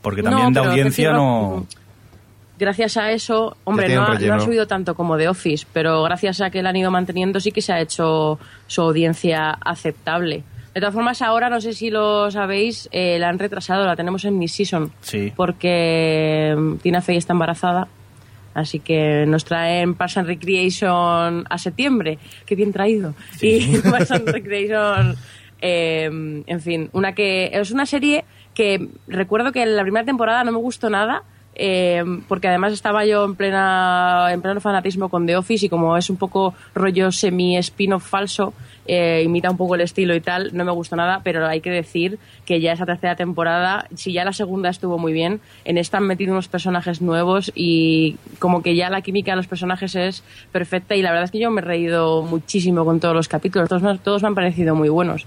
Porque 0.00 0.22
también 0.22 0.54
No, 0.54 0.62
de 0.62 0.66
audiencia 0.68 1.12
no... 1.12 1.66
Rock, 1.68 1.79
Gracias 2.60 2.98
a 2.98 3.10
eso, 3.10 3.56
hombre, 3.64 3.94
no 3.94 4.02
ha, 4.02 4.18
no 4.18 4.34
ha 4.34 4.40
subido 4.40 4.66
tanto 4.66 4.94
como 4.94 5.16
The 5.16 5.28
Office, 5.28 5.66
pero 5.72 6.02
gracias 6.02 6.42
a 6.42 6.50
que 6.50 6.62
la 6.62 6.68
han 6.68 6.76
ido 6.76 6.90
manteniendo 6.90 7.40
sí 7.40 7.52
que 7.52 7.62
se 7.62 7.72
ha 7.72 7.80
hecho 7.80 8.38
su 8.66 8.82
audiencia 8.82 9.52
aceptable. 9.64 10.44
De 10.74 10.80
todas 10.80 10.94
formas, 10.94 11.22
ahora 11.22 11.48
no 11.48 11.60
sé 11.62 11.72
si 11.72 11.88
lo 11.88 12.30
sabéis, 12.30 12.86
eh, 12.92 13.18
la 13.18 13.30
han 13.30 13.38
retrasado, 13.38 13.86
la 13.86 13.96
tenemos 13.96 14.26
en 14.26 14.38
mid-season. 14.38 14.92
Sí. 15.00 15.32
Porque 15.34 16.54
mm, 16.54 16.76
Tina 16.76 17.00
Fey 17.00 17.16
está 17.16 17.32
embarazada. 17.32 17.88
Así 18.52 18.78
que 18.80 19.24
nos 19.26 19.46
traen 19.46 19.94
Parks 19.94 20.18
and 20.18 20.28
Recreation 20.28 21.46
a 21.48 21.56
septiembre. 21.56 22.18
Qué 22.44 22.56
bien 22.56 22.72
traído. 22.72 23.14
Y 23.40 23.78
Parks 23.90 24.10
and 24.10 24.28
Recreation, 24.28 25.16
eh, 25.62 26.42
en 26.46 26.60
fin, 26.60 26.90
una 26.92 27.14
que 27.14 27.50
es 27.54 27.70
una 27.70 27.86
serie 27.86 28.26
que 28.54 28.88
recuerdo 29.08 29.50
que 29.50 29.62
en 29.62 29.76
la 29.76 29.82
primera 29.82 30.04
temporada 30.04 30.44
no 30.44 30.52
me 30.52 30.58
gustó 30.58 30.90
nada. 30.90 31.22
Eh, 31.54 32.02
porque 32.28 32.48
además 32.48 32.72
estaba 32.72 33.04
yo 33.04 33.24
en 33.24 33.34
plena 33.34 34.28
en 34.32 34.40
pleno 34.40 34.60
fanatismo 34.60 35.08
con 35.08 35.26
The 35.26 35.36
Office 35.36 35.66
y 35.66 35.68
como 35.68 35.96
es 35.96 36.08
un 36.10 36.16
poco 36.16 36.54
rollo 36.74 37.10
semi 37.12 37.56
spin-off 37.58 38.06
falso 38.08 38.54
eh, 38.86 39.22
imita 39.24 39.50
un 39.50 39.56
poco 39.56 39.74
el 39.74 39.82
estilo 39.82 40.14
y 40.14 40.20
tal 40.20 40.50
no 40.54 40.64
me 40.64 40.72
gustó 40.72 40.96
nada 40.96 41.20
pero 41.22 41.46
hay 41.46 41.60
que 41.60 41.70
decir 41.70 42.18
que 42.46 42.60
ya 42.60 42.72
esa 42.72 42.86
tercera 42.86 43.14
temporada 43.16 43.86
si 43.94 44.12
ya 44.12 44.24
la 44.24 44.32
segunda 44.32 44.68
estuvo 44.70 44.96
muy 44.98 45.12
bien 45.12 45.40
en 45.64 45.76
esta 45.76 45.98
han 45.98 46.06
metido 46.06 46.32
unos 46.32 46.48
personajes 46.48 47.02
nuevos 47.02 47.52
y 47.54 48.16
como 48.38 48.62
que 48.62 48.74
ya 48.76 48.88
la 48.88 49.02
química 49.02 49.32
de 49.32 49.36
los 49.36 49.46
personajes 49.48 49.94
es 49.96 50.24
perfecta 50.52 50.94
y 50.94 51.02
la 51.02 51.10
verdad 51.10 51.24
es 51.24 51.30
que 51.30 51.40
yo 51.40 51.50
me 51.50 51.60
he 51.60 51.64
reído 51.64 52.22
muchísimo 52.22 52.84
con 52.84 53.00
todos 53.00 53.14
los 53.14 53.28
capítulos 53.28 53.68
todos, 53.68 53.82
me- 53.82 53.98
todos 53.98 54.22
me 54.22 54.28
han 54.28 54.34
parecido 54.34 54.74
muy 54.74 54.88
buenos 54.88 55.26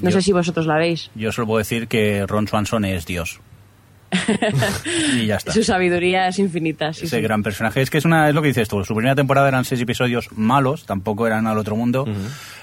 no 0.00 0.08
Yo- 0.10 0.16
sé 0.16 0.22
si 0.22 0.32
vosotros 0.32 0.66
la 0.66 0.76
veis 0.78 1.10
Yo 1.14 1.30
solo 1.30 1.46
puedo 1.46 1.58
decir 1.58 1.88
que 1.88 2.24
Ron 2.26 2.48
Swanson 2.48 2.84
es 2.86 3.04
Dios. 3.06 3.40
Y 5.14 5.26
ya 5.26 5.36
está. 5.36 5.52
su 5.52 5.62
sabiduría 5.64 6.28
es 6.28 6.38
infinita 6.38 6.92
sí, 6.92 7.06
Ese 7.06 7.16
sí. 7.16 7.22
gran 7.22 7.42
personaje. 7.42 7.80
Es 7.82 7.90
que 7.90 7.98
es, 7.98 8.04
una, 8.04 8.28
es 8.28 8.34
lo 8.34 8.42
que 8.42 8.48
dices 8.48 8.68
tú. 8.68 8.84
Su 8.84 8.94
primera 8.94 9.14
temporada 9.14 9.48
eran 9.48 9.64
seis 9.64 9.80
episodios 9.80 10.30
malos, 10.32 10.86
tampoco 10.86 11.26
eran 11.26 11.46
al 11.46 11.58
otro 11.58 11.76
mundo. 11.76 12.06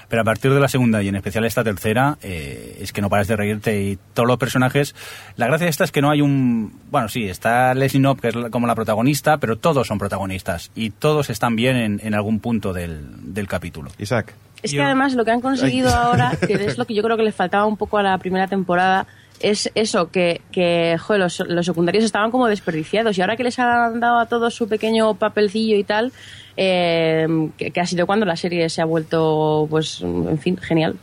Pero 0.08 0.22
a 0.22 0.24
partir 0.24 0.52
de 0.52 0.60
la 0.60 0.68
segunda 0.68 1.02
y 1.02 1.08
en 1.08 1.16
especial 1.16 1.44
esta 1.46 1.64
tercera, 1.64 2.18
eh, 2.22 2.78
es 2.82 2.92
que 2.92 3.00
no 3.00 3.08
pares 3.08 3.28
de 3.28 3.36
reírte 3.36 3.82
y 3.82 3.98
todos 4.12 4.26
los 4.26 4.36
personajes. 4.36 4.94
La 5.36 5.46
gracia 5.46 5.64
de 5.64 5.70
esta 5.70 5.84
es 5.84 5.92
que 5.92 6.02
no 6.02 6.10
hay 6.10 6.20
un. 6.20 6.78
Bueno, 6.90 7.08
sí, 7.08 7.24
está 7.24 7.72
Leslie 7.74 8.00
Knope, 8.00 8.20
que 8.20 8.28
es 8.28 8.50
como 8.50 8.66
la 8.66 8.74
protagonista, 8.74 9.38
pero 9.38 9.56
todos 9.56 9.86
son 9.86 9.98
protagonistas 9.98 10.70
y 10.74 10.90
todos 10.90 11.30
están 11.30 11.56
bien 11.56 11.76
en, 11.76 12.00
en 12.02 12.14
algún 12.14 12.40
punto 12.40 12.74
del, 12.74 13.06
del 13.32 13.48
capítulo. 13.48 13.90
Isaac. 13.98 14.34
Es 14.62 14.72
que 14.72 14.82
además 14.82 15.14
lo 15.14 15.24
que 15.24 15.32
han 15.32 15.40
conseguido 15.40 15.88
ahora, 15.90 16.36
que 16.46 16.52
es 16.54 16.78
lo 16.78 16.84
que 16.84 16.94
yo 16.94 17.02
creo 17.02 17.16
que 17.16 17.24
les 17.24 17.34
faltaba 17.34 17.66
un 17.66 17.76
poco 17.76 17.98
a 17.98 18.02
la 18.02 18.16
primera 18.18 18.46
temporada, 18.46 19.06
es 19.42 19.70
eso, 19.74 20.10
que, 20.10 20.40
que 20.50 20.96
joder, 20.98 21.20
los, 21.20 21.40
los 21.40 21.66
secundarios 21.66 22.04
estaban 22.04 22.30
como 22.30 22.46
desperdiciados 22.46 23.18
y 23.18 23.20
ahora 23.20 23.36
que 23.36 23.44
les 23.44 23.58
han 23.58 24.00
dado 24.00 24.18
a 24.18 24.26
todos 24.26 24.54
su 24.54 24.68
pequeño 24.68 25.14
papelcillo 25.14 25.76
y 25.76 25.84
tal, 25.84 26.12
eh, 26.56 27.26
que, 27.58 27.70
que 27.70 27.80
ha 27.80 27.86
sido 27.86 28.06
cuando 28.06 28.24
la 28.24 28.36
serie 28.36 28.68
se 28.70 28.80
ha 28.80 28.84
vuelto, 28.84 29.66
pues, 29.68 30.00
en 30.00 30.38
fin, 30.38 30.56
genial. 30.56 30.96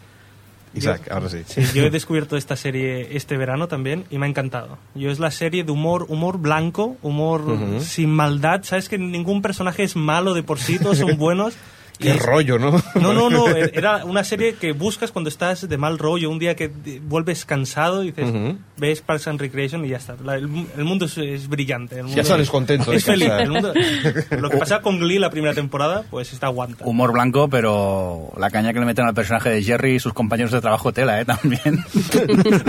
Isaac, 0.73 1.09
ahora 1.11 1.29
sí. 1.29 1.39
Sí, 1.45 1.61
yo 1.73 1.83
he 1.83 1.89
descubierto 1.89 2.37
esta 2.37 2.55
serie 2.55 3.15
este 3.17 3.37
verano 3.37 3.67
también 3.67 4.05
y 4.09 4.19
me 4.19 4.27
ha 4.27 4.29
encantado. 4.29 4.77
Yo 4.93 5.09
es 5.09 5.19
la 5.19 5.31
serie 5.31 5.63
de 5.63 5.71
humor, 5.71 6.05
humor 6.09 6.37
blanco, 6.37 6.95
humor 7.01 7.81
sin 7.81 8.11
maldad. 8.11 8.61
Sabes 8.63 8.87
que 8.87 8.97
ningún 8.97 9.41
personaje 9.41 9.83
es 9.83 9.95
malo 9.95 10.33
de 10.33 10.43
por 10.43 10.59
sí, 10.59 10.77
todos 10.77 10.99
son 10.99 11.17
buenos 11.17 11.55
Qué 11.99 12.13
rollo, 12.13 12.57
¿no? 12.59 12.71
No, 12.95 13.13
no, 13.13 13.29
no. 13.29 13.47
e- 13.55 13.71
Era 13.73 14.05
una 14.05 14.23
serie 14.23 14.55
que 14.55 14.71
buscas 14.71 15.11
cuando 15.11 15.29
estás 15.29 15.67
de 15.67 15.77
mal 15.77 15.97
rollo, 15.99 16.29
un 16.29 16.39
día 16.39 16.55
que 16.55 16.71
vuelves 17.03 17.45
cansado 17.45 18.03
y 18.03 18.11
dices, 18.11 18.31
ves 18.77 19.01
Parks 19.01 19.27
and 19.27 19.39
Recreation 19.39 19.83
y 19.85 19.89
ya 19.89 19.97
está. 19.97 20.15
La- 20.23 20.35
el, 20.35 20.47
mu- 20.47 20.65
el 20.77 20.85
mundo 20.85 21.05
es, 21.05 21.17
es 21.17 21.47
brillante. 21.49 21.95
el 21.97 22.03
mundo 22.03 22.15
Ya 22.17 22.23
sales 22.23 22.43
es- 22.47 22.51
contento 22.51 22.91
de 22.91 22.97
Es 22.97 23.03
feliz. 23.05 23.27
casa. 23.27 23.43
el 23.43 23.49
mundo- 23.51 23.73
lo 24.39 24.49
que 24.49 24.57
pasa 24.57 24.81
con 24.81 24.97
Glee 24.99 25.19
la 25.19 25.29
primera 25.29 25.53
temporada, 25.53 26.03
pues 26.09 26.31
está 26.33 26.47
aguanta. 26.47 26.85
Humor 26.85 27.11
blanco, 27.11 27.49
pero 27.49 28.31
la 28.37 28.49
caña 28.49 28.71
que 28.73 28.79
le 28.79 28.85
meten 28.85 29.05
al 29.05 29.13
personaje 29.13 29.49
de 29.49 29.61
Jerry 29.63 29.95
y 29.95 29.99
sus 29.99 30.13
compañeros 30.13 30.51
de 30.51 30.61
trabajo 30.61 30.93
tela, 30.93 31.19
¿eh? 31.19 31.25
También. 31.25 31.83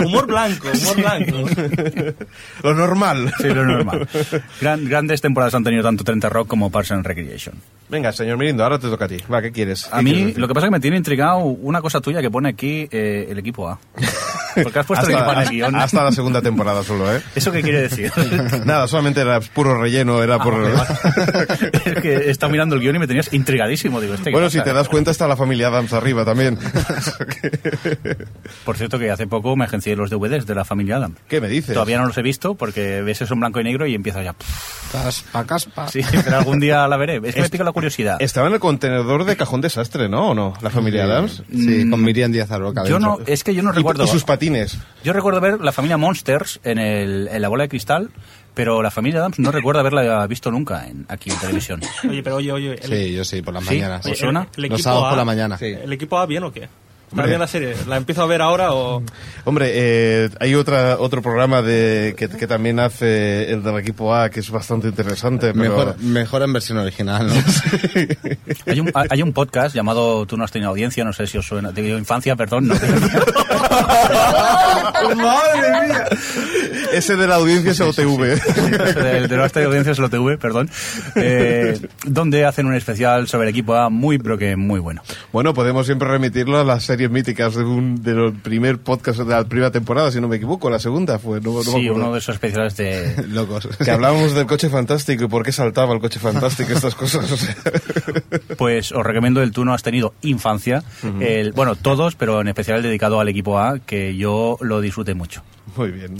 Humor 0.05 0.27
blanco, 0.27 0.67
humor 0.81 0.95
blanco. 0.97 1.37
Lo 2.63 2.73
normal. 2.73 3.33
Sí, 3.37 3.47
lo 3.47 3.65
normal. 3.65 4.07
Gran- 4.59 4.87
grandes 4.89 5.21
temporadas 5.21 5.55
han 5.55 5.63
tenido 5.63 5.83
tanto 5.83 6.03
30 6.03 6.29
Rock 6.29 6.47
como 6.47 6.69
Parks 6.69 6.91
and 6.91 7.05
Recreation. 7.05 7.55
Venga, 7.89 8.11
señor 8.11 8.37
Mirindo, 8.37 8.63
ahora 8.63 8.79
te 8.79 8.87
toca 8.89 9.05
a 9.05 9.07
ti. 9.07 9.17
Va, 9.31 9.41
¿qué 9.41 9.51
quieres? 9.51 9.87
A 9.91 9.97
¿Qué 9.97 10.03
mí, 10.03 10.13
quieres 10.13 10.37
lo 10.37 10.47
que 10.47 10.53
pasa 10.53 10.67
es 10.67 10.69
que 10.69 10.75
me 10.75 10.79
tiene 10.79 10.97
intrigado 10.97 11.39
una 11.39 11.81
cosa 11.81 11.99
tuya 12.01 12.21
que 12.21 12.29
pone 12.31 12.49
aquí 12.49 12.87
eh, 12.91 13.27
el 13.29 13.37
equipo 13.39 13.67
A. 13.69 13.79
Porque 14.63 14.79
has 14.79 14.85
puesto 14.85 15.05
el 15.07 15.13
equipo 15.13 15.29
A 15.29 15.33
en 15.33 15.39
el 15.41 15.49
guion. 15.49 15.75
hasta 15.75 16.03
la 16.03 16.11
segunda 16.11 16.41
temporada 16.41 16.83
solo, 16.83 17.13
¿eh? 17.15 17.21
¿Eso 17.35 17.51
qué 17.51 17.61
quiere 17.61 17.81
decir? 17.83 18.11
Nada, 18.65 18.87
solamente 18.87 19.21
era 19.21 19.39
puro 19.39 19.79
relleno, 19.79 20.21
era 20.21 20.39
por... 20.39 20.53
es 21.85 22.01
que 22.01 22.13
he 22.13 22.29
estado 22.29 22.51
mirando 22.51 22.75
el 22.75 22.81
guion 22.81 22.95
y 22.95 22.99
me 22.99 23.07
tenías 23.07 23.33
intrigadísimo. 23.33 24.01
Digo, 24.01 24.13
este, 24.13 24.25
¿qué 24.25 24.31
Bueno, 24.31 24.47
pasa? 24.47 24.59
si 24.59 24.63
te 24.63 24.73
das 24.73 24.89
cuenta 24.89 25.11
está 25.11 25.27
la 25.27 25.37
familia 25.37 25.67
Adams 25.67 25.93
arriba 25.93 26.25
también. 26.25 26.57
Por 28.65 28.77
cierto, 28.77 28.99
que 28.99 29.09
hace 29.11 29.27
poco 29.27 29.55
me 29.55 29.65
agencié 29.65 29.95
los 29.95 30.09
DVDs 30.09 30.45
de 30.45 30.55
la 30.55 30.65
familia 30.65 30.97
Adam. 30.97 31.15
¿Qué 31.27 31.41
me 31.41 31.47
dices? 31.47 31.73
Todavía 31.73 31.97
no 31.99 32.07
los 32.07 32.17
he 32.17 32.21
visto 32.21 32.55
porque 32.55 33.01
ves 33.01 33.21
eso 33.21 33.33
en 33.33 33.39
blanco 33.39 33.59
y 33.59 33.63
negro 33.63 33.85
y 33.87 33.95
empieza 33.95 34.21
ya. 34.23 34.35
Caspa, 34.91 35.45
caspa. 35.45 35.87
Sí, 35.87 36.01
pero 36.23 36.37
algún 36.37 36.59
día 36.59 36.87
la 36.87 36.97
veré. 36.97 37.21
Es 37.23 37.35
que 37.35 37.41
me 37.41 37.49
pica 37.49 37.63
la 37.63 37.71
curiosidad. 37.71 38.17
Estaba 38.19 38.47
en 38.47 38.53
el 38.53 38.59
contenedor 38.59 39.10
de 39.25 39.35
cajón 39.37 39.61
desastre, 39.61 40.09
¿no? 40.09 40.29
¿O 40.29 40.33
no? 40.33 40.53
La 40.61 40.69
familia 40.69 41.03
Adams. 41.05 41.43
Sí, 41.51 41.89
con 41.89 42.03
Miriam 42.03 42.31
Díaz 42.31 42.51
Aroca. 42.51 42.83
Yo 42.85 42.99
no, 42.99 43.19
es 43.27 43.43
que 43.43 43.53
yo 43.53 43.61
no 43.63 43.71
Y- 43.71 43.75
recuerdo. 43.75 44.03
Y, 44.05 44.07
sus 44.07 44.23
patines. 44.23 44.77
Yo 45.03 45.13
recuerdo 45.13 45.39
ver 45.41 45.59
la 45.61 45.71
familia 45.71 45.97
Monsters 45.97 46.59
en, 46.63 46.77
el, 46.79 47.27
en 47.31 47.41
la 47.41 47.47
bola 47.49 47.63
de 47.63 47.69
cristal, 47.69 48.09
pero 48.53 48.81
la 48.81 48.91
familia 48.91 49.19
Adams 49.19 49.39
no 49.39 49.51
recuerdo 49.51 49.79
haberla 49.81 50.25
visto 50.27 50.51
nunca 50.51 50.87
en, 50.87 51.05
aquí 51.09 51.29
en 51.29 51.37
televisión. 51.39 51.81
Oye, 52.09 52.23
pero 52.23 52.37
oye, 52.37 52.51
oye. 52.51 52.73
El, 52.81 52.89
Sí, 52.89 53.13
yo 53.13 53.23
sí, 53.23 53.41
por 53.41 53.53
las 53.53 53.63
¿Sí? 53.63 53.75
mañanas. 53.75 54.05
¿Os 54.05 54.17
suena? 54.17 54.41
el 54.41 54.63
Los 54.63 54.65
equipo 54.65 54.77
sábados 54.83 55.05
A, 55.05 55.09
por 55.09 55.17
la 55.17 55.25
mañana. 55.25 55.57
¿El 55.61 55.93
equipo 55.93 56.17
A 56.17 56.25
bien 56.25 56.43
o 56.43 56.51
qué? 56.51 56.67
¿Está 57.11 57.23
Hombre. 57.23 57.27
bien 57.27 57.39
la 57.41 57.47
serie? 57.47 57.75
¿La 57.89 57.97
empiezo 57.97 58.21
a 58.21 58.25
ver 58.25 58.41
ahora 58.41 58.73
o...? 58.73 59.03
Hombre, 59.43 59.69
eh, 59.73 60.29
hay 60.39 60.55
otra, 60.55 60.95
otro 60.97 61.21
programa 61.21 61.61
de, 61.61 62.13
que, 62.15 62.29
que 62.29 62.47
también 62.47 62.79
hace 62.79 63.51
el 63.51 63.63
del 63.63 63.77
equipo 63.79 64.15
A 64.15 64.29
que 64.29 64.39
es 64.39 64.49
bastante 64.49 64.87
interesante. 64.87 65.51
Pero... 65.53 65.59
Mejor, 65.59 65.99
mejor 65.99 66.41
en 66.43 66.53
versión 66.53 66.77
original, 66.77 67.27
¿no? 67.27 67.33
Hay 68.65 68.79
un, 68.79 68.89
hay 68.93 69.21
un 69.21 69.33
podcast 69.33 69.75
llamado 69.75 70.25
Tú 70.25 70.37
no 70.37 70.45
has 70.45 70.51
tenido 70.51 70.69
audiencia, 70.69 71.03
no 71.03 71.11
sé 71.11 71.27
si 71.27 71.37
os 71.37 71.45
suena, 71.45 71.73
de 71.73 71.89
infancia, 71.89 72.37
perdón. 72.37 72.69
No, 72.69 72.75
¡Madre 75.15 75.87
mía! 75.87 76.05
Ese 76.93 77.15
de 77.15 77.27
la 77.27 77.35
audiencia 77.35 77.71
es 77.71 77.81
OTV. 77.81 78.21
de, 78.21 79.27
de 79.27 79.37
no 79.37 79.43
has 79.43 79.51
tenido 79.51 79.69
audiencia 79.69 79.91
es 79.91 79.99
lo 79.99 80.09
TV, 80.09 80.37
perdón. 80.37 80.69
Eh, 81.15 81.79
donde 82.05 82.45
hacen 82.45 82.65
un 82.65 82.75
especial 82.75 83.27
sobre 83.27 83.47
el 83.47 83.49
equipo 83.49 83.75
A 83.75 83.89
muy, 83.89 84.17
pero 84.19 84.37
que 84.37 84.55
muy 84.55 84.79
bueno. 84.79 85.01
Bueno, 85.31 85.53
podemos 85.53 85.85
siempre 85.85 86.07
remitirlo 86.07 86.59
a 86.59 86.63
las 86.63 86.89
series 87.01 87.11
míticas 87.11 87.55
de 87.55 87.63
un 87.63 88.03
de 88.03 88.13
los 88.13 88.33
primer 88.41 88.77
podcast 88.77 89.19
de 89.19 89.25
la 89.25 89.43
primera 89.45 89.71
temporada, 89.71 90.11
si 90.11 90.21
no 90.21 90.27
me 90.27 90.35
equivoco, 90.35 90.69
la 90.69 90.77
segunda 90.77 91.17
fue, 91.17 91.41
no, 91.41 91.53
no 91.53 91.63
Sí, 91.63 91.89
uno 91.89 92.13
de 92.13 92.19
esos 92.19 92.35
especiales 92.35 92.77
de... 92.77 93.25
Locos. 93.27 93.67
Que 93.83 93.89
hablábamos 93.89 94.35
del 94.35 94.45
coche 94.45 94.69
fantástico 94.69 95.23
y 95.23 95.27
por 95.27 95.43
qué 95.43 95.51
saltaba 95.51 95.95
el 95.95 95.99
coche 95.99 96.19
fantástico, 96.19 96.73
estas 96.73 96.93
cosas. 96.93 97.31
o 97.31 97.37
sea. 97.37 97.55
Pues 98.55 98.91
os 98.91 99.03
recomiendo 99.03 99.41
el 99.41 99.51
Tú 99.51 99.65
no 99.65 99.73
has 99.73 99.81
tenido 99.81 100.13
infancia. 100.21 100.83
el, 101.19 101.53
bueno, 101.53 101.75
todos, 101.75 102.15
pero 102.15 102.39
en 102.39 102.49
especial 102.49 102.77
el 102.77 102.83
dedicado 102.83 103.19
al 103.19 103.27
equipo 103.27 103.57
A, 103.57 103.79
que 103.79 104.15
yo 104.15 104.57
lo 104.61 104.79
disfruté 104.79 105.15
mucho. 105.15 105.41
Muy 105.75 105.89
bien. 105.89 106.17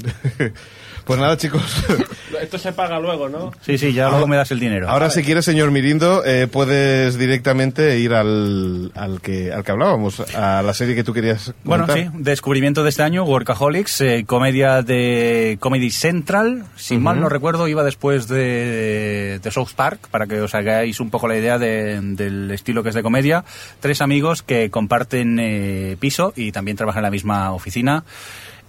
Pues 1.12 1.20
nada, 1.20 1.36
chicos. 1.36 1.62
Esto 2.42 2.58
se 2.58 2.72
paga 2.72 2.98
luego, 3.02 3.28
¿no? 3.28 3.52
Sí, 3.62 3.78
sí, 3.78 3.92
ya 3.92 4.10
luego 4.10 4.28
me 4.28 4.38
das 4.38 4.50
el 4.52 4.62
dinero. 4.62 4.90
Ahora, 4.90 5.10
si 5.10 5.24
quieres, 5.24 5.44
señor 5.44 5.70
Mirindo, 5.70 6.24
eh, 6.26 6.48
puedes 6.48 7.18
directamente 7.18 8.00
ir 8.00 8.14
al, 8.14 8.94
al, 8.96 9.20
que, 9.20 9.52
al 9.52 9.66
que 9.66 9.72
hablábamos, 9.74 10.22
a 10.34 10.62
la 10.62 10.74
serie 10.74 10.96
que 10.96 11.04
tú 11.04 11.12
querías 11.14 11.54
Bueno, 11.66 11.86
sí, 11.94 12.08
descubrimiento 12.14 12.84
de 12.84 12.90
este 12.90 13.04
año, 13.04 13.26
Workaholics, 13.26 14.00
eh, 14.00 14.24
comedia 14.26 14.82
de 14.84 15.58
Comedy 15.60 15.92
Central, 15.92 16.64
si 16.78 16.98
mal 16.98 17.20
no 17.20 17.28
recuerdo, 17.28 17.68
iba 17.68 17.84
después 17.84 18.30
de, 18.30 19.40
de 19.44 19.52
South 19.52 19.72
Park, 19.76 20.08
para 20.12 20.28
que 20.28 20.40
os 20.40 20.56
hagáis 20.56 21.02
un 21.02 21.10
poco 21.10 21.28
la 21.28 21.36
idea 21.38 21.58
de- 21.60 22.00
del 22.02 22.50
estilo 22.52 22.84
que 22.84 22.90
es 22.90 22.96
de 22.96 23.04
comedia. 23.04 23.44
Tres 23.82 24.02
amigos 24.02 24.44
que 24.44 24.70
comparten 24.72 25.38
eh, 25.42 25.98
piso 26.00 26.32
y 26.38 26.54
también 26.54 26.78
trabajan 26.78 27.02
en 27.02 27.04
la 27.08 27.12
misma 27.12 27.52
oficina. 27.52 28.06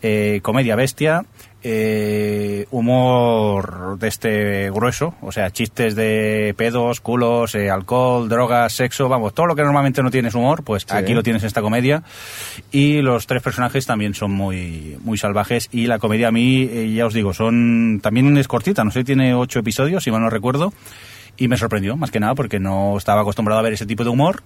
Eh, 0.04 0.40
comedia 0.42 0.74
bestia, 0.74 1.24
eh, 1.62 2.66
humor 2.70 3.98
de 3.98 4.08
este 4.08 4.70
grueso, 4.70 5.14
o 5.20 5.32
sea, 5.32 5.50
chistes 5.50 5.94
de 5.94 6.54
pedos, 6.56 7.00
culos, 7.00 7.54
eh, 7.54 7.70
alcohol, 7.70 8.28
drogas, 8.28 8.72
sexo, 8.72 9.08
vamos, 9.08 9.34
todo 9.34 9.46
lo 9.46 9.54
que 9.54 9.62
normalmente 9.62 10.02
no 10.02 10.10
tienes 10.10 10.34
humor, 10.34 10.64
pues 10.64 10.86
aquí 10.90 11.14
lo 11.14 11.22
tienes 11.22 11.42
en 11.42 11.46
esta 11.46 11.62
comedia. 11.62 12.02
Y 12.70 13.02
los 13.02 13.26
tres 13.26 13.42
personajes 13.42 13.86
también 13.86 14.14
son 14.14 14.32
muy, 14.32 14.98
muy 15.02 15.18
salvajes 15.18 15.68
y 15.72 15.86
la 15.86 15.98
comedia 15.98 16.28
a 16.28 16.32
mí, 16.32 16.62
eh, 16.62 16.92
ya 16.92 17.06
os 17.06 17.14
digo, 17.14 17.32
son 17.32 18.00
también 18.02 18.36
es 18.36 18.48
cortita, 18.48 18.84
no 18.84 18.90
sé, 18.90 19.04
tiene 19.04 19.34
ocho 19.34 19.60
episodios, 19.60 20.04
si 20.04 20.10
mal 20.10 20.22
no 20.22 20.30
recuerdo. 20.30 20.72
Y 21.36 21.48
me 21.48 21.56
sorprendió, 21.56 21.96
más 21.96 22.10
que 22.10 22.20
nada, 22.20 22.34
porque 22.34 22.60
no 22.60 22.96
estaba 22.98 23.22
acostumbrado 23.22 23.58
a 23.58 23.62
ver 23.62 23.72
ese 23.72 23.86
tipo 23.86 24.04
de 24.04 24.10
humor 24.10 24.42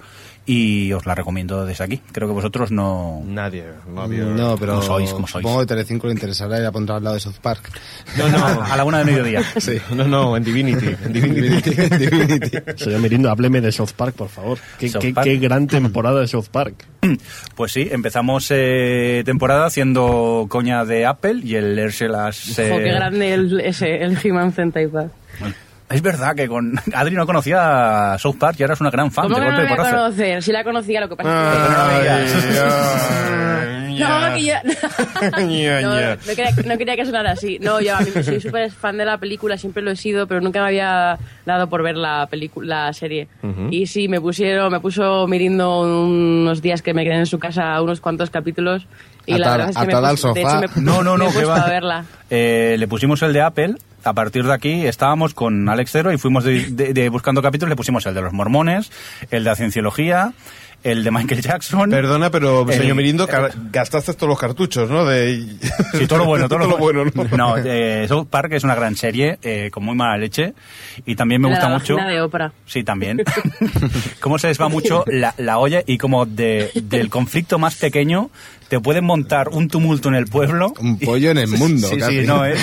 y 0.46 0.92
os 0.92 1.04
la 1.04 1.16
recomiendo 1.16 1.66
desde 1.66 1.82
aquí. 1.82 2.00
Creo 2.12 2.28
que 2.28 2.34
vosotros 2.34 2.70
no... 2.70 3.22
Nadie, 3.26 3.64
no 3.92 4.02
había... 4.02 4.22
No, 4.24 4.56
pero 4.56 4.74
¿Cómo 4.74 4.82
sois? 4.82 5.10
¿Cómo 5.12 5.26
sois? 5.26 5.42
supongo 5.42 5.60
que 5.60 5.66
Telecinco 5.66 6.06
le 6.06 6.12
interesará 6.12 6.58
y 6.58 6.62
la 6.62 6.70
pondrá 6.70 6.96
al 6.96 7.02
lado 7.04 7.14
de 7.14 7.20
South 7.20 7.34
Park. 7.42 7.70
No, 8.16 8.28
no, 8.28 8.38
A 8.62 8.76
la 8.76 8.84
una 8.84 8.98
del 8.98 9.06
mediodía. 9.08 9.42
Sí. 9.58 9.78
no, 9.94 10.04
no, 10.06 10.36
en 10.36 10.44
Divinity. 10.44 10.86
En 11.04 11.12
Divinity. 11.12 11.70
Divinity. 11.98 12.58
Señor 12.76 13.00
Mirindo, 13.00 13.30
hábleme 13.30 13.60
de 13.60 13.72
South 13.72 13.90
Park, 13.96 14.14
por 14.14 14.28
favor. 14.28 14.58
Qué, 14.78 14.90
qué- 14.92 15.12
Park. 15.12 15.24
qué 15.26 15.36
gran 15.38 15.66
temporada 15.66 16.20
de 16.20 16.28
South 16.28 16.46
Park. 16.50 16.84
Pues 17.56 17.72
sí, 17.72 17.88
empezamos 17.90 18.46
eh, 18.50 19.22
temporada 19.24 19.66
haciendo 19.66 20.46
coña 20.48 20.84
de 20.84 21.06
Apple 21.06 21.40
y 21.42 21.54
el 21.56 21.74
leerse 21.74 22.06
las... 22.08 22.58
eh, 22.58 22.70
qué 22.82 22.90
grande 22.92 23.32
el, 23.32 23.60
ese, 23.60 24.02
el 24.02 24.16
He-Man 24.22 24.52
Sentai 24.54 24.86
Pack. 24.88 25.10
Es 25.88 26.02
verdad 26.02 26.34
que 26.34 26.48
con 26.48 26.74
Adri 26.94 27.14
no 27.14 27.26
conocía 27.26 28.14
a 28.14 28.18
South 28.18 28.36
Park 28.38 28.56
y 28.58 28.62
ahora 28.64 28.74
es 28.74 28.80
una 28.80 28.90
gran 28.90 29.12
fan 29.12 29.24
¿Cómo 29.28 29.36
de 29.36 29.42
que 29.44 29.50
no 29.52 29.56
la 29.56 29.62
voy 29.62 29.66
a 29.72 29.76
porrazo. 29.76 29.96
conocer? 29.96 30.42
Si 30.42 30.50
la 30.52 30.64
conocía, 30.64 31.00
lo 31.00 31.08
que 31.08 31.16
pasa 31.16 31.52
es 31.52 32.02
que... 32.02 32.58
ay, 32.60 33.56
No, 33.96 34.34
que 34.34 34.44
yo... 34.44 34.54
no, 35.22 35.30
no 35.30 36.34
quería, 36.34 36.50
no 36.66 36.76
quería 36.78 36.96
que 36.96 37.06
sonara 37.06 37.30
así. 37.32 37.58
No, 37.60 37.80
yo 37.80 37.96
a 37.96 38.00
mí 38.00 38.10
soy 38.22 38.40
súper 38.42 38.70
fan 38.70 38.98
de 38.98 39.06
la 39.06 39.16
película, 39.16 39.56
siempre 39.56 39.82
lo 39.82 39.90
he 39.90 39.96
sido, 39.96 40.26
pero 40.26 40.40
nunca 40.42 40.60
me 40.60 40.66
había 40.66 41.18
dado 41.46 41.68
por 41.68 41.82
ver 41.82 41.96
la 41.96 42.26
película, 42.30 42.86
la 42.86 42.92
serie. 42.92 43.28
Y 43.70 43.86
sí, 43.86 44.08
me 44.08 44.20
pusieron, 44.20 44.70
me 44.70 44.80
puso 44.80 45.26
Mirindo 45.26 45.80
unos 45.80 46.60
días 46.60 46.82
que 46.82 46.92
me 46.92 47.04
quedé 47.04 47.14
en 47.14 47.26
su 47.26 47.38
casa 47.38 47.80
unos 47.80 48.00
cuantos 48.00 48.28
capítulos. 48.28 48.86
Y 49.24 49.32
la 49.38 49.46
Atada- 49.46 49.56
verdad 49.56 49.70
es 49.70 49.76
que 49.78 49.86
me 49.86 49.92
atada 49.94 50.10
puse- 50.12 50.32
de 50.34 50.42
sofá. 50.42 50.58
hecho, 50.64 50.72
me- 50.76 50.82
No, 50.82 51.02
no, 51.02 51.12
me 51.12 51.18
no, 51.18 51.24
he 51.24 51.28
que 51.28 51.34
puesto 51.34 51.50
va. 51.50 51.62
a 51.62 51.70
verla. 51.70 52.04
Eh, 52.28 52.76
le 52.78 52.88
pusimos 52.88 53.22
el 53.22 53.32
de 53.32 53.40
Apple. 53.40 53.74
A 54.06 54.12
partir 54.14 54.44
de 54.44 54.52
aquí 54.52 54.86
estábamos 54.86 55.34
con 55.34 55.68
Alex 55.68 55.90
Cero 55.90 56.12
y 56.12 56.18
fuimos 56.18 56.44
de, 56.44 56.66
de- 56.70 56.92
de 56.94 57.08
buscando 57.08 57.42
capítulos. 57.42 57.70
Le 57.70 57.76
pusimos 57.76 58.06
el 58.06 58.14
de 58.14 58.22
los 58.22 58.32
mormones, 58.32 58.90
el 59.32 59.42
de 59.44 59.50
la 59.50 59.56
cienciología, 59.56 60.32
el 60.84 61.02
de 61.02 61.10
Michael 61.10 61.40
Jackson. 61.42 61.90
Perdona, 61.90 62.30
pero 62.30 62.62
El- 62.70 62.78
señor 62.78 62.94
Mirindo, 62.94 63.26
ca- 63.26 63.50
gastaste 63.72 64.14
todos 64.14 64.28
los 64.28 64.38
cartuchos, 64.38 64.88
¿no? 64.88 65.04
De... 65.04 65.44
Sí, 65.98 66.06
todo 66.06 66.20
lo 66.20 66.24
bueno, 66.26 66.48
todo, 66.48 66.60
lo 66.60 66.76
bueno, 66.78 67.02
bueno. 67.14 67.30
¿no? 67.36 67.56
No, 67.56 67.62
eh, 67.64 68.06
South 68.06 68.28
Park 68.30 68.52
es 68.52 68.62
una 68.62 68.76
gran 68.76 68.94
serie 68.94 69.38
eh, 69.42 69.70
con 69.72 69.84
muy 69.84 69.96
mala 69.96 70.16
leche 70.18 70.54
y 71.04 71.16
también 71.16 71.40
me 71.42 71.48
La 71.48 71.56
gusta 71.56 71.68
mucho. 71.68 71.94
vagina 71.96 72.12
de 72.12 72.20
Oprah. 72.20 72.52
Sí, 72.64 72.84
también. 72.84 73.24
cómo 74.20 74.38
se 74.38 74.46
les 74.46 74.60
va 74.60 74.68
mucho 74.68 75.02
la, 75.08 75.34
la 75.38 75.58
olla 75.58 75.82
y 75.84 75.98
como 75.98 76.26
de, 76.26 76.70
del 76.74 77.10
conflicto 77.10 77.58
más 77.58 77.74
pequeño 77.74 78.30
te 78.68 78.78
pueden 78.78 79.04
montar 79.04 79.48
un 79.48 79.66
tumulto 79.68 80.08
en 80.10 80.14
el 80.14 80.26
pueblo. 80.26 80.72
Un 80.78 80.98
pollo 81.00 81.30
en 81.32 81.38
el 81.38 81.48
mundo, 81.48 81.88
Sí, 81.88 81.96
casi. 81.96 82.20
sí, 82.20 82.26
no, 82.26 82.44
¿eh? 82.46 82.54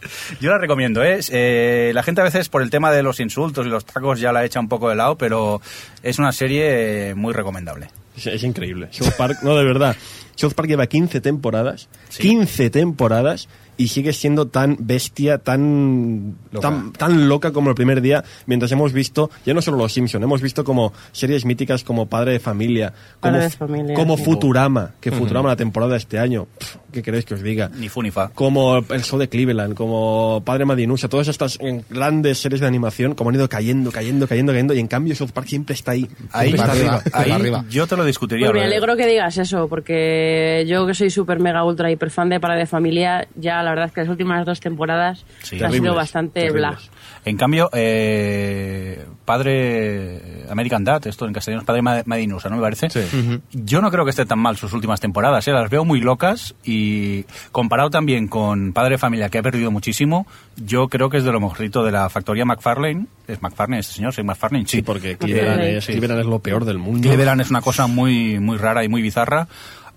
Yo 0.40 0.50
la 0.50 0.58
recomiendo, 0.58 1.02
¿eh? 1.02 1.20
Eh, 1.30 1.90
La 1.94 2.02
gente 2.02 2.20
a 2.20 2.24
veces 2.24 2.48
por 2.48 2.62
el 2.62 2.70
tema 2.70 2.90
de 2.92 3.02
los 3.02 3.20
insultos 3.20 3.66
y 3.66 3.70
los 3.70 3.84
tacos 3.84 4.20
ya 4.20 4.32
la 4.32 4.44
echa 4.44 4.60
un 4.60 4.68
poco 4.68 4.88
de 4.88 4.96
lado, 4.96 5.16
pero 5.16 5.60
es 6.02 6.18
una 6.18 6.32
serie 6.32 7.14
muy 7.14 7.32
recomendable. 7.32 7.88
Es, 8.16 8.26
es 8.26 8.42
increíble. 8.42 8.88
South 8.90 9.12
Park, 9.16 9.38
no, 9.42 9.56
de 9.56 9.64
verdad. 9.64 9.96
South 10.34 10.52
Park 10.54 10.68
lleva 10.68 10.86
15 10.86 11.20
temporadas. 11.20 11.88
Sí. 12.08 12.22
15 12.22 12.70
temporadas. 12.70 13.48
Y 13.78 13.88
sigue 13.88 14.12
siendo 14.12 14.48
tan 14.48 14.76
bestia, 14.80 15.38
tan 15.38 16.36
Loca. 16.50 16.68
tan, 16.68 16.92
tan 16.92 17.28
loca 17.28 17.52
como 17.52 17.70
el 17.70 17.76
primer 17.76 18.02
día, 18.02 18.24
mientras 18.46 18.70
hemos 18.72 18.92
visto, 18.92 19.30
ya 19.46 19.54
no 19.54 19.62
solo 19.62 19.78
Los 19.78 19.92
Simpson, 19.92 20.22
hemos 20.22 20.42
visto 20.42 20.64
como 20.64 20.92
series 21.12 21.44
míticas 21.44 21.84
como 21.84 22.06
Padre 22.06 22.32
de 22.32 22.40
Familia, 22.40 22.92
como, 23.20 23.32
Padre 23.32 23.44
de 23.44 23.50
Familia, 23.50 23.94
como 23.94 24.16
sí. 24.16 24.24
Futurama, 24.24 24.94
que 25.00 25.12
Futurama 25.12 25.48
la 25.48 25.56
temporada 25.56 25.92
de 25.92 25.98
este 25.98 26.18
año, 26.18 26.48
pf, 26.58 26.78
¿qué 26.92 27.02
queréis 27.02 27.24
que 27.24 27.34
os 27.34 27.42
diga? 27.42 27.70
Ni 27.78 27.88
fu 27.88 28.02
ni 28.02 28.10
fa. 28.10 28.30
como 28.34 28.78
El 28.78 29.04
Sol 29.04 29.20
de 29.20 29.28
Cleveland, 29.28 29.74
como 29.74 30.42
Padre 30.44 30.64
Madinusa, 30.64 31.08
todas 31.08 31.28
estas 31.28 31.58
grandes 31.88 32.38
series 32.38 32.60
de 32.60 32.66
animación, 32.66 33.14
como 33.14 33.30
han 33.30 33.36
ido 33.36 33.48
cayendo, 33.48 33.92
cayendo, 33.92 34.26
cayendo, 34.26 34.52
cayendo, 34.52 34.74
y 34.74 34.80
en 34.80 34.88
cambio 34.88 35.14
South 35.14 35.30
Park 35.32 35.46
siempre 35.46 35.74
está 35.74 35.92
ahí. 35.92 36.08
Ahí, 36.32 36.50
está 36.50 36.72
arriba. 36.72 36.96
arriba. 36.96 37.10
ahí 37.12 37.30
arriba. 37.30 37.64
yo 37.70 37.86
te 37.86 37.96
lo 37.96 38.04
discutiría. 38.04 38.48
Pues 38.48 38.60
me 38.60 38.66
alegro 38.66 38.96
que 38.96 39.06
digas 39.06 39.38
eso, 39.38 39.68
porque 39.68 40.64
yo 40.66 40.84
que 40.84 40.94
soy 40.94 41.10
súper 41.10 41.38
mega 41.38 41.64
ultra 41.64 41.90
hiper 41.92 42.10
fan 42.10 42.28
de 42.28 42.40
Para 42.40 42.56
de 42.56 42.66
Familia, 42.66 43.28
ya 43.36 43.62
la 43.68 43.70
verdad 43.74 43.86
es 43.86 43.92
que 43.92 44.00
las 44.00 44.10
últimas 44.10 44.44
dos 44.44 44.60
temporadas 44.60 45.24
Sí. 45.42 45.56
ha 45.56 45.58
Terribles, 45.60 45.80
sido 45.82 45.94
bastante 45.94 46.50
bla. 46.50 46.76
En 47.24 47.36
cambio, 47.36 47.68
eh, 47.72 49.04
Padre 49.24 50.20
American 50.50 50.84
Dad, 50.84 51.06
esto 51.06 51.26
en 51.26 51.32
castellano 51.32 51.60
es 51.62 51.66
Padre 51.66 51.82
Ma- 51.82 52.02
Madinusa, 52.06 52.48
¿no 52.48 52.56
me 52.56 52.62
parece? 52.62 52.88
Yo 53.52 53.80
no 53.80 53.90
creo 53.90 54.04
que 54.04 54.10
esté 54.10 54.24
tan 54.26 54.38
mal 54.38 54.56
sus 54.56 54.72
últimas 54.72 55.00
temporadas, 55.00 55.46
¿eh? 55.48 55.52
las 55.52 55.68
veo 55.70 55.84
muy 55.84 56.00
locas 56.00 56.54
y 56.64 57.24
comparado 57.52 57.90
también 57.90 58.28
con 58.28 58.72
Padre 58.72 58.98
Familia, 58.98 59.28
que 59.28 59.38
ha 59.38 59.42
perdido 59.42 59.70
muchísimo, 59.70 60.26
yo 60.56 60.88
creo 60.88 61.10
que 61.10 61.18
es 61.18 61.24
de 61.24 61.32
lo 61.32 61.40
mejorito 61.40 61.84
de 61.84 61.92
la 61.92 62.08
factoría 62.08 62.44
McFarlane. 62.44 63.06
¿Es 63.26 63.42
McFarlane 63.42 63.80
este 63.80 63.94
señor? 63.94 64.14
¿Sí, 64.14 64.22
McFarlane? 64.22 64.64
Sí, 64.66 64.78
Sí, 64.78 64.82
porque 64.82 65.16
Cleveland 65.18 65.60
Sí. 65.60 65.66
es, 65.76 65.86
Cleveland 65.86 66.20
es 66.20 66.26
lo 66.26 66.38
peor 66.38 66.64
del 66.64 66.78
mundo. 66.78 67.06
Cleveland 67.06 67.40
es 67.42 67.50
una 67.50 67.60
cosa 67.60 67.86
muy, 67.86 68.38
muy 68.38 68.56
rara 68.56 68.84
y 68.84 68.88
muy 68.88 69.02
bizarra, 69.02 69.48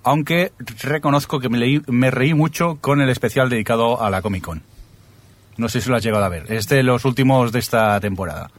aunque 0.04 0.52
reconozco 0.82 1.40
que 1.40 1.50
me, 1.50 1.58
leí- 1.58 1.84
me 1.88 2.12
reí 2.12 2.34
mucho 2.34 2.78
con 2.82 3.02
el 3.02 3.10
especial 3.10 3.50
dedicado 3.50 4.02
a 4.02 4.10
la 4.10 4.22
Comic 4.22 4.44
Con. 4.44 4.64
No 5.58 5.70
sé 5.70 5.82
si 5.82 5.90
lo 5.90 5.96
has 5.98 6.04
llegado 6.04 6.24
a 6.24 6.30
ver. 6.30 6.52
Es 6.52 6.68
de 6.68 6.82
los 6.84 7.06
últimos 7.06 7.52
de 7.52 7.60
esta 7.60 8.00
temporada. 8.00 8.50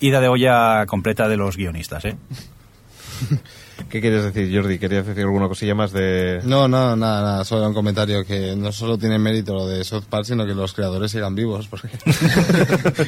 Ida 0.00 0.20
de 0.20 0.28
olla 0.28 0.86
completa 0.86 1.28
de 1.28 1.36
los 1.36 1.56
guionistas, 1.56 2.04
¿eh? 2.04 2.16
¿Qué 3.88 4.00
quieres 4.00 4.24
decir, 4.24 4.54
Jordi? 4.54 4.78
¿Querías 4.78 5.06
decir 5.06 5.22
alguna 5.24 5.48
cosilla 5.48 5.74
más 5.74 5.92
de...? 5.92 6.40
No, 6.44 6.68
no, 6.68 6.96
nada, 6.96 7.22
nada, 7.22 7.44
solo 7.44 7.66
un 7.66 7.74
comentario 7.74 8.24
que 8.24 8.54
no 8.56 8.72
solo 8.72 8.98
tiene 8.98 9.18
mérito 9.18 9.54
lo 9.54 9.66
de 9.66 9.82
South 9.84 10.04
Park, 10.08 10.24
sino 10.26 10.46
que 10.46 10.54
los 10.54 10.72
creadores 10.74 11.10
sigan 11.10 11.34
vivos, 11.34 11.66
porque 11.68 11.88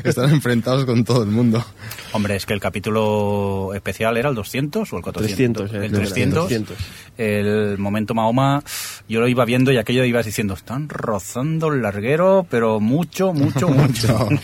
están 0.05 0.31
enfrentados 0.31 0.85
con 0.85 1.05
todo 1.05 1.23
el 1.23 1.31
mundo. 1.31 1.64
Hombre, 2.12 2.37
es 2.37 2.47
que 2.47 2.55
el 2.55 2.61
capítulo 2.61 3.73
especial 3.75 4.16
era 4.16 4.29
el 4.29 4.35
200 4.35 4.93
o 4.93 4.97
el 4.97 5.03
400. 5.03 5.70
300, 5.70 5.73
eh, 5.73 5.85
el 5.85 5.91
creo 5.91 5.91
que 5.91 5.97
era 5.97 6.14
300. 6.14 6.43
200. 6.43 6.77
El 7.18 7.79
momento 7.79 8.14
Mahoma, 8.14 8.62
yo 9.09 9.20
lo 9.20 9.29
iba 9.29 9.45
viendo 9.45 9.73
y 9.73 9.79
aquello 9.79 10.05
ibas 10.05 10.27
diciendo, 10.27 10.55
están 10.55 10.89
rozando 10.89 11.68
el 11.68 11.83
larguero, 11.83 12.47
pero 12.49 12.81
mucho, 12.81 13.33
mucho, 13.33 13.68
mucho. 13.68 14.29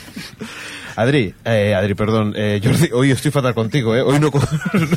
Adri, 1.01 1.33
eh, 1.45 1.75
Adri, 1.75 1.95
perdón, 1.95 2.33
eh, 2.37 2.61
Jordi, 2.63 2.89
hoy 2.93 3.11
estoy 3.13 3.31
fatal 3.31 3.55
contigo, 3.55 3.95
¿eh? 3.95 4.03
Hoy 4.03 4.19
no... 4.19 4.31
co- 4.33 4.41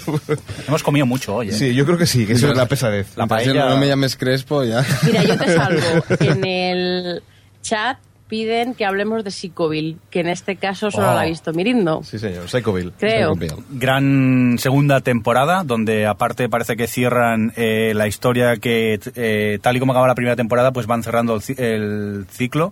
Hemos 0.67 0.81
comido 0.83 1.05
mucho 1.05 1.35
hoy, 1.35 1.49
¿eh? 1.49 1.53
sí, 1.53 1.73
yo 1.75 1.85
creo 1.85 1.97
que 1.97 2.05
sí, 2.07 2.25
que 2.25 2.33
eso 2.33 2.49
es 2.49 2.57
la 2.57 2.65
pesadez. 2.65 3.15
La 3.15 3.27
paella- 3.27 3.69
no 3.69 3.77
me 3.77 3.87
llames 3.87 4.15
Crespo, 4.15 4.63
ya. 4.63 4.83
Mira, 5.03 5.23
yo 5.23 5.37
te 5.37 5.53
salvo. 5.53 5.81
En 6.21 6.43
el 6.45 7.23
chat 7.61 7.97
piden 8.27 8.75
que 8.75 8.85
hablemos 8.85 9.23
de 9.25 9.29
Psicoville, 9.31 9.97
que 10.09 10.21
en 10.21 10.29
este 10.29 10.55
caso 10.55 10.89
solo 10.89 11.11
Oh. 11.11 11.13
la 11.15 11.21
ha 11.21 11.25
visto 11.25 11.51
Mirindo. 11.53 12.01
Sí, 12.03 12.17
señor, 12.17 12.47
Psychoville. 12.49 12.93
Creo. 12.97 13.35
gran 13.69 14.55
segunda 14.57 15.01
temporada, 15.01 15.63
donde 15.65 16.05
aparte 16.07 16.47
parece 16.47 16.77
que 16.77 16.87
cierran 16.87 17.51
eh, 17.57 17.91
la 17.93 18.07
historia 18.07 18.55
que, 18.55 18.99
eh, 19.15 19.59
tal 19.61 19.75
y 19.75 19.79
como 19.81 19.91
acaba 19.91 20.07
la 20.07 20.15
primera 20.15 20.37
temporada, 20.37 20.71
pues 20.71 20.87
van 20.87 21.03
cerrando 21.03 21.35
el, 21.35 21.59
el 21.63 22.25
ciclo. 22.31 22.71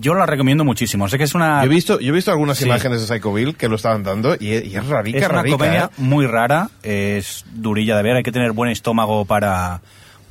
Yo 0.00 0.14
la 0.14 0.26
recomiendo 0.26 0.64
muchísimo. 0.64 1.08
Sé 1.08 1.18
que 1.18 1.24
es 1.24 1.34
una, 1.34 1.60
Yo 1.64 1.70
he 1.70 1.74
visto, 1.74 2.00
yo 2.00 2.08
he 2.12 2.14
visto 2.16 2.30
algunas 2.30 2.58
Sí. 2.58 2.64
imágenes 2.66 3.00
de 3.00 3.06
Psychoville 3.06 3.54
que 3.54 3.68
lo 3.68 3.76
estaban 3.76 4.02
dando 4.02 4.34
y, 4.38 4.48
y 4.48 4.76
es 4.76 4.86
rarica, 4.86 5.18
es 5.18 5.24
una 5.26 5.34
rarica, 5.38 5.56
comedia 5.56 5.84
¿eh? 5.84 5.94
muy 5.98 6.26
rara, 6.26 6.70
es 6.82 7.44
durilla 7.52 7.96
de 7.96 8.02
ver, 8.02 8.16
hay 8.16 8.22
que 8.22 8.32
tener 8.32 8.52
buen 8.52 8.70
estómago 8.70 9.24
para, 9.24 9.80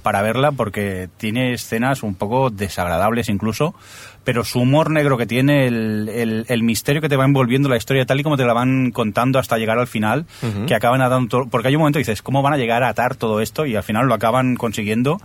para 0.03 0.21
verla 0.21 0.51
porque 0.51 1.09
tiene 1.17 1.53
escenas 1.53 2.01
un 2.03 2.15
poco 2.15 2.49
desagradables 2.49 3.29
incluso, 3.29 3.75
pero 4.23 4.43
su 4.43 4.59
humor 4.61 4.89
negro 4.91 5.17
que 5.17 5.25
tiene, 5.25 5.67
el, 5.67 6.09
el- 6.13 6.45
el 6.47 6.63
misterio 6.63 7.01
que 7.01 7.09
te 7.09 7.15
va 7.15 7.25
envolviendo 7.25 7.69
la 7.69 7.77
historia 7.77 8.05
tal 8.05 8.19
y 8.19 8.23
como 8.23 8.37
te 8.37 8.45
la 8.45 8.53
van 8.53 8.91
contando 8.91 9.39
hasta 9.39 9.57
llegar 9.57 9.79
al 9.79 9.87
final, 9.87 10.25
que 10.67 10.75
acaban 10.75 11.01
atando 11.01 11.27
todo- 11.29 11.49
porque 11.49 11.67
hay 11.69 11.75
un 11.75 11.81
momento 11.81 11.97
que 11.97 12.01
dices, 12.01 12.21
¿cómo 12.21 12.41
van 12.41 12.53
a 12.53 12.57
llegar 12.57 12.83
a 12.83 12.89
atar 12.89 13.15
todo 13.15 13.41
esto? 13.41 13.65
Y 13.65 13.75
al 13.75 13.83
final 13.83 14.07
lo 14.07 14.13
acaban 14.13 14.55
consiguiendo. 14.55 15.19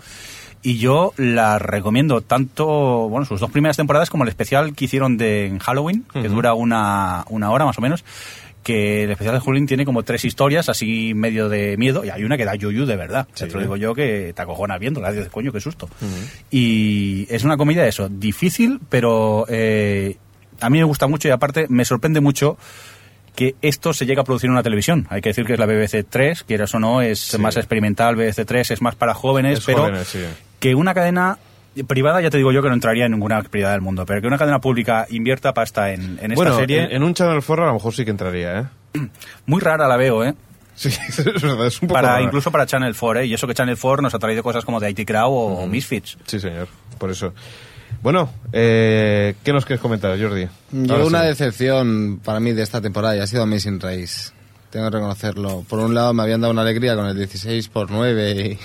Y 0.63 0.79
yo 0.79 1.13
la 1.17 1.59
recomiendo 1.59 2.21
tanto, 2.23 2.67
bueno, 3.09 3.25
sus 3.25 3.41
dos 3.41 3.51
primeras 3.51 3.77
temporadas 3.77 4.11
como 4.11 4.25
el 4.25 4.29
especial 4.29 4.75
que 4.75 4.87
hicieron 4.87 5.17
de 5.17 5.47
en 5.47 5.59
Halloween, 5.59 6.05
que 6.13 6.29
dura 6.29 6.55
una, 6.55 7.25
una 7.29 7.51
hora 7.51 7.65
más 7.65 7.79
o 7.79 7.81
menos, 7.81 8.05
que 8.65 9.05
el 9.05 9.13
especial 9.13 9.37
de 9.37 9.41
Halloween 9.41 9.67
tiene 9.69 9.85
como 9.85 10.03
tres 10.03 10.25
historias 10.25 10.69
así 10.69 11.13
medio 11.15 11.49
de 11.49 11.77
miedo 11.77 12.05
y 12.05 12.11
hay 12.11 12.25
una 12.25 12.37
que 12.37 12.45
da 12.45 12.57
yuyu 12.57 12.85
de 12.85 12.97
verdad. 12.97 13.29
Te 13.33 13.47
lo 13.47 13.61
digo 13.61 13.77
yo 13.77 13.95
que 13.95 14.33
te 14.35 14.43
acojonas 14.43 14.81
viendo, 14.81 15.01
dices, 15.09 15.29
coño, 15.29 15.53
qué 15.53 15.61
susto. 15.61 15.89
Y 16.51 17.29
es 17.31 17.45
una 17.45 17.57
comedia 17.57 17.85
de 17.85 17.91
eso, 17.91 18.09
difícil, 18.09 18.81
pero 18.89 19.47
eh, 19.49 20.17
a 20.61 20.69
mí 20.69 20.79
me 20.79 20.85
gusta 20.85 21.07
mucho 21.07 21.29
y 21.29 21.31
aparte 21.31 21.67
me 21.69 21.85
sorprende 21.85 22.21
mucho 22.21 22.59
que 23.37 23.55
esto 23.63 23.93
se 23.93 24.07
llega 24.07 24.23
a 24.23 24.25
producir 24.25 24.49
en 24.49 24.53
una 24.53 24.63
televisión. 24.63 25.07
Hay 25.11 25.21
que 25.21 25.29
decir 25.29 25.45
que 25.45 25.53
es 25.53 25.59
la 25.59 25.67
BBC 25.67 26.05
3, 26.09 26.43
quieras 26.43 26.75
o 26.75 26.81
no, 26.81 27.03
es 27.03 27.39
más 27.39 27.57
experimental, 27.57 28.17
BBC 28.17 28.47
3 28.47 28.73
es 28.73 28.83
más 28.83 28.97
para 28.97 29.15
jóvenes, 29.15 29.59
Es 29.59 29.65
pero 29.65 29.83
jóvenes, 29.83 30.09
sí. 30.09 30.21
Que 30.67 30.75
una 30.75 30.95
cadena 30.95 31.39
privada, 31.87 32.21
ya 32.21 32.31
te 32.31 32.39
digo 32.39 32.51
yo 32.51 32.61
que 32.63 32.69
no 32.69 32.75
entraría 32.75 33.05
en 33.07 33.13
ninguna 33.13 33.41
privada 33.43 33.75
del 33.75 33.83
mundo, 33.83 34.05
pero 34.07 34.21
que 34.21 34.27
una 34.27 34.39
cadena 34.39 34.61
pública 34.61 35.07
invierta 35.11 35.53
pasta 35.55 35.93
en, 35.93 36.19
en 36.21 36.33
esta 36.33 36.35
Bueno, 36.35 36.57
serie, 36.57 36.85
en, 36.85 36.93
en 36.93 37.03
un 37.05 37.15
Channel 37.15 37.41
4 37.47 37.65
a 37.65 37.67
lo 37.69 37.75
mejor 37.75 37.95
sí 37.95 38.05
que 38.05 38.11
entraría, 38.11 38.61
¿eh? 38.61 38.65
muy 39.47 39.61
rara 39.61 39.87
la 39.87 39.97
veo, 39.97 40.25
¿eh? 40.25 40.35
Sí, 40.75 40.89
es 41.09 41.25
verdad, 41.43 41.67
es 41.67 41.81
un 41.81 41.89
poco 41.89 41.95
Para, 41.95 42.09
rara. 42.15 42.23
incluso 42.23 42.51
para 42.51 42.67
Channel 42.67 42.97
4, 42.99 43.21
¿eh? 43.21 43.27
Y 43.27 43.35
eso 43.35 43.47
que 43.47 43.55
Channel 43.55 43.77
4 43.81 44.03
nos 44.03 44.15
ha 44.15 44.19
traído 44.19 44.43
cosas 44.43 44.65
como 44.65 44.81
de 44.81 44.91
IT 44.91 45.07
Crowd 45.07 45.31
o 45.63 45.67
Misfits. 45.69 46.19
Sí, 46.27 46.41
señor, 46.41 46.67
por 46.99 47.11
eso. 47.11 47.33
Bueno, 48.03 48.31
eh, 48.53 49.35
¿qué 49.45 49.53
nos 49.53 49.65
quieres 49.65 49.81
comentar, 49.81 50.19
Jordi? 50.21 50.49
Yo 50.73 50.93
Ahora 50.95 51.05
una 51.07 51.21
sí. 51.23 51.27
decepción 51.29 52.21
para 52.25 52.41
mí 52.41 52.53
de 52.53 52.63
esta 52.63 52.81
temporada 52.81 53.17
y 53.17 53.21
ha 53.21 53.27
sido 53.27 53.43
Amazing 53.45 53.81
Race. 53.81 54.33
Tengo 54.77 54.91
que 54.91 54.97
reconocerlo. 54.99 55.65
Por 55.67 55.79
un 55.79 55.95
lado 55.95 56.13
me 56.13 56.23
habían 56.23 56.43
dado 56.43 56.53
una 56.53 56.61
alegría 56.61 56.95
con 56.97 57.07
el 57.07 57.17
16 57.17 57.69
por 57.69 57.91
9 57.91 58.59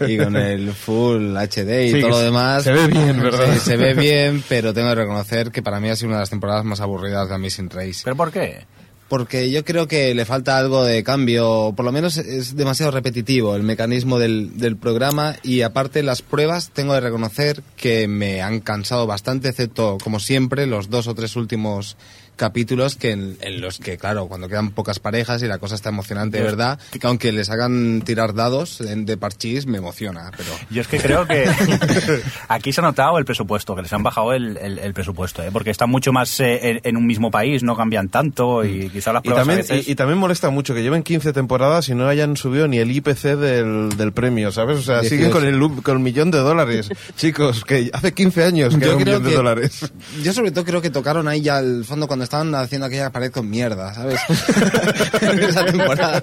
y, 0.00 0.12
y 0.12 0.18
con 0.18 0.36
el 0.36 0.72
Full 0.72 1.36
HD 1.36 1.86
y 1.86 1.90
Sí, 1.94 2.00
todo 2.00 2.10
lo 2.10 2.18
demás. 2.20 2.62
se 2.62 2.70
ve 2.70 2.86
bien, 2.86 3.20
¿verdad? 3.20 3.52
Sí, 3.54 3.58
se 3.58 3.76
ve 3.76 3.94
bien, 3.94 4.44
pero 4.48 4.72
tengo 4.72 4.88
que 4.90 4.94
reconocer 4.94 5.50
que 5.50 5.62
para 5.62 5.80
mí 5.80 5.88
ha 5.88 5.96
sido 5.96 6.10
una 6.10 6.18
de 6.18 6.22
las 6.22 6.30
temporadas 6.30 6.64
más 6.64 6.80
aburridas 6.80 7.28
de 7.28 7.34
Amazing 7.34 7.70
Race. 7.70 8.02
¿Pero 8.04 8.14
por 8.14 8.30
qué? 8.30 8.66
Porque 9.08 9.50
yo 9.50 9.64
creo 9.64 9.88
que 9.88 10.14
le 10.14 10.24
falta 10.24 10.58
algo 10.58 10.84
de 10.84 11.02
cambio, 11.02 11.72
por 11.76 11.84
lo 11.84 11.90
menos 11.90 12.16
es 12.18 12.54
demasiado 12.54 12.92
repetitivo 12.92 13.56
el 13.56 13.64
mecanismo 13.64 14.20
del, 14.20 14.56
del 14.58 14.76
programa 14.76 15.34
y 15.42 15.62
aparte 15.62 16.04
las 16.04 16.22
pruebas 16.22 16.70
tengo 16.72 16.94
que 16.94 17.00
reconocer 17.00 17.62
que 17.76 18.06
me 18.06 18.42
han 18.42 18.60
cansado 18.60 19.08
bastante, 19.08 19.48
excepto 19.48 19.98
como 20.02 20.20
siempre 20.20 20.66
los 20.66 20.88
dos 20.88 21.08
o 21.08 21.14
tres 21.16 21.34
últimos 21.34 21.96
capítulos 22.36 22.96
que 22.96 23.10
en, 23.12 23.36
en 23.40 23.60
los 23.60 23.78
que 23.78 23.96
claro 23.98 24.26
cuando 24.28 24.48
quedan 24.48 24.70
pocas 24.70 24.98
parejas 24.98 25.42
y 25.42 25.46
la 25.46 25.58
cosa 25.58 25.74
está 25.74 25.88
emocionante 25.88 26.38
de 26.38 26.44
verdad 26.44 26.78
que 26.90 27.06
aunque 27.06 27.32
les 27.32 27.50
hagan 27.50 28.02
tirar 28.02 28.34
dados 28.34 28.80
en- 28.80 29.06
de 29.06 29.16
parchís 29.16 29.66
me 29.66 29.78
emociona 29.78 30.30
pero 30.36 30.50
Yo 30.70 30.80
es 30.82 30.88
que 30.88 30.98
creo 30.98 31.26
que 31.26 31.44
aquí 32.48 32.72
se 32.72 32.80
ha 32.80 32.84
notado 32.84 33.18
el 33.18 33.24
presupuesto, 33.24 33.74
que 33.74 33.82
les 33.82 33.92
han 33.92 34.02
bajado 34.02 34.32
el, 34.32 34.56
el- 34.58 34.78
el 34.78 34.94
presupuesto, 34.94 35.42
¿eh? 35.42 35.48
porque 35.52 35.70
están 35.70 35.90
mucho 35.90 36.12
más 36.12 36.38
eh, 36.40 36.70
en, 36.70 36.80
en 36.82 36.96
un 36.96 37.06
mismo 37.06 37.30
país, 37.30 37.62
no 37.62 37.76
cambian 37.76 38.08
tanto 38.08 38.64
y 38.64 38.88
quizá 38.90 39.12
las 39.12 39.20
Y 39.24 39.28
pruebas 39.28 39.46
también, 39.46 39.58
a 39.60 39.62
veces... 39.74 39.88
y, 39.88 39.92
y 39.92 39.94
también 39.94 40.18
molesta 40.18 40.50
mucho 40.50 40.74
que 40.74 40.82
lleven 40.82 41.02
15 41.02 41.32
temporadas 41.32 41.88
y 41.88 41.94
no 41.94 42.06
hayan 42.08 42.36
subido 42.36 42.68
ni 42.68 42.78
el 42.78 42.90
IPC 42.90 43.22
del, 43.36 43.96
del 43.96 44.12
premio, 44.12 44.52
¿sabes? 44.52 44.78
O 44.78 44.82
sea, 44.82 45.02
siguen 45.02 45.30
18. 45.30 45.32
con 45.32 45.44
el, 45.46 45.82
con 45.82 45.96
el 45.96 46.02
millón 46.02 46.30
de 46.30 46.38
dólares. 46.38 46.88
Chicos, 47.16 47.64
que 47.64 47.90
hace 47.92 48.12
15 48.12 48.44
años 48.44 48.76
que 48.76 48.84
era 48.84 48.96
un 48.96 49.04
millón 49.04 49.22
de 49.24 49.34
dólares. 49.34 49.90
yo 50.22 50.32
sobre 50.32 50.50
todo 50.50 50.64
creo 50.64 50.82
que 50.82 50.90
tocaron 50.90 51.28
ahí 51.28 51.40
ya 51.40 51.56
al 51.58 51.84
fondo 51.84 52.06
cuando 52.06 52.24
estaban 52.26 52.54
haciendo 52.54 52.86
aquella 52.86 53.10
pared 53.10 53.30
con 53.32 53.48
mierda 53.48 53.94
¿sabes? 53.94 54.20
esa 55.40 55.64
temporada 55.64 56.22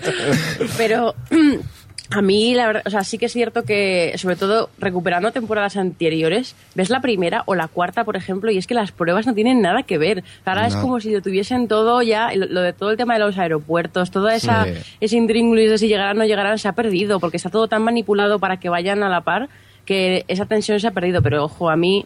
Pero 0.78 1.16
a 2.10 2.22
mí, 2.22 2.54
la 2.54 2.68
verdad, 2.68 2.84
o 2.86 2.90
sea, 2.92 3.04
sí 3.04 3.18
que 3.18 3.26
es 3.26 3.34
cierto 3.34 3.64
que, 3.64 4.14
sobre 4.18 4.36
todo 4.36 4.70
recuperando 4.78 5.32
temporadas 5.32 5.78
anteriores, 5.78 6.56
ves 6.76 6.90
la 6.92 7.02
primera 7.02 7.42
o 7.48 7.56
la 7.56 7.68
cuarta, 7.68 8.04
por 8.04 8.16
ejemplo, 8.16 8.52
y 8.52 8.58
es 8.58 8.68
que 8.68 8.76
las 8.76 8.92
pruebas 8.92 9.26
no 9.26 9.34
tienen 9.34 9.62
nada 9.62 9.82
que 9.84 9.98
ver. 9.98 10.24
Ahora 10.46 10.68
es 10.68 10.76
como 10.76 11.00
si 11.00 11.12
lo 11.12 11.22
tuviesen 11.22 11.68
todo 11.68 12.02
ya, 12.04 12.32
lo, 12.36 12.46
lo 12.46 12.62
de 12.62 12.74
todo 12.74 12.92
el 12.92 12.98
tema 12.98 13.16
de 13.16 13.22
los 13.22 13.38
aeropuertos, 13.38 14.12
toda 14.12 14.36
esa, 14.36 14.66
Sí. 14.66 14.72
ese 15.00 15.18
intríngulis 15.18 15.72
de 15.72 15.78
si 15.80 15.88
llegarán 15.88 16.18
o 16.18 16.20
no 16.20 16.26
llegarán, 16.26 16.60
se 16.60 16.68
ha 16.68 16.74
perdido, 16.74 17.20
porque 17.20 17.38
está 17.38 17.50
todo 17.50 17.68
tan 17.68 17.82
manipulado 17.82 18.38
para 18.38 18.58
que 18.58 18.70
vayan 18.70 19.02
a 19.02 19.10
la 19.10 19.22
par 19.22 19.50
que 19.86 20.24
esa 20.28 20.46
tensión 20.46 20.80
se 20.80 20.88
ha 20.88 20.92
perdido, 20.92 21.22
pero 21.22 21.44
ojo, 21.44 21.70
a 21.70 21.76
mí 21.76 22.06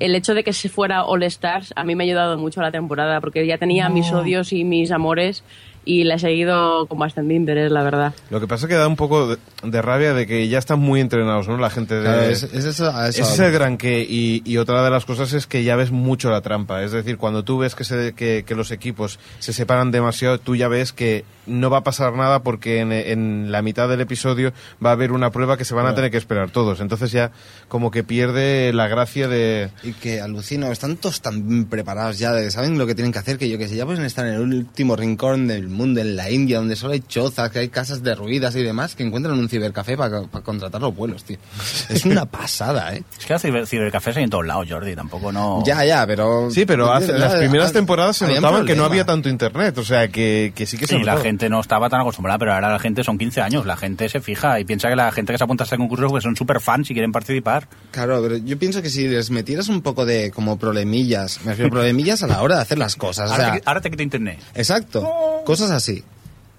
el 0.00 0.14
hecho 0.14 0.34
de 0.34 0.44
que 0.44 0.52
se 0.52 0.68
fuera 0.68 1.04
All 1.04 1.22
Stars 1.24 1.72
a 1.76 1.84
mí 1.84 1.94
me 1.94 2.04
ha 2.04 2.06
ayudado 2.06 2.38
mucho 2.38 2.60
a 2.60 2.62
la 2.64 2.70
temporada, 2.72 3.20
porque 3.20 3.46
ya 3.46 3.58
tenía 3.58 3.88
mis 3.88 4.10
odios 4.12 4.52
y 4.52 4.64
mis 4.64 4.90
amores 4.90 5.42
y 5.84 6.04
la 6.04 6.14
he 6.16 6.18
seguido 6.18 6.86
con 6.86 6.98
bastante 6.98 7.32
interés, 7.34 7.70
la 7.70 7.82
verdad. 7.82 8.14
Lo 8.30 8.40
que 8.40 8.46
pasa 8.46 8.66
es 8.66 8.68
que 8.70 8.74
da 8.76 8.86
un 8.88 8.96
poco 8.96 9.28
de, 9.28 9.38
de 9.62 9.80
rabia 9.82 10.12
de 10.12 10.26
que 10.26 10.46
ya 10.48 10.58
están 10.58 10.78
muy 10.80 11.00
entrenados, 11.00 11.48
¿no? 11.48 11.56
La 11.56 11.70
gente 11.70 11.94
de... 11.94 12.02
Claro, 12.02 12.22
es, 12.24 12.42
es 12.42 12.64
eso- 12.66 12.90
a 12.94 13.08
eso 13.08 13.22
Ese 13.22 13.32
es 13.32 13.38
el 13.40 13.52
gran 13.52 13.78
que 13.78 14.02
y, 14.08 14.42
y 14.44 14.58
otra 14.58 14.82
de 14.82 14.90
las 14.90 15.06
cosas 15.06 15.32
es 15.32 15.46
que 15.46 15.64
ya 15.64 15.76
ves 15.76 15.90
mucho 15.90 16.30
la 16.30 16.42
trampa. 16.42 16.82
Es 16.82 16.92
decir, 16.92 17.16
cuando 17.16 17.42
tú 17.42 17.58
ves 17.58 17.74
que, 17.74 17.84
se, 17.84 18.12
que, 18.14 18.44
que 18.46 18.54
los 18.54 18.70
equipos 18.70 19.18
se 19.38 19.54
separan 19.54 19.90
demasiado, 19.90 20.38
tú 20.38 20.56
ya 20.56 20.68
ves 20.68 20.92
que 20.92 21.24
no 21.48 21.70
va 21.70 21.78
a 21.78 21.82
pasar 21.82 22.12
nada 22.14 22.42
porque 22.42 22.80
en, 22.80 22.92
en 22.92 23.50
la 23.50 23.62
mitad 23.62 23.88
del 23.88 24.00
episodio 24.00 24.52
va 24.84 24.90
a 24.90 24.92
haber 24.92 25.12
una 25.12 25.30
prueba 25.30 25.56
que 25.56 25.64
se 25.64 25.74
van 25.74 25.86
a 25.86 25.94
tener 25.94 26.10
que 26.10 26.16
esperar 26.18 26.50
todos. 26.50 26.80
Entonces 26.80 27.10
ya 27.12 27.32
como 27.68 27.90
que 27.90 28.04
pierde 28.04 28.72
la 28.72 28.88
gracia 28.88 29.28
de... 29.28 29.70
Y 29.82 29.92
que 29.92 30.20
alucino, 30.20 30.70
están 30.70 30.96
todos 30.96 31.20
tan 31.20 31.64
preparados 31.64 32.18
ya, 32.18 32.32
de- 32.32 32.50
saben 32.50 32.78
lo 32.78 32.86
que 32.86 32.94
tienen 32.94 33.12
que 33.12 33.18
hacer, 33.18 33.38
que 33.38 33.48
yo 33.48 33.58
que 33.58 33.68
sé, 33.68 33.76
ya 33.76 33.86
pueden 33.86 34.04
estar 34.04 34.26
en 34.26 34.34
el 34.34 34.40
último 34.40 34.96
rincón 34.96 35.46
del 35.48 35.68
mundo, 35.68 36.00
en 36.00 36.16
la 36.16 36.30
India, 36.30 36.58
donde 36.58 36.76
solo 36.76 36.92
hay 36.92 37.00
chozas, 37.00 37.50
que 37.50 37.58
hay 37.60 37.68
casas 37.68 38.02
derruidas 38.02 38.54
y 38.56 38.62
demás, 38.62 38.94
que 38.94 39.02
encuentran 39.02 39.38
un 39.38 39.48
cibercafé 39.48 39.96
para 39.96 40.22
contratar 40.22 40.80
los 40.80 40.94
vuelos, 40.94 41.24
tío. 41.24 41.38
Es 41.88 42.04
una 42.04 42.26
pasada, 42.26 42.94
¿eh? 42.94 43.02
Es 43.18 43.24
que 43.26 43.32
los 43.32 43.42
ciber, 43.42 43.66
cibercafés 43.66 44.16
hay 44.16 44.24
en 44.24 44.30
todos 44.30 44.46
lados, 44.46 44.66
Jordi, 44.68 44.94
tampoco 44.94 45.32
no... 45.32 45.62
Ya, 45.64 45.84
ya, 45.84 46.06
pero... 46.06 46.50
Sí, 46.50 46.64
pero 46.66 46.92
hace- 46.92 47.12
las 47.18 47.34
primeras 47.36 47.72
temporadas 47.72 48.16
se 48.16 48.26
notaban 48.26 48.66
que 48.66 48.74
no 48.74 48.84
había 48.84 49.04
tanto 49.04 49.28
internet. 49.28 49.76
O 49.78 49.84
sea, 49.84 50.08
que, 50.08 50.52
que 50.54 50.66
sí 50.66 50.76
que 50.76 50.86
se 50.86 50.96
Sí, 50.96 51.02
la 51.04 51.12
notaba. 51.12 51.22
Gente 51.38 51.48
no 51.50 51.60
estaba 51.60 51.88
tan 51.88 52.00
acostumbrada, 52.00 52.36
pero 52.38 52.52
ahora 52.52 52.72
la 52.72 52.78
gente 52.80 53.04
son 53.04 53.16
15 53.16 53.40
años, 53.40 53.64
la 53.64 53.76
gente 53.76 54.08
se 54.08 54.20
fija 54.20 54.58
y 54.58 54.64
piensa 54.64 54.88
que 54.88 54.96
la 54.96 55.12
gente 55.12 55.32
que 55.32 55.38
se 55.38 55.44
apunta 55.44 55.62
a 55.62 55.66
este 55.66 55.76
concurso 55.76 56.08
pues 56.08 56.24
son 56.24 56.34
súper 56.34 56.60
fans 56.60 56.90
y 56.90 56.94
quieren 56.94 57.12
participar. 57.12 57.68
Claro, 57.92 58.20
pero 58.20 58.36
yo 58.38 58.58
pienso 58.58 58.82
que 58.82 58.90
si 58.90 59.06
les 59.06 59.30
metieras 59.30 59.68
un 59.68 59.80
poco 59.82 60.04
de 60.04 60.32
como 60.32 60.58
problemillas, 60.58 61.40
me 61.44 61.52
refiero 61.52 61.68
a 61.68 61.70
problemillas 61.70 62.22
a 62.24 62.26
la 62.26 62.42
hora 62.42 62.56
de 62.56 62.62
hacer 62.62 62.78
las 62.78 62.96
cosas, 62.96 63.30
o 63.30 63.34
Ahora, 63.34 63.44
sea, 63.44 63.54
te, 63.54 63.62
ahora 63.66 63.80
te 63.80 63.90
quito 63.90 64.02
internet. 64.02 64.40
exacto, 64.54 65.08
cosas 65.44 65.70
así. 65.70 66.02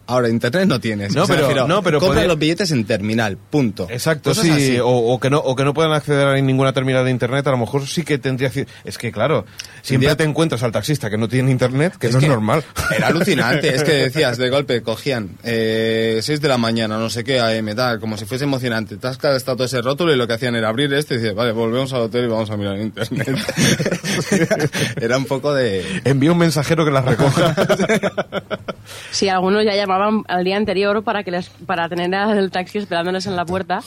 Ahora, 0.09 0.27
internet 0.29 0.67
no 0.67 0.79
tienes. 0.79 1.13
No, 1.15 1.23
O 1.23 1.25
sea, 1.27 1.35
pero- 1.35 1.47
refiero, 1.47 1.67
no, 1.67 1.83
pero 1.83 1.99
compra 1.99 2.23
los 2.25 2.37
billetes 2.39 2.71
en 2.71 2.83
terminal, 2.85 3.37
punto. 3.37 3.87
Exacto, 3.89 4.31
Cosas 4.31 4.45
sí, 4.45 4.77
o, 4.79 4.87
o 4.87 5.19
que 5.19 5.29
no, 5.29 5.37
o 5.37 5.55
que 5.55 5.63
no 5.63 5.73
puedan 5.73 5.91
acceder 5.93 6.27
a 6.27 6.41
ninguna 6.41 6.73
terminal 6.73 7.05
de 7.05 7.11
internet, 7.11 7.45
a 7.47 7.51
lo 7.51 7.57
mejor 7.57 7.85
sí 7.87 8.03
que 8.03 8.17
tendría... 8.17 8.51
Es 8.83 8.97
que, 8.97 9.11
claro, 9.11 9.45
siempre 9.81 10.07
Tendría- 10.09 10.15
te 10.17 10.23
encuentras 10.23 10.63
al 10.63 10.71
taxista 10.71 11.09
que 11.09 11.17
no 11.17 11.27
tiene 11.27 11.51
internet, 11.51 11.95
que 11.99 12.07
Es 12.07 12.13
no 12.13 12.19
es 12.19 12.27
normal. 12.27 12.63
Era 12.95 13.07
alucinante, 13.07 13.75
es 13.75 13.83
que 13.83 13.91
decías, 14.09 14.37
de 14.37 14.49
golpe, 14.49 14.81
cogían 14.81 15.29
eh, 15.43 16.19
6 16.23 16.41
de 16.41 16.47
la 16.47 16.57
mañana, 16.57 16.97
no 16.97 17.09
sé 17.09 17.23
qué, 17.23 17.39
AM, 17.39 17.75
tal, 17.75 17.99
como 17.99 18.17
si 18.17 18.25
fuese 18.25 18.45
emocionante. 18.45 18.97
Tasca 18.97 19.35
está 19.35 19.53
todo 19.53 19.65
ese 19.65 19.81
rótulo 19.81 20.11
y 20.13 20.15
lo 20.17 20.25
que 20.27 20.33
hacían 20.33 20.55
era 20.55 20.69
abrir 20.69 20.91
este 20.93 21.13
y 21.13 21.17
decir, 21.17 21.33
vale, 21.35 21.51
volvemos 21.51 21.93
al 21.93 22.01
hotel 22.01 22.25
y 22.25 22.27
vamos 22.27 22.49
a 22.49 22.57
mirar 22.57 22.75
en 22.77 22.81
internet. 22.83 23.29
era 25.01 25.17
un 25.17 25.25
poco 25.25 25.53
de... 25.53 26.01
Envía 26.03 26.31
un 26.31 26.37
mensajero 26.39 26.83
que 26.83 26.91
las 26.91 27.05
recoja. 27.05 27.55
Sí, 29.11 29.29
algunos 29.29 29.63
ya 29.65 29.75
llamaban 29.75 30.23
al 30.27 30.43
día 30.43 30.57
anterior 30.57 31.03
para 31.03 31.23
que 31.23 31.31
les, 31.31 31.49
para 31.49 31.87
tener 31.89 32.13
al 32.15 32.51
taxi 32.51 32.77
esperándoles 32.77 33.25
en 33.25 33.35
la 33.35 33.45
puerta 33.45 33.81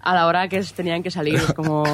a 0.00 0.14
la 0.14 0.26
hora 0.26 0.48
que 0.48 0.60
tenían 0.74 1.02
que 1.02 1.10
salir. 1.10 1.34
Es 1.36 1.52
Como, 1.54 1.84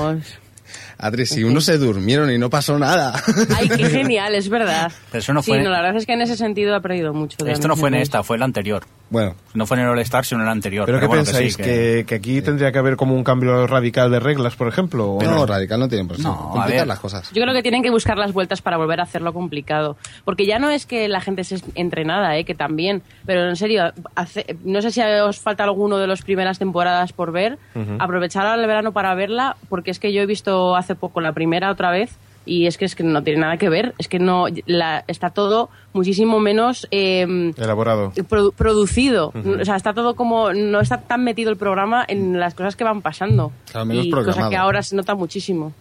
Adri, 0.98 1.26
si 1.26 1.44
uno 1.44 1.60
se 1.60 1.76
durmieron 1.78 2.30
y 2.30 2.38
no 2.38 2.48
pasó 2.50 2.78
nada. 2.78 3.14
ay, 3.56 3.68
qué 3.68 3.84
genial, 3.90 4.34
es 4.34 4.48
verdad. 4.48 4.90
Pero 5.10 5.20
eso 5.20 5.32
no 5.32 5.42
sí, 5.42 5.50
fue- 5.52 5.62
no, 5.62 5.70
la 5.70 5.80
verdad 5.82 5.96
es 5.96 6.06
que 6.06 6.12
en 6.14 6.22
ese 6.22 6.36
sentido 6.36 6.74
ha 6.74 6.80
perdido 6.80 7.12
mucho. 7.12 7.36
Esto 7.46 7.68
no 7.68 7.76
fue 7.76 7.88
en 7.88 7.96
esta, 7.96 8.22
fue 8.22 8.36
en 8.36 8.40
la 8.40 8.46
anterior. 8.46 8.84
Bueno, 9.10 9.34
No 9.54 9.66
fue 9.66 9.76
en 9.76 9.84
el 9.84 9.90
All-Star, 9.90 10.24
sino 10.24 10.40
en 10.40 10.46
el 10.46 10.52
anterior. 10.52 10.86
¿Pero 10.86 10.98
qué 10.98 11.06
bueno, 11.06 11.22
que 11.22 11.26
sí, 11.26 11.32
pensáis? 11.34 11.56
que- 11.56 11.62
que... 11.64 12.04
que 12.06 12.14
aquí 12.16 12.42
tendría 12.42 12.72
que 12.72 12.78
haber 12.78 12.96
como 12.96 13.14
un 13.14 13.22
cambio 13.22 13.66
radical 13.66 14.10
de 14.10 14.18
reglas, 14.18 14.56
por 14.56 14.66
ejemplo? 14.66 15.12
¿o 15.12 15.22
no, 15.22 15.46
radical 15.46 15.78
no 15.78 15.88
tienen 15.88 16.08
por 16.08 16.16
qué 16.16 16.22
No, 16.24 16.32
a 16.32 16.36
complicar 16.52 16.70
ver. 16.80 16.86
las 16.88 16.98
cosas. 16.98 17.30
Yo 17.32 17.42
creo 17.42 17.54
que 17.54 17.62
tienen 17.62 17.82
que 17.82 17.90
buscar 17.90 18.18
las 18.18 18.32
vueltas 18.32 18.60
para 18.62 18.76
volver 18.76 18.98
a 19.00 19.04
hacerlo 19.04 19.32
complicado. 19.32 19.96
Porque 20.24 20.46
ya 20.46 20.58
no 20.58 20.70
es 20.70 20.86
que 20.86 21.08
la 21.08 21.20
gente 21.20 21.42
esté 21.42 21.60
entrenada, 21.76 22.36
¿eh? 22.36 22.44
que 22.44 22.54
también. 22.54 23.02
Pero 23.26 23.48
en 23.48 23.56
serio, 23.56 23.92
hace- 24.16 24.56
no 24.64 24.82
sé 24.82 24.90
si 24.90 25.00
os 25.02 25.38
falta 25.38 25.62
alguno 25.64 25.98
de 25.98 26.06
las 26.08 26.22
primeras 26.22 26.58
temporadas 26.58 27.12
por 27.12 27.30
ver. 27.30 27.58
Aprovechar 28.00 28.46
ahora 28.46 28.60
el 28.60 28.66
verano 28.66 28.92
para 28.92 29.14
verla, 29.14 29.56
porque 29.68 29.90
es 29.92 29.98
que 30.00 30.12
yo 30.12 30.22
he 30.22 30.26
visto 30.26 30.74
hace 30.74 30.94
poco 30.96 31.20
la 31.20 31.32
primera 31.32 31.70
otra 31.70 31.90
vez. 31.90 32.10
Y 32.46 32.66
es 32.66 32.76
que 32.78 32.84
es 32.84 32.94
que 32.94 33.02
no 33.04 33.22
tiene 33.22 33.40
nada 33.40 33.56
que 33.56 33.68
ver, 33.68 33.94
es 33.98 34.08
que 34.08 34.18
no 34.18 34.46
la- 34.66 35.04
está 35.08 35.30
todo 35.30 35.70
muchísimo 35.92 36.40
menos 36.40 36.86
eh, 36.90 37.52
Elaborado. 37.56 38.12
produ- 38.12 38.52
producido. 38.54 39.32
O 39.60 39.64
sea, 39.64 39.76
está 39.76 39.94
todo 39.94 40.14
como. 40.14 40.52
No 40.52 40.80
está 40.80 41.00
tan 41.00 41.24
metido 41.24 41.50
el 41.50 41.56
programa 41.56 42.04
en 42.06 42.38
las 42.38 42.54
cosas 42.54 42.76
que 42.76 42.84
van 42.84 43.00
pasando. 43.02 43.52
Claro, 43.70 43.86
menos 43.86 44.06
y 44.06 44.10
cosa 44.10 44.48
que 44.50 44.56
ahora 44.56 44.82
se 44.82 44.94
nota 44.96 45.14
muchísimo. 45.14 45.72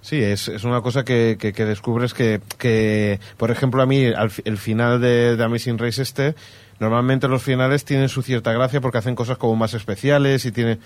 Sí, 0.00 0.16
es, 0.22 0.46
es 0.48 0.62
una 0.64 0.80
cosa 0.80 1.04
que, 1.04 1.36
que, 1.40 1.52
que 1.52 1.64
descubres 1.64 2.14
que, 2.14 2.40
que, 2.56 3.18
por 3.36 3.50
ejemplo, 3.50 3.82
a 3.82 3.86
mí 3.86 4.06
al 4.06 4.30
fi- 4.30 4.42
el 4.44 4.56
final 4.56 5.00
de, 5.00 5.36
de 5.36 5.44
Amazing 5.44 5.76
Race 5.76 6.00
este, 6.00 6.36
normalmente 6.78 7.26
los 7.26 7.42
finales 7.42 7.84
tienen 7.84 8.08
su 8.08 8.22
cierta 8.22 8.52
gracia 8.52 8.80
porque 8.80 8.98
hacen 8.98 9.16
cosas 9.16 9.38
como 9.38 9.56
más 9.56 9.74
especiales 9.74 10.44
y 10.46 10.52
tiene 10.52 10.78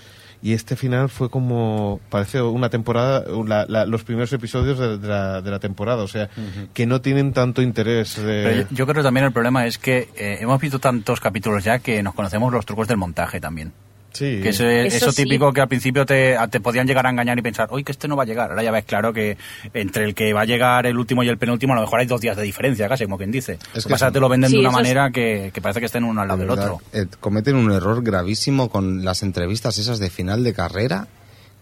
y 0.43 0.51
este 0.53 0.75
final 0.75 1.07
fue 1.07 1.29
como 1.29 2.01
parece 2.09 2.41
una 2.41 2.69
temporada 2.69 3.23
la- 3.47 3.65
la- 3.67 3.85
los 3.85 4.03
primeros 4.03 4.31
episodios 4.33 4.77
de, 4.77 4.97
de 4.97 5.07
la, 5.07 5.41
de 5.41 5.49
la 5.49 5.59
temporada 5.59 6.03
o 6.03 6.07
sea 6.09 6.29
que 6.73 6.85
no 6.85 6.99
tienen 6.99 7.31
tanto 7.31 7.61
interés 7.61 8.21
de- 8.21 8.67
yo, 8.69 8.75
yo 8.75 8.85
creo 8.85 8.95
que 9.01 9.03
también 9.03 9.25
el 9.25 9.31
problema 9.31 9.65
es 9.65 9.77
que 9.77 10.09
eh, 10.17 10.39
hemos 10.41 10.59
visto 10.59 10.79
tantos 10.79 11.21
capítulos 11.21 11.63
ya 11.63 11.79
que 11.79 12.03
nos 12.03 12.13
conocemos 12.13 12.51
los 12.51 12.65
trucos 12.65 12.87
del 12.89 12.97
montaje 12.97 13.39
también. 13.39 13.71
Sí 14.13 14.39
Que 14.41 14.49
eso, 14.49 14.65
es- 14.67 14.93
Eso 14.93 15.05
eso 15.07 15.11
sí. 15.11 15.23
típico 15.23 15.51
que 15.51 15.61
al 15.61 15.67
principio 15.67 16.05
te, 16.05 16.37
te 16.49 16.59
podían 16.61 16.87
llegar 16.87 17.05
a 17.05 17.09
engañar 17.09 17.37
y 17.37 17.41
pensar, 17.41 17.67
hoy 17.71 17.83
que 17.83 17.91
este 17.91 18.07
no 18.07 18.15
va 18.15 18.23
a 18.23 18.25
llegar. 18.25 18.51
Ahora 18.51 18.63
ya 18.63 18.71
ves 18.71 18.85
claro 18.85 19.11
que 19.11 19.37
entre 19.73 20.05
el 20.05 20.15
que 20.15 20.31
va 20.33 20.41
a 20.41 20.45
llegar 20.45 20.85
el 20.85 20.97
último 20.97 21.23
y 21.23 21.29
el 21.29 21.37
penúltimo 21.37 21.73
a 21.73 21.75
lo 21.75 21.81
mejor 21.81 21.99
hay 21.99 22.05
dos 22.05 22.21
días 22.21 22.37
de 22.37 22.43
diferencia, 22.43 22.87
casi 22.87 23.03
como 23.03 23.17
quien 23.17 23.31
dice. 23.31 23.57
Es 23.73 23.83
que 23.85 23.89
pasa 23.91 24.11
te 24.11 24.19
lo 24.19 24.29
venden 24.29 24.49
Sí, 24.51 24.55
de 24.55 24.59
una 24.61 24.69
es- 24.69 24.75
manera 24.75 25.11
que, 25.11 25.51
que 25.53 25.61
parece 25.61 25.79
que 25.79 25.87
estén 25.87 26.03
uno 26.03 26.21
al 26.21 26.27
lado 26.27 26.39
del 26.39 26.49
¿verdad? 26.49 26.65
otro. 26.73 26.81
Eh, 26.93 27.05
cometen 27.19 27.55
un 27.55 27.71
error 27.71 28.01
gravísimo 28.03 28.69
con 28.69 29.03
las 29.03 29.23
entrevistas 29.23 29.77
esas 29.77 29.99
de 29.99 30.09
final 30.09 30.43
de 30.43 30.53
carrera 30.53 31.07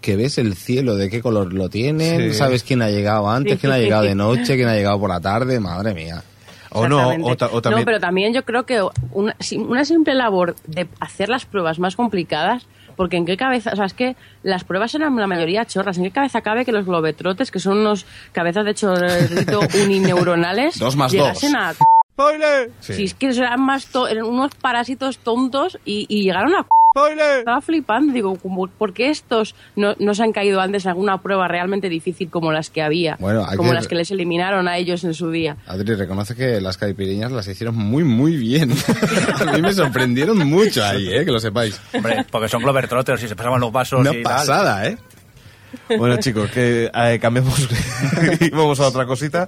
que 0.02 0.16
ves 0.16 0.38
el 0.40 0.56
cielo 0.56 0.96
de 0.96 1.10
qué 1.12 1.22
color 1.22 1.54
lo 1.54 1.70
tienen, 1.70 2.32
Sí. 2.32 2.38
sabes 2.38 2.64
quién 2.64 2.82
ha 2.82 2.90
llegado 2.90 3.30
antes, 3.30 3.60
quién 3.60 3.72
ha 3.72 3.78
llegado 3.78 4.04
de 4.04 4.16
noche, 4.16 4.56
quién 4.56 4.68
ha 4.68 4.74
llegado 4.76 5.00
por 5.00 5.10
la 5.12 5.20
tarde, 5.22 5.60
madre 5.60 5.94
mía. 5.94 6.24
O 6.72 6.88
no 6.88 7.10
o, 7.26 7.36
ta- 7.36 7.50
o 7.52 7.62
también 7.62 7.82
No, 7.82 7.86
pero 7.86 8.00
también 8.00 8.34
yo 8.34 8.44
creo 8.46 8.66
que 8.66 8.82
una, 9.12 9.36
una 9.58 9.86
simple 9.86 10.14
labor 10.16 10.56
de 10.68 10.88
hacer 11.00 11.30
las 11.30 11.46
pruebas 11.46 11.80
más 11.80 11.96
complicadas, 11.96 12.68
porque 12.96 13.18
en 13.18 13.26
qué 13.26 13.38
cabeza, 13.38 13.72
o 13.74 13.76
sea, 13.76 13.86
es 13.86 13.94
que 13.94 14.16
las 14.44 14.64
pruebas 14.64 14.94
eran 14.96 15.16
la 15.16 15.28
mayoría 15.28 15.66
chorras, 15.66 15.98
en 15.98 16.04
qué 16.04 16.12
cabeza 16.12 16.42
cabe 16.42 16.66
que 16.66 16.72
los 16.72 16.86
globetrotes, 16.86 17.52
que 17.52 17.60
son 17.60 17.80
unos 17.80 18.06
cabezas 18.32 18.66
de 18.66 18.74
chorrito 18.76 19.60
unineuronales, 19.86 20.78
Dos 20.80 20.96
más 20.96 21.12
llegasen 21.12 21.54
dos. 21.54 21.62
a... 21.62 21.74
Sí. 22.82 22.94
Si 22.94 23.04
es 23.06 23.14
que 23.16 23.30
eran 23.30 23.62
más 23.62 23.88
to- 23.88 24.08
eran 24.08 24.26
unos 24.26 24.54
parásitos 24.56 25.18
tontos 25.20 25.80
y, 25.86 26.06
y 26.08 26.24
llegaron 26.24 26.54
a... 26.54 26.68
Estaba 26.94 27.62
flipando, 27.62 28.12
digo, 28.12 28.36
¿por 28.78 28.94
qué 28.94 29.10
estos 29.10 29.56
no, 29.78 29.96
no 30.00 30.14
se 30.14 30.24
han 30.24 30.34
caído 30.34 30.60
antes 30.60 30.84
en 30.86 30.90
alguna 30.90 31.22
prueba 31.22 31.48
realmente 31.48 31.88
difícil 31.88 32.30
como 32.30 32.52
las 32.52 32.70
que 32.70 32.82
había? 32.82 33.16
Bueno, 33.20 33.46
hay 33.48 33.56
como 33.56 33.70
que- 33.70 33.76
las 33.76 33.88
que 33.88 33.96
les 33.96 34.12
eliminaron 34.12 34.68
a 34.68 34.78
ellos 34.78 35.04
en 35.06 35.14
su 35.14 35.32
día. 35.32 35.56
Adri, 35.68 35.96
reconoce 35.96 36.36
que 36.36 36.60
las 36.60 36.78
caipiriñas 36.78 37.32
las 37.32 37.48
hicieron 37.48 37.76
muy, 37.78 38.04
muy 38.04 38.36
bien. 38.36 38.72
a 39.48 39.52
mí 39.54 39.62
me 39.62 39.74
sorprendieron 39.74 40.38
mucho 40.40 40.84
ahí, 40.84 41.08
eh, 41.14 41.24
que 41.24 41.32
lo 41.32 41.40
sepáis. 41.40 41.80
Hombre, 41.94 42.26
porque 42.30 42.50
son 42.50 42.62
Globetrotters 42.62 43.24
y 43.24 43.28
se 43.30 43.36
pasaban 43.38 43.62
los 43.62 43.72
vasos 43.72 44.02
Una 44.02 44.14
y 44.14 44.22
tal. 44.24 44.34
pasada, 44.34 44.88
¿eh? 44.88 44.98
Bueno, 45.98 46.18
chicos, 46.18 46.52
que 46.52 46.92
eh, 46.94 47.20
cambiemos 47.22 47.70
y 48.42 48.50
vamos 48.50 48.78
a 48.82 48.88
otra 48.88 49.06
cosita. 49.06 49.48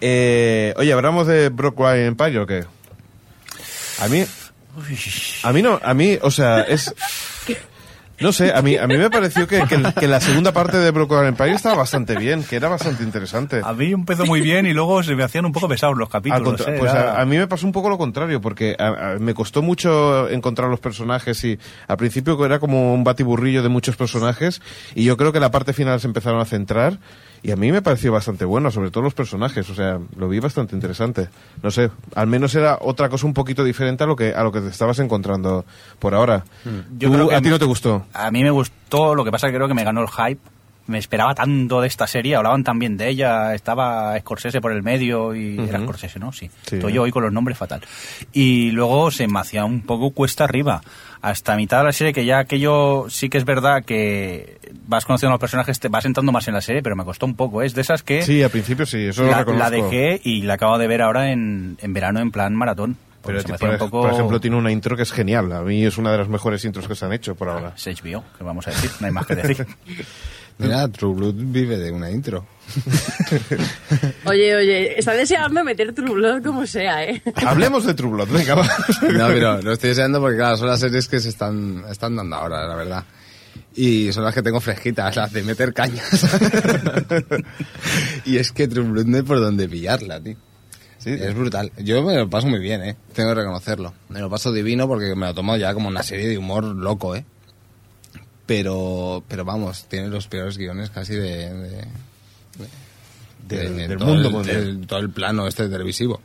Eh, 0.00 0.74
oye, 0.76 0.92
¿hablamos 0.92 1.28
de 1.28 1.50
Brooklyn 1.50 2.06
Empire 2.06 2.38
o 2.40 2.46
qué? 2.46 2.64
A 4.00 4.08
mí... 4.08 4.24
A 5.44 5.52
mí 5.52 5.62
no, 5.62 5.80
a 5.82 5.94
mí, 5.94 6.18
o 6.22 6.30
sea, 6.30 6.60
es... 6.62 6.94
No 8.22 8.32
sé, 8.34 8.52
a 8.54 8.60
mí, 8.60 8.76
a 8.76 8.86
mí 8.86 8.98
me 8.98 9.08
pareció 9.08 9.46
que, 9.48 9.62
que, 9.62 9.82
que 9.98 10.06
la 10.06 10.20
segunda 10.20 10.52
parte 10.52 10.76
de 10.76 10.90
Brooklyn 10.90 11.24
Empire 11.24 11.52
estaba 11.52 11.76
bastante 11.76 12.16
bien, 12.16 12.44
que 12.44 12.56
era 12.56 12.68
bastante 12.68 13.02
interesante. 13.02 13.62
A 13.64 13.72
mí 13.72 13.92
empezó 13.92 14.26
muy 14.26 14.42
bien 14.42 14.66
y 14.66 14.74
luego 14.74 15.02
se 15.02 15.14
me 15.14 15.22
hacían 15.24 15.46
un 15.46 15.52
poco 15.52 15.68
pesados 15.68 15.96
los 15.96 16.10
capítulos. 16.10 16.60
¿eh? 16.68 16.76
pues 16.78 16.92
Era- 16.92 17.14
a, 17.14 17.22
a 17.22 17.24
mí 17.24 17.38
me 17.38 17.46
pasó 17.46 17.64
un 17.64 17.72
poco 17.72 17.88
lo 17.88 17.96
contrario, 17.96 18.38
porque 18.42 18.76
a- 18.78 19.12
a- 19.14 19.18
me 19.18 19.32
costó 19.32 19.62
mucho 19.62 20.28
encontrar 20.28 20.68
los 20.68 20.80
personajes 20.80 21.42
y 21.44 21.58
al 21.88 21.96
principio 21.96 22.44
era 22.44 22.58
como 22.58 22.92
un 22.92 23.04
batiburrillo 23.04 23.62
de 23.62 23.70
muchos 23.70 23.96
personajes 23.96 24.60
y 24.94 25.04
yo 25.04 25.16
creo 25.16 25.32
que 25.32 25.40
la 25.40 25.50
parte 25.50 25.72
final 25.72 25.98
se 25.98 26.06
empezaron 26.06 26.42
a 26.42 26.44
centrar 26.44 26.98
y 27.42 27.50
a 27.52 27.56
mí 27.56 27.72
me 27.72 27.80
pareció 27.82 28.12
bastante 28.12 28.44
bueno, 28.44 28.70
sobre 28.70 28.90
todo 28.90 29.02
los 29.04 29.14
personajes, 29.14 29.68
o 29.70 29.74
sea, 29.74 29.98
lo 30.16 30.28
vi 30.28 30.40
bastante 30.40 30.74
interesante. 30.74 31.28
No 31.62 31.70
sé, 31.70 31.90
al 32.14 32.26
menos 32.26 32.54
era 32.54 32.78
otra 32.80 33.08
cosa 33.08 33.26
un 33.26 33.34
poquito 33.34 33.64
diferente 33.64 34.04
a 34.04 34.06
lo 34.06 34.16
que 34.16 34.34
a 34.34 34.42
lo 34.42 34.52
que 34.52 34.60
te 34.60 34.68
estabas 34.68 34.98
encontrando 34.98 35.64
por 35.98 36.14
ahora. 36.14 36.44
Yo 36.98 37.08
Tú- 37.08 37.14
creo 37.14 37.28
que 37.28 37.34
a 37.36 37.40
ti 37.42 37.48
no 37.48 37.58
te 37.58 37.64
gustó. 37.64 38.04
A 38.12 38.30
mí 38.30 38.42
me 38.42 38.50
gustó, 38.50 39.14
lo 39.14 39.24
que 39.24 39.30
pasa 39.30 39.46
que 39.48 39.54
creo 39.54 39.68
que 39.68 39.74
me 39.74 39.84
ganó 39.84 40.02
el 40.02 40.08
hype. 40.08 40.40
Me 40.90 40.98
esperaba 40.98 41.34
tanto 41.36 41.80
de 41.80 41.86
esta 41.86 42.08
serie, 42.08 42.34
hablaban 42.34 42.64
tan 42.64 42.78
bien 42.80 42.96
de 42.96 43.08
ella, 43.08 43.54
estaba 43.54 44.18
Scorsese 44.18 44.60
por 44.60 44.72
el 44.72 44.82
medio 44.82 45.36
y 45.36 45.54
era 45.54 45.78
Ujú. 45.78 45.84
Scorsese, 45.84 46.18
¿no? 46.18 46.32
Sí. 46.32 46.50
Sí. 46.66 46.76
Estoy 46.76 46.94
yo 46.94 47.02
hoy 47.02 47.12
con 47.12 47.22
los 47.22 47.32
nombres 47.32 47.56
fatal. 47.56 47.80
Y 48.32 48.72
luego 48.72 49.12
se 49.12 49.28
me 49.28 49.38
hacía 49.38 49.64
un 49.64 49.82
poco 49.82 50.10
cuesta 50.10 50.44
arriba. 50.44 50.80
Hasta 51.22 51.54
mitad 51.54 51.78
de 51.78 51.84
la 51.84 51.92
serie, 51.92 52.12
que 52.12 52.24
ya 52.24 52.40
aquello 52.40 53.06
sí 53.08 53.28
que 53.28 53.38
es 53.38 53.44
verdad 53.44 53.84
que 53.84 54.58
vas 54.86 55.04
conociendo 55.04 55.32
a 55.32 55.34
los 55.34 55.40
personajes, 55.40 55.78
te 55.78 55.88
vas 55.88 56.04
entrando 56.06 56.32
más 56.32 56.48
en 56.48 56.54
la 56.54 56.60
serie, 56.60 56.82
pero 56.82 56.96
me 56.96 57.04
costó 57.04 57.24
un 57.24 57.34
poco. 57.34 57.62
Es 57.62 57.74
de 57.74 57.82
esas 57.82 58.02
que 58.02 58.22
Sí, 58.22 58.42
al 58.42 58.50
principio 58.50 58.84
sí, 58.84 59.06
eso 59.06 59.24
la, 59.24 59.70
dejé 59.70 60.20
y 60.24 60.42
la 60.42 60.54
acabo 60.54 60.76
de 60.76 60.88
ver 60.88 61.02
ahora 61.02 61.30
en, 61.30 61.78
en 61.80 61.92
verano 61.92 62.18
en 62.18 62.32
plan 62.32 62.54
maratón. 62.56 62.96
Pero, 63.24 63.40
se 63.42 63.48
por, 63.54 63.78
poco... 63.78 64.08
ejemplo, 64.08 64.40
tiene 64.40 64.56
una 64.56 64.72
intro 64.72 64.96
que 64.96 65.02
es 65.02 65.12
genial. 65.12 65.52
A 65.52 65.60
mí 65.60 65.84
es 65.84 65.98
una 65.98 66.10
de 66.10 66.18
las 66.18 66.28
mejores 66.28 66.64
intros 66.64 66.88
que 66.88 66.94
se 66.94 67.04
han 67.04 67.12
hecho 67.12 67.34
por 67.34 67.50
ahora. 67.50 67.74
Es 67.76 67.86
HBO, 67.86 68.24
que 68.36 68.44
vamos 68.44 68.66
a 68.66 68.70
decir, 68.70 68.90
no 68.98 69.06
hay 69.06 69.12
más 69.12 69.26
que 69.26 69.34
decir. 69.36 69.66
Mira, 70.60 70.88
True 70.88 71.14
Blood 71.14 71.34
vive 71.36 71.78
de 71.78 71.90
una 71.90 72.10
intro. 72.10 72.46
Oye, 74.26 74.54
oye, 74.54 74.98
está 74.98 75.12
deseando 75.12 75.64
meter 75.64 75.92
True 75.92 76.12
Blood 76.12 76.42
como 76.44 76.66
sea, 76.66 77.04
¿eh? 77.04 77.20
Hablemos 77.46 77.84
de 77.84 77.94
True 77.94 78.10
Blood, 78.10 78.28
venga, 78.28 78.54
va. 78.54 78.68
No, 79.12 79.26
pero 79.26 79.60
lo 79.62 79.72
estoy 79.72 79.90
deseando 79.90 80.20
porque, 80.20 80.36
claro, 80.36 80.56
son 80.56 80.68
las 80.68 80.78
series 80.78 81.08
que 81.08 81.18
se 81.18 81.30
están, 81.30 81.84
están 81.90 82.14
dando 82.14 82.36
ahora, 82.36 82.66
la 82.66 82.74
verdad. 82.76 83.04
Y 83.74 84.12
son 84.12 84.24
las 84.24 84.34
que 84.34 84.42
tengo 84.42 84.60
fresquitas, 84.60 85.16
las 85.16 85.32
de 85.32 85.42
meter 85.42 85.72
cañas. 85.72 86.08
y 88.24 88.36
es 88.36 88.52
que 88.52 88.68
True 88.68 88.84
Blood 88.88 89.06
no 89.06 89.16
hay 89.16 89.22
por 89.22 89.40
dónde 89.40 89.68
pillarla, 89.68 90.20
tío. 90.20 90.36
Es 91.04 91.34
brutal. 91.34 91.72
Yo 91.78 92.02
me 92.02 92.14
lo 92.14 92.28
paso 92.28 92.46
muy 92.46 92.60
bien, 92.60 92.82
¿eh? 92.82 92.96
Tengo 93.14 93.30
que 93.30 93.36
reconocerlo. 93.36 93.94
Me 94.10 94.20
lo 94.20 94.28
paso 94.28 94.52
divino 94.52 94.86
porque 94.86 95.14
me 95.14 95.26
lo 95.26 95.34
tomo 95.34 95.56
ya 95.56 95.72
como 95.72 95.88
una 95.88 96.02
serie 96.02 96.28
de 96.28 96.36
humor 96.36 96.64
loco, 96.64 97.16
¿eh? 97.16 97.24
Pero, 98.50 99.22
pero 99.28 99.44
vamos, 99.44 99.84
tiene 99.88 100.08
los 100.08 100.26
peores 100.26 100.58
guiones 100.58 100.90
casi 100.90 101.14
de... 101.14 101.54
de- 101.54 101.84
Del- 103.46 103.76
de 103.76 103.86
del 103.88 103.96
todo 103.98 104.08
mundo 104.08 104.42
el- 104.50 104.86
todo 104.88 104.98
el 104.98 105.10
plano 105.10 105.46
este 105.46 105.68
televisivo. 105.68 106.20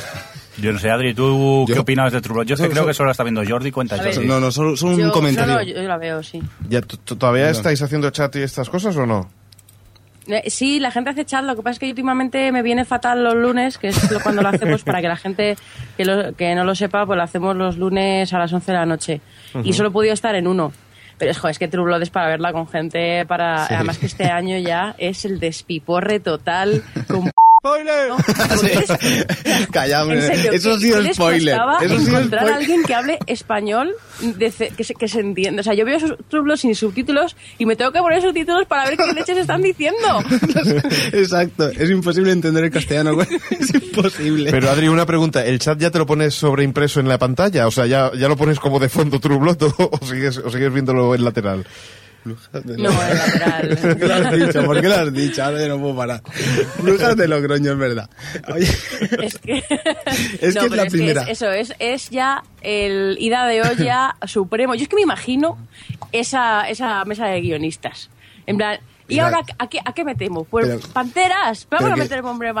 Yo 0.56 0.72
no 0.72 0.78
sé, 0.78 0.88
Adri, 0.90 1.12
¿tú 1.12 1.64
qué 1.68 1.74
Yo- 1.74 1.82
opinas 1.82 2.14
de 2.14 2.22
True 2.22 2.32
Blood? 2.32 2.46
Yo 2.46 2.54
es 2.54 2.60
que 2.62 2.68
No, 2.68 2.72
creo 2.72 2.82
so- 2.84 2.86
que 2.88 2.94
solo 2.94 3.06
la 3.08 3.10
está 3.10 3.24
viendo 3.24 3.42
Jordi, 3.46 3.70
cuenta 3.72 3.96
ver. 4.02 4.14
Jordi. 4.14 4.26
No, 4.26 4.40
no, 4.40 4.50
solo, 4.50 4.74
solo 4.74 4.96
un 4.96 5.10
comentario. 5.10 5.60
Yo, 5.60 5.82
la 5.82 5.98
veo, 5.98 6.22
sí. 6.22 6.42
¿Ya, 6.70 6.80
¿Todavía 6.80 7.44
No. 7.44 7.50
estáis 7.50 7.82
haciendo 7.82 8.08
chat 8.08 8.34
y 8.36 8.40
estas 8.42 8.70
cosas 8.70 8.96
o 8.96 9.04
no? 9.04 9.28
Eh, 10.28 10.48
Sí, 10.48 10.80
la 10.80 10.90
gente 10.90 11.10
hace 11.10 11.26
chat, 11.26 11.44
lo 11.44 11.56
que 11.56 11.60
pasa 11.62 11.72
es 11.72 11.78
que 11.80 11.90
últimamente 11.90 12.50
me 12.52 12.62
viene 12.62 12.86
fatal 12.86 13.22
los 13.22 13.34
lunes, 13.34 13.76
que 13.76 13.88
es 13.88 14.10
lo- 14.10 14.20
cuando 14.20 14.40
lo 14.40 14.48
hacemos 14.48 14.82
para 14.82 15.02
que 15.02 15.08
la 15.08 15.16
gente 15.16 15.56
que, 15.98 16.06
lo- 16.06 16.34
que 16.34 16.54
no 16.54 16.64
lo 16.64 16.74
sepa, 16.74 17.04
pues 17.04 17.18
lo 17.18 17.22
hacemos 17.22 17.54
los 17.54 17.76
lunes 17.76 18.32
a 18.32 18.38
las 18.38 18.50
11 18.50 18.72
de 18.72 18.78
la 18.78 18.86
noche. 18.86 19.20
Y 19.62 19.74
solo 19.74 19.90
he 19.90 19.92
podido 19.92 20.14
estar 20.14 20.34
en 20.34 20.46
uno. 20.46 20.72
Pero 21.18 21.30
es, 21.30 21.38
joder, 21.38 21.52
es 21.52 21.58
que 21.58 21.68
True 21.68 21.84
Blood 21.84 22.02
es 22.02 22.10
para 22.10 22.28
verla 22.28 22.52
con 22.52 22.68
gente, 22.68 23.24
para 23.26 23.64
además 23.64 23.98
que 23.98 24.06
este 24.06 24.24
año 24.24 24.58
ya 24.58 24.94
es 24.98 25.24
el 25.24 25.40
despiporre 25.40 26.20
total. 26.20 26.82
Con... 27.08 27.30
¿no? 28.08 28.16
Porque 28.16 28.72
es- 28.72 29.66
Calla, 29.72 30.02
hombre. 30.02 30.18
Eso 30.54 30.72
ha 30.72 30.74
¿qué- 30.74 30.80
sido 30.80 31.12
spoiler. 31.12 31.54
Eso 31.54 31.68
ha 31.68 31.80
sido 31.80 31.94
encontrar 31.94 32.42
a 32.44 32.46
spoiler. 32.46 32.54
alguien 32.54 32.82
que 32.84 32.94
hable 32.94 33.18
español 33.26 33.92
de 34.20 34.50
que, 34.76 34.84
se, 34.84 34.94
que 34.94 35.08
se 35.08 35.20
entiende. 35.20 35.60
O 35.60 35.64
sea, 35.64 35.74
yo 35.74 35.84
veo 35.84 35.96
esos 35.96 36.16
Blood 36.30 36.56
sin 36.56 36.74
subtítulos 36.74 37.36
y 37.58 37.66
me 37.66 37.76
tengo 37.76 37.92
que 37.92 37.98
poner 38.00 38.20
subtítulos 38.22 38.66
para 38.66 38.88
ver 38.88 38.96
qué 38.98 39.12
leches 39.12 39.38
están 39.38 39.62
diciendo. 39.62 39.96
Exacto, 41.12 41.68
es 41.68 41.90
imposible 41.90 42.32
entender 42.32 42.64
el 42.64 42.70
castellano. 42.70 43.16
Es 43.50 43.72
imposible. 43.74 44.50
Pero 44.50 44.70
Adri, 44.70 44.88
una 44.88 45.06
pregunta, 45.06 45.44
¿el 45.44 45.58
chat 45.58 45.78
ya 45.78 45.90
te 45.90 45.98
lo 45.98 46.06
pones 46.06 46.34
sobreimpreso 46.34 47.00
en 47.00 47.08
la 47.08 47.18
pantalla? 47.18 47.66
O 47.66 47.70
sea, 47.70 47.86
¿ya, 47.86 48.10
ya 48.14 48.28
lo 48.28 48.36
pones 48.36 48.58
como 48.60 48.78
de 48.78 48.88
fondo 48.88 49.18
True 49.20 49.38
Blood 49.38 49.62
o, 49.62 49.90
o 50.00 50.06
sigues, 50.06 50.38
o 50.38 50.50
sigues 50.50 50.72
viéndolo 50.72 51.14
en 51.14 51.24
lateral? 51.24 51.66
No, 52.26 52.90
el 52.90 53.16
lateral. 53.16 53.78
¿Por 53.82 53.96
qué 53.98 54.06
lo 54.08 54.14
has 54.14 54.32
dicho? 54.32 54.64
¿Por 54.64 54.80
qué 54.80 54.88
lo 54.88 54.94
has 54.94 55.12
dicho? 55.12 55.44
Ahora 55.44 55.60
yo 55.60 55.68
no 55.68 55.80
puedo 55.80 55.96
parar. 55.96 56.22
Brujas 56.82 57.16
de 57.16 57.28
Logroño, 57.28 57.72
es 57.72 57.78
verdad. 57.78 58.10
Oye, 58.52 58.68
Es 59.22 59.38
que, 59.38 59.58
Es 60.40 60.54
que 60.56 60.66
es 60.66 60.70
la 60.72 60.86
primera. 60.86 61.22
eso 61.22 61.50
es, 61.50 61.72
es 61.78 62.10
ya 62.10 62.42
el 62.62 63.16
ida 63.20 63.46
de 63.46 63.62
olla 63.62 64.16
supremo. 64.26 64.74
Yo 64.74 64.82
es 64.82 64.88
que 64.88 64.96
me 64.96 65.02
imagino 65.02 65.58
esa, 66.12 66.68
esa 66.68 67.04
mesa 67.04 67.26
de 67.26 67.40
guionistas. 67.40 68.10
En 68.46 68.56
plan, 68.58 68.78
¿y 69.08 69.18
ahora 69.18 69.40
a 69.58 69.68
qué, 69.68 69.80
a 69.84 69.92
qué 69.92 70.04
metemos? 70.04 70.46
Pues 70.48 70.66
pero- 70.66 70.80
panteras. 70.92 71.66
Vamos 71.70 71.90
a 71.90 71.94
que- 71.94 72.00
meter 72.00 72.20
hombres 72.24 72.52
que 72.52 72.54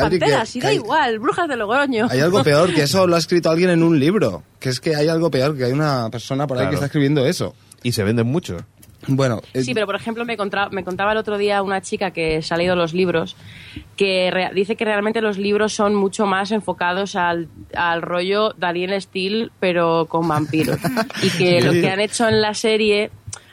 panteras. 0.00 0.52
que- 0.52 0.58
y 0.58 0.60
que 0.60 0.66
da 0.66 0.70
hay- 0.70 0.76
igual, 0.76 1.18
brujas 1.18 1.48
de 1.48 1.56
Logroño. 1.56 2.08
hay 2.10 2.20
algo 2.20 2.42
peor, 2.42 2.72
que 2.74 2.82
eso 2.82 3.06
lo 3.06 3.14
ha 3.16 3.18
escrito 3.18 3.50
alguien 3.50 3.70
en 3.70 3.82
un 3.82 3.98
libro. 4.00 4.42
Que 4.58 4.68
es 4.70 4.80
que 4.80 4.96
hay 4.96 5.08
algo 5.08 5.30
peor, 5.30 5.56
que 5.56 5.64
hay 5.64 5.72
una 5.72 6.08
persona 6.10 6.46
por 6.46 6.56
ahí 6.56 6.62
Claro. 6.62 6.70
que 6.70 6.74
está 6.76 6.86
escribiendo 6.86 7.24
eso. 7.26 7.54
Y 7.84 7.92
se 7.92 8.02
venden 8.02 8.26
mucho. 8.26 8.56
Bueno, 9.06 9.40
eh, 9.54 9.62
Sí, 9.62 9.74
pero 9.74 9.86
por 9.86 9.94
ejemplo 9.94 10.24
me, 10.24 10.36
contra- 10.36 10.68
me 10.70 10.82
contaba 10.84 11.12
el 11.12 11.18
otro 11.18 11.38
día 11.38 11.62
una 11.62 11.80
chica 11.80 12.10
que 12.10 12.42
se 12.42 12.52
ha 12.52 12.56
leído 12.56 12.74
los 12.74 12.92
libros 12.94 13.36
que 13.96 14.50
dice 14.54 14.76
que 14.76 14.84
realmente 14.84 15.20
los 15.22 15.38
libros 15.38 15.72
son 15.72 15.94
mucho 15.94 16.26
más 16.26 16.50
enfocados 16.50 17.16
al, 17.16 17.48
al 17.74 18.02
rollo 18.02 18.54
Daniel 18.58 19.00
Steele 19.00 19.50
pero 19.60 20.06
con 20.08 20.26
vampiros 20.26 20.78
y 21.22 21.30
que 21.30 21.60
lo 21.62 21.72
que 21.72 21.88
han 21.90 22.00
hecho 22.00 22.28
en 22.28 22.40
la 22.40 22.54
serie 22.54 23.10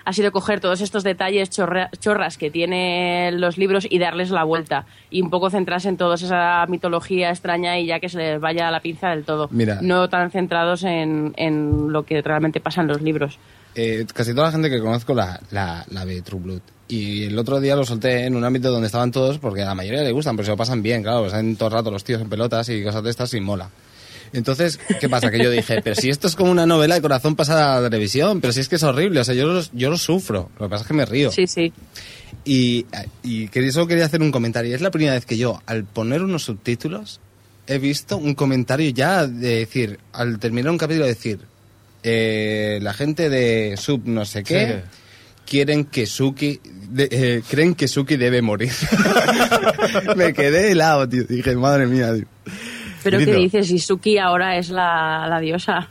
ha 0.07 0.13
sido 0.13 0.31
coger 0.31 0.59
todos 0.59 0.81
estos 0.81 1.03
detalles 1.03 1.49
chorra- 1.49 1.89
chorras 1.99 2.37
que 2.37 2.51
tienen 2.51 3.41
los 3.41 3.57
libros 3.57 3.87
y 3.89 3.97
darles 3.97 4.29
la 4.29 4.43
vuelta 4.43 4.85
y 5.09 5.21
un 5.21 5.31
poco 5.31 5.49
centrarse 5.49 5.89
en 5.89 5.97
toda 5.97 6.13
esa 6.15 6.63
mitología 6.67 7.29
extraña 7.31 7.79
y 7.79 7.87
ya 7.87 7.99
que 7.99 8.09
se 8.09 8.17
les 8.19 8.39
vaya 8.39 8.69
la 8.69 8.81
pinza 8.81 9.09
del 9.09 9.23
todo. 9.25 9.47
Mira. 9.51 9.79
No 9.81 10.07
tan 10.07 10.29
centrados 10.29 10.83
en, 10.83 11.33
en 11.37 11.91
lo 11.91 12.03
que 12.03 12.21
realmente 12.21 12.59
pasa 12.59 12.81
en 12.81 12.87
los 12.87 13.01
libros. 13.01 13.39
Eh, 13.75 14.05
casi 14.13 14.31
toda 14.31 14.47
la 14.47 14.51
gente 14.51 14.69
que 14.69 14.79
conozco 14.79 15.13
la, 15.13 15.39
la, 15.51 15.85
la 15.89 16.05
ve 16.05 16.21
True 16.21 16.41
Blood. 16.41 16.61
Y 16.87 17.25
el 17.25 17.37
otro 17.37 17.59
día 17.59 17.75
lo 17.75 17.83
solté 17.83 18.25
en 18.25 18.35
un 18.35 18.43
ámbito 18.43 18.71
donde 18.71 18.85
estaban 18.85 19.11
todos, 19.11 19.39
porque 19.39 19.63
a 19.63 19.65
la 19.65 19.75
mayoría 19.75 20.03
le 20.03 20.11
gustan, 20.11 20.35
pero 20.35 20.45
se 20.45 20.51
lo 20.51 20.57
pasan 20.57 20.83
bien, 20.83 21.01
claro, 21.01 21.25
están 21.25 21.55
todo 21.55 21.69
el 21.69 21.73
rato 21.73 21.91
los 21.91 22.03
tíos 22.03 22.21
en 22.21 22.29
pelotas 22.29 22.69
y 22.69 22.83
cosas 22.83 23.03
de 23.03 23.09
estas 23.09 23.33
y 23.33 23.41
mola. 23.41 23.69
Entonces, 24.33 24.79
¿qué 24.99 25.09
pasa? 25.09 25.31
Que 25.31 25.39
yo 25.39 25.49
dije, 25.49 25.81
pero 25.83 25.95
si 25.95 26.09
esto 26.09 26.27
es 26.27 26.35
como 26.35 26.51
una 26.51 26.65
novela 26.65 26.95
de 26.95 27.01
corazón 27.01 27.35
pasada 27.35 27.77
a 27.77 27.81
la 27.81 27.89
televisión, 27.89 28.41
pero 28.41 28.53
si 28.53 28.59
es 28.59 28.69
que 28.69 28.75
es 28.75 28.83
horrible, 28.83 29.19
o 29.19 29.23
sea, 29.23 29.33
yo 29.33 29.47
lo, 29.47 29.61
yo 29.73 29.89
lo 29.89 29.97
sufro, 29.97 30.49
lo 30.59 30.67
que 30.67 30.69
pasa 30.69 30.83
es 30.83 30.87
que 30.87 30.93
me 30.93 31.05
río. 31.05 31.31
Sí, 31.31 31.47
sí. 31.47 31.73
Y, 32.43 32.85
y 33.23 33.49
solo 33.71 33.87
quería 33.87 34.05
hacer 34.05 34.21
un 34.21 34.31
comentario. 34.31 34.75
Es 34.75 34.81
la 34.81 34.91
primera 34.91 35.15
vez 35.15 35.25
que 35.25 35.37
yo, 35.37 35.61
al 35.65 35.85
poner 35.85 36.21
unos 36.21 36.43
subtítulos, 36.43 37.19
he 37.65 37.79
visto 37.79 38.17
un 38.17 38.35
comentario 38.35 38.89
ya 38.91 39.25
de 39.25 39.59
decir, 39.59 39.99
al 40.13 40.37
terminar 40.37 40.71
un 40.71 40.77
capítulo, 40.77 41.05
decir, 41.05 41.39
eh, 42.05 42.79
la 42.81 42.93
gente 42.93 43.29
de 43.29 43.75
sub 43.77 44.03
no 44.05 44.23
sé 44.25 44.43
qué 44.43 44.83
quieren 45.45 45.85
que 45.85 46.05
Suki, 46.05 46.59
de- 46.89 47.09
eh, 47.11 47.41
creen 47.49 47.75
que 47.75 47.87
Suki 47.87 48.15
debe 48.17 48.41
morir. 48.41 48.71
Me 50.15 50.33
quedé 50.33 50.71
helado, 50.71 51.07
tío. 51.07 51.23
Dije, 51.23 51.55
madre 51.55 51.85
mía, 51.85 52.13
tío. 52.15 52.25
Pero. 53.03 53.19
¿qué 53.19 53.25
dices? 53.35 53.67
Si 53.67 53.77
Suki 53.77 54.17
ahora 54.17 54.57
es 54.57 54.69
la, 54.69 55.27
la 55.29 55.39
diosa. 55.39 55.87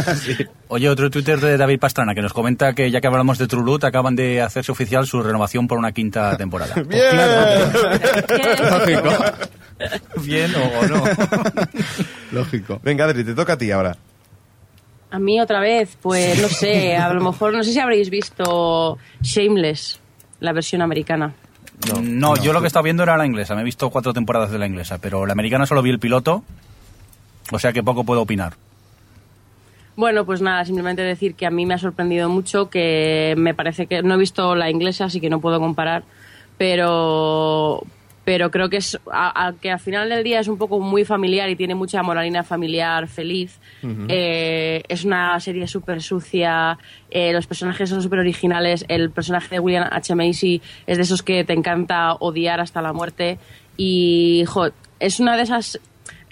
Oye, 0.68 0.88
otro 0.88 1.10
Twitter 1.10 1.40
de 1.40 1.56
David 1.56 1.80
Pastrana 1.80 2.14
que 2.14 2.22
nos 2.22 2.32
comenta 2.32 2.72
que 2.74 2.90
ya 2.92 3.00
que 3.00 3.06
hablamos 3.08 3.38
de 3.38 3.46
Blood, 3.46 3.84
acaban 3.84 4.14
de 4.14 4.40
hacerse 4.40 4.70
oficial 4.70 5.06
su 5.06 5.20
renovación 5.22 5.66
por 5.66 5.78
una 5.78 5.90
quinta 5.90 6.36
temporada. 6.36 6.74
¡Bien! 6.88 7.04
Lógico. 8.70 9.10
Bien 10.22 10.50
o, 10.54 10.78
o 10.80 10.86
no. 10.86 11.04
Lógico. 12.30 12.80
Venga, 12.84 13.04
Adri, 13.06 13.24
te 13.24 13.34
toca 13.34 13.54
a 13.54 13.58
ti 13.58 13.70
ahora. 13.72 13.96
A 15.14 15.20
mí 15.20 15.40
otra 15.40 15.60
vez, 15.60 15.96
pues 16.02 16.42
no 16.42 16.48
sé, 16.48 16.96
a 16.96 17.14
lo 17.14 17.22
mejor 17.22 17.52
no 17.52 17.62
sé 17.62 17.72
si 17.72 17.78
habréis 17.78 18.10
visto 18.10 18.98
Shameless, 19.22 20.00
la 20.40 20.52
versión 20.52 20.82
americana. 20.82 21.32
No, 22.02 22.34
yo 22.34 22.52
lo 22.52 22.60
que 22.60 22.66
estaba 22.66 22.82
viendo 22.82 23.04
era 23.04 23.16
la 23.16 23.24
inglesa. 23.24 23.54
Me 23.54 23.60
he 23.60 23.64
visto 23.64 23.90
cuatro 23.90 24.12
temporadas 24.12 24.50
de 24.50 24.58
la 24.58 24.66
inglesa, 24.66 24.98
pero 24.98 25.24
la 25.24 25.32
americana 25.32 25.66
solo 25.66 25.82
vi 25.82 25.90
el 25.90 26.00
piloto, 26.00 26.42
o 27.52 27.58
sea 27.60 27.72
que 27.72 27.84
poco 27.84 28.02
puedo 28.02 28.22
opinar. 28.22 28.54
Bueno, 29.94 30.24
pues 30.24 30.40
nada, 30.40 30.64
simplemente 30.64 31.02
decir 31.02 31.36
que 31.36 31.46
a 31.46 31.50
mí 31.52 31.64
me 31.64 31.74
ha 31.74 31.78
sorprendido 31.78 32.28
mucho, 32.28 32.68
que 32.68 33.34
me 33.36 33.54
parece 33.54 33.86
que 33.86 34.02
no 34.02 34.14
he 34.14 34.18
visto 34.18 34.56
la 34.56 34.68
inglesa, 34.68 35.04
así 35.04 35.20
que 35.20 35.30
no 35.30 35.40
puedo 35.40 35.60
comparar, 35.60 36.02
pero 36.58 37.84
pero 38.24 38.50
creo 38.50 38.68
que 38.70 38.78
es 38.78 38.98
a, 39.12 39.46
a- 39.48 39.52
que 39.52 39.70
al 39.70 39.78
final 39.80 40.08
del 40.08 40.24
día 40.24 40.40
es 40.40 40.48
un 40.48 40.56
poco 40.58 40.80
muy 40.80 41.04
familiar 41.04 41.48
y 41.50 41.56
tiene 41.56 41.74
mucha 41.74 42.02
moralina 42.02 42.42
familiar 42.42 43.06
feliz. 43.08 43.58
Eh, 44.08 44.82
es 44.88 45.04
una 45.04 45.38
serie 45.40 45.66
súper 45.66 46.00
sucia, 46.02 46.78
eh, 47.10 47.32
los 47.32 47.46
personajes 47.46 47.90
son 47.90 48.02
súper 48.02 48.18
originales, 48.20 48.84
el 48.88 49.10
personaje 49.10 49.48
de 49.56 49.60
William 49.60 49.88
H. 49.90 50.14
Macy 50.14 50.62
es 50.86 50.96
de 50.96 51.02
esos 51.02 51.22
que 51.22 51.44
te 51.44 51.52
encanta 51.52 52.14
odiar 52.14 52.60
hasta 52.60 52.80
la 52.80 52.92
muerte 52.92 53.38
y 53.76 54.44
jo, 54.46 54.68
es 55.00 55.20
una 55.20 55.36
de 55.36 55.42
esas 55.42 55.80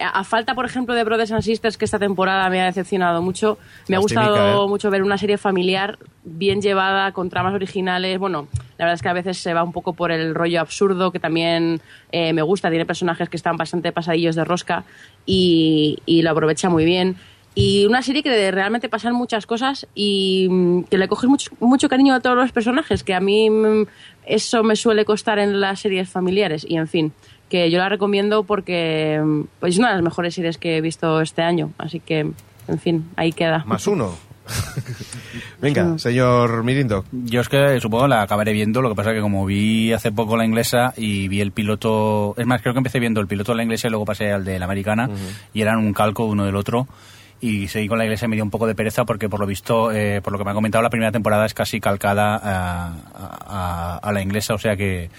a 0.03 0.25
falta, 0.25 0.55
por 0.55 0.65
ejemplo, 0.65 0.95
de 0.95 1.05
Brothers 1.05 1.33
and 1.33 1.43
Sisters, 1.43 1.77
que 1.77 1.85
esta 1.85 1.99
temporada 1.99 2.49
me 2.51 2.61
ha 2.61 2.67
decepcionado 2.67 3.23
mucho, 3.23 3.59
me 3.89 3.97
ha 3.97 3.99
gustado 3.99 4.65
¿eh? 4.65 4.69
mucho 4.69 4.91
ver 4.91 5.03
una 5.03 5.19
serie 5.19 5.39
familiar 5.39 5.99
bien 6.25 6.61
llevada, 6.61 7.13
con 7.13 7.31
tramas 7.31 7.55
originales. 7.55 8.19
Bueno, 8.19 8.49
la 8.79 8.85
verdad 8.85 8.95
es 8.95 9.03
que 9.03 9.09
a 9.09 9.13
veces 9.13 9.39
se 9.39 9.55
va 9.55 9.63
un 9.63 9.73
poco 9.73 9.93
por 9.93 10.13
el 10.13 10.35
rollo 10.35 10.61
absurdo, 10.61 11.11
que 11.11 11.21
también 11.21 11.81
eh, 12.11 12.33
me 12.33 12.43
gusta. 12.43 12.71
Tiene 12.71 12.87
personajes 12.87 13.29
que 13.29 13.37
están 13.37 13.57
bastante 13.57 13.93
pasadillos 13.93 14.37
de 14.37 14.45
rosca 14.45 14.85
y, 15.27 15.99
y 16.07 16.23
lo 16.23 16.31
aprovecha 16.31 16.69
muy 16.69 16.85
bien. 16.85 17.17
Y 17.55 17.85
una 17.85 18.01
serie 18.01 18.23
que 18.23 18.51
realmente 18.51 18.89
pasan 18.89 19.15
muchas 19.15 19.47
cosas 19.47 19.87
y 19.95 20.49
mm, 20.51 20.85
que 20.85 20.97
le 20.97 21.07
coges 21.07 21.29
mucho, 21.29 21.51
mucho 21.61 21.89
cariño 21.89 22.15
a 22.15 22.21
todos 22.21 22.37
los 22.37 22.51
personajes, 22.51 23.05
que 23.05 23.13
a 23.13 23.21
mí 23.21 23.51
mm, 23.51 23.87
eso 24.25 24.63
me 24.63 24.75
suele 24.75 25.05
costar 25.05 25.39
en 25.39 25.61
las 25.61 25.81
series 25.81 26.09
familiares. 26.09 26.65
Y 26.67 26.77
en 26.77 26.89
fin, 26.89 27.13
que 27.53 27.71
yo 27.71 27.77
la 27.79 27.91
recomiendo 27.91 28.45
porque 28.45 29.21
pues, 29.61 29.75
es 29.75 29.79
una 29.79 29.89
de 29.91 29.95
las 29.97 30.03
mejores 30.03 30.35
series 30.35 30.57
que 30.57 30.79
he 30.79 30.81
visto 30.81 31.21
este 31.21 31.43
año. 31.43 31.71
Así 31.77 32.01
que, 32.01 32.21
en 32.21 32.79
fin, 32.81 33.11
ahí 33.15 33.31
queda. 33.33 33.63
Más 33.67 33.87
uno. 33.87 34.17
Venga, 35.61 35.99
señor 35.99 36.65
Mirindo. 36.65 37.05
Yo 37.13 37.43
es 37.43 37.49
que 37.49 37.79
supongo 37.81 38.09
la 38.09 38.23
acabaré 38.23 38.53
viendo, 38.53 38.81
lo 38.83 38.89
que 38.89 38.95
pasa 38.95 39.13
que 39.13 39.21
como 39.21 39.45
vi 39.47 39.93
hace 39.93 40.11
poco 40.13 40.37
la 40.37 40.45
inglesa 40.45 40.95
y 40.97 41.29
vi 41.29 41.41
el 41.41 41.53
piloto, 41.53 42.35
es 42.39 42.47
más, 42.47 42.61
creo 42.63 42.73
que 42.75 42.79
empecé 42.79 42.99
viendo 43.01 43.21
el 43.21 43.27
piloto 43.27 43.53
de 43.53 43.57
la 43.57 43.63
inglesa 43.63 43.87
y 43.89 43.91
luego 43.91 44.05
pasé 44.05 44.33
al 44.33 44.45
de 44.45 44.59
la 44.59 44.65
americana 44.65 45.09
y 45.53 45.61
eran 45.63 45.79
un 45.79 45.93
calco 45.93 46.25
uno 46.25 46.45
del 46.45 46.57
otro 46.57 46.89
y 47.41 47.69
seguí 47.69 47.89
con 47.89 47.99
la 47.99 48.05
inglesa 48.05 48.27
y 48.27 48.29
me 48.29 48.37
dio 48.37 48.45
un 48.45 48.51
poco 48.51 48.67
de 48.67 48.75
pereza 48.75 49.05
porque 49.05 49.29
por 49.29 49.41
lo 49.41 49.47
visto, 49.47 49.93
eh, 49.93 50.21
por 50.23 50.33
lo 50.33 50.39
que 50.39 50.45
me 50.45 50.51
ha 50.53 50.55
comentado, 50.55 50.81
la 50.83 50.91
primera 50.91 51.13
temporada 51.13 51.45
es 51.47 51.55
casi 51.55 51.81
calcada 51.81 52.37
a, 52.43 52.95
a- 53.15 53.99
a 54.03 54.13
la 54.13 54.23
inglesa, 54.23 54.55
o 54.55 54.59
sea 54.59 54.77
que 54.77 55.11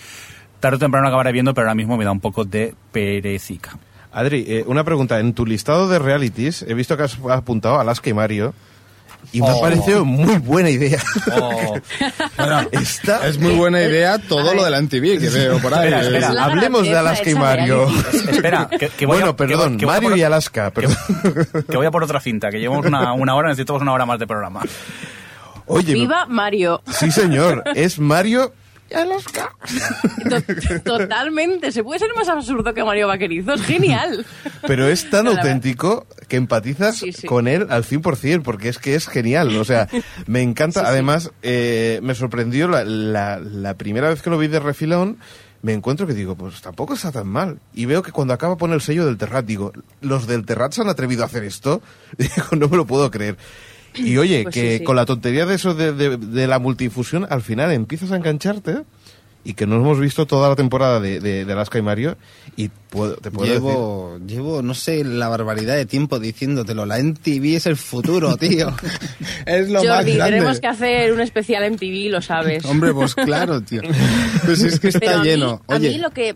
tarde 0.64 0.78
o 0.78 0.80
temprano 0.80 1.08
acabaré 1.10 1.34
viendo, 1.34 1.54
pero 1.54 1.68
ahora 1.68 1.76
mismo 1.76 1.98
me 1.98 2.06
da 2.06 2.12
un 2.14 2.22
poco 2.22 2.46
de 2.46 2.74
perecica. 2.94 3.78
Adri, 4.14 4.46
eh, 4.48 4.64
una 4.66 4.86
pregunta. 4.86 5.20
En 5.20 5.34
tu 5.34 5.46
listado 5.46 5.90
de 5.90 6.00
realities 6.00 6.64
he 6.66 6.74
visto 6.74 6.96
que 6.96 7.04
has 7.04 7.18
apuntado 7.30 7.76
a 7.76 7.82
Alaska 7.82 8.10
y 8.10 8.14
Mario 8.14 8.54
y 9.34 9.42
me 9.42 9.50
ha 9.50 9.56
Oh. 9.56 9.62
parecido 9.62 10.06
muy 10.06 10.38
buena 10.38 10.70
idea. 10.70 11.02
Oh, 11.42 11.78
Bueno, 12.38 12.62
Está- 12.72 13.28
es 13.28 13.38
muy 13.40 13.56
buena 13.56 13.82
idea 13.82 14.20
todo 14.20 14.54
lo 14.54 14.64
de 14.64 14.70
la 14.70 14.78
MTV 14.82 15.20
que 15.20 15.30
veo 15.30 15.60
por 15.60 15.74
ahí. 15.74 15.92
Espera, 15.92 16.28
espera. 16.28 16.44
Hablemos 16.46 16.84
de 16.84 16.98
Alaska 16.98 17.30
y 17.30 17.36
Mario. 17.36 17.88
espera, 18.30 18.70
que, 18.70 18.88
que 18.90 19.06
voy 19.06 19.18
a- 19.18 19.20
bueno, 19.26 19.36
que 19.36 19.44
voy- 19.46 19.48
perdón, 19.58 19.78
que 19.78 19.86
voy 19.86 19.92
a 19.94 19.96
Mario 19.98 20.10
por- 20.12 20.18
y 20.20 20.24
Alaska. 20.24 20.72
que, 20.72 20.82
perdón. 20.82 21.66
que 21.70 21.76
voy 21.78 21.86
a 21.88 21.92
por 21.92 22.04
otra 22.04 22.20
cinta, 22.22 22.50
que 22.52 22.60
llevamos 22.60 22.86
una, 22.86 23.12
una 23.14 23.36
hora, 23.36 23.50
necesitamos 23.50 23.82
una 23.82 23.92
hora 23.92 24.06
más 24.06 24.20
de 24.20 24.28
programa. 24.28 24.62
Oye, 25.66 25.94
Viva 25.94 26.26
Mario. 26.28 26.82
sí 26.92 27.10
señor, 27.12 27.64
es 27.76 27.98
Mario 28.00 28.54
Alaska. 28.94 29.56
Totalmente. 30.84 31.72
Se 31.72 31.84
puede 31.84 32.00
ser 32.00 32.10
más 32.16 32.30
absurdo 32.30 32.74
que 32.74 32.84
Mario 32.84 33.08
Vaquerizo. 33.08 33.54
Es 33.54 33.62
genial. 33.62 34.26
Pero 34.68 34.88
es 34.88 35.10
tan 35.10 35.28
auténtico 35.28 36.06
que 36.28 36.38
empatizas 36.38 36.98
Sí, 36.98 37.12
sí. 37.14 37.28
con 37.28 37.48
él 37.48 37.68
al 37.70 37.84
100%, 37.84 38.42
porque 38.44 38.70
es 38.70 38.78
que 38.80 38.96
es 38.96 39.08
genial. 39.08 39.56
O 39.58 39.66
sea, 39.66 39.88
me 40.28 40.42
encanta. 40.42 40.64
Sí, 40.84 40.86
sí. 40.88 40.92
Además, 40.92 41.32
eh, 41.44 42.00
me 42.02 42.16
sorprendió 42.16 42.68
la, 42.68 42.84
la- 42.84 43.40
la 43.40 43.74
primera 43.76 44.10
vez 44.10 44.22
que 44.22 44.30
lo 44.30 44.38
vi 44.38 44.48
de 44.48 44.60
refilón. 44.60 45.18
Me 45.62 45.72
encuentro 45.74 46.06
que 46.08 46.14
digo, 46.14 46.36
pues 46.36 46.62
tampoco 46.62 46.94
está 46.94 47.12
tan 47.12 47.28
mal. 47.28 47.60
Y 47.74 47.86
veo 47.86 48.02
que 48.04 48.12
cuando 48.12 48.34
acaba 48.34 48.58
pone 48.58 48.74
el 48.76 48.82
sello 48.82 49.06
del 49.06 49.18
Terrat, 49.18 49.46
digo, 49.46 49.72
¿los 50.02 50.28
del 50.28 50.46
Terrat 50.46 50.74
se 50.74 50.82
han 50.82 50.90
atrevido 50.90 51.24
a 51.24 51.28
hacer 51.28 51.44
esto? 51.46 51.82
Digo, 52.18 52.34
no 52.58 52.68
me 52.68 52.76
lo 52.78 52.86
puedo 52.86 53.10
creer. 53.12 53.38
Y 53.96 54.18
oye, 54.18 54.44
Pues 54.44 54.56
que 54.56 54.72
sí, 54.74 54.78
sí. 54.80 54.84
con 54.84 54.96
la 54.96 55.06
tontería 55.06 55.46
de 55.46 55.56
eso 55.56 55.74
de, 55.74 55.92
de- 55.94 56.18
de 56.18 56.48
la 56.48 56.60
multifusión, 56.60 57.26
al 57.30 57.42
final 57.42 57.72
empiezas 57.72 58.12
a 58.12 58.16
engancharte 58.18 58.84
y 59.46 59.56
que 59.56 59.68
no 59.68 59.76
hemos 59.76 60.00
visto 60.00 60.26
toda 60.26 60.48
la 60.48 60.56
temporada 60.56 61.02
de, 61.02 61.20
de, 61.20 61.44
de 61.44 61.52
Alaska 61.54 61.78
y 61.78 61.82
Mario 61.82 62.16
y 62.56 62.70
puedo- 62.90 63.16
te 63.18 63.30
puedo 63.30 63.46
decir... 63.46 63.62
Llevo, 63.62 64.18
llevo, 64.26 64.62
no 64.62 64.74
sé, 64.74 65.04
la 65.04 65.28
barbaridad 65.28 65.76
de 65.76 65.86
tiempo 65.86 66.18
diciéndotelo. 66.20 66.86
La 66.86 66.98
MTV 67.04 67.56
es 67.58 67.66
el 67.66 67.76
futuro, 67.76 68.38
tío. 68.38 68.74
es 69.46 69.70
lo 69.70 69.84
más 69.84 69.98
Jordi, 69.98 70.14
grande. 70.16 70.36
tenemos 70.38 70.60
que 70.62 70.68
hacer 70.68 71.12
un 71.12 71.20
especial 71.20 71.64
en 71.64 71.76
TV, 71.78 72.10
lo 72.10 72.22
sabes. 72.22 72.64
Hombre, 72.66 72.94
pues 72.94 73.16
claro, 73.16 73.60
tío. 73.62 73.82
Pues 74.46 74.62
es 74.62 74.80
que 74.80 74.88
está 74.90 75.00
Pero 75.02 75.12
a 75.16 75.18
mí- 75.22 75.28
lleno. 75.30 75.62
A 75.68 75.78
mí 75.78 75.98
lo 75.98 76.12
que 76.12 76.36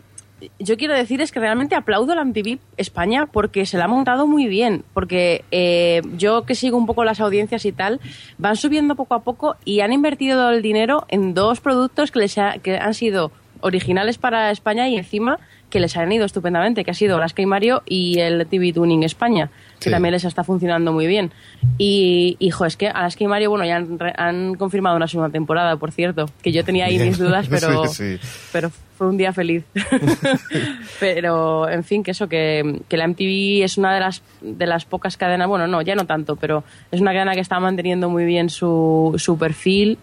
yo 0.59 0.77
quiero 0.77 0.93
decir 0.93 1.21
es 1.21 1.31
que 1.31 1.39
realmente 1.39 1.75
aplaudo 1.75 2.13
a 2.13 2.15
la 2.15 2.23
MTV 2.23 2.59
España 2.77 3.25
porque 3.25 3.65
se 3.65 3.77
la 3.77 3.85
ha 3.85 3.87
montado 3.87 4.27
muy 4.27 4.47
bien. 4.47 4.83
Porque 4.93 5.43
eh, 5.51 6.01
yo 6.15 6.43
que 6.43 6.55
sigo 6.55 6.77
un 6.77 6.85
poco 6.85 7.03
las 7.03 7.19
audiencias 7.19 7.65
y 7.65 7.71
tal, 7.71 7.99
van 8.37 8.55
subiendo 8.55 8.95
poco 8.95 9.15
a 9.15 9.21
poco 9.23 9.55
y 9.65 9.79
han 9.81 9.93
invertido 9.93 10.49
el 10.49 10.61
dinero 10.61 11.05
en 11.09 11.33
dos 11.33 11.59
productos 11.59 12.11
que, 12.11 12.19
les 12.19 12.37
ha- 12.37 12.57
que 12.61 12.77
han 12.77 12.93
sido 12.93 13.31
originales 13.61 14.17
para 14.19 14.51
España 14.51 14.87
y 14.87 14.95
encima 14.97 15.39
que 15.71 15.79
les 15.81 15.97
han 15.97 16.09
ido 16.11 16.25
estupendamente, 16.25 16.85
que 16.85 16.91
ha 16.91 16.93
sido 16.93 17.17
Alaska 17.17 17.41
y 17.41 17.45
Mario 17.45 17.81
y 17.85 18.19
el 18.19 18.45
TV 18.47 18.71
Tuning 18.71 19.03
España, 19.03 19.49
que 19.81 19.89
también 19.89 20.13
les 20.13 20.23
está 20.23 20.43
funcionando 20.45 20.93
muy 20.93 21.07
bien. 21.07 21.31
Y, 21.77 22.37
hijo, 22.39 22.65
es 22.65 22.77
que 22.77 22.87
Alaska 22.87 23.23
y 23.23 23.27
Mario, 23.27 23.49
bueno, 23.49 23.65
ya 23.65 23.75
han, 23.77 23.97
han 24.15 24.55
confirmado 24.55 24.95
una 24.95 25.07
segunda 25.07 25.29
temporada, 25.31 25.75
por 25.75 25.91
cierto, 25.91 26.27
que 26.41 26.53
yo 26.53 26.63
tenía 26.63 26.85
ahí 26.85 26.97
mis 26.99 27.17
dudas, 27.17 27.47
pero 27.49 27.85
Sí, 27.87 28.17
sí. 28.17 28.27
pero 28.53 28.71
fue 28.97 29.07
un 29.07 29.17
día 29.17 29.31
feliz. 29.31 29.63
pero, 30.99 31.69
en 31.69 31.83
fin, 31.83 32.03
que 32.03 32.11
eso, 32.11 32.27
que, 32.27 32.81
que 32.89 32.97
la 32.97 33.07
MTV 33.07 33.63
es 33.63 33.77
una 33.77 33.93
de 33.93 33.99
las, 33.99 34.23
de 34.41 34.65
las 34.65 34.85
pocas 34.85 35.17
cadenas, 35.17 35.47
bueno, 35.47 35.67
no, 35.67 35.81
ya 35.81 35.95
no 35.95 36.05
tanto, 36.05 36.35
pero 36.35 36.63
es 36.91 36.99
una 36.99 37.11
cadena 37.11 37.35
que 37.35 37.41
está 37.41 37.59
manteniendo 37.59 38.09
muy 38.09 38.25
bien 38.25 38.49
su, 38.49 39.13
su 39.17 39.37
perfil 39.37 39.97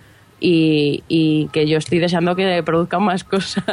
y, 0.47 1.03
y 1.09 1.49
que 1.53 1.67
yo 1.67 1.79
estoy 1.79 1.99
deseando 2.01 2.37
que 2.37 2.63
produzcan 2.63 3.03
más 3.03 3.25
cosas. 3.25 3.65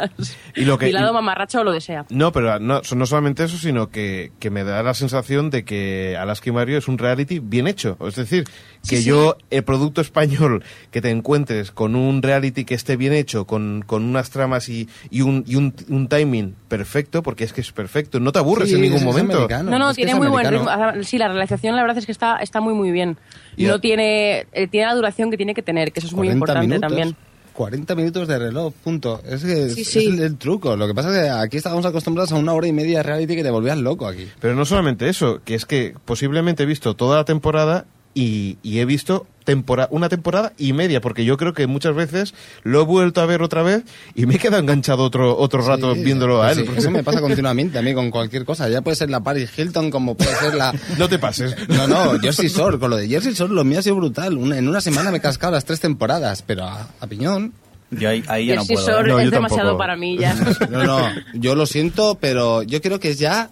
Y 0.56 0.64
lo 0.64 0.78
que- 0.78 0.86
Mi 0.92 0.92
lado 0.92 1.10
y- 1.10 1.14
mamarracho 1.14 1.62
lo 1.64 1.72
desea. 1.72 2.06
No, 2.08 2.32
pero 2.32 2.58
no, 2.58 2.80
no 2.96 3.06
solamente 3.06 3.44
eso, 3.44 3.58
sino 3.58 3.90
que, 3.90 4.32
que 4.38 4.48
me 4.50 4.64
da 4.64 4.82
la 4.82 4.94
sensación 4.94 5.50
de 5.50 5.64
que 5.64 6.16
Alaska 6.18 6.48
y 6.48 6.52
Mario 6.52 6.78
es 6.78 6.88
un 6.88 6.96
reality 6.96 7.40
bien 7.40 7.66
hecho. 7.66 7.98
Es 8.06 8.14
decir, 8.16 8.44
que 8.44 8.96
Sí, 8.96 9.02
sí. 9.02 9.04
yo, 9.04 9.36
el 9.50 9.64
producto 9.64 10.00
español, 10.00 10.64
que 10.90 11.00
te 11.02 11.10
encuentres 11.10 11.70
con 11.72 11.94
un 11.94 12.22
reality 12.22 12.64
que 12.64 12.74
esté 12.74 12.96
bien 12.96 13.12
hecho, 13.12 13.46
con, 13.46 13.82
con 13.86 14.02
unas 14.04 14.30
tramas 14.30 14.68
y, 14.70 14.88
y, 15.10 15.20
un, 15.20 15.44
y 15.46 15.56
un, 15.56 15.74
un 15.88 16.08
timing 16.08 16.54
perfecto, 16.68 17.22
porque 17.22 17.44
es 17.44 17.52
que 17.52 17.60
es 17.60 17.70
perfecto, 17.72 18.18
no 18.18 18.32
te 18.32 18.38
aburres 18.38 18.70
sí, 18.70 18.76
en 18.76 18.80
ningún 18.80 18.98
es 19.00 19.04
momento. 19.04 19.36
americano. 19.36 19.70
No, 19.70 19.78
no, 19.78 19.90
es 19.90 19.96
tiene 19.96 20.14
muy 20.14 20.28
buen 20.28 20.46
ritmo. 20.50 20.70
americano. 20.70 21.00
Ah, 21.00 21.04
Sí, 21.04 21.18
la 21.18 21.28
realización 21.28 21.76
la 21.76 21.82
verdad 21.82 21.98
es 21.98 22.06
que 22.06 22.12
está, 22.12 22.36
está 22.38 22.60
muy, 22.60 22.72
muy 22.74 22.90
bien. 22.92 23.18
Y 23.56 23.64
no 23.66 23.74
a- 23.74 23.80
tiene, 23.80 24.46
eh, 24.52 24.66
tiene 24.68 24.86
la 24.86 24.94
duración 24.94 25.30
que 25.30 25.36
tiene 25.36 25.54
que 25.54 25.62
tener, 25.62 25.92
que 25.92 26.00
eso 26.00 26.08
es 26.08 26.12
muy 26.14 26.28
40 26.28 26.34
importante 26.36 26.66
minutos. 26.68 26.88
también. 26.88 27.16
40 27.52 27.94
minutos 27.94 28.28
de 28.28 28.38
reloj, 28.38 28.72
punto. 28.82 29.20
Es, 29.28 29.44
que 29.44 29.66
es- 29.66 29.74
Sí, 29.74 29.84
sí. 29.84 29.98
es 29.98 30.06
el, 30.06 30.20
el 30.20 30.38
truco. 30.38 30.74
Lo 30.76 30.86
que 30.86 30.94
pasa 30.94 31.10
es 31.14 31.22
que 31.24 31.28
aquí 31.28 31.56
estábamos 31.58 31.84
acostumbrados 31.84 32.32
a 32.32 32.36
una 32.36 32.54
hora 32.54 32.66
y 32.66 32.72
media 32.72 32.98
de 32.98 33.02
reality 33.02 33.36
que 33.36 33.42
te 33.42 33.50
volvías 33.50 33.76
loco 33.76 34.06
aquí. 34.06 34.26
Pero 34.40 34.54
no 34.54 34.64
solamente 34.64 35.08
eso, 35.08 35.40
que 35.44 35.54
es 35.54 35.66
que 35.66 35.92
posiblemente 36.06 36.62
he 36.62 36.66
visto 36.66 36.94
toda 36.94 37.18
la 37.18 37.24
temporada 37.26 37.84
y, 38.14 38.58
y 38.62 38.78
he 38.80 38.84
visto 38.84 39.26
tempora- 39.46 39.88
una 39.90 40.08
temporada 40.08 40.52
y 40.58 40.72
media, 40.72 41.00
porque 41.00 41.24
yo 41.24 41.36
creo 41.36 41.52
que 41.54 41.66
muchas 41.66 41.94
veces 41.94 42.34
lo 42.62 42.82
he 42.82 42.84
vuelto 42.84 43.20
a 43.20 43.26
ver 43.26 43.42
otra 43.42 43.62
vez 43.62 43.82
y 44.14 44.26
me 44.26 44.34
he 44.34 44.38
quedado 44.38 44.58
enganchado 44.60 45.02
otro, 45.02 45.36
otro 45.38 45.62
rato 45.66 45.94
Sí, 45.94 46.04
viéndolo 46.04 46.42
a 46.42 46.52
él. 46.52 46.58
sí, 46.58 46.62
porque 46.64 46.80
eso 46.80 46.90
me 46.90 47.02
pasa 47.02 47.20
continuamente 47.20 47.78
a 47.78 47.82
mí 47.82 47.94
con 47.94 48.10
cualquier 48.10 48.44
cosa. 48.44 48.68
Ya 48.68 48.82
puede 48.82 48.96
ser 48.96 49.10
la 49.10 49.20
Paris 49.20 49.50
Hilton 49.56 49.90
como 49.90 50.14
puede 50.16 50.34
ser 50.36 50.54
la... 50.54 50.72
No 50.98 51.08
te 51.08 51.18
pases. 51.18 51.56
No, 51.68 51.86
no, 51.86 52.18
Jersey 52.20 52.48
Shore. 52.48 52.78
Con 52.78 52.90
lo 52.90 52.96
de 52.96 53.08
Jersey 53.08 53.32
Shore 53.32 53.52
lo 53.52 53.64
mío 53.64 53.78
ha 53.78 53.82
sido 53.82 53.96
brutal. 53.96 54.36
Una- 54.36 54.58
en 54.58 54.68
una 54.68 54.80
semana 54.80 55.10
me 55.10 55.18
he 55.18 55.20
cascado 55.20 55.52
las 55.52 55.64
tres 55.64 55.80
temporadas, 55.80 56.42
pero 56.46 56.64
a, 56.64 56.88
a 57.00 57.06
piñón. 57.06 57.52
Yo 57.90 58.08
ahí, 58.08 58.22
ahí 58.28 58.46
ya 58.46 58.54
no 58.56 58.64
Jersey 58.64 58.76
puedo. 58.76 58.88
Shore 58.98 59.10
No, 59.10 59.18
es 59.18 59.24
yo 59.26 59.30
demasiado 59.32 59.62
tampoco. 59.70 59.78
para 59.78 59.96
mí 59.96 60.16
ya. 60.18 60.34
No, 60.70 60.84
no, 60.84 61.08
yo 61.34 61.54
lo 61.54 61.66
siento, 61.66 62.16
pero 62.20 62.62
yo 62.62 62.80
creo 62.80 63.00
que 63.00 63.10
es 63.10 63.18
ya 63.18 63.50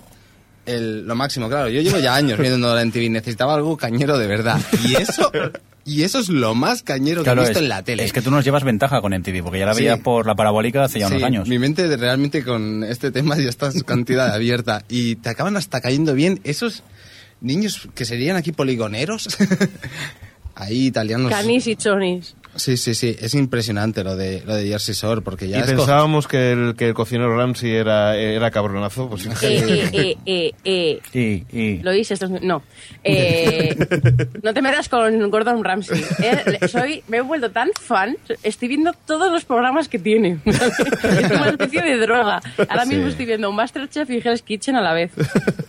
el- 0.66 1.06
lo 1.06 1.14
máximo. 1.14 1.48
Claro, 1.48 1.68
yo 1.68 1.80
llevo 1.80 1.98
ya 1.98 2.14
años 2.14 2.38
viendo 2.38 2.74
la 2.74 2.82
MTV, 2.84 3.08
necesitaba 3.10 3.54
algo 3.54 3.76
cañero 3.76 4.18
de 4.18 4.26
verdad. 4.26 4.60
Y 4.86 4.94
eso, 4.96 5.30
y 5.84 6.02
eso 6.02 6.18
es 6.20 6.28
lo 6.28 6.54
más 6.54 6.82
cañero 6.82 7.22
Claro, 7.22 7.42
que 7.42 7.46
he 7.46 7.48
visto 7.50 7.58
es, 7.60 7.64
en 7.64 7.68
la 7.68 7.82
tele. 7.82 8.04
es 8.04 8.12
que 8.12 8.22
tú 8.22 8.30
nos 8.30 8.44
llevas 8.44 8.64
ventaja 8.64 9.00
con 9.00 9.12
MTV, 9.12 9.42
porque 9.42 9.58
ya 9.58 9.66
la 9.66 9.74
Sí. 9.74 9.80
veías 9.82 9.98
por 10.00 10.26
la 10.26 10.34
parabólica 10.34 10.84
hace 10.84 10.98
ya 11.00 11.06
unos 11.08 11.22
años. 11.22 11.48
Mi 11.48 11.58
mente 11.58 11.96
realmente 11.96 12.44
con 12.44 12.84
este 12.84 13.10
tema 13.10 13.36
ya 13.38 13.48
está 13.48 13.72
su 13.72 13.82
cantidad 13.84 14.30
abierta. 14.34 14.84
Y 14.88 15.16
te 15.16 15.30
acaban 15.30 15.56
hasta 15.56 15.80
cayendo 15.80 16.14
bien 16.14 16.40
esos 16.44 16.82
niños 17.40 17.88
que 17.94 18.04
serían 18.04 18.36
aquí 18.36 18.52
poligoneros. 18.52 19.28
Ahí 20.54 20.86
italianos. 20.86 21.30
Canis 21.30 21.66
y 21.66 21.76
chonis. 21.76 22.34
Sí, 22.56 22.76
sí, 22.76 22.94
sí. 22.94 23.16
Es 23.20 23.34
impresionante 23.34 24.02
lo 24.04 24.16
de, 24.16 24.42
lo 24.44 24.54
de 24.56 24.66
Jersey 24.66 24.94
Shore 24.94 25.20
porque 25.20 25.48
ya 25.48 25.60
y 25.60 25.62
pensábamos 25.62 26.26
que 26.26 26.52
el, 26.52 26.74
que 26.76 26.88
el 26.88 26.94
cocinero 26.94 27.36
Ramsey 27.36 27.70
era, 27.72 28.16
era 28.16 28.50
cabronazo. 28.50 29.08
Pues, 29.08 29.26
Eh, 29.26 29.30
eh, 29.42 30.16
eh, 30.26 30.52
eh, 30.64 31.00
eh. 31.14 31.44
Y, 31.52 31.58
y- 31.58 31.78
Lo 31.82 31.94
hice. 31.94 32.14
No. 32.42 32.62
Eh, 33.04 33.76
no 34.42 34.52
te 34.52 34.62
metas 34.62 34.88
con 34.88 35.30
Gordon 35.30 35.62
Ramsay. 35.64 36.04
Eh, 36.22 36.68
soy, 36.68 37.02
me 37.08 37.18
he 37.18 37.20
vuelto 37.20 37.50
tan 37.50 37.70
fan. 37.80 38.16
Estoy 38.42 38.68
viendo 38.68 38.92
todos 39.06 39.30
los 39.30 39.44
programas 39.44 39.88
que 39.88 39.98
tiene. 39.98 40.38
es 40.44 40.60
una 41.30 41.48
especie 41.50 41.82
de 41.82 41.96
droga. 41.98 42.40
Ahora 42.68 42.84
mismo 42.84 43.04
Sí. 43.04 43.10
estoy 43.10 43.26
viendo 43.26 43.50
Masterchef 43.52 44.10
y 44.10 44.18
Hell's 44.18 44.42
Kitchen 44.42 44.76
a 44.76 44.80
la 44.82 44.92
vez. 44.92 45.12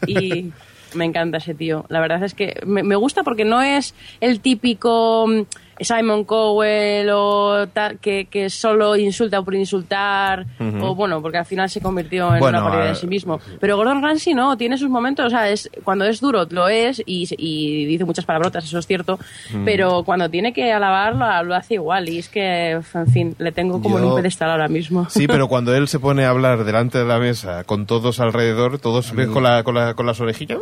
Y 0.08 0.52
me 0.96 1.06
encanta 1.06 1.38
ese 1.38 1.54
tío. 1.54 1.86
La 1.90 2.00
verdad 2.02 2.24
es 2.24 2.34
que 2.34 2.60
me, 2.66 2.84
me 2.84 2.96
gusta 2.96 3.24
porque 3.24 3.46
no 3.46 3.62
es 3.62 3.94
el 4.20 4.42
típico 4.42 5.26
mm, 5.28 5.42
Simon 5.84 6.24
Cowell 6.26 7.10
o 7.14 7.68
tal, 7.74 7.98
que, 8.00 8.26
que 8.26 8.50
solo 8.50 8.96
insulta 8.96 9.42
por 9.42 9.56
insultar. 9.56 10.46
O 10.82 10.96
bueno, 10.96 11.22
porque 11.22 11.38
al 11.40 11.46
final 11.46 11.70
se 11.70 11.82
convirtió 11.82 12.34
en 12.34 12.40
Bueno, 12.40 12.60
una 12.60 12.68
parodia 12.70 12.90
de 12.90 12.96
sí 12.96 13.08
mismo. 13.08 13.40
Pero 13.60 13.78
Gordon 13.78 14.02
Ramsay 14.02 14.34
no, 14.34 14.58
tiene 14.58 14.78
sus 14.78 14.90
momentos, 14.90 15.26
o 15.26 15.30
sea, 15.30 15.50
es, 15.50 15.70
cuando 15.84 16.06
es 16.06 16.20
duro 16.22 16.46
lo 16.50 16.68
es 16.70 17.02
y, 17.06 17.28
y 17.38 17.86
dice 17.86 18.06
muchas 18.06 18.26
palabrotas, 18.26 18.64
eso 18.66 18.80
es 18.80 18.88
cierto, 18.88 19.20
pero 19.66 20.04
cuando 20.04 20.30
tiene 20.30 20.54
que 20.54 20.72
alabar 20.72 21.16
lo, 21.46 21.56
hace 21.56 21.76
igual 21.76 22.10
y 22.10 22.20
es 22.20 22.30
que, 22.30 22.72
en 22.72 23.08
fin, 23.12 23.36
le 23.40 23.52
tengo 23.52 23.82
como 23.82 23.98
en 23.98 24.04
Yo- 24.06 24.10
un 24.12 24.16
pedestal 24.22 24.50
ahora 24.52 24.68
mismo. 24.68 25.08
Sí, 25.10 25.28
pero 25.28 25.48
cuando 25.50 25.76
él 25.76 25.88
se 25.88 26.00
pone 26.00 26.26
a 26.26 26.30
hablar 26.30 26.64
delante 26.64 26.98
de 26.98 27.06
la 27.06 27.20
mesa 27.20 27.64
con 27.64 27.86
todos 27.86 28.20
alrededor, 28.20 28.80
todos 28.80 29.14
ven 29.14 29.32
con, 29.32 29.44
la, 29.44 29.64
con, 29.64 29.76
la- 29.76 29.94
con 29.94 30.06
las 30.06 30.20
orejillas. 30.20 30.60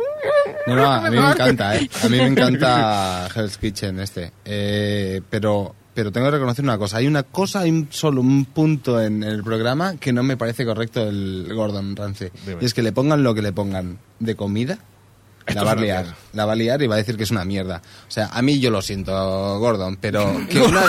No, 0.66 0.76
no, 0.76 0.84
a 0.90 1.10
mí 1.10 1.16
me 1.18 1.30
encanta, 1.30 1.76
¿eh? 1.76 1.88
A 2.02 2.08
mí 2.08 2.16
me 2.18 2.26
encanta 2.26 3.28
Hell's 3.34 3.56
Kitchen 3.58 3.98
este. 4.00 4.32
Eh, 4.44 5.20
pero, 5.30 5.74
pero 5.94 6.12
tengo 6.12 6.26
que 6.26 6.32
reconocer 6.32 6.64
una 6.64 6.78
cosa. 6.78 6.98
Hay 6.98 7.06
una 7.06 7.22
cosa, 7.22 7.60
hay 7.60 7.70
un- 7.70 7.88
solo 7.90 8.20
un 8.20 8.44
punto 8.44 9.00
en 9.00 9.22
el 9.22 9.42
programa 9.42 9.96
que 9.96 10.12
no 10.12 10.22
me 10.22 10.36
parece 10.36 10.64
correcto 10.64 11.02
el 11.08 11.48
Gordon 11.54 11.96
Ramsay. 11.96 12.30
Dime. 12.46 12.58
Y 12.60 12.64
es 12.66 12.74
que 12.74 12.82
le 12.82 12.92
pongan 12.92 13.22
lo 13.22 13.34
que 13.34 13.42
le 13.42 13.52
pongan 13.52 13.98
de 14.18 14.34
comida. 14.36 14.78
La 15.54 15.62
va 15.64 15.72
a 15.72 15.74
liar, 15.76 16.06
la 16.32 16.46
va 16.46 16.52
a 16.52 16.56
liar 16.56 16.80
y 16.82 16.86
va 16.86 16.94
a 16.94 16.98
decir 16.98 17.16
que 17.16 17.24
es 17.24 17.30
una 17.30 17.44
mierda. 17.44 17.80
O 18.08 18.10
sea, 18.10 18.26
a 18.32 18.42
mí 18.42 18.58
yo 18.60 18.70
lo 18.70 18.82
siento, 18.82 19.58
Gordon, 19.58 19.96
pero 20.00 20.40
que 20.48 20.60
una... 20.62 20.80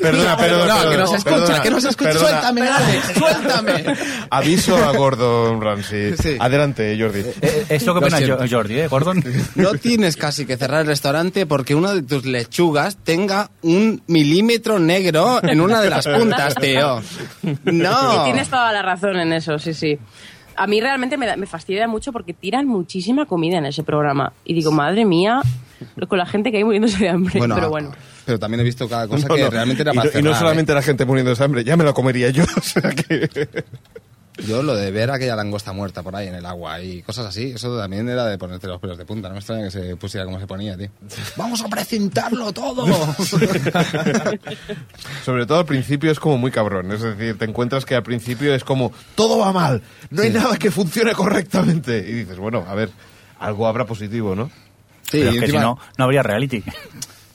Perdona, 0.00 0.36
perdona, 0.36 0.66
No, 0.74 0.80
que 0.82 0.88
perdona, 0.88 0.96
nos 0.98 1.12
escucha, 1.14 1.36
perdona, 1.36 1.62
que 1.62 1.70
nos 1.70 1.84
escucha. 1.84 2.10
perdona. 2.10 2.28
Suéltame, 2.30 2.68
Alex, 2.68 3.12
suéltame. 3.18 3.84
Aviso 4.30 4.76
a 4.76 4.92
Gordon 4.96 5.60
Ramsay. 5.60 6.14
Sí. 6.16 6.36
Adelante, 6.38 6.96
Jordi. 6.98 7.20
Eh, 7.42 7.66
Es 7.68 7.84
lo 7.86 7.94
que 7.94 8.00
Lo 8.00 8.06
opina 8.06 8.16
siento. 8.18 8.38
Jo- 8.44 8.46
Jordi, 8.50 8.80
¿eh, 8.80 8.88
Gordon? 8.88 9.22
No 9.56 9.72
tienes 9.74 10.16
casi 10.16 10.46
que 10.46 10.56
cerrar 10.56 10.80
el 10.82 10.86
restaurante 10.86 11.46
porque 11.46 11.74
una 11.74 11.92
de 11.92 12.02
tus 12.02 12.24
lechugas 12.24 12.96
tenga 13.04 13.50
un 13.62 14.02
milímetro 14.06 14.78
negro 14.78 15.40
en 15.42 15.60
una 15.60 15.80
de 15.80 15.90
las 15.90 16.06
puntas, 16.06 16.54
tío. 16.60 17.02
No. 17.64 18.24
Tienes 18.24 18.48
toda 18.48 18.72
la 18.72 18.82
razón 18.82 19.16
en 19.18 19.32
eso, 19.32 19.58
sí, 19.58 19.74
sí. 19.74 19.98
A 20.56 20.66
mí 20.66 20.80
realmente 20.80 21.16
me, 21.16 21.26
da- 21.26 21.36
me 21.36 21.46
fastidia 21.46 21.86
mucho 21.88 22.12
porque 22.12 22.32
tiran 22.34 22.66
muchísima 22.66 23.26
comida 23.26 23.58
en 23.58 23.66
ese 23.66 23.82
programa. 23.82 24.32
Y 24.44 24.54
digo, 24.54 24.70
madre 24.72 25.04
mía, 25.04 25.40
con 26.08 26.18
la 26.18 26.26
gente 26.26 26.50
que 26.50 26.58
hay 26.58 26.64
muriéndose 26.64 26.98
de 26.98 27.08
hambre. 27.08 27.40
pero 27.40 27.70
bueno. 27.70 27.92
Pero 28.26 28.38
también 28.38 28.60
he 28.60 28.64
visto 28.64 28.88
cada 28.88 29.08
cosa 29.08 29.26
No, 29.26 29.34
que 29.34 29.42
no. 29.44 29.50
realmente 29.50 29.82
era 29.82 29.92
y, 29.92 29.96
para 29.96 30.10
no, 30.12 30.18
y 30.18 30.22
no 30.22 30.28
cerrar, 30.30 30.38
solamente 30.40 30.74
la 30.74 30.82
gente 30.82 31.04
muriendo 31.04 31.34
de 31.34 31.44
hambre, 31.44 31.64
ya 31.64 31.76
me 31.76 31.84
la 31.84 31.92
comería 31.92 32.30
yo. 32.30 32.44
O 32.56 32.60
sea 32.60 32.90
que... 32.90 33.28
Yo 34.46 34.62
lo 34.62 34.74
de 34.74 34.90
ver 34.90 35.10
aquella 35.10 35.36
langosta 35.36 35.72
muerta 35.72 36.02
por 36.02 36.16
ahí 36.16 36.28
en 36.28 36.34
el 36.34 36.46
agua 36.46 36.80
y 36.80 37.02
cosas 37.02 37.26
así, 37.26 37.52
eso 37.54 37.76
también 37.78 38.08
era 38.08 38.26
de 38.26 38.38
ponerte 38.38 38.66
los 38.66 38.80
pelos 38.80 38.98
de 38.98 39.04
punta. 39.04 39.28
No 39.28 39.34
me 39.34 39.40
extraña 39.40 39.64
que 39.64 39.70
se 39.70 39.96
pusiera 39.96 40.24
como 40.24 40.40
se 40.40 40.46
ponía, 40.46 40.76
tío. 40.76 40.88
¡Vamos 41.36 41.62
a 41.62 41.68
precintarlo 41.68 42.52
todo! 42.52 42.86
Sobre 45.24 45.46
todo 45.46 45.58
al 45.58 45.66
principio 45.66 46.10
es 46.10 46.18
como 46.20 46.38
muy 46.38 46.50
cabrón. 46.50 46.90
Es 46.92 47.02
decir, 47.02 47.38
te 47.38 47.44
encuentras 47.44 47.84
que 47.84 47.94
al 47.94 48.02
principio 48.02 48.54
es 48.54 48.64
como 48.64 48.92
todo 49.14 49.38
va 49.38 49.52
mal, 49.52 49.82
no 50.10 50.22
hay 50.22 50.30
nada 50.30 50.56
que 50.56 50.70
funcione 50.70 51.12
correctamente. 51.12 51.98
Y 51.98 52.12
dices, 52.12 52.38
bueno, 52.38 52.64
a 52.68 52.74
ver, 52.74 52.90
algo 53.38 53.66
habrá 53.66 53.84
positivo, 53.86 54.34
¿no? 54.34 54.50
Sí, 55.10 55.18
Pero 55.18 55.30
es 55.30 55.40
que 55.40 55.46
si 55.48 55.58
no, 55.58 55.78
no 55.98 56.04
habría 56.04 56.22
reality. 56.22 56.62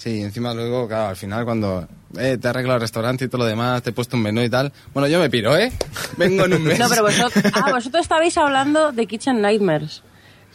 Sí, 0.06 0.20
y 0.20 0.22
encima 0.22 0.54
luego, 0.54 0.88
claro, 0.88 1.08
al 1.10 1.16
final 1.16 1.44
cuando 1.46 1.88
eh, 2.18 2.38
te 2.40 2.48
arreglo 2.48 2.76
el 2.76 2.80
restaurante 2.80 3.26
y 3.26 3.28
todo 3.28 3.40
lo 3.40 3.46
demás, 3.46 3.82
te 3.84 3.90
he 3.90 3.94
puesto 3.94 4.16
un 4.16 4.24
menú 4.24 4.42
y 4.42 4.50
tal. 4.50 4.72
Bueno, 4.94 5.08
yo 5.08 5.20
me 5.20 5.30
piro, 5.30 5.58
¿eh? 5.58 5.72
Vengo 6.18 6.46
en 6.46 6.54
un 6.54 6.64
mes. 6.64 6.80
No, 6.80 6.88
pero 6.88 7.02
vosotros, 7.04 7.44
ah, 7.54 7.72
vosotros 7.72 8.04
estabais 8.04 8.38
hablando 8.38 8.92
de 8.92 9.08
Kitchen 9.08 9.42
Nightmares. 9.42 10.04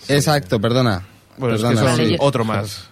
Exacto, 0.09 0.61
perdona. 0.61 1.05
Bueno, 1.37 1.57
es 1.57 1.63
que 1.63 1.69
Perdona, 1.69 1.89
son 1.91 1.99
Vale, 1.99 2.11
yo- 2.13 2.17
otro 2.21 2.45
más. 2.45 2.87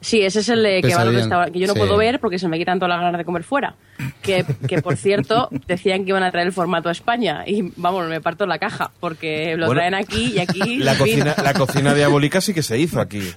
Sí, 0.00 0.20
ese 0.20 0.40
es 0.40 0.48
el 0.50 0.62
de 0.62 0.82
que 0.82 0.94
va 0.94 1.00
a 1.00 1.04
los 1.04 1.14
Pesadilla. 1.14 1.18
restaurantes, 1.22 1.52
que 1.54 1.58
yo 1.58 1.66
no 1.66 1.72
Sí. 1.72 1.78
puedo 1.80 1.96
ver 1.96 2.20
porque 2.20 2.38
se 2.38 2.46
me 2.48 2.58
quitan 2.58 2.78
todas 2.78 2.90
las 2.90 3.00
ganas 3.00 3.18
de 3.18 3.24
comer 3.24 3.42
fuera. 3.42 3.74
Que, 4.22 4.44
que 4.68 4.80
por 4.80 4.96
cierto, 4.96 5.48
decían 5.66 6.04
que 6.04 6.10
iban 6.10 6.22
a 6.22 6.30
traer 6.30 6.46
el 6.46 6.52
formato 6.52 6.88
a 6.90 6.92
España 6.92 7.42
y 7.46 7.72
vamos, 7.76 8.06
me 8.06 8.20
parto 8.20 8.46
la 8.46 8.58
caja 8.58 8.92
porque 9.00 9.56
lo 9.56 9.66
Bueno, 9.66 9.80
traen 9.80 9.94
aquí 9.94 10.34
y 10.36 10.38
aquí. 10.38 10.76
La 10.78 10.96
cocina, 10.96 11.34
la 11.42 11.54
cocina 11.54 11.94
diabólica 11.94 12.40
sí 12.40 12.54
que 12.54 12.62
se 12.62 12.78
hizo 12.78 13.00
aquí. 13.00 13.20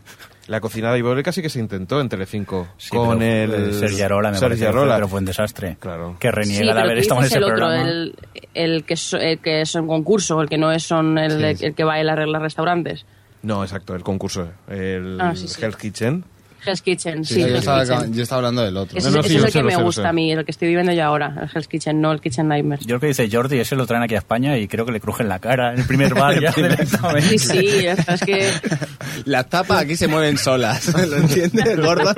La 0.49 0.59
cocina 0.61 0.93
diabólica 0.93 1.31
sí 1.31 1.41
que 1.41 1.49
se 1.49 1.59
intentó 1.59 2.01
en 2.01 2.09
Telecinco. 2.09 2.67
Sí, 2.77 2.89
con 2.89 3.19
pero, 3.19 3.53
el... 3.55 3.69
eh, 3.69 3.73
Sergi 3.73 4.01
Arola, 4.01 4.31
me 4.31 4.37
Sergi 4.37 4.49
parece, 4.61 4.67
Arola. 4.67 4.95
pero 4.95 5.07
fue 5.07 5.19
un 5.19 5.25
desastre. 5.25 5.77
Claro. 5.79 6.17
Que 6.19 6.29
Sí, 6.29 6.31
reniega 6.35 6.65
de 6.65 6.71
pero 6.73 6.79
haber 6.85 6.97
estado 6.97 7.19
en 7.21 7.25
ese 7.27 7.37
el 7.37 7.43
otro, 7.43 7.55
programa. 7.55 7.87
el, 7.89 8.15
el 8.55 8.83
que 8.83 8.93
es, 8.95 9.13
el 9.13 9.39
que 9.39 9.61
es 9.61 9.75
un 9.75 9.87
concurso, 9.87 10.41
el 10.41 10.49
que 10.49 10.57
no 10.57 10.71
es 10.71 10.83
son 10.83 11.17
el, 11.17 11.43
el 11.43 11.75
que 11.75 11.83
va 11.83 11.95
a 11.95 11.99
arreglar 11.99 12.41
restaurantes. 12.41 13.05
No, 13.43 13.63
exacto, 13.63 13.95
el 13.95 14.01
concurso. 14.03 14.49
El 14.67 15.17
Ah, 15.21 15.33
sí, 15.35 15.47
sí. 15.47 15.63
Hell's 15.63 15.77
Kitchen. 15.77 16.25
Hell's 16.65 16.81
Kitchen, 16.81 17.23
sí, 17.25 17.39
yo, 17.39 17.47
Hell's 17.47 17.59
estaba, 17.59 17.83
Kitchen. 17.83 18.13
yo 18.13 18.23
estaba 18.23 18.39
hablando 18.39 18.61
del 18.63 18.77
otro. 18.77 18.97
Ese, 18.97 19.09
No, 19.09 19.15
no, 19.15 19.19
ese 19.21 19.29
sí, 19.29 19.35
es 19.37 19.43
el 19.45 19.51
que 19.51 19.63
me 19.63 19.75
gusta 19.77 20.09
a 20.09 20.13
mí, 20.13 20.31
el 20.31 20.43
que 20.45 20.51
estoy 20.51 20.67
viviendo 20.67 20.91
yo 20.91 21.03
ahora, 21.05 21.33
el 21.41 21.49
Hell's 21.53 21.67
Kitchen, 21.67 22.01
no 22.01 22.11
el 22.11 22.21
Kitchen 22.21 22.47
Nightmares. 22.47 22.85
Yo 22.85 22.95
lo 22.95 22.99
que 22.99 23.07
dice 23.07 23.29
Jordi, 23.31 23.59
ese 23.59 23.75
lo 23.75 23.85
traen 23.87 24.03
aquí 24.03 24.15
a 24.15 24.19
España 24.19 24.57
y 24.57 24.67
creo 24.67 24.85
que 24.85 24.91
le 24.91 24.99
crujen 24.99 25.29
la 25.29 25.39
cara 25.39 25.73
en 25.73 25.79
el 25.79 25.85
primer 25.87 26.13
bar 26.13 26.39
ya 26.41 26.51
directamente. 26.51 27.37
Sí, 27.37 27.67
sí, 27.69 27.85
es 27.85 28.21
que 28.25 28.49
Las 29.25 29.47
tapas 29.49 29.81
aquí 29.81 29.95
se 29.95 30.07
mueven 30.07 30.37
solas, 30.37 30.93
¿lo 31.07 31.15
entiendes, 31.17 31.77
Gordon? 31.79 32.15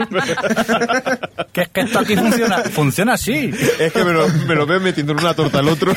que 1.53 1.61
es 1.61 1.69
que 1.69 1.81
esto 1.81 1.99
aquí 1.99 2.15
funciona, 2.15 2.57
funciona 2.63 3.13
así. 3.13 3.51
Es 3.79 3.91
que 3.93 4.03
me 4.03 4.11
lo, 4.13 4.27
me 4.47 4.55
lo 4.55 4.65
ven 4.65 4.81
metiendo 4.83 5.13
en 5.13 5.19
una 5.19 5.33
torta 5.33 5.59
al 5.59 5.67
otro. 5.69 5.91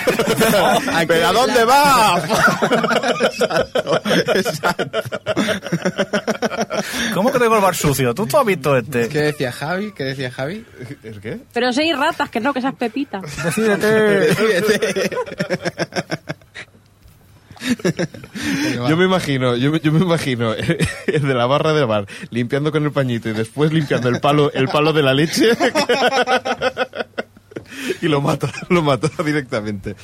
Aquí- 0.94 1.06
¿Pero 1.08 1.28
a 1.28 1.32
dónde 1.32 1.64
va? 1.64 2.22
¿Cómo 7.14 7.30
que 7.32 7.38
tengo 7.38 7.54
el 7.56 7.62
bar 7.62 7.74
sucio? 7.74 8.14
¿Tú, 8.14 8.26
este? 8.76 9.08
¿Qué 9.08 9.20
decía 9.20 9.52
Javi? 9.52 9.92
¿Qué 9.92 10.04
decía 10.04 10.30
Javi? 10.30 10.64
¿Es 11.02 11.18
qué? 11.20 11.38
Pero 11.52 11.72
seis 11.72 11.96
ratas, 11.96 12.30
que 12.30 12.40
no, 12.40 12.52
que 12.52 12.58
esas 12.60 12.74
pepitas. 12.74 13.22
Yo 18.88 18.96
me 18.96 19.04
imagino, 19.04 19.56
yo, 19.56 19.70
me- 19.72 19.80
yo 19.80 19.92
me 19.92 20.00
imagino 20.00 20.52
el 20.54 21.22
de 21.22 21.34
la 21.34 21.46
barra 21.46 21.72
del 21.72 21.86
bar 21.86 22.06
limpiando 22.30 22.70
con 22.72 22.84
el 22.84 22.92
pañito 22.92 23.28
y 23.30 23.32
después 23.32 23.72
limpiando 23.72 24.08
el 24.08 24.20
palo, 24.20 24.52
el 24.52 24.68
palo 24.68 24.92
de 24.92 25.02
la 25.02 25.14
leche 25.14 25.50
y 28.02 28.08
lo 28.08 28.20
mata, 28.20 28.50
lo 28.68 28.82
mata 28.82 29.08
directamente. 29.24 29.96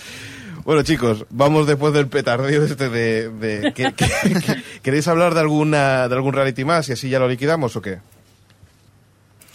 Bueno 0.64 0.82
chicos, 0.82 1.26
vamos 1.30 1.66
después 1.66 1.92
del 1.92 2.06
petardeo 2.08 2.64
este 2.64 2.88
de, 2.88 3.28
de- 3.30 3.72
¿qué- 3.74 3.92
qué- 3.96 4.08
qué- 4.44 4.62
¿queréis 4.82 5.08
hablar 5.08 5.34
de 5.34 5.40
alguna 5.40 6.08
de 6.08 6.14
algún 6.14 6.32
reality 6.32 6.64
más 6.64 6.88
y 6.88 6.92
así 6.92 7.08
ya 7.10 7.18
lo 7.18 7.28
liquidamos 7.28 7.76
o 7.76 7.82
qué? 7.82 7.98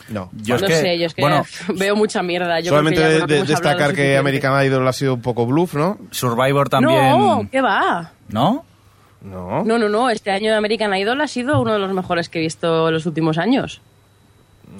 No. 0.10 0.30
Yo 0.34 0.56
es 0.56 0.62
no 0.62 0.68
que, 0.68 0.76
sé, 0.76 1.00
yo 1.00 1.08
es 1.08 1.14
que 1.14 1.22
bueno, 1.22 1.44
veo 1.76 1.96
mucha 1.96 2.22
mierda. 2.22 2.60
Yo 2.60 2.70
Solamente 2.70 3.02
creo 3.02 3.12
que 3.12 3.20
ya 3.20 3.26
de- 3.28 3.34
de- 3.42 3.44
destacar 3.48 3.74
es 3.74 3.88
que 3.88 3.90
suficiente. 3.94 4.18
American 4.18 4.66
Idol 4.66 4.88
ha 4.88 4.94
sido 4.94 5.14
un 5.16 5.22
poco 5.22 5.46
bluff, 5.46 5.74
¿no? 5.74 5.98
Survivor 6.12 6.70
también. 6.70 7.20
No, 7.20 7.48
¿qué 7.52 7.62
va? 7.62 8.12
¿No? 8.30 8.66
No. 9.22 9.64
No, 9.64 9.80
no, 9.80 9.90
no. 9.90 10.10
Este 10.12 10.30
año 10.30 10.52
de 10.52 10.58
American 10.58 10.94
Idol 10.96 11.20
ha 11.22 11.28
sido 11.28 11.60
uno 11.60 11.74
de 11.74 11.80
los 11.80 11.92
mejores 11.94 12.30
que 12.30 12.38
he 12.40 12.42
visto 12.42 12.88
en 12.90 12.94
los 12.94 13.06
últimos 13.08 13.38
años. 13.40 13.82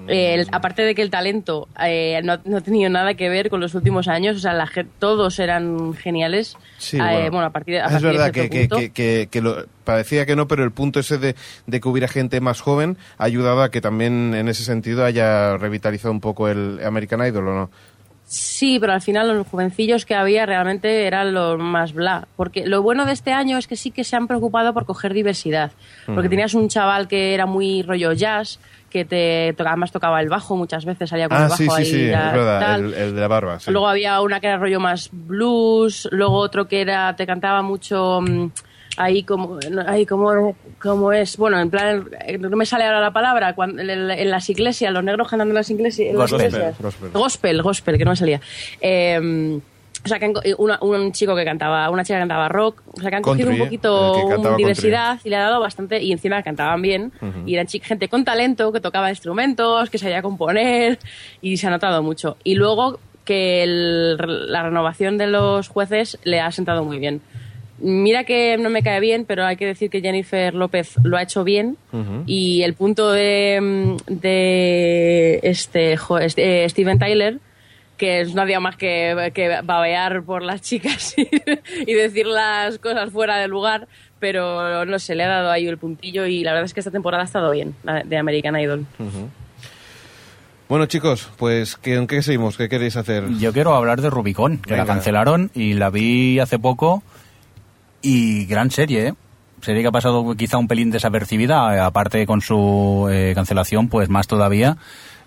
Eh, 0.08 0.36
el- 0.36 0.48
aparte 0.52 0.84
de 0.84 0.94
que 0.96 1.02
el 1.02 1.10
talento 1.10 1.68
eh, 1.84 2.22
no, 2.24 2.38
no 2.46 2.58
ha 2.58 2.62
tenido 2.62 2.90
nada 2.90 3.14
que 3.16 3.28
ver 3.30 3.50
con 3.50 3.60
los 3.60 3.74
últimos 3.76 4.08
años, 4.08 4.38
o 4.38 4.40
sea, 4.40 4.54
la 4.54 4.70
todos 5.00 5.40
eran 5.40 5.94
geniales. 5.94 6.56
Sí, 6.78 6.98
Eh, 6.98 7.30
bueno. 7.32 7.42
a 7.46 7.50
partir 7.52 7.76
de, 7.76 7.82
a 7.82 7.86
es 7.86 7.92
partir 7.94 8.08
verdad 8.10 8.32
que, 8.32 8.50
que, 8.50 8.60
punto. 8.62 8.78
que, 8.78 8.90
que- 8.92 9.28
que 9.32 9.42
lo, 9.42 9.66
parecía 9.84 10.26
que 10.26 10.36
no, 10.36 10.48
pero 10.48 10.64
el 10.64 10.72
punto 10.72 11.00
ese 11.00 11.18
de, 11.18 11.36
de 11.68 11.80
que 11.82 11.88
hubiera 11.90 12.08
gente 12.08 12.40
más 12.42 12.62
joven 12.62 12.98
ha 13.18 13.24
ayudado 13.26 13.62
a 13.64 13.72
que 13.72 13.82
también 13.82 14.34
en 14.36 14.48
ese 14.48 14.64
sentido 14.64 15.06
haya 15.06 15.58
revitalizado 15.58 16.12
un 16.12 16.22
poco 16.22 16.50
el 16.50 16.80
American 16.86 17.26
Idol, 17.26 17.48
¿o 17.48 17.54
no? 17.56 17.70
Sí, 18.28 18.80
pero 18.80 18.94
al 18.94 19.02
final 19.02 19.28
los 19.28 19.48
jovencillos 19.48 20.04
que 20.06 20.16
había 20.16 20.46
realmente 20.48 21.06
eran 21.06 21.34
los 21.34 21.60
más 21.60 21.94
bla. 21.94 22.28
Porque 22.36 22.66
lo 22.66 22.82
bueno 22.82 23.06
de 23.06 23.14
este 23.14 23.32
año 23.32 23.58
es 23.58 23.68
que 23.68 23.76
sí 23.76 23.92
que 23.92 24.04
se 24.04 24.16
han 24.16 24.28
preocupado 24.28 24.74
por 24.74 24.86
coger 24.86 25.14
diversidad. 25.14 25.72
Porque 26.08 26.28
tenías 26.30 26.56
un 26.56 26.68
chaval 26.68 27.08
que 27.08 27.34
era 27.36 27.46
muy 27.46 27.84
rollo 27.84 28.14
jazz, 28.14 28.60
que 28.90 29.06
te 29.06 29.54
to- 29.56 29.68
además 29.68 29.92
tocaba 29.92 30.22
el 30.22 30.30
bajo 30.30 30.56
muchas 30.56 30.86
veces, 30.86 31.10
salía 31.10 31.28
con 31.30 31.38
el 31.38 31.44
Ah, 31.44 31.48
bajo 31.50 31.58
sí, 31.58 31.66
sí, 31.70 31.76
ahí 31.76 31.86
sí, 31.86 32.08
ya, 32.10 32.28
es 32.28 32.34
verdad, 32.34 32.60
tal. 32.60 32.86
el, 32.86 32.94
el 32.96 33.16
de 33.16 33.22
la 33.22 33.28
barba. 33.28 33.60
sí. 33.60 33.70
Luego 33.72 33.88
había 33.88 34.20
una 34.22 34.40
que 34.40 34.48
era 34.48 34.58
rollo 34.58 34.80
más 34.80 35.10
blues, 35.12 36.08
luego 36.12 36.36
otro 36.38 36.68
que 36.68 36.82
era 36.82 37.16
te 37.16 37.28
cantaba 37.28 37.62
mucho 37.62 38.22
mm, 38.22 38.48
ahí 38.98 39.24
como 39.24 39.60
ahí 39.88 40.06
como 40.06 40.56
como 40.82 41.12
es, 41.12 41.38
bueno, 41.38 41.60
en 41.60 41.70
plan 41.70 42.08
eh, 42.26 42.38
no 42.38 42.56
me 42.56 42.66
sale 42.66 42.84
ahora 42.86 43.02
la 43.02 43.12
palabra, 43.12 43.54
cuando, 43.56 43.82
en, 43.82 43.90
en- 43.90 44.30
las 44.32 44.50
iglesias, 44.50 44.92
los 44.94 45.04
negros 45.04 45.28
cantando 45.28 45.52
en 45.52 45.56
las 45.56 45.70
iglesias, 45.70 46.10
en 46.12 46.18
las 46.18 46.32
Gospel, 46.32 46.48
iglesias. 46.50 46.82
gospel. 46.82 47.10
gospel, 47.12 47.62
gospel, 47.62 47.98
que 47.98 48.06
no 48.06 48.12
me 48.12 48.18
salía. 48.18 48.42
Eh, 48.82 49.60
o 50.04 50.08
sea, 50.08 50.20
que 50.20 50.26
han 50.26 50.34
una- 50.60 50.78
un 50.82 51.12
chico 51.14 51.36
que 51.36 51.44
cantaba, 51.44 51.90
una 51.90 52.04
chica 52.04 52.16
que 52.18 52.22
cantaba 52.22 52.48
rock, 52.48 52.84
o 52.96 53.02
sea, 53.02 53.10
que 53.10 53.16
han 53.16 53.24
cogido 53.24 53.48
Country, 53.48 53.62
un 53.62 53.68
poquito 53.68 54.16
el 54.16 54.22
que 54.22 54.30
cantaba 54.30 54.52
un 54.56 54.58
diversidad 54.58 55.20
y 55.24 55.30
le 55.30 55.36
ha 55.38 55.42
dado 55.42 55.60
bastante, 55.60 56.04
y 56.04 56.12
encima 56.12 56.44
cantaban 56.44 56.82
bien, 56.82 57.12
y 57.48 57.56
eran 57.56 57.68
gente 57.68 58.08
con 58.08 58.24
talento, 58.24 58.72
que 58.72 58.80
tocaba 58.82 59.10
instrumentos, 59.10 59.90
que 59.90 59.98
sabía 59.98 60.22
componer, 60.22 61.00
y 61.42 61.58
se 61.58 61.66
ha 61.66 61.70
notado 61.72 62.04
mucho. 62.04 62.38
Y 62.44 62.54
luego 62.54 63.00
que 63.24 63.64
el- 63.64 64.18
la 64.52 64.62
renovación 64.62 65.18
de 65.18 65.26
los 65.26 65.68
jueces 65.70 66.20
le 66.24 66.40
ha 66.40 66.52
sentado 66.52 66.84
muy 66.84 67.00
bien. 67.00 67.22
Mira 67.78 68.24
que 68.24 68.58
no 68.58 68.70
me 68.70 68.82
cae 68.84 69.00
bien, 69.02 69.26
pero 69.26 69.46
hay 69.46 69.58
que 69.58 69.66
decir 69.66 69.90
que 69.90 70.00
Jennifer 70.02 70.54
López 70.54 70.94
lo 71.04 71.18
ha 71.18 71.22
hecho 71.24 71.44
bien 71.44 71.76
y 72.26 72.62
el 72.64 72.74
punto 72.74 73.12
de, 73.12 73.98
de 74.08 75.40
este, 75.44 75.98
jo- 75.98 76.20
este, 76.20 76.64
eh, 76.66 76.70
Steven 76.70 76.98
Tyler 77.00 77.40
que 77.98 78.20
es 78.20 78.34
nadie 78.36 78.60
más 78.60 78.76
que, 78.76 79.32
que 79.34 79.62
babear 79.64 80.24
por 80.24 80.42
las 80.44 80.62
chicas 80.62 81.14
y, 81.18 81.30
y 81.88 81.94
decir 81.94 82.26
las 82.28 82.78
cosas 82.78 83.10
fuera 83.10 83.38
de 83.38 83.48
lugar, 83.48 83.88
pero 84.20 84.84
no 84.86 85.00
sé, 85.00 85.16
le 85.16 85.24
ha 85.24 85.30
dado 85.30 85.50
ahí 85.52 85.66
el 85.66 85.78
puntillo 85.78 86.26
y 86.26 86.44
la 86.44 86.52
verdad 86.52 86.66
es 86.66 86.74
que 86.74 86.82
esta 86.82 86.92
temporada 86.92 87.24
ha 87.24 87.26
estado 87.26 87.52
bien, 87.52 87.74
la 87.84 88.04
de 88.04 88.18
American 88.18 88.60
Idol. 88.60 88.86
Bueno, 90.68 90.88
chicos, 90.88 91.30
pues 91.38 91.76
¿qué, 91.76 91.96
¿en 91.96 92.08
qué 92.08 92.22
seguimos? 92.24 92.58
¿Qué 92.58 92.68
queréis 92.68 92.98
hacer? 92.98 93.30
Yo 93.40 93.54
quiero 93.54 93.76
hablar 93.76 94.02
de 94.02 94.10
Rubicon, 94.10 94.58
que 94.58 94.76
la 94.76 94.86
cancelaron 94.86 95.52
y 95.54 95.74
la 95.74 95.90
vi 95.90 96.40
hace 96.40 96.58
poco. 96.58 97.04
Y 98.08 98.46
gran 98.46 98.70
serie, 98.70 99.08
¿eh? 99.08 99.14
Serie 99.62 99.82
que 99.82 99.88
ha 99.88 99.92
pasado 99.92 100.36
quizá 100.36 100.60
un 100.60 100.68
pelín 100.68 100.92
desapercibida, 100.92 101.76
eh, 101.76 101.80
aparte 101.80 102.28
con 102.28 102.40
su 102.40 103.08
eh, 103.10 103.32
cancelación, 103.34 103.88
pues 103.90 104.10
más 104.10 104.28
todavía. 104.28 104.78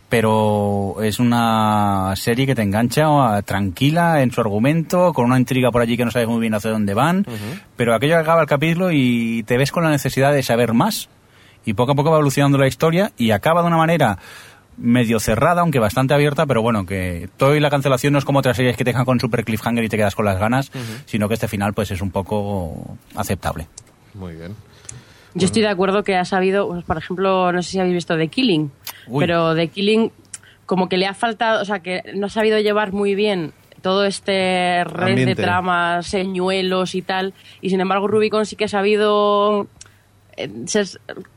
pero 0.08 1.02
es 1.02 1.18
una 1.18 2.14
serie 2.14 2.46
que 2.46 2.54
te 2.54 2.62
engancha 2.62 3.42
tranquila 3.42 4.22
en 4.22 4.30
su 4.30 4.40
argumento, 4.40 5.12
con 5.12 5.24
una 5.24 5.38
intriga 5.38 5.72
por 5.72 5.82
allí 5.82 5.96
que 5.96 6.04
no 6.04 6.12
sabes 6.12 6.28
muy 6.28 6.40
bien 6.40 6.54
hacia 6.54 6.70
dónde 6.70 6.94
van, 6.94 7.26
pero 7.76 7.94
aquello 7.94 8.14
que 8.14 8.20
acaba 8.20 8.42
el 8.42 8.46
capítulo 8.46 8.92
y 8.92 9.42
te 9.42 9.58
ves 9.58 9.72
con 9.72 9.82
la 9.82 9.90
necesidad 9.90 10.32
de 10.32 10.44
saber 10.44 10.72
más. 10.72 11.08
Y 11.64 11.74
poco 11.74 11.92
a 11.92 11.94
poco 11.96 12.10
va 12.10 12.16
evolucionando 12.18 12.58
la 12.58 12.68
historia 12.68 13.10
y 13.18 13.32
acaba 13.32 13.60
de 13.60 13.66
una 13.66 13.76
manera 13.76 14.18
medio 14.78 15.20
cerrada, 15.20 15.60
aunque 15.62 15.78
bastante 15.78 16.14
abierta, 16.14 16.46
pero 16.46 16.62
bueno, 16.62 16.86
que 16.86 17.28
todo 17.36 17.54
y 17.56 17.60
la 17.60 17.70
cancelación 17.70 18.12
no 18.12 18.18
es 18.18 18.24
como 18.24 18.38
otras 18.38 18.56
series 18.56 18.76
que 18.76 18.84
te 18.84 18.90
dejan 18.90 19.04
con 19.04 19.20
super 19.20 19.44
cliffhanger 19.44 19.84
y 19.84 19.88
te 19.88 19.96
quedas 19.96 20.14
con 20.14 20.24
las 20.24 20.38
ganas, 20.38 20.70
sino 21.04 21.28
que 21.28 21.34
este 21.34 21.48
final 21.48 21.74
pues 21.74 21.90
es 21.90 22.00
un 22.00 22.10
poco 22.10 22.96
aceptable. 23.14 23.66
Muy 24.14 24.34
bien. 24.34 24.54
Yo 25.34 25.46
estoy 25.46 25.62
de 25.62 25.68
acuerdo 25.68 26.02
que 26.04 26.16
ha 26.16 26.24
sabido, 26.24 26.68
pues, 26.68 26.84
por 26.84 26.96
ejemplo, 26.96 27.52
no 27.52 27.62
sé 27.62 27.70
si 27.72 27.78
habéis 27.78 27.94
visto 27.94 28.16
The 28.16 28.28
Killing, 28.28 28.70
Uy. 29.08 29.20
pero 29.24 29.54
The 29.54 29.68
Killing 29.68 30.10
como 30.66 30.88
que 30.88 30.96
le 30.96 31.06
ha 31.06 31.14
faltado, 31.14 31.62
o 31.62 31.64
sea, 31.64 31.80
que 31.80 32.02
no 32.14 32.26
ha 32.26 32.30
sabido 32.30 32.58
llevar 32.58 32.92
muy 32.92 33.14
bien 33.14 33.52
todo 33.82 34.04
este 34.04 34.84
red 34.84 35.10
Ambiente. 35.10 35.34
de 35.34 35.42
tramas, 35.42 36.06
señuelos 36.06 36.94
y 36.94 37.02
tal, 37.02 37.34
y 37.60 37.70
sin 37.70 37.80
embargo 37.80 38.08
Rubicon 38.08 38.44
sí 38.44 38.56
que 38.56 38.64
ha 38.64 38.68
sabido 38.68 39.68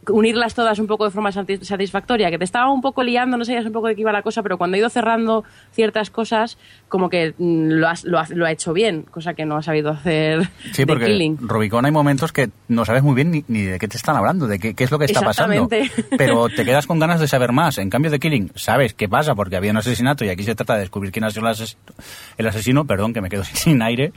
unirlas 0.10 0.54
todas 0.54 0.80
un 0.80 0.88
poco 0.88 1.06
de 1.06 1.12
forma 1.12 1.32
sati- 1.32 1.64
satisfactoria, 1.64 2.30
que 2.30 2.38
te 2.38 2.44
estaba 2.44 2.72
un 2.72 2.82
poco 2.82 3.04
liando, 3.04 3.38
no 3.38 3.46
sabías 3.46 3.66
un 3.66 3.72
poco 3.72 3.88
de 3.88 3.96
qué 3.96 4.02
iba 4.02 4.12
la 4.12 4.22
cosa, 4.22 4.44
pero 4.44 4.58
cuando 4.58 4.76
ha 4.76 4.80
ido 4.80 4.90
cerrando 4.90 5.44
ciertas 5.72 6.10
cosas, 6.10 6.58
como 6.90 7.10
que 7.10 7.34
mm, 7.38 7.70
lo, 7.72 7.88
has- 7.88 8.04
lo, 8.04 8.20
ha- 8.20 8.28
lo 8.30 8.46
ha 8.46 8.52
hecho 8.52 8.74
bien, 8.74 9.04
cosa 9.04 9.34
que 9.34 9.46
no 9.46 9.58
ha 9.58 9.62
sabido 9.64 9.92
hacer 9.92 10.50
Sí, 10.74 10.86
porque 10.86 11.06
Killing. 11.06 11.38
Rubicon 11.42 11.86
hay 11.86 11.92
momentos 11.92 12.32
que 12.32 12.50
no 12.68 12.86
sabes 12.86 13.04
muy 13.04 13.16
bien 13.16 13.32
ni, 13.32 13.44
ni 13.48 13.62
de 13.64 13.80
qué 13.80 13.88
te 13.88 13.98
están 13.98 14.16
hablando, 14.16 14.48
de 14.48 14.60
qué, 14.60 14.74
qué 14.74 14.84
es 14.84 14.92
lo 14.92 15.00
que 15.00 15.06
está 15.06 15.22
pasando. 15.22 15.68
Pero 16.18 16.50
te 16.50 16.66
quedas 16.66 16.88
con 16.88 17.00
ganas 17.00 17.20
de 17.20 17.28
saber 17.28 17.52
más. 17.52 17.78
En 17.78 17.90
cambio 17.90 18.12
de 18.12 18.20
Killing, 18.20 18.52
sabes 18.56 18.94
qué 18.94 19.08
pasa 19.10 19.36
porque 19.36 19.56
había 19.56 19.72
un 19.72 19.78
asesinato 19.78 20.26
y 20.26 20.30
aquí 20.30 20.44
se 20.44 20.56
trata 20.56 20.74
de 20.76 20.82
descubrir 20.82 21.12
quién 21.12 21.24
ha 21.26 21.32
sido 21.32 21.48
el, 21.48 21.54
ases- 21.54 21.78
el 22.38 22.48
asesino, 22.48 22.86
perdón, 22.86 23.14
que 23.14 23.22
me 23.22 23.30
quedo 23.30 23.44
sin 23.54 23.82
aire. 23.82 24.12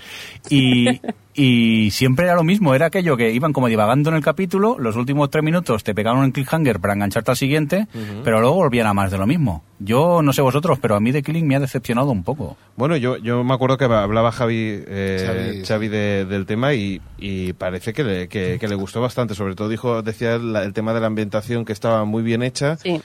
Y, 0.50 1.00
y 1.36 1.90
siempre 1.90 2.26
era 2.26 2.36
lo 2.36 2.44
mismo, 2.44 2.74
era 2.74 2.86
aquello 2.86 3.16
que 3.16 3.32
iban 3.32 3.52
como 3.52 3.66
divagando 3.68 4.10
en 4.10 4.16
el 4.16 4.22
capítulo, 4.22 4.76
los 4.78 4.94
últimos 4.96 5.30
tres 5.30 5.42
minutos 5.42 5.82
te 5.82 5.92
pegaban 5.94 6.22
un 6.22 6.30
cliffhanger 6.30 6.78
para 6.78 6.94
engancharte 6.94 7.32
al 7.32 7.36
siguiente, 7.36 7.88
pero 8.22 8.40
luego 8.40 8.54
volvían 8.54 8.86
a 8.86 8.94
más 8.94 9.10
de 9.10 9.18
lo 9.18 9.26
mismo. 9.26 9.64
Yo 9.80 10.22
no 10.22 10.32
sé 10.32 10.42
vosotros, 10.42 10.78
pero 10.80 10.94
a 10.94 11.00
mí 11.00 11.10
de 11.10 11.22
Killing 11.22 11.46
me 11.46 11.56
ha 11.56 11.60
decepcionado 11.60 12.10
un 12.10 12.22
poco. 12.22 12.56
Bueno, 12.76 12.96
yo, 12.96 13.16
yo 13.16 13.42
me 13.42 13.52
acuerdo 13.52 13.76
que 13.76 13.84
hablaba 13.84 14.30
Javi, 14.30 14.82
eh, 14.86 15.24
Xavi, 15.26 15.64
Xavi, 15.64 15.88
de- 15.88 16.24
del 16.24 16.46
tema 16.46 16.72
y, 16.74 17.00
y 17.18 17.52
parece 17.54 17.92
que 17.92 18.04
le, 18.04 18.28
que, 18.28 18.58
que 18.60 18.68
le 18.68 18.76
gustó 18.76 19.00
bastante. 19.00 19.34
Sobre 19.34 19.56
todo 19.56 19.68
dijo, 19.68 20.02
decía 20.02 20.34
el, 20.36 20.54
el 20.54 20.72
tema 20.72 20.94
de 20.94 21.00
la 21.00 21.08
ambientación 21.08 21.64
que 21.64 21.72
estaba 21.72 22.04
muy 22.04 22.22
bien 22.22 22.42
hecha 22.44 22.76
Sí. 22.76 23.02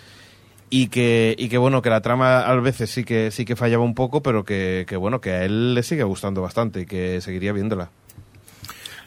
y 0.70 0.88
que, 0.90 1.36
y 1.38 1.50
que 1.50 1.58
bueno, 1.58 1.82
que 1.82 1.90
la 1.90 2.02
trama 2.02 2.42
a 2.42 2.56
veces 2.58 2.92
sí 2.92 3.04
que, 3.04 3.32
sí 3.32 3.44
que 3.44 3.56
fallaba 3.56 3.84
un 3.84 3.96
poco, 3.96 4.22
pero 4.22 4.46
que, 4.46 4.86
que 4.88 4.96
bueno, 4.96 5.20
que 5.20 5.32
a 5.32 5.44
él 5.46 5.74
le 5.74 5.82
sigue 5.84 6.04
gustando 6.04 6.44
bastante 6.44 6.82
y 6.82 6.86
que 6.86 7.20
seguiría 7.22 7.52
viéndola. 7.54 7.90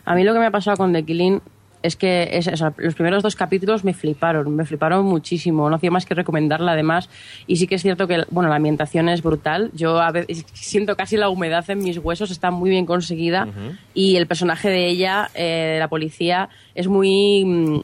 A 0.04 0.14
mí 0.14 0.24
lo 0.24 0.32
que 0.32 0.38
me 0.40 0.46
ha 0.46 0.50
pasado 0.50 0.76
con 0.76 0.92
The 0.92 1.04
Killing 1.04 1.40
es 1.82 1.96
que 1.96 2.28
es, 2.32 2.46
o 2.48 2.56
sea, 2.56 2.72
los 2.76 2.94
primeros 2.94 3.22
dos 3.22 3.36
capítulos 3.36 3.84
me 3.84 3.92
fliparon, 3.92 4.54
me 4.54 4.64
fliparon 4.64 5.04
muchísimo. 5.04 5.68
No 5.68 5.76
hacía 5.76 5.90
más 5.90 6.06
que 6.06 6.14
recomendarla 6.14 6.72
además. 6.72 7.08
Y 7.46 7.56
sí 7.56 7.66
que 7.66 7.74
es 7.74 7.82
cierto 7.82 8.06
que 8.06 8.24
bueno, 8.30 8.48
la 8.48 8.56
ambientación 8.56 9.08
es 9.08 9.22
brutal. 9.22 9.70
Yo 9.74 10.00
a 10.00 10.10
veces 10.12 10.44
siento 10.54 10.96
casi 10.96 11.16
la 11.16 11.28
humedad 11.28 11.68
en 11.68 11.78
mis 11.78 11.98
huesos, 11.98 12.30
está 12.30 12.50
muy 12.50 12.70
bien 12.70 12.86
conseguida. 12.86 13.48
Y 13.94 14.16
el 14.16 14.26
personaje 14.26 14.68
de 14.68 14.88
ella, 14.88 15.30
eh, 15.34 15.76
la 15.78 15.88
policía, 15.88 16.48
es 16.74 16.86
muy 16.86 17.44
mm, 17.44 17.80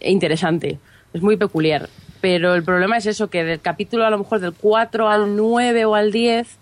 interesante, 0.00 0.78
es 1.12 1.22
muy 1.22 1.36
peculiar. 1.36 1.88
Pero 2.20 2.54
el 2.54 2.64
problema 2.64 2.96
es 2.96 3.06
eso, 3.06 3.30
que 3.30 3.44
del 3.44 3.60
capítulo 3.60 4.04
a 4.04 4.10
lo 4.10 4.18
mejor 4.18 4.40
del 4.40 4.52
4 4.52 5.08
al 5.08 5.36
9 5.36 5.84
o 5.84 5.94
al 5.94 6.10
10 6.10 6.57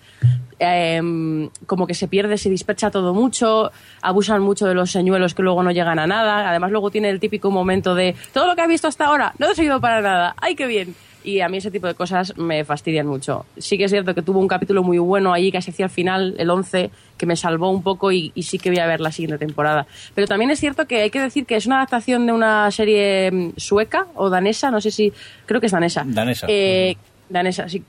em, 0.59 1.50
como 1.66 1.86
que 1.86 1.94
se 1.94 2.09
pierde, 2.09 2.38
se 2.38 2.50
dispersa 2.50 2.90
todo 2.90 3.14
mucho, 3.14 3.70
abusan 4.02 4.42
mucho 4.42 4.66
de 4.66 4.74
los 4.74 4.90
señuelos 4.90 5.34
que 5.34 5.42
luego 5.42 5.62
no 5.62 5.70
llegan 5.70 5.98
a 5.98 6.07
nada. 6.07 6.48
Además, 6.48 6.70
luego 6.70 6.90
tiene 6.90 7.11
el 7.11 7.20
típico 7.20 7.50
momento 7.50 7.94
de 7.94 8.14
todo 8.32 8.46
lo 8.46 8.54
que 8.54 8.62
has 8.62 8.68
visto 8.68 8.88
hasta 8.88 9.07
ahora 9.07 9.26
no 9.38 9.46
te 9.46 9.52
ha 9.52 9.54
servido 9.54 9.80
para 9.80 10.00
nada. 10.00 10.34
¡Ay, 10.40 10.54
qué 10.54 10.66
bien! 10.66 10.94
Y 11.24 11.40
a 11.40 11.48
mí 11.48 11.57
ese 11.57 11.72
tipo 11.72 11.88
de 11.88 11.94
cosas 11.94 12.36
me 12.36 12.64
fastidian 12.64 13.07
mucho. 13.07 13.46
Sí 13.59 13.76
que 13.76 13.84
es 13.84 13.90
cierto 13.90 14.14
que 14.14 14.22
tuvo 14.22 14.38
un 14.38 14.46
capítulo 14.46 14.84
muy 14.84 14.98
bueno 14.98 15.32
ahí, 15.32 15.50
casi 15.50 15.72
hacia 15.72 15.86
el 15.86 15.90
final, 15.90 16.36
el 16.38 16.48
11, 16.48 16.90
que 17.16 17.26
me 17.26 17.34
salvó 17.34 17.68
un 17.70 17.82
poco 17.82 18.12
y, 18.12 18.30
y 18.36 18.44
sí 18.44 18.59
que 18.59 18.70
voy 18.70 18.78
a 18.78 18.86
ver 18.86 19.00
la 19.00 19.11
siguiente 19.11 19.44
temporada. 19.44 19.88
Pero 20.14 20.28
también 20.28 20.52
es 20.52 20.61
cierto 20.61 20.86
que 20.86 21.02
hay 21.02 21.11
que 21.11 21.20
decir 21.20 21.44
que 21.44 21.57
es 21.57 21.66
una 21.66 21.76
adaptación 21.76 22.26
de 22.26 22.32
una 22.32 22.70
serie 22.70 23.32
mm, 23.32 23.52
sueca 23.57 24.07
o 24.14 24.30
danesa, 24.30 24.70
no 24.70 24.80
sé 24.80 24.92
si, 24.92 25.12
creo 25.46 25.61
que 25.61 25.66
es 25.66 25.72
danesa. 25.72 26.04
Danesa. 26.07 26.46
Eh, 26.48 26.96
danesa, 27.28 27.68
sí. 27.68 27.82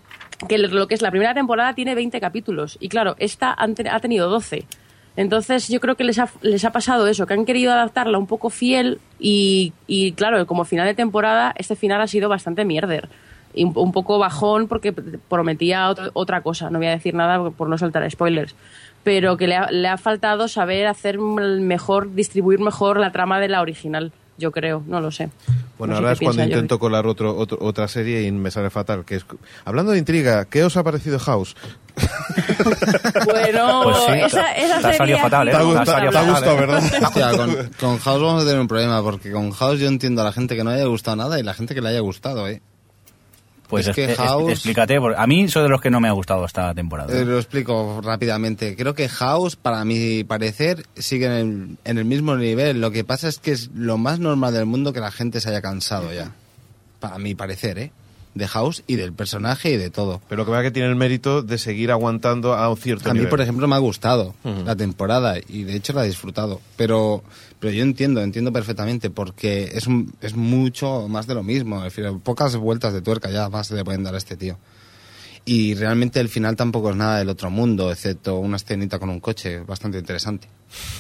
Que 0.48 0.58
lo 0.58 0.88
que 0.88 0.94
es 0.96 1.02
la 1.02 1.10
primera 1.12 1.34
temporada 1.34 1.74
tiene 1.74 1.96
20 1.96 2.20
capítulos. 2.20 2.78
Y 2.80 2.90
claro, 2.90 3.16
esta 3.18 3.56
ha 3.58 4.00
tenido 4.00 4.30
12. 4.30 4.66
Entonces 5.16 5.68
yo 5.68 5.80
creo 5.80 5.96
que 5.96 6.04
les 6.04 6.20
ha, 6.20 6.30
les 6.42 6.64
ha 6.64 6.72
pasado 6.72 7.08
eso, 7.08 7.26
que 7.26 7.34
han 7.34 7.46
querido 7.46 7.72
adaptarla 7.74 8.20
un 8.20 8.28
poco 8.28 8.52
fiel 8.52 9.00
y, 9.20 9.74
y 9.88 10.12
claro, 10.12 10.46
como 10.46 10.64
final 10.64 10.86
de 10.86 10.94
temporada, 10.94 11.54
este 11.58 11.76
final 11.76 12.02
ha 12.02 12.08
sido 12.08 12.30
bastante 12.30 12.66
mierder. 12.66 13.10
Y 13.56 13.64
un, 13.64 13.72
un 13.76 13.92
poco 13.92 14.20
bajón 14.20 14.68
porque 14.68 14.94
prometía 14.94 15.90
otro- 15.90 16.12
otra 16.14 16.42
cosa. 16.42 16.70
No 16.70 16.78
voy 16.78 16.88
a 16.88 16.92
decir 16.92 17.16
nada 17.16 17.50
por 17.50 17.68
no 17.68 17.80
soltar 17.80 18.10
spoilers. 18.12 18.56
Pero 19.04 19.38
que 19.38 19.48
le 19.48 19.56
ha, 19.56 19.72
le 19.72 19.88
ha 19.88 19.98
faltado 19.98 20.48
saber 20.48 20.86
hacer 20.86 21.18
mejor, 21.18 22.14
distribuir 22.14 22.60
mejor 22.60 23.00
la 23.00 23.12
trama 23.12 23.40
de 23.40 23.48
la 23.48 23.62
original. 23.62 24.12
Yo 24.38 24.52
creo, 24.52 24.84
no 24.86 25.02
lo 25.02 25.12
sé. 25.12 25.30
Bueno, 25.80 25.94
No 25.94 26.00
sé 26.00 26.04
ahora 26.04 26.14
es 26.14 26.20
cuando 26.20 26.44
intento 26.44 26.78
colar 26.80 27.08
otro, 27.08 27.36
otro- 27.36 27.58
otra 27.62 27.88
serie 27.88 28.22
y 28.24 28.32
me 28.32 28.52
sale 28.52 28.70
fatal. 28.70 29.04
Que 29.06 29.16
es, 29.16 29.26
hablando 29.66 29.92
de 29.94 29.98
intriga, 30.00 30.46
¿qué 30.46 30.64
os 30.64 30.78
ha 30.78 30.84
parecido 30.84 31.18
House? 31.20 31.56
Bueno, 33.26 33.82
Pues 33.84 33.98
sí, 33.98 34.12
esa, 34.26 34.52
esa 34.54 34.80
te 34.82 34.88
ha 34.88 34.94
salido 34.94 35.18
fatal, 35.20 35.48
¿eh? 35.48 35.52
Te 35.52 35.58
ha 35.58 35.60
Te 35.60 35.64
ha 35.66 35.68
gustado, 35.68 35.86
salido 35.86 36.12
te 36.12 36.18
ha 36.18 36.22
fatal, 36.22 36.34
gustado, 36.34 36.56
¿eh? 36.56 36.60
¿verdad? 36.60 36.84
Hostia, 37.04 37.32
con, 37.38 37.70
con 37.80 37.98
House 38.00 38.22
vamos 38.22 38.44
a 38.44 38.46
tener 38.46 38.62
un 38.62 38.68
problema, 38.68 39.02
porque 39.02 39.32
con 39.32 39.52
House 39.52 39.80
yo 39.80 39.88
entiendo 39.88 40.22
a 40.22 40.26
la 40.26 40.32
gente 40.32 40.56
que 40.56 40.64
no 40.64 40.70
haya 40.70 40.86
gustado 40.86 41.18
nada 41.18 41.40
y 41.40 41.44
la 41.44 41.54
gente 41.54 41.74
que 41.76 41.82
le 41.82 41.90
haya 41.90 42.00
gustado, 42.00 42.48
¿eh? 42.48 42.62
Pues 43.68 43.88
Es 43.88 43.96
que 43.96 44.06
es- 44.06 44.12
es- 44.12 44.18
House- 44.18 44.50
explícate, 44.52 45.00
porque 45.00 45.18
a 45.20 45.28
mí 45.28 45.48
soy 45.50 45.64
de 45.64 45.70
los 45.70 45.82
que 45.82 45.90
no 45.90 46.00
me 46.00 46.08
ha 46.08 46.12
gustado 46.14 46.46
esta 46.46 46.74
temporada. 46.74 47.14
Eh, 47.18 47.26
lo 47.26 47.38
explico 47.38 48.00
rápidamente. 48.02 48.76
Creo 48.78 48.94
que 48.94 49.10
House, 49.10 49.56
para 49.58 49.84
mi 49.84 50.24
parecer, 50.24 50.86
sigue 50.96 51.26
en 51.26 51.32
el, 51.34 51.78
en 51.84 51.98
el 51.98 52.06
mismo 52.06 52.36
nivel. 52.38 52.80
Lo 52.80 52.92
que 52.92 53.04
pasa 53.04 53.28
es 53.28 53.40
que 53.40 53.52
es 53.52 53.70
lo 53.76 53.98
más 53.98 54.20
normal 54.20 54.54
del 54.54 54.66
mundo 54.66 54.94
que 54.94 55.00
la 55.02 55.12
gente 55.12 55.42
se 55.42 55.50
haya 55.50 55.62
cansado 55.62 56.14
ya. 56.14 56.32
Para 57.00 57.18
mi 57.20 57.36
parecer, 57.36 57.78
¿eh? 57.78 57.92
De 58.36 58.48
House 58.48 58.84
y 58.88 58.96
del 58.98 59.14
personaje 59.14 59.72
y 59.72 59.78
de 59.78 59.90
todo. 59.90 60.22
Pero 60.30 60.46
que 60.46 60.52
vea 60.52 60.62
que 60.62 60.70
tiene 60.72 60.88
el 60.90 60.96
mérito 60.96 61.42
de 61.42 61.58
seguir 61.58 61.92
aguantando 61.92 62.54
a 62.54 62.70
un 62.70 62.78
cierto 62.78 63.10
A 63.10 63.14
mí, 63.14 63.20
nivel. 63.20 63.30
por 63.32 63.42
ejemplo, 63.42 63.68
me 63.68 63.76
ha 63.76 63.80
gustado 63.80 64.36
la 64.44 64.76
temporada 64.76 65.36
y 65.50 65.64
de 65.64 65.76
hecho 65.76 65.92
la 65.94 66.04
he 66.04 66.08
disfrutado. 66.08 66.62
Pero, 66.76 67.24
pero 67.60 67.74
yo 67.74 67.84
entiendo, 67.84 68.22
entiendo 68.22 68.52
perfectamente 68.54 69.10
porque 69.10 69.72
es, 69.74 69.88
un- 69.88 70.14
es 70.22 70.36
mucho 70.36 71.08
más 71.08 71.28
de 71.28 71.34
lo 71.36 71.44
mismo. 71.44 71.78
Es 71.86 71.96
decir, 71.96 72.12
pocas 72.24 72.56
vueltas 72.56 72.94
de 72.94 73.02
tuerca 73.02 73.30
ya 73.32 73.50
más 73.50 73.72
le 73.72 73.84
pueden 73.84 74.04
dar 74.04 74.14
a 74.16 74.18
este 74.18 74.36
tío. 74.38 74.58
Y 75.46 75.76
realmente 75.76 76.20
el 76.20 76.28
final 76.28 76.58
tampoco 76.58 76.90
es 76.90 76.98
nada 76.98 77.20
del 77.20 77.30
otro 77.30 77.50
mundo, 77.50 77.90
excepto 77.90 78.38
una 78.38 78.58
escenita 78.58 79.00
con 79.00 79.10
un 79.10 79.22
coche 79.22 79.60
bastante 79.60 79.98
interesante. 79.98 80.50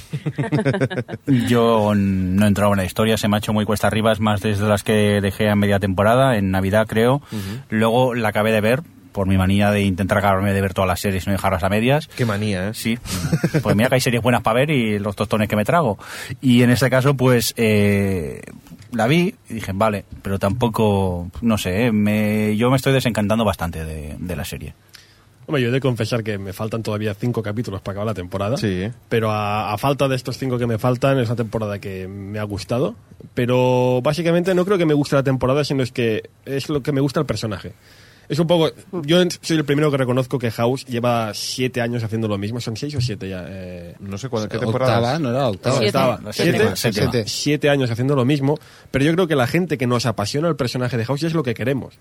Yo 1.47 1.93
no 1.95 2.45
he 2.45 2.47
entrado 2.47 2.71
en 2.71 2.77
la 2.77 2.85
historia, 2.85 3.17
se 3.17 3.27
me 3.27 3.35
ha 3.35 3.39
hecho 3.39 3.51
muy 3.51 3.65
cuesta 3.65 3.87
arriba, 3.87 4.11
es 4.13 4.19
más 4.21 4.41
desde 4.41 4.65
las 4.67 4.83
que 4.83 5.19
dejé 5.21 5.49
a 5.49 5.55
media 5.55 5.79
temporada, 5.79 6.37
en 6.37 6.51
Navidad 6.51 6.87
creo. 6.87 7.21
Luego 7.69 8.15
la 8.15 8.29
acabé 8.29 8.51
de 8.53 8.61
ver, 8.61 8.83
por 9.17 9.27
mi 9.27 9.35
manía 9.35 9.71
de 9.71 9.81
intentar 9.81 10.19
acabarme 10.19 10.53
de 10.53 10.61
ver 10.61 10.75
todas 10.75 10.87
las 10.87 10.99
series 10.99 11.25
y 11.25 11.29
no 11.29 11.31
dejarlas 11.31 11.63
a 11.63 11.69
medias. 11.69 12.05
Qué 12.05 12.23
manía, 12.23 12.67
¿eh? 12.67 12.73
Sí, 12.75 12.99
pues 13.63 13.75
mira 13.75 13.89
que 13.89 13.95
hay 13.95 14.01
series 14.01 14.21
buenas 14.21 14.43
para 14.43 14.59
ver 14.59 14.69
y 14.69 14.99
los 14.99 15.15
tostones 15.15 15.49
que 15.49 15.55
me 15.55 15.65
trago. 15.65 15.97
Y 16.39 16.61
en 16.61 16.69
este 16.69 16.87
caso, 16.91 17.15
pues 17.15 17.55
eh, 17.57 18.43
la 18.91 19.07
vi 19.07 19.33
y 19.49 19.55
dije, 19.55 19.71
vale, 19.73 20.05
pero 20.21 20.37
tampoco, 20.37 21.31
no 21.41 21.57
sé, 21.57 21.87
eh, 21.87 21.91
me, 21.91 22.55
yo 22.57 22.69
me 22.69 22.75
estoy 22.75 22.93
desencantando 22.93 23.43
bastante 23.43 23.83
de, 23.83 24.17
de 24.19 24.35
la 24.35 24.45
serie. 24.45 24.75
Hombre, 25.47 25.63
yo 25.63 25.69
he 25.69 25.71
de 25.71 25.79
confesar 25.79 26.23
que 26.23 26.37
me 26.37 26.53
faltan 26.53 26.83
todavía 26.83 27.15
cinco 27.15 27.41
capítulos 27.41 27.81
para 27.81 27.93
acabar 27.93 28.05
la 28.05 28.13
temporada. 28.13 28.57
Sí. 28.57 28.91
Pero 29.09 29.31
a, 29.31 29.73
a 29.73 29.79
falta 29.79 30.07
de 30.07 30.15
estos 30.15 30.37
cinco 30.37 30.59
que 30.59 30.67
me 30.67 30.77
faltan, 30.77 31.17
es 31.17 31.27
una 31.27 31.37
temporada 31.37 31.79
que 31.79 32.07
me 32.07 32.37
ha 32.37 32.43
gustado. 32.43 32.93
Pero 33.33 33.99
básicamente 34.03 34.53
no 34.53 34.63
creo 34.63 34.77
que 34.77 34.85
me 34.85 34.93
guste 34.93 35.15
la 35.15 35.23
temporada, 35.23 35.63
sino 35.63 35.81
es 35.81 35.91
que 35.91 36.29
es 36.45 36.69
lo 36.69 36.83
que 36.83 36.91
me 36.91 37.01
gusta 37.01 37.19
el 37.19 37.25
personaje. 37.25 37.73
Es 38.29 38.39
un 38.39 38.47
poco. 38.47 38.69
Yo 39.03 39.19
soy 39.41 39.57
el 39.57 39.63
primero 39.65 39.89
que 39.89 39.97
reconozco 39.97 40.37
que 40.37 40.51
House 40.51 40.85
lleva 40.85 41.33
siete 41.33 41.79
años 41.81 42.03
haciendo 42.03 42.27
lo 42.27 42.37
mismo. 42.37 42.59
¿Son 42.59 42.75
seis 42.75 42.93
o 42.95 42.99
siete 43.01 43.29
ya? 43.29 43.45
Eh, 43.47 43.95
No 43.99 44.17
sé 44.17 44.27
cuándo, 44.27 44.49
qué 44.49 44.57
temporada. 44.59 44.97
Octava, 44.97 45.19
¿no 45.19 45.29
era 45.29 45.47
octava? 45.47 45.75
Siete. 45.77 45.87
estaba 45.87 46.19
La 46.23 46.33
siete, 46.33 46.57
siete- 46.75 47.23
siete 47.27 47.69
años 47.69 47.89
haciendo 47.89 48.15
lo 48.15 48.25
mismo, 48.25 48.59
pero 48.91 49.05
yo 49.05 49.13
creo 49.13 49.27
que 49.27 49.35
la 49.35 49.47
gente 49.47 49.77
que 49.77 49.87
nos 49.87 50.05
apasiona 50.05 50.49
el 50.49 50.55
personaje 50.57 50.97
de 50.97 51.05
House 51.05 51.23
es 51.23 51.33
lo 51.33 51.43
que 51.43 51.53
queremos. 51.53 51.93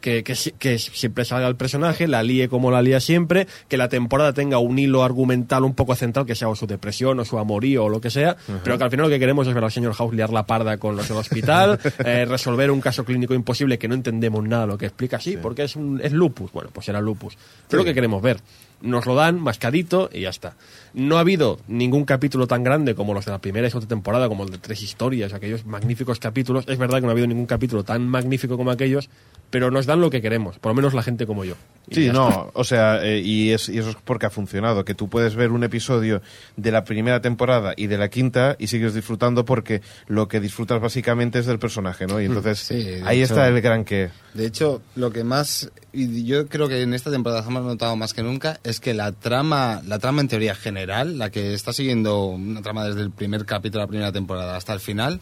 Que, 0.00 0.22
que, 0.22 0.34
que 0.58 0.78
siempre 0.78 1.24
salga 1.24 1.48
el 1.48 1.56
personaje, 1.56 2.06
la 2.06 2.22
líe 2.22 2.48
como 2.48 2.70
la 2.70 2.80
lía 2.80 3.00
siempre, 3.00 3.48
que 3.68 3.76
la 3.76 3.88
temporada 3.88 4.32
tenga 4.32 4.58
un 4.58 4.78
hilo 4.78 5.02
argumental 5.02 5.64
un 5.64 5.74
poco 5.74 5.96
central, 5.96 6.26
que 6.26 6.36
sea 6.36 6.48
o 6.48 6.54
su 6.54 6.68
depresión 6.68 7.18
o 7.18 7.24
su 7.24 7.40
amorío 7.40 7.86
o 7.86 7.88
lo 7.88 8.00
que 8.00 8.10
sea, 8.10 8.36
pero 8.62 8.78
que 8.78 8.84
al 8.84 8.90
final 8.90 9.06
lo 9.06 9.10
que 9.10 9.18
queremos 9.18 9.48
es 9.48 9.54
ver 9.54 9.64
al 9.64 9.72
señor 9.72 9.94
House 9.94 10.14
liar 10.14 10.30
la 10.30 10.46
parda 10.46 10.76
con 10.78 10.94
los 10.94 11.08
del 11.08 11.16
hospital, 11.16 11.80
eh, 12.04 12.24
resolver 12.24 12.70
un 12.70 12.80
caso 12.80 13.04
clínico 13.04 13.34
imposible 13.34 13.78
que 13.78 13.88
no 13.88 13.96
entendemos 13.96 14.44
nada 14.44 14.66
lo 14.66 14.78
que 14.78 14.86
explica 14.86 15.16
así, 15.16 15.36
porque 15.36 15.64
es, 15.64 15.76
un, 15.76 16.00
es 16.02 16.12
lupus. 16.12 16.52
Bueno, 16.52 16.70
pues 16.72 16.86
será 16.86 17.00
lupus. 17.00 17.36
Pero 17.68 17.82
lo 17.82 17.84
que 17.84 17.94
queremos 17.94 18.22
ver. 18.22 18.40
Nos 18.82 19.06
lo 19.06 19.14
dan 19.14 19.40
mascadito 19.40 20.10
y 20.12 20.20
ya 20.20 20.28
está. 20.28 20.54
No 20.92 21.16
ha 21.16 21.20
habido 21.20 21.58
ningún 21.66 22.04
capítulo 22.04 22.46
tan 22.46 22.62
grande 22.62 22.94
como 22.94 23.14
los 23.14 23.24
de 23.24 23.30
la 23.30 23.38
primera 23.38 23.66
y 23.66 23.70
segunda 23.70 23.88
temporada, 23.88 24.28
como 24.28 24.44
el 24.44 24.50
de 24.50 24.58
tres 24.58 24.82
historias, 24.82 25.32
aquellos 25.32 25.64
magníficos 25.64 26.18
capítulos. 26.18 26.66
Es 26.68 26.76
verdad 26.76 26.98
que 26.98 27.02
no 27.02 27.08
ha 27.08 27.12
habido 27.12 27.26
ningún 27.26 27.46
capítulo 27.46 27.84
tan 27.84 28.06
magnífico 28.06 28.58
como 28.58 28.70
aquellos, 28.70 29.08
pero 29.50 29.70
nos 29.70 29.86
dan 29.86 30.00
lo 30.00 30.10
que 30.10 30.20
queremos, 30.20 30.58
por 30.58 30.70
lo 30.70 30.76
menos 30.76 30.92
la 30.94 31.02
gente 31.02 31.26
como 31.26 31.44
yo. 31.44 31.54
Y 31.88 31.94
Sí, 31.94 32.08
no, 32.10 32.28
está. 32.28 32.46
o 32.54 32.64
sea, 32.64 33.04
eh, 33.04 33.20
y, 33.24 33.52
es, 33.52 33.68
y 33.68 33.78
eso 33.78 33.90
es 33.90 33.96
porque 34.04 34.26
ha 34.26 34.30
funcionado, 34.30 34.84
que 34.84 34.94
tú 34.94 35.08
puedes 35.08 35.36
ver 35.36 35.52
un 35.52 35.62
episodio 35.62 36.20
de 36.56 36.72
la 36.72 36.84
primera 36.84 37.20
temporada 37.20 37.72
y 37.76 37.86
de 37.86 37.96
la 37.96 38.08
quinta 38.08 38.56
y 38.58 38.66
sigues 38.66 38.92
disfrutando 38.92 39.44
porque 39.44 39.82
lo 40.08 40.26
que 40.26 40.40
disfrutas 40.40 40.80
básicamente 40.80 41.38
es 41.38 41.46
del 41.46 41.58
personaje, 41.60 42.06
¿no? 42.06 42.20
Y 42.20 42.24
entonces 42.24 42.58
Sí, 42.58 42.82
de 42.82 43.02
ahí 43.04 43.22
hecho. 43.22 43.34
está 43.34 43.46
el 43.46 43.60
gran 43.60 43.84
que... 43.84 44.10
De 44.34 44.46
hecho, 44.46 44.82
lo 44.96 45.10
que 45.12 45.22
más, 45.24 45.70
y 45.92 46.24
yo 46.24 46.48
creo 46.48 46.68
que 46.68 46.82
en 46.82 46.92
esta 46.92 47.10
temporada 47.12 47.44
hemos 47.46 47.62
notado 47.62 47.94
más 47.96 48.12
que 48.14 48.22
nunca, 48.22 48.58
es 48.64 48.80
que 48.80 48.92
la 48.92 49.12
trama, 49.12 49.80
la 49.86 49.98
trama 50.00 50.20
en 50.20 50.28
teoría 50.28 50.54
general, 50.56 51.18
la 51.18 51.30
que 51.30 51.54
está 51.54 51.72
siguiendo 51.72 52.26
una 52.26 52.62
trama 52.62 52.84
desde 52.84 53.00
el 53.02 53.12
primer 53.12 53.46
capítulo 53.46 53.80
de 53.80 53.86
la 53.86 53.88
primera 53.88 54.12
temporada 54.12 54.56
hasta 54.56 54.72
el 54.72 54.80
final, 54.80 55.20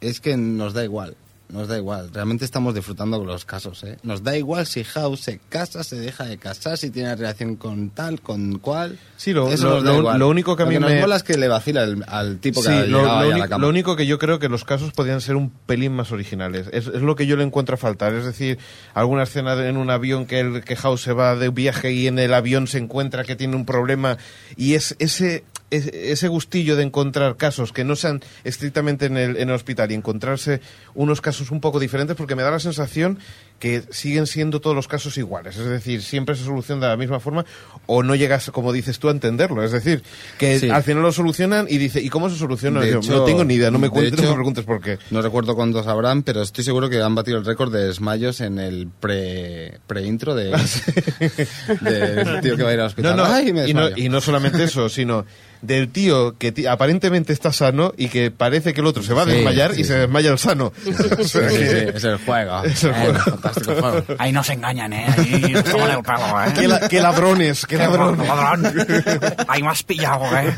es 0.00 0.20
que 0.20 0.36
nos 0.36 0.74
da 0.74 0.82
igual. 0.84 1.16
Nos 1.50 1.66
da 1.66 1.78
igual, 1.78 2.10
realmente 2.12 2.44
estamos 2.44 2.74
disfrutando 2.74 3.16
con 3.16 3.26
los 3.26 3.46
casos, 3.46 3.82
¿eh? 3.82 3.96
Nos 4.02 4.22
da 4.22 4.36
igual 4.36 4.66
si 4.66 4.84
House 4.84 5.20
se 5.20 5.40
casa, 5.48 5.82
se 5.82 5.96
deja 5.96 6.24
de 6.26 6.36
casar, 6.36 6.76
si 6.76 6.90
tiene 6.90 7.16
relación 7.16 7.56
con 7.56 7.88
tal, 7.88 8.20
con 8.20 8.58
cual. 8.58 8.98
Sí, 9.16 9.32
lo- 9.32 9.48
Eso 9.50 9.64
lo- 9.64 9.74
nos 9.76 9.84
da 9.84 9.92
lo- 9.92 9.98
igual. 10.00 10.18
lo 10.18 10.28
único 10.28 10.56
que 10.56 10.64
a 10.64 10.66
mí 10.66 10.78
nos 10.78 10.90
me- 10.90 11.00
mola 11.00 11.16
es 11.16 11.22
que 11.22 11.38
le 11.38 11.48
vacila 11.48 11.84
el- 11.84 12.04
al 12.06 12.36
tipo 12.38 12.60
que 12.62 12.68
Sí, 12.68 12.86
lo, 12.90 13.00
lo 13.02 13.36
la 13.38 13.48
cama. 13.48 13.66
único 13.66 13.96
que 13.96 14.06
yo 14.06 14.18
creo 14.18 14.38
que 14.38 14.50
los 14.50 14.64
casos 14.64 14.92
podrían 14.92 15.22
ser 15.22 15.36
un 15.36 15.48
pelín 15.50 15.92
más 15.92 16.12
originales. 16.12 16.66
Es, 16.70 16.86
es 16.86 17.00
lo 17.00 17.16
que 17.16 17.26
yo 17.26 17.34
le 17.36 17.44
encuentro 17.44 17.76
a 17.76 17.78
faltar. 17.78 18.12
Es 18.12 18.26
decir, 18.26 18.58
alguna 18.92 19.22
escena 19.22 19.54
en 19.66 19.78
un 19.78 19.88
avión 19.88 20.26
que 20.26 20.40
el 20.40 20.62
que 20.64 20.76
House 20.76 21.00
se 21.00 21.14
va 21.14 21.34
de 21.34 21.48
viaje 21.48 21.92
y 21.92 22.08
en 22.08 22.18
el 22.18 22.34
avión 22.34 22.66
se 22.66 22.76
encuentra 22.76 23.24
que 23.24 23.36
tiene 23.36 23.56
un 23.56 23.64
problema 23.64 24.18
y 24.56 24.74
es 24.74 24.96
ese 24.98 25.44
es- 25.70 25.88
ese 25.92 26.28
gustillo 26.28 26.76
de 26.76 26.82
encontrar 26.82 27.36
casos 27.36 27.72
que 27.74 27.84
no 27.84 27.94
sean 27.94 28.22
estrictamente 28.42 29.04
en 29.04 29.18
el, 29.18 29.36
en 29.36 29.50
el 29.50 29.54
hospital 29.54 29.90
y 29.92 29.94
encontrarse 29.96 30.62
unos 30.98 31.20
casos 31.20 31.52
un 31.52 31.60
poco 31.60 31.78
diferentes 31.78 32.16
porque 32.16 32.34
me 32.34 32.42
da 32.42 32.50
la 32.50 32.58
sensación 32.58 33.20
que 33.60 33.82
siguen 33.90 34.26
siendo 34.26 34.60
todos 34.60 34.74
los 34.74 34.88
casos 34.88 35.16
iguales. 35.16 35.56
Es 35.56 35.66
decir, 35.66 36.02
siempre 36.02 36.34
se 36.34 36.44
soluciona 36.44 36.82
de 36.86 36.88
la 36.88 36.96
misma 36.96 37.20
forma 37.20 37.44
o 37.86 38.02
no 38.02 38.14
llegas, 38.16 38.50
como 38.50 38.72
dices 38.72 38.98
tú, 38.98 39.08
a 39.08 39.12
entenderlo. 39.12 39.62
Es 39.64 39.70
decir, 39.72 40.02
que 40.38 40.58
Sí. 40.58 40.70
al 40.70 40.82
final 40.82 41.02
lo 41.02 41.12
solucionan 41.12 41.66
y 41.68 41.78
dice, 41.78 42.00
¿y 42.00 42.08
cómo 42.08 42.28
se 42.30 42.36
soluciona? 42.36 42.80
De 42.80 42.90
Yo, 42.90 42.98
hecho- 42.98 43.12
no 43.16 43.24
tengo 43.24 43.44
ni 43.44 43.54
idea, 43.54 43.70
no 43.70 43.78
me 43.78 43.90
cuentes, 43.90 44.20
no 44.22 44.28
me 44.30 44.34
preguntes 44.34 44.64
por 44.64 44.80
qué. 44.80 44.98
No 45.10 45.22
recuerdo 45.22 45.54
cuántos 45.54 45.86
habrán, 45.86 46.22
pero 46.24 46.42
estoy 46.42 46.64
seguro 46.64 46.88
que 46.90 47.00
han 47.00 47.14
batido 47.14 47.38
el 47.38 47.44
récord 47.44 47.72
de 47.72 47.84
desmayos 47.86 48.40
en 48.40 48.58
el 48.58 48.88
pre, 49.00 49.78
pre-intro 49.86 50.34
de, 50.34 50.50
del 51.80 52.40
tío 52.40 52.56
que 52.56 52.62
va 52.62 52.70
a 52.70 52.74
ir 52.74 52.80
al 52.80 52.86
hospital. 52.86 53.16
No, 53.16 53.24
no, 53.24 53.32
Ay, 53.32 53.52
me 53.52 53.68
y, 53.68 53.74
no, 53.74 53.82
desmayo. 53.86 54.04
y 54.04 54.08
no 54.08 54.20
solamente 54.20 54.64
eso, 54.64 54.88
sino 54.88 55.24
del 55.62 55.88
tío 55.90 56.36
que 56.38 56.54
aparentemente 56.68 57.32
está 57.32 57.52
sano 57.52 57.92
y 57.96 58.08
que 58.08 58.30
parece 58.30 58.72
que 58.72 58.80
el 58.80 58.86
otro 58.86 59.02
se 59.02 59.12
va 59.14 59.22
a 59.22 59.24
Sí, 59.26 59.32
desmayar 59.32 59.74
sí, 59.74 59.80
y 59.80 59.84
se 59.84 59.98
desmaya 59.98 60.30
el 60.30 60.38
sano. 60.38 60.72
O 61.18 61.24
sea 61.24 61.48
Sí, 61.50 61.56
que- 61.56 61.92
es 61.96 62.04
el 62.04 62.18
juego. 62.18 62.62
Es 62.64 62.84
el 62.84 62.90
Eh, 62.90 62.94
juego. 62.94 63.18
fantástico 63.18 63.74
juego. 63.74 64.04
Ahí 64.18 64.32
no 64.32 64.42
se 64.44 64.52
engañan, 64.54 64.92
¿eh? 64.92 65.06
Ahí 65.16 65.52
nos 65.52 65.64
toman 65.64 65.90
el 65.90 66.02
pelo, 66.02 66.42
¿eh? 66.44 66.52
qué, 66.54 66.68
la- 66.68 66.88
qué 66.88 67.00
ladrones, 67.00 67.66
qué 67.66 67.76
ladrones. 67.76 68.26
ladrón. 68.28 68.66
Ahí 69.48 69.62
has 69.66 69.82
pillado, 69.82 70.24
¿eh? 70.36 70.54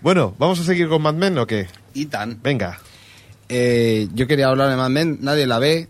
Bueno, 0.00 0.34
¿vamos 0.38 0.58
a 0.60 0.64
seguir 0.64 0.88
con 0.88 1.02
Mad 1.02 1.14
Men 1.14 1.38
o 1.38 1.46
qué? 1.46 1.68
Y 1.94 2.06
tan. 2.06 2.40
Venga. 2.42 2.78
Eh, 3.48 4.08
yo 4.14 4.26
quería 4.26 4.48
hablar 4.48 4.68
de 4.70 4.76
Mad 4.76 4.90
Men, 4.90 5.18
nadie 5.20 5.46
la 5.46 5.58
ve. 5.58 5.88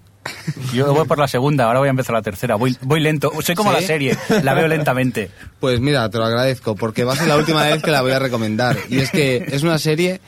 Yo 0.73 0.93
voy 0.94 1.07
por 1.07 1.19
la 1.19 1.27
segunda, 1.27 1.65
ahora 1.65 1.81
voy 1.81 1.89
a 1.89 1.90
empezar 1.90 2.15
la 2.15 2.23
tercera. 2.23 2.55
Voy, 2.57 2.77
voy 2.82 3.01
lento. 3.01 3.32
Soy 3.43 3.55
como 3.57 3.70
¿Sí? 3.73 3.81
la 3.81 3.86
serie, 3.86 4.16
la 4.43 4.55
veo 4.55 4.69
lentamente. 4.69 5.31
Pues 5.59 5.81
mira, 5.81 6.09
te 6.11 6.19
lo 6.19 6.24
agradezco, 6.24 6.77
porque 6.77 7.03
va 7.05 7.15
a 7.15 7.16
ser 7.16 7.27
la 7.28 7.36
última 7.36 7.65
vez 7.65 7.82
que 7.82 7.90
la 7.90 8.03
voy 8.03 8.12
a 8.12 8.19
recomendar. 8.20 8.77
Y 8.89 8.99
es 8.99 9.11
que 9.11 9.44
es 9.51 9.62
una 9.65 9.78
serie 9.78 10.20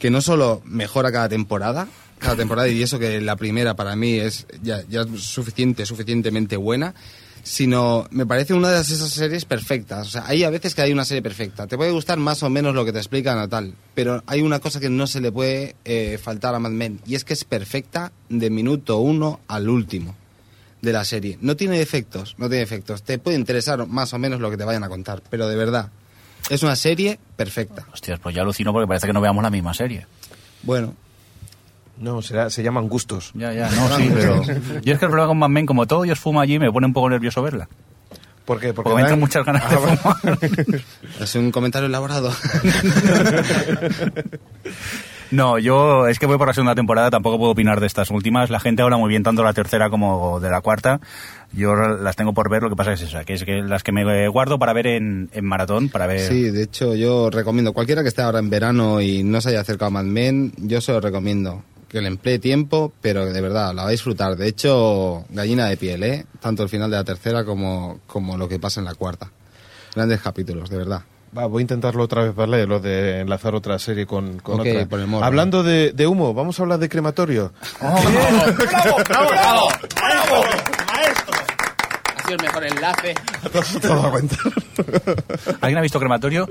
que 0.00 0.10
no 0.10 0.20
solo 0.20 0.62
mejora 0.64 1.12
cada 1.12 1.28
temporada, 1.28 1.86
cada 2.18 2.34
temporada, 2.34 2.68
y 2.68 2.82
eso 2.82 2.98
que 2.98 3.20
la 3.20 3.36
primera 3.36 3.76
para 3.76 3.94
mí 3.94 4.14
es 4.14 4.46
ya, 4.62 4.82
suficiente, 5.16 5.86
suficientemente 5.86 6.56
buena, 6.56 6.94
sino 7.42 8.06
me 8.10 8.26
parece 8.26 8.54
una 8.54 8.70
de 8.70 8.80
esas 8.80 9.10
series 9.10 9.44
perfectas. 9.44 10.08
O 10.08 10.10
sea, 10.10 10.24
hay 10.26 10.42
a 10.42 10.50
veces 10.50 10.74
que 10.74 10.82
hay 10.82 10.92
una 10.92 11.04
serie 11.04 11.22
perfecta. 11.22 11.66
Te 11.66 11.76
puede 11.76 11.90
gustar 11.92 12.18
más 12.18 12.42
o 12.42 12.50
menos 12.50 12.74
lo 12.74 12.84
que 12.84 12.92
te 12.92 12.98
explican 12.98 13.38
o 13.38 13.48
tal, 13.48 13.74
pero 13.94 14.22
hay 14.26 14.42
una 14.42 14.58
cosa 14.58 14.80
que 14.80 14.90
no 14.90 15.06
se 15.06 15.20
le 15.20 15.30
puede 15.30 15.76
eh, 15.84 16.18
faltar 16.20 16.54
a 16.54 16.58
Mad 16.58 16.72
Men, 16.72 17.00
y 17.06 17.14
es 17.14 17.24
que 17.24 17.34
es 17.34 17.44
perfecta 17.44 18.10
de 18.28 18.50
minuto 18.50 18.98
uno 18.98 19.40
al 19.48 19.68
último 19.68 20.16
de 20.80 20.92
la 20.92 21.04
serie. 21.04 21.38
No 21.42 21.56
tiene 21.56 21.78
defectos, 21.78 22.36
no 22.38 22.48
tiene 22.48 22.60
defectos. 22.60 23.02
Te 23.02 23.18
puede 23.18 23.36
interesar 23.36 23.86
más 23.86 24.14
o 24.14 24.18
menos 24.18 24.40
lo 24.40 24.50
que 24.50 24.56
te 24.56 24.64
vayan 24.64 24.84
a 24.84 24.88
contar, 24.88 25.22
pero 25.28 25.46
de 25.46 25.56
verdad, 25.56 25.90
es 26.48 26.62
una 26.62 26.76
serie 26.76 27.18
perfecta. 27.36 27.84
Hostias, 27.92 28.18
pues 28.20 28.34
ya 28.34 28.42
alucino 28.42 28.72
porque 28.72 28.86
parece 28.88 29.06
que 29.06 29.12
no 29.12 29.20
veamos 29.20 29.42
la 29.42 29.50
misma 29.50 29.74
serie. 29.74 30.06
Bueno, 30.62 30.94
No, 31.98 32.22
será, 32.22 32.48
se 32.50 32.62
llaman 32.62 32.88
gustos. 32.88 33.30
Ya, 33.34 33.52
ya, 33.52 33.68
no, 33.70 33.96
sí, 33.96 34.10
pero... 34.14 34.42
Yo 34.82 34.92
es 34.94 34.98
que 34.98 35.04
el 35.04 35.10
problema 35.10 35.26
con 35.26 35.38
Mad 35.38 35.48
Men, 35.50 35.66
como 35.66 35.86
todo 35.86 36.02
Dios 36.02 36.18
fuma 36.18 36.42
allí, 36.42 36.58
me 36.58 36.72
pone 36.72 36.86
un 36.86 36.92
poco 36.94 37.10
nervioso 37.10 37.42
verla. 37.42 37.68
¿Por 38.46 38.58
qué? 38.58 38.72
Porque 38.72 38.94
me 38.94 39.00
entran 39.02 39.20
muchas 39.20 39.44
ganas 39.44 39.68
de 39.70 39.76
Ah, 39.76 39.78
fumar. 39.78 40.38
es 41.20 41.34
un 41.36 41.50
comentario 41.52 41.86
elaborado. 41.86 42.32
No, 45.30 45.58
yo 45.60 46.08
es 46.08 46.18
que 46.18 46.26
voy 46.26 46.38
por 46.38 46.48
la 46.48 46.54
segunda 46.54 46.74
temporada, 46.74 47.08
tampoco 47.08 47.38
puedo 47.38 47.52
opinar 47.52 47.78
de 47.78 47.86
estas 47.86 48.10
últimas. 48.10 48.50
La 48.50 48.58
gente 48.58 48.82
habla 48.82 48.96
muy 48.96 49.08
bien 49.08 49.22
tanto 49.22 49.42
de 49.42 49.46
la 49.46 49.52
tercera 49.54 49.88
como 49.88 50.40
de 50.40 50.50
la 50.50 50.60
cuarta. 50.60 50.98
Yo 51.52 51.74
las 51.74 52.14
tengo 52.16 52.32
por 52.32 52.48
ver, 52.48 52.62
lo 52.62 52.70
que 52.70 52.76
pasa 52.76 52.92
es 52.92 53.02
esa, 53.02 53.24
que 53.24 53.34
es 53.34 53.44
que 53.44 53.60
las 53.62 53.82
que 53.82 53.90
me 53.92 54.28
guardo 54.28 54.58
para 54.58 54.72
ver 54.72 54.86
en, 54.86 55.30
en 55.32 55.44
maratón, 55.44 55.88
para 55.88 56.06
ver... 56.06 56.20
sí, 56.20 56.50
de 56.50 56.62
hecho 56.62 56.94
yo 56.94 57.28
recomiendo, 57.28 57.72
cualquiera 57.72 58.02
que 58.02 58.08
esté 58.08 58.22
ahora 58.22 58.38
en 58.38 58.50
verano 58.50 59.00
y 59.00 59.24
no 59.24 59.40
se 59.40 59.50
haya 59.50 59.60
acercado 59.60 59.88
a 59.88 59.90
Mad 59.90 60.04
Men, 60.04 60.52
yo 60.58 60.80
se 60.80 60.92
lo 60.92 61.00
recomiendo. 61.00 61.62
Que 61.88 62.00
le 62.00 62.06
emplee 62.06 62.38
tiempo, 62.38 62.92
pero 63.00 63.26
de 63.26 63.40
verdad, 63.40 63.74
la 63.74 63.82
va 63.82 63.88
a 63.88 63.90
disfrutar. 63.90 64.36
De 64.36 64.46
hecho, 64.46 65.24
gallina 65.30 65.66
de 65.66 65.76
piel, 65.76 66.04
¿eh? 66.04 66.24
Tanto 66.38 66.62
el 66.62 66.68
final 66.68 66.88
de 66.88 66.96
la 66.98 67.02
tercera 67.02 67.44
como, 67.44 67.98
como 68.06 68.36
lo 68.38 68.48
que 68.48 68.60
pasa 68.60 68.78
en 68.78 68.86
la 68.86 68.94
cuarta. 68.94 69.32
Grandes 69.96 70.20
capítulos, 70.20 70.70
de 70.70 70.76
verdad. 70.76 71.02
Va, 71.36 71.46
voy 71.46 71.60
a 71.60 71.62
intentarlo 71.62 72.04
otra 72.04 72.22
vez, 72.22 72.32
¿vale? 72.34 72.64
Lo 72.64 72.78
de 72.78 73.22
enlazar 73.22 73.56
otra 73.56 73.76
serie 73.80 74.06
con, 74.06 74.38
con 74.38 74.60
Ok, 74.60 74.66
otra. 74.68 74.86
por 74.86 75.00
el 75.00 75.08
morro. 75.08 75.24
Hablando 75.24 75.64
de, 75.64 75.90
de 75.90 76.06
humo, 76.06 76.32
vamos 76.32 76.60
a 76.60 76.62
hablar 76.62 76.78
de 76.78 76.88
crematorio. 76.88 77.52
Ha 77.80 77.96
sido 82.30 82.36
el 82.36 82.42
mejor 82.42 82.64
enlace. 82.64 83.14
¿Alguien 85.60 85.78
ha 85.78 85.82
visto 85.82 85.98
Crematorio? 85.98 86.48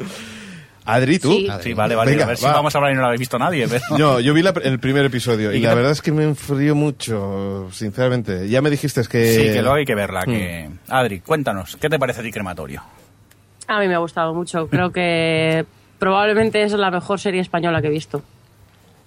Adri, 0.85 1.19
¿tú? 1.19 1.31
Sí. 1.31 1.47
Sí, 1.61 1.73
vale, 1.73 1.95
vale. 1.95 2.11
Venga, 2.11 2.23
a 2.23 2.27
ver 2.29 2.37
si 2.37 2.45
va. 2.45 2.53
vamos 2.53 2.73
a 2.73 2.77
hablar 2.79 2.93
y 2.93 2.95
no 2.95 3.01
lo 3.01 3.07
habéis 3.07 3.19
visto 3.19 3.37
nadie. 3.37 3.67
Pero... 3.67 3.83
No, 3.97 4.19
yo 4.19 4.33
vi 4.33 4.41
la- 4.41 4.53
el 4.63 4.79
primer 4.79 5.05
episodio 5.05 5.53
y, 5.53 5.57
¿Y 5.57 5.61
qué 5.61 5.67
la 5.67 5.75
verdad 5.75 5.91
es 5.91 6.01
que 6.01 6.11
me 6.11 6.23
enfrió 6.23 6.73
mucho, 6.73 7.69
sinceramente. 7.71 8.49
Ya 8.49 8.61
me 8.61 8.69
dijiste 8.71 9.01
que... 9.07 9.33
Sí, 9.35 9.41
que 9.53 9.61
luego 9.61 9.75
hay 9.75 9.85
que 9.85 9.93
verla. 9.95 10.21
Hmm. 10.25 10.31
Que... 10.31 10.69
Adri, 10.87 11.19
cuéntanos, 11.19 11.77
¿qué 11.79 11.89
te 11.89 11.99
parece 11.99 12.21
a 12.21 12.23
ti 12.23 12.31
Crematorio? 12.31 12.81
A 13.67 13.79
mí 13.79 13.87
me 13.87 13.95
ha 13.95 13.99
gustado 13.99 14.33
mucho. 14.33 14.67
Creo 14.67 14.91
que 14.91 15.65
probablemente 15.99 16.63
es 16.63 16.71
la 16.71 16.89
mejor 16.89 17.19
serie 17.19 17.41
española 17.41 17.81
que 17.81 17.87
he 17.87 17.91
visto. 17.91 18.23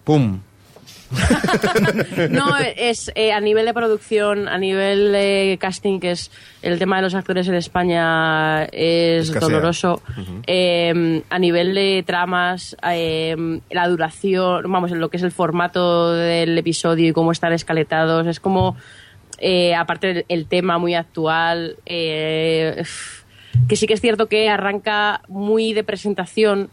¡Pum! 0.04 0.38
No, 2.30 2.56
es 2.58 3.10
eh, 3.14 3.32
a 3.32 3.40
nivel 3.40 3.66
de 3.66 3.74
producción, 3.74 4.48
a 4.48 4.58
nivel 4.58 5.12
de 5.12 5.58
casting, 5.60 6.00
que 6.00 6.12
es 6.12 6.30
el 6.62 6.78
tema 6.78 6.96
de 6.96 7.02
los 7.02 7.14
actores 7.14 7.48
en 7.48 7.54
España 7.54 8.64
es 8.64 9.28
Escasea. 9.28 9.48
doloroso. 9.48 10.02
Eh, 10.46 11.22
a 11.28 11.38
nivel 11.38 11.74
de 11.74 12.04
tramas, 12.06 12.76
eh, 12.88 13.36
la 13.70 13.88
duración, 13.88 14.70
vamos, 14.70 14.92
en 14.92 15.00
lo 15.00 15.10
que 15.10 15.16
es 15.16 15.22
el 15.22 15.32
formato 15.32 16.12
del 16.14 16.56
episodio 16.56 17.08
y 17.08 17.12
cómo 17.12 17.32
están 17.32 17.52
escaletados, 17.52 18.26
es 18.26 18.40
como, 18.40 18.76
eh, 19.38 19.74
aparte 19.74 20.10
el, 20.10 20.24
el 20.28 20.46
tema 20.46 20.78
muy 20.78 20.94
actual, 20.94 21.76
eh, 21.86 22.82
que 23.68 23.76
sí 23.76 23.86
que 23.86 23.94
es 23.94 24.00
cierto 24.00 24.28
que 24.28 24.48
arranca 24.48 25.22
muy 25.28 25.72
de 25.72 25.84
presentación 25.84 26.70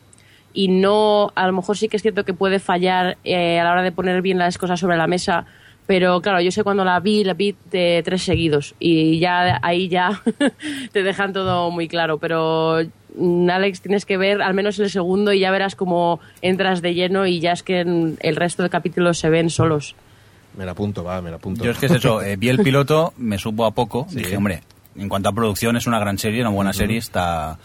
y 0.59 0.67
no, 0.67 1.31
a 1.35 1.47
lo 1.47 1.53
mejor 1.53 1.77
sí 1.77 1.87
que 1.87 1.95
es 1.95 2.01
cierto 2.01 2.25
que 2.25 2.33
puede 2.33 2.59
fallar 2.59 3.17
eh, 3.23 3.61
a 3.61 3.63
la 3.63 3.71
hora 3.71 3.81
de 3.81 3.93
poner 3.93 4.21
bien 4.21 4.37
las 4.37 4.57
cosas 4.57 4.77
sobre 4.77 4.97
la 4.97 5.07
mesa, 5.07 5.45
pero 5.87 6.19
claro, 6.19 6.41
yo 6.41 6.51
sé 6.51 6.65
cuando 6.65 6.83
la 6.83 6.99
vi, 6.99 7.23
la 7.23 7.33
vi 7.33 7.55
de 7.71 8.01
tres 8.03 8.23
seguidos 8.23 8.75
y 8.77 9.19
ya 9.19 9.57
ahí 9.61 9.87
ya 9.87 10.21
te 10.91 11.01
dejan 11.01 11.31
todo 11.31 11.71
muy 11.71 11.87
claro, 11.87 12.17
pero 12.17 12.79
mm, 13.15 13.49
Alex 13.49 13.79
tienes 13.79 14.05
que 14.05 14.17
ver 14.17 14.41
al 14.41 14.53
menos 14.53 14.77
el 14.79 14.89
segundo 14.89 15.31
y 15.31 15.39
ya 15.39 15.49
verás 15.49 15.77
cómo 15.77 16.19
entras 16.41 16.81
de 16.81 16.93
lleno 16.93 17.25
y 17.25 17.39
ya 17.39 17.53
es 17.53 17.63
que 17.63 17.79
en 17.79 18.17
el 18.19 18.35
resto 18.35 18.61
de 18.61 18.69
capítulos 18.69 19.17
se 19.17 19.29
ven 19.29 19.49
solos. 19.49 19.95
Me 20.57 20.65
la 20.65 20.73
apunto, 20.73 21.05
va, 21.05 21.21
me 21.21 21.29
la 21.29 21.37
apunto. 21.37 21.63
Yo 21.63 21.71
es 21.71 21.77
que 21.77 21.85
es 21.85 21.93
eso, 21.93 22.21
eh, 22.21 22.35
vi 22.35 22.49
el 22.49 22.59
piloto, 22.59 23.13
me 23.15 23.37
supo 23.37 23.65
a 23.65 23.71
poco. 23.71 24.07
Dije, 24.11 24.35
hombre, 24.35 24.61
en 24.97 25.07
cuanto 25.07 25.29
a 25.29 25.31
producción 25.31 25.77
es 25.77 25.87
una 25.87 25.99
gran 25.99 26.17
serie, 26.17 26.41
una 26.41 26.49
buena 26.49 26.73
serie. 26.73 26.97
Está 26.97 27.57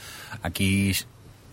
aquí 0.43 0.93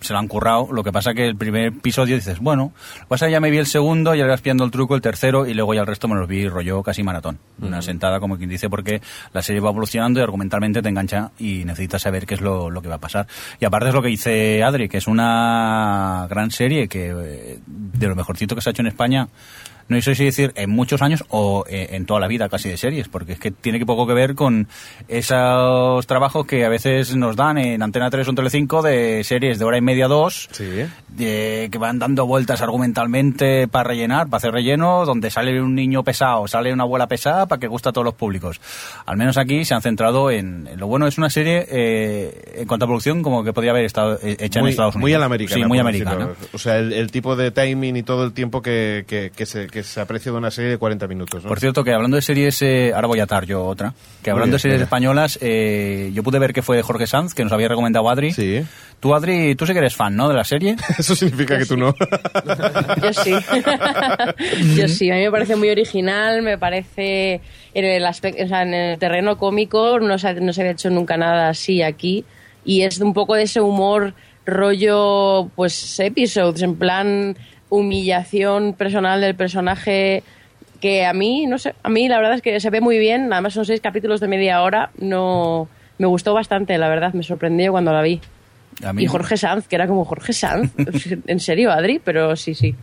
se 0.02 0.14
lo 0.14 0.20
han 0.20 0.28
currado. 0.28 0.68
Lo 0.72 0.84
que 0.84 0.92
pasa 0.92 1.14
que 1.14 1.26
el 1.26 1.36
primer 1.36 1.68
episodio 1.68 2.16
dices, 2.16 2.40
bueno, 2.40 2.74
pasa 3.08 3.30
ya 3.30 3.40
me 3.40 3.50
vi 3.50 3.58
el 3.58 3.68
segundo, 3.68 4.14
ya 4.16 4.24
le 4.24 4.30
vas 4.30 4.42
pillando 4.42 4.64
el 4.66 4.72
truco, 4.72 4.96
el 4.96 5.02
tercero, 5.02 5.46
y 5.46 5.54
luego 5.54 5.74
ya 5.74 5.82
el 5.82 5.88
resto 5.88 6.08
me 6.08 6.16
los 6.16 6.28
vi 6.28 6.48
rollo 6.48 6.84
casi 6.84 7.04
maratón. 7.04 7.40
Una 7.62 7.82
sentada, 7.82 8.20
como 8.20 8.38
quien 8.38 8.50
dice, 8.50 8.70
porque 8.70 9.02
la 9.34 9.42
serie 9.42 9.62
va 9.62 9.70
evolucionando 9.70 10.20
y 10.20 10.24
argumentalmente 10.24 10.82
te 10.82 10.90
engancha 10.90 11.32
y 11.40 11.64
necesitas 11.64 12.02
saber 12.02 12.26
qué 12.26 12.34
es 12.34 12.42
lo, 12.42 12.70
lo 12.70 12.82
que 12.82 12.90
va 12.90 12.96
a 12.96 13.00
pasar. 13.00 13.28
Y 13.60 13.66
aparte 13.66 13.90
es 13.90 13.94
lo 13.94 14.02
que 14.02 14.10
dice 14.10 14.64
Adri, 14.64 14.90
que 14.90 14.98
es 14.98 15.08
una 15.08 16.28
gran 16.30 16.52
serie 16.52 16.88
que 16.88 17.14
eh, 17.16 17.60
de 17.66 18.08
lo 18.08 18.16
mejorcito 18.16 18.56
que 18.56 18.62
se 18.62 18.70
ha 18.70 18.72
hecho 18.72 18.82
en 18.82 18.88
España 18.88 19.28
no 19.92 20.02
sé 20.02 20.16
si 20.16 20.26
decir 20.26 20.52
en 20.56 20.70
muchos 20.70 21.02
años 21.02 21.24
o 21.30 21.66
eh, 21.70 21.90
en 21.92 22.06
toda 22.06 22.20
la 22.20 22.28
vida 22.28 22.50
casi 22.50 22.70
de 22.70 22.78
series, 22.78 23.08
porque 23.08 23.34
es 23.34 23.40
que 23.40 23.52
tiene 23.52 23.78
que 23.80 23.86
poco 23.86 24.08
que 24.08 24.14
ver 24.14 24.34
con 24.36 24.68
esos 25.08 26.08
trabajos 26.08 26.46
que 26.48 26.66
a 26.66 26.70
veces 26.70 27.16
nos 27.16 27.36
dan 27.36 27.58
en 27.58 27.82
Antena 27.84 28.10
3 28.10 28.28
o 28.28 28.34
Telecinco 28.34 28.82
de 28.82 29.24
series 29.24 29.60
de 29.60 29.66
hora 29.66 29.78
y 29.78 29.82
media, 29.82 30.08
dos, 30.08 30.50
Sí. 30.52 30.66
de- 31.10 31.70
que 31.72 31.78
van 31.78 32.00
dando 32.00 32.26
vueltas 32.26 32.62
argumentalmente 32.62 33.68
para 33.68 33.90
rellenar, 33.90 34.28
para 34.28 34.38
hacer 34.38 34.52
relleno, 34.52 35.06
donde 35.06 35.30
sale 35.30 35.62
un 35.62 35.76
niño 35.76 36.04
pesado, 36.04 36.48
sale 36.48 36.74
una 36.74 36.84
abuela 36.84 37.08
pesada 37.08 37.46
para 37.46 37.60
que 37.60 37.68
guste 37.68 37.90
a 37.90 37.92
todos 37.92 38.06
los 38.06 38.14
públicos. 38.16 38.60
Al 39.06 39.18
menos 39.18 39.38
aquí 39.38 39.66
se 39.66 39.74
han 39.74 39.82
centrado 39.82 40.32
en, 40.32 40.68
en 40.72 40.80
lo 40.80 40.88
bueno 40.88 41.08
es 41.08 41.18
una 41.18 41.30
serie 41.30 41.66
eh, 41.70 42.54
en 42.58 42.68
cuanto 42.68 42.86
a 42.86 42.88
producción 42.88 43.22
como 43.24 43.44
que 43.44 43.54
podría 43.54 43.72
haber 43.72 43.86
estado 43.86 44.18
eh, 44.24 44.38
hecha 44.40 44.60
en 44.60 44.68
Estados 44.68 44.96
Unidos. 44.96 45.02
muy 45.02 45.14
a 45.14 45.20
la 45.20 45.26
americana. 45.26 45.62
Sí, 45.62 45.68
muy 45.68 45.80
americana. 45.80 46.30
O 46.54 46.58
sea, 46.58 46.78
el, 46.78 46.94
el 46.94 47.12
tipo 47.12 47.36
de 47.36 47.52
timing 47.52 47.98
y 47.98 48.04
todo 48.04 48.24
el 48.24 48.34
tiempo 48.34 48.62
que, 48.62 49.04
que, 49.08 49.32
que 49.36 49.46
se, 49.46 49.68
que 49.68 49.81
se 49.84 50.00
aprecia 50.02 50.32
de 50.32 50.38
una 50.38 50.52
serie 50.52 50.72
de 50.72 50.78
40 50.78 51.08
minutos. 51.08 51.44
¿no? 51.44 51.50
Por 51.50 51.60
cierto, 51.60 51.84
que 51.84 51.94
hablando 51.94 52.16
de 52.16 52.22
series, 52.22 52.62
eh, 52.62 52.92
ahora 52.94 53.08
voy 53.08 53.20
a 53.20 53.24
atar 53.24 53.46
yo 53.46 53.66
otra, 53.66 53.94
que 54.24 54.30
hablando 54.32 54.46
bien, 54.52 54.56
de 54.56 54.60
series 54.60 54.82
españolas, 54.82 55.38
eh, 55.42 56.12
yo 56.14 56.24
pude 56.24 56.40
ver 56.40 56.54
que 56.54 56.62
fue 56.62 56.78
de 56.78 56.84
Jorge 56.84 57.08
Sanz, 57.08 57.34
que 57.34 57.44
nos 57.44 57.52
había 57.54 57.68
recomendado 57.68 58.10
Adri. 58.10 58.32
Sí. 58.32 58.64
Tú, 59.00 59.16
Adri, 59.16 59.56
tú 59.56 59.66
sí 59.66 59.74
que 59.74 59.80
eres 59.80 59.96
fan, 59.96 60.16
¿no?, 60.16 60.30
de 60.30 60.36
la 60.36 60.44
serie. 60.44 60.76
Eso 60.98 61.16
significa 61.16 61.58
que 61.58 61.66
tú 61.66 61.76
no. 61.78 61.94
Yo 63.02 63.14
sí. 63.14 63.34
Yo 64.78 64.88
sí, 64.88 65.10
a 65.12 65.16
mí 65.16 65.22
me 65.22 65.32
parece 65.32 65.56
muy 65.56 65.70
original, 65.70 66.42
me 66.42 66.58
parece 66.58 67.42
en 67.74 67.86
el 67.86 68.06
aspecto, 68.06 68.44
o 68.44 68.48
sea, 68.48 68.64
en 68.64 68.74
el 68.74 69.00
terreno 69.00 69.38
cómico 69.38 70.00
no 70.00 70.18
se, 70.18 70.28
ha- 70.28 70.34
no 70.34 70.54
se 70.54 70.62
había 70.62 70.74
hecho 70.74 70.90
nunca 70.90 71.18
nada 71.18 71.50
así 71.50 71.82
aquí 71.82 72.26
y 72.66 72.82
es 72.84 73.00
un 73.00 73.14
poco 73.14 73.36
de 73.36 73.44
ese 73.44 73.62
humor 73.62 74.14
rollo 74.46 75.50
pues 75.56 76.00
episodes 76.00 76.62
en 76.62 76.76
plan 76.76 77.38
humillación 77.72 78.74
personal 78.74 79.20
del 79.22 79.34
personaje 79.36 80.22
que 80.80 81.06
a 81.06 81.14
mí 81.14 81.46
no 81.48 81.58
sé, 81.58 81.74
a 81.84 81.90
mí 81.90 82.08
la 82.08 82.18
verdad 82.18 82.36
es 82.36 82.42
que 82.42 82.60
se 82.60 82.70
ve 82.70 82.82
muy 82.82 83.00
bien, 83.00 83.32
además 83.34 83.54
son 83.54 83.66
seis 83.66 83.82
capítulos 83.82 84.20
de 84.20 84.28
media 84.28 84.62
hora, 84.62 84.92
no 85.00 85.68
me 85.98 86.06
gustó 86.08 86.34
bastante, 86.34 86.78
la 86.78 86.90
verdad, 86.90 87.14
me 87.14 87.24
sorprendió 87.24 87.72
cuando 87.72 87.92
la 87.94 88.02
vi. 88.02 88.20
A 88.84 88.92
mí- 88.94 89.04
Y 89.04 89.08
Jorge 89.08 89.38
Sanz, 89.38 89.68
que 89.68 89.76
era 89.76 89.88
como 89.88 90.06
Jorge 90.06 90.34
Sanz. 90.34 90.72
en 91.28 91.40
serio, 91.40 91.72
Adri, 91.72 92.00
pero 92.04 92.36
sí, 92.36 92.56
sí. 92.56 92.74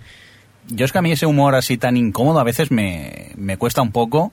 Yo 0.68 0.84
es 0.84 0.92
que 0.92 0.98
a 0.98 1.02
mí 1.02 1.10
ese 1.12 1.26
humor 1.26 1.54
así 1.56 1.76
tan 1.78 1.96
incómodo 1.96 2.38
a 2.38 2.44
veces 2.44 2.70
me, 2.70 3.30
me 3.36 3.56
cuesta 3.56 3.82
un 3.82 3.90
poco 3.90 4.32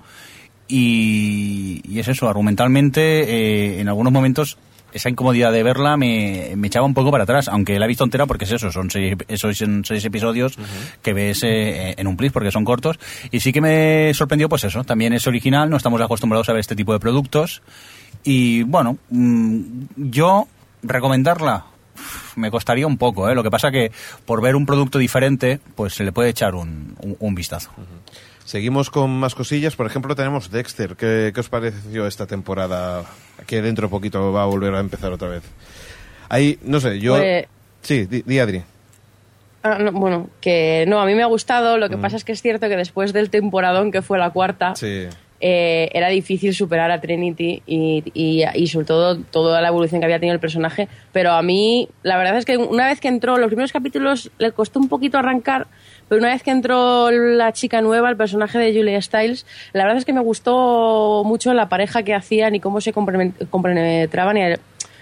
y, 0.68 1.82
y 1.88 2.00
es 2.00 2.08
eso, 2.08 2.28
argumentalmente 2.30 3.24
eh, 3.24 3.80
en 3.82 3.88
algunos 3.88 4.12
momentos 4.14 4.58
esa 4.96 5.10
incomodidad 5.10 5.52
de 5.52 5.62
verla 5.62 5.98
me, 5.98 6.54
me 6.56 6.68
echaba 6.68 6.86
un 6.86 6.94
poco 6.94 7.12
para 7.12 7.24
atrás, 7.26 7.48
aunque 7.48 7.78
la 7.78 7.86
he 7.86 7.88
visto 7.88 8.04
entera 8.04 8.26
porque 8.26 8.46
es 8.46 8.52
eso, 8.52 8.72
son 8.72 8.90
seis, 8.90 9.16
esos 9.28 9.58
son 9.58 9.84
seis 9.86 10.04
episodios 10.06 10.58
que 11.02 11.14
ves 11.14 11.44
eh, 11.44 11.94
en 11.98 12.08
un 12.08 12.18
plis 12.18 12.32
porque 12.32 12.50
son 12.52 12.66
cortos 12.66 12.98
y 13.32 13.40
sí 13.42 13.54
que 13.54 13.62
me 13.62 14.14
sorprendió 14.14 14.50
pues 14.50 14.64
eso, 14.64 14.84
también 14.84 15.14
es 15.14 15.28
original, 15.28 15.70
no 15.70 15.78
estamos 15.78 16.02
acostumbrados 16.02 16.50
a 16.50 16.54
ver 16.54 16.62
este 16.62 16.76
tipo 16.76 16.94
de 16.94 17.00
productos 17.00 17.62
y 18.24 18.64
bueno, 18.64 18.98
mm, 19.10 19.62
yo 19.98 20.48
recomendarla 20.82 21.66
me 22.36 22.52
costaría 22.52 22.86
un 22.88 22.98
poco, 22.98 23.30
¿eh? 23.30 23.36
lo 23.36 23.44
que 23.44 23.50
pasa 23.52 23.72
que 23.72 23.92
por 24.26 24.42
ver 24.42 24.56
un 24.56 24.66
producto 24.66 24.98
diferente 24.98 25.60
pues 25.76 25.94
se 25.94 26.04
le 26.04 26.12
puede 26.12 26.30
echar 26.30 26.54
un, 26.56 26.96
un- 27.02 27.16
un 27.20 27.36
vistazo. 27.36 27.70
Seguimos 28.46 28.90
con 28.92 29.10
más 29.20 29.34
cosillas. 29.36 29.76
Por 29.76 29.88
ejemplo, 29.88 30.16
tenemos 30.16 30.52
Dexter. 30.52 30.96
¿Qué, 30.96 31.32
qué 31.34 31.40
os 31.40 31.50
pareció 31.50 32.06
esta 32.08 32.28
temporada? 32.28 33.04
Que 33.48 33.62
dentro 33.62 33.88
de 33.88 33.92
poquito 33.92 34.32
va 34.32 34.44
a 34.44 34.46
volver 34.46 34.74
a 34.76 34.80
empezar 34.80 35.12
otra 35.12 35.28
vez. 35.28 35.44
Ahí, 36.30 36.58
no 36.64 36.80
sé, 36.80 37.00
yo... 37.00 37.16
Pues- 37.18 37.48
Sí, 37.82 38.06
di, 38.08 38.24
di, 38.26 38.40
Adri. 38.40 38.64
Ah, 39.62 39.78
no, 39.80 39.92
bueno, 39.92 40.28
que 40.42 40.86
no, 40.88 41.00
a 41.02 41.06
mí 41.06 41.14
me 41.14 41.22
ha 41.22 41.28
gustado. 41.28 41.78
Lo 41.78 41.88
que 41.88 41.98
pasa 41.98 42.16
es 42.18 42.24
que 42.24 42.32
es 42.32 42.42
cierto 42.42 42.68
que 42.68 42.76
después 42.76 43.14
del 43.14 43.30
temporadón 43.30 43.92
que 43.92 44.02
fue 44.02 44.18
la 44.18 44.32
cuarta, 44.32 44.74
Sí. 44.76 45.04
eh, 45.40 45.90
era 45.94 46.10
difícil 46.10 46.56
superar 46.56 46.90
a 46.90 47.00
Trinity 47.00 47.62
y, 47.68 48.04
y, 48.16 48.44
y 48.56 48.68
sobre 48.70 48.88
todo 48.88 49.18
toda 49.20 49.62
la 49.62 49.68
evolución 49.68 50.02
que 50.02 50.06
había 50.06 50.18
tenido 50.20 50.34
el 50.34 50.40
personaje. 50.40 50.88
Pero 51.12 51.34
a 51.34 51.44
mí, 51.44 51.88
la 52.02 52.18
verdad 52.18 52.38
es 52.40 52.46
que 52.46 52.58
una 52.58 52.88
vez 52.88 53.00
que 53.00 53.08
entró, 53.08 53.38
los 53.38 53.48
primeros 53.50 53.72
capítulos 53.72 54.32
le 54.40 54.52
costó 54.52 54.80
un 54.80 54.90
poquito 54.90 55.20
arrancar, 55.20 55.68
pero 56.10 56.20
una 56.20 56.30
vez 56.32 56.44
que 56.44 56.52
entró 56.52 57.10
la 57.12 57.52
chica 57.54 57.82
nueva, 57.82 58.10
el 58.10 58.18
personaje 58.18 58.58
de 58.60 58.74
Julia 58.74 59.02
Stiles, 59.02 59.46
la 59.74 59.84
verdad 59.84 59.98
es 60.00 60.06
que 60.06 60.14
me 60.14 60.22
gustó 60.22 61.24
mucho 61.26 61.54
la 61.54 61.70
pareja 61.70 62.04
que 62.04 62.14
hacían 62.14 62.56
y 62.56 62.60
cómo 62.60 62.82
se 62.82 62.94
compenetraban. 63.50 64.38
El- 64.38 64.60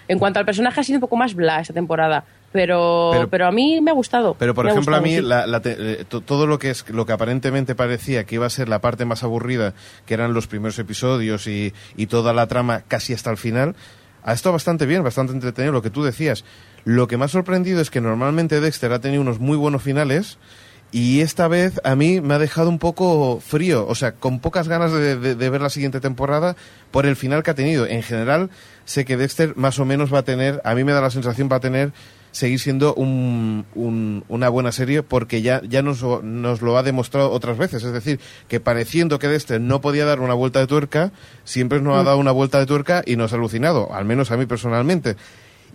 en 0.08 0.20
cuanto 0.20 0.40
al 0.40 0.46
personaje, 0.46 0.80
ha 0.80 0.84
sido 0.84 0.98
un 0.98 1.02
poco 1.02 1.16
más 1.16 1.34
bla 1.34 1.60
esta 1.62 1.74
temporada. 1.74 2.26
Pero, 2.52 3.10
Pero- 3.14 3.30
pero, 3.30 3.48
a 3.48 3.52
mí 3.52 3.82
me 3.82 3.90
ha 3.90 3.94
gustado. 3.96 4.36
Pero 4.38 4.54
por 4.54 4.66
Me 4.66 4.72
ejemplo 4.72 4.96
a 4.96 5.02
mí 5.02 5.16
mucho. 5.16 5.28
la- 5.28 5.48
la 5.48 5.60
te- 5.62 5.76
eh, 6.02 6.06
to- 6.08 6.22
todo 6.22 6.46
lo 6.46 6.60
que 6.60 6.70
es 6.70 6.88
lo 6.90 7.06
que 7.08 7.14
aparentemente 7.14 7.74
parecía 7.74 8.26
que 8.26 8.36
iba 8.36 8.46
a 8.46 8.50
ser 8.52 8.70
la 8.70 8.80
parte 8.80 9.06
más 9.06 9.24
aburrida, 9.24 9.74
que 10.06 10.14
eran 10.14 10.34
los 10.36 10.46
primeros 10.46 10.78
episodios 10.78 11.48
y, 11.48 11.74
y 11.98 12.06
toda 12.06 12.32
la 12.32 12.46
trama 12.46 12.82
casi 12.88 13.14
hasta 13.14 13.32
el 13.32 13.38
final, 13.38 13.76
ha 14.24 14.34
estado 14.34 14.54
bastante 14.54 14.86
bien, 14.86 15.04
bastante 15.04 15.34
entretenido. 15.34 15.74
Lo 15.74 15.82
que 15.82 15.90
tú 15.90 16.04
decías. 16.04 16.46
Lo 16.86 17.08
que 17.08 17.18
me 17.18 17.26
ha 17.26 17.30
sorprendido 17.30 17.82
es 17.82 17.90
que 17.90 18.02
normalmente 18.02 18.60
Dexter 18.62 18.92
ha 18.94 19.00
tenido 19.00 19.22
unos 19.24 19.40
muy 19.40 19.58
buenos 19.58 19.82
finales. 19.82 20.38
Y 20.94 21.22
esta 21.22 21.48
vez 21.48 21.82
a 21.84 21.96
mí 21.96 22.22
me 22.22 22.36
ha 22.36 22.40
dejado 22.40 22.70
un 22.70 22.78
poco 22.78 23.40
frío, 23.46 23.88
o 23.88 23.96
sea, 23.96 24.12
con 24.12 24.40
pocas 24.40 24.68
ganas 24.68 24.92
de, 24.92 25.18
de- 25.18 25.34
de 25.34 25.50
ver 25.50 25.60
la 25.60 25.72
siguiente 25.72 26.00
temporada 26.00 26.56
por 26.92 27.08
el 27.08 27.16
final 27.16 27.42
que 27.42 27.50
ha 27.50 27.56
tenido. 27.56 27.88
En 27.88 28.04
general, 28.04 28.52
sé 28.86 29.04
que 29.04 29.18
Dexter 29.18 29.54
más 29.58 29.80
o 29.80 29.86
menos 29.86 30.14
va 30.14 30.20
a 30.20 30.24
tener, 30.24 30.62
a 30.64 30.76
mí 30.76 30.84
me 30.84 30.92
da 30.92 31.02
la 31.02 31.10
sensación 31.10 31.50
va 31.52 31.56
a 31.56 31.62
tener, 31.62 31.94
seguir 32.32 32.60
siendo 32.60 32.94
un- 32.94 33.66
un- 33.74 34.24
una 34.28 34.50
buena 34.50 34.72
serie 34.72 35.02
porque 35.02 35.42
ya, 35.42 35.62
ya 35.68 35.82
nos, 35.82 36.02
lo- 36.04 36.22
nos 36.22 36.62
lo 36.62 36.78
ha 36.78 36.84
demostrado 36.84 37.32
otras 37.32 37.58
veces. 37.58 37.84
Es 37.84 37.92
decir, 37.92 38.20
que 38.48 38.60
pareciendo 38.60 39.18
que 39.18 39.28
Dexter 39.28 39.60
no 39.60 39.82
podía 39.82 40.06
dar 40.06 40.20
una 40.20 40.36
vuelta 40.36 40.60
de 40.60 40.68
tuerca, 40.68 41.12
siempre 41.44 41.82
nos 41.82 41.98
ha 41.98 42.04
dado 42.04 42.18
una 42.20 42.32
vuelta 42.32 42.60
de 42.60 42.68
tuerca 42.68 43.02
y 43.04 43.16
nos 43.16 43.34
ha 43.34 43.38
alucinado, 43.38 43.92
al 43.96 44.06
menos 44.06 44.30
a 44.30 44.38
mí 44.38 44.46
personalmente. 44.46 45.16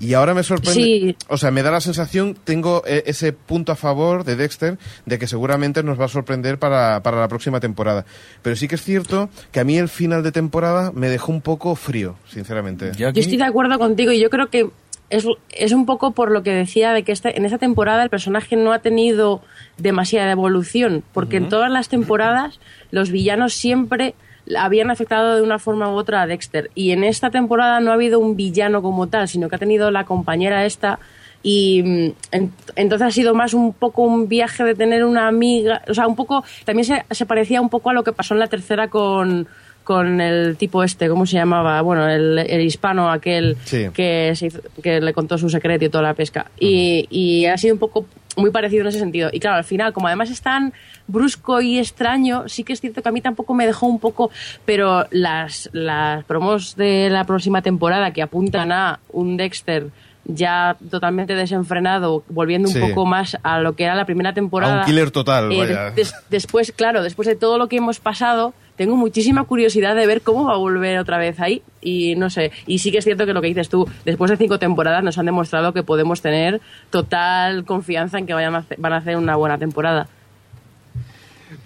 Y 0.01 0.15
ahora 0.15 0.33
me 0.35 0.43
sorprende, 0.43 0.75
Sí. 0.83 1.17
o 1.29 1.37
sea, 1.37 1.51
me 1.51 1.63
da 1.63 1.71
la 1.71 1.81
sensación, 1.81 2.37
tengo 2.45 2.83
eh, 2.87 3.03
ese 3.07 3.33
punto 3.33 3.73
a 3.73 3.77
favor 3.77 4.25
de 4.25 4.37
Dexter, 4.37 4.79
de 5.07 5.19
que 5.19 5.27
seguramente 5.27 5.83
nos 5.83 5.99
va 6.01 6.05
a 6.05 6.09
sorprender 6.09 6.59
para, 6.59 7.03
para 7.03 7.19
la 7.21 7.29
próxima 7.29 7.59
temporada. 7.61 8.05
Pero 8.43 8.55
sí 8.57 8.69
que 8.69 8.77
es 8.77 8.83
cierto 8.83 9.29
que 9.51 9.61
a 9.61 9.65
mí 9.65 9.77
el 9.77 9.89
final 9.89 10.23
de 10.23 10.31
temporada 10.33 10.93
me 10.95 11.09
dejó 11.09 11.33
un 11.33 11.41
poco 11.41 11.75
frío, 11.75 12.17
sinceramente. 12.29 12.93
Yo 12.97 13.09
aquí- 13.09 13.17
Yo 13.17 13.23
estoy 13.23 13.39
de 13.39 13.45
acuerdo 13.45 13.79
contigo 13.79 14.13
y 14.13 14.21
yo 14.21 14.31
creo 14.31 14.49
que 14.51 14.71
es, 15.11 15.25
es 15.57 15.73
un 15.73 15.87
poco 15.87 16.13
por 16.13 16.31
lo 16.31 16.43
que 16.43 16.51
decía 16.53 16.93
de 16.93 17.03
que 17.03 17.13
este, 17.13 17.37
en 17.39 17.45
esta 17.47 17.57
temporada 17.59 18.03
el 18.03 18.11
personaje 18.11 18.57
no 18.57 18.73
ha 18.73 18.81
tenido 18.81 19.41
demasiada 19.79 20.31
evolución, 20.31 21.03
porque 21.15 21.39
en 21.39 21.49
todas 21.49 21.71
las 21.73 21.89
temporadas 21.89 22.61
los 22.91 23.11
villanos 23.11 23.55
siempre 23.55 24.15
habían 24.57 24.91
afectado 24.91 25.37
de 25.37 25.43
una 25.43 25.59
forma 25.59 25.91
u 25.93 25.97
otra 25.97 26.23
a 26.23 26.27
Dexter 26.27 26.71
y 26.75 26.93
en 26.93 27.05
esta 27.05 27.31
temporada 27.31 27.81
no 27.81 27.91
ha 27.91 27.95
habido 27.95 28.19
un 28.21 28.37
villano 28.37 28.83
como 28.83 29.07
tal, 29.09 29.29
sino 29.29 29.49
que 29.49 29.57
ha 29.57 29.59
tenido 29.59 29.91
la 29.91 30.05
compañera 30.05 30.65
esta 30.65 30.99
y 31.43 31.83
mm, 31.83 32.13
en- 32.33 32.53
entonces 32.77 33.07
ha 33.09 33.11
sido 33.11 33.35
más 33.35 33.55
un 33.55 33.73
poco 33.73 34.03
un 34.03 34.29
viaje 34.29 34.65
de 34.65 34.75
tener 34.75 35.05
una 35.05 35.29
amiga, 35.29 35.83
o 35.89 35.95
sea, 35.95 36.07
un 36.07 36.17
poco, 36.17 36.45
también 36.65 36.85
se, 36.85 37.05
se 37.15 37.27
parecía 37.27 37.61
un 37.61 37.69
poco 37.69 37.91
a 37.91 37.93
lo 37.93 38.03
que 38.05 38.13
pasó 38.13 38.35
en 38.35 38.41
la 38.41 38.49
tercera 38.49 38.89
con, 38.89 39.47
con 39.85 40.21
el 40.21 40.57
tipo 40.57 40.83
este, 40.83 41.09
¿cómo 41.09 41.27
se 41.27 41.37
llamaba? 41.37 41.81
Bueno, 41.83 42.09
el, 42.09 42.39
el 42.39 42.61
hispano 42.61 43.11
aquel 43.11 43.57
Sí. 43.65 43.87
que, 43.95 44.33
se 44.35 44.47
hizo- 44.47 44.61
que 44.83 45.01
le 45.01 45.13
contó 45.13 45.39
su 45.39 45.49
secreto 45.49 45.85
y 45.85 45.89
toda 45.89 46.03
la 46.03 46.15
pesca. 46.15 46.51
y, 46.59 47.07
y 47.11 47.47
ha 47.47 47.57
sido 47.57 47.75
un 47.75 47.79
poco 47.81 48.05
muy 48.39 48.51
parecido 48.51 48.83
en 48.83 48.89
ese 48.89 48.99
sentido. 48.99 49.31
Y 49.33 49.41
claro, 49.41 49.57
al 49.57 49.65
final, 49.65 49.93
como 49.93 50.07
además 50.07 50.31
es 50.31 50.41
tan 50.41 50.73
brusco 51.07 51.61
y 51.61 51.79
extraño, 51.79 52.49
sí 52.49 52.65
que 52.65 52.73
es 52.73 52.81
cierto 52.81 53.03
que 53.03 53.09
a 53.09 53.13
mí 53.13 53.21
tampoco 53.21 53.55
me 53.55 53.67
dejó 53.67 53.87
un 53.87 53.99
poco, 53.99 54.31
pero 54.65 55.07
las, 55.11 55.69
las 55.73 56.25
promos 56.25 56.77
de 56.77 57.11
la 57.11 57.25
próxima 57.25 57.63
temporada 57.63 58.13
que 58.13 58.23
apuntan 58.23 58.73
a 58.73 59.01
un 59.11 59.37
Dexter 59.37 59.91
ya 60.29 60.77
totalmente 60.91 61.35
desenfrenado, 61.35 62.23
volviendo 62.29 62.69
un 62.69 62.75
Sí. 62.75 62.81
poco 62.81 63.07
más 63.07 63.37
a 63.43 63.59
lo 63.61 63.75
que 63.75 63.85
era 63.85 63.95
la 63.95 64.05
primera 64.05 64.35
temporada. 64.35 64.77
A 64.77 64.81
un 64.81 64.87
killer 64.87 65.11
total, 65.11 65.51
Eh, 65.53 65.59
vaya. 65.59 65.91
des- 65.91 66.15
después, 66.31 66.71
claro, 66.73 67.03
después 67.03 67.27
de 67.27 67.35
todo 67.35 67.57
lo 67.59 67.69
que 67.69 67.77
hemos 67.79 67.99
pasado, 67.99 68.53
tengo 68.77 68.95
muchísima 68.95 69.43
curiosidad 69.45 69.97
de 69.97 70.07
ver 70.07 70.21
cómo 70.23 70.45
va 70.45 70.53
a 70.53 70.57
volver 70.59 70.99
otra 70.99 71.19
vez 71.19 71.41
ahí. 71.41 71.63
Y 71.81 72.15
no 72.17 72.31
sé, 72.31 72.53
y 72.67 72.79
sí 72.79 72.93
que 72.93 72.99
es 72.99 73.05
cierto 73.05 73.27
que 73.27 73.33
lo 73.33 73.41
que 73.41 73.49
dices 73.49 73.69
tú, 73.69 73.89
después 74.05 74.31
de 74.31 74.37
cinco 74.37 74.59
temporadas 74.59 75.03
nos 75.03 75.17
han 75.19 75.27
demostrado 75.27 75.73
que 75.73 75.83
podemos 75.83 76.21
tener 76.21 76.61
total 76.91 77.65
confianza 77.65 78.19
en 78.19 78.27
que 78.27 78.35
vayan 78.35 78.55
a 78.55 78.59
hacer- 78.59 78.79
van 78.79 78.93
a 78.93 78.97
hacer 78.99 79.17
una 79.17 79.35
buena 79.37 79.59
temporada. 79.59 80.09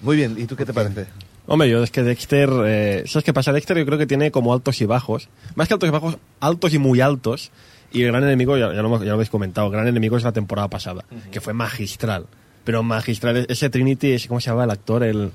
Muy 0.01 0.17
bien, 0.17 0.37
¿y 0.39 0.47
tú 0.47 0.57
qué 0.57 0.65
te 0.65 0.73
parece? 0.73 1.07
Hombre, 1.47 1.69
yo 1.69 1.83
es 1.83 1.91
que 1.91 2.03
Dexter, 2.03 2.49
eh, 2.65 3.03
¿sabes 3.07 3.25
qué 3.25 3.33
pasa? 3.33 3.53
Dexter 3.53 3.77
yo 3.77 3.85
creo 3.85 3.99
que 3.99 4.07
tiene 4.07 4.31
como 4.31 4.53
altos 4.53 4.81
y 4.81 4.87
bajos. 4.87 5.29
Más 5.57 5.67
que 5.69 5.75
altos 5.75 5.89
y 5.89 5.93
bajos, 5.93 6.17
altos 6.41 6.73
y 6.73 6.79
muy 6.79 7.01
altos. 7.01 7.51
Y 7.93 8.03
el 8.03 8.09
gran 8.13 8.23
enemigo, 8.25 8.57
ya, 8.57 8.73
ya 8.73 8.81
lo, 8.83 8.89
hemos- 8.89 9.01
ya 9.01 9.09
lo 9.09 9.15
habéis 9.15 9.31
comentado, 9.31 9.67
el 9.69 9.73
gran 9.73 9.87
enemigo 9.87 10.17
es 10.17 10.25
la 10.25 10.33
temporada 10.33 10.69
pasada, 10.69 11.05
que 11.31 11.41
fue 11.41 11.53
magistral. 11.53 12.27
Pero 12.65 12.83
magistral, 12.85 13.45
ese 13.49 13.71
Trinity, 13.71 14.13
ese, 14.13 14.29
¿cómo 14.29 14.41
se 14.41 14.51
llama 14.51 14.65
el 14.65 14.71
actor? 14.71 15.03
El, 15.03 15.33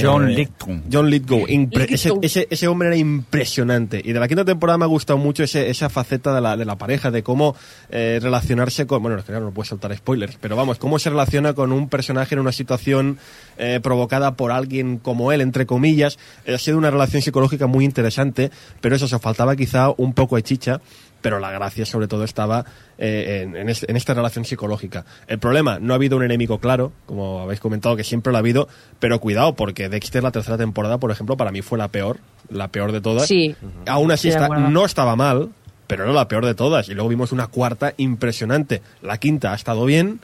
John 0.00 0.34
Lithgow. 0.34 0.80
John 0.90 1.10
Lithgow. 1.10 1.44
ese, 1.90 2.10
ese, 2.22 2.48
ese 2.50 2.68
hombre 2.68 2.88
era 2.88 2.96
impresionante. 2.96 4.00
Y 4.02 4.14
de 4.14 4.18
la 4.20 4.28
quinta 4.28 4.42
temporada 4.42 4.78
me 4.78 4.84
ha 4.84 4.88
gustado 4.88 5.18
mucho 5.18 5.42
ese, 5.42 5.68
esa 5.68 5.90
faceta 5.90 6.34
de 6.34 6.40
la, 6.40 6.56
de 6.56 6.64
la 6.64 6.76
pareja, 6.78 7.10
de 7.10 7.22
cómo 7.22 7.54
eh, 7.90 8.18
relacionarse 8.22 8.86
con. 8.86 9.02
Bueno, 9.02 9.18
es 9.18 9.24
que 9.24 9.32
claro, 9.32 9.44
no 9.44 9.50
puedo 9.52 9.66
soltar 9.68 9.94
spoilers, 9.94 10.38
pero 10.40 10.56
vamos, 10.56 10.78
cómo 10.78 10.98
se 10.98 11.10
relaciona 11.10 11.52
con 11.52 11.70
un 11.70 11.90
personaje 11.90 12.34
en 12.34 12.40
una 12.40 12.52
situación 12.52 13.18
eh, 13.58 13.78
provocada 13.82 14.36
por 14.36 14.52
alguien 14.52 14.96
como 14.96 15.32
él, 15.32 15.42
entre 15.42 15.66
comillas. 15.66 16.18
Eh, 16.46 16.54
ha 16.54 16.58
sido 16.58 16.78
una 16.78 16.90
relación 16.90 17.20
psicológica 17.20 17.66
muy 17.66 17.84
interesante, 17.84 18.50
pero 18.80 18.96
eso, 18.96 19.06
se 19.06 19.18
faltaba 19.18 19.54
quizá 19.54 19.90
un 19.98 20.14
poco 20.14 20.36
de 20.36 20.42
chicha. 20.44 20.80
Pero 21.24 21.38
la 21.38 21.50
gracia, 21.50 21.86
sobre 21.86 22.06
todo, 22.06 22.22
estaba 22.22 22.66
eh, 22.98 23.40
en, 23.44 23.56
en 23.56 23.70
es- 23.70 23.86
en 23.88 23.96
esta 23.96 24.12
relación 24.12 24.44
psicológica. 24.44 25.06
El 25.26 25.38
problema, 25.38 25.78
no 25.78 25.94
ha 25.94 25.96
habido 25.96 26.18
un 26.18 26.22
enemigo 26.22 26.58
claro, 26.58 26.92
como 27.06 27.40
habéis 27.40 27.60
comentado, 27.60 27.96
que 27.96 28.04
siempre 28.04 28.30
lo 28.30 28.36
ha 28.36 28.40
habido, 28.40 28.68
pero 29.00 29.18
cuidado, 29.20 29.54
porque 29.54 29.88
Dexter, 29.88 30.22
la 30.22 30.32
tercera 30.32 30.58
temporada, 30.58 30.98
por 30.98 31.10
ejemplo, 31.10 31.38
para 31.38 31.50
mí 31.50 31.62
fue 31.62 31.78
la 31.78 31.88
peor, 31.88 32.18
la 32.50 32.68
peor 32.68 32.92
de 32.92 33.00
todas. 33.00 33.26
Sí. 33.26 33.56
Aún 33.86 34.12
así, 34.12 34.28
Estoy 34.28 34.40
de 34.40 34.44
está- 34.44 34.54
acuerdo. 34.54 34.70
no 34.70 34.84
estaba 34.84 35.16
mal, 35.16 35.48
pero 35.86 36.04
era 36.04 36.12
la 36.12 36.28
peor 36.28 36.44
de 36.44 36.54
todas. 36.54 36.90
Y 36.90 36.94
luego 36.94 37.08
vimos 37.08 37.32
una 37.32 37.46
cuarta 37.46 37.94
impresionante. 37.96 38.82
La 39.00 39.16
quinta 39.16 39.52
ha 39.52 39.54
estado 39.54 39.86
bien, 39.86 40.20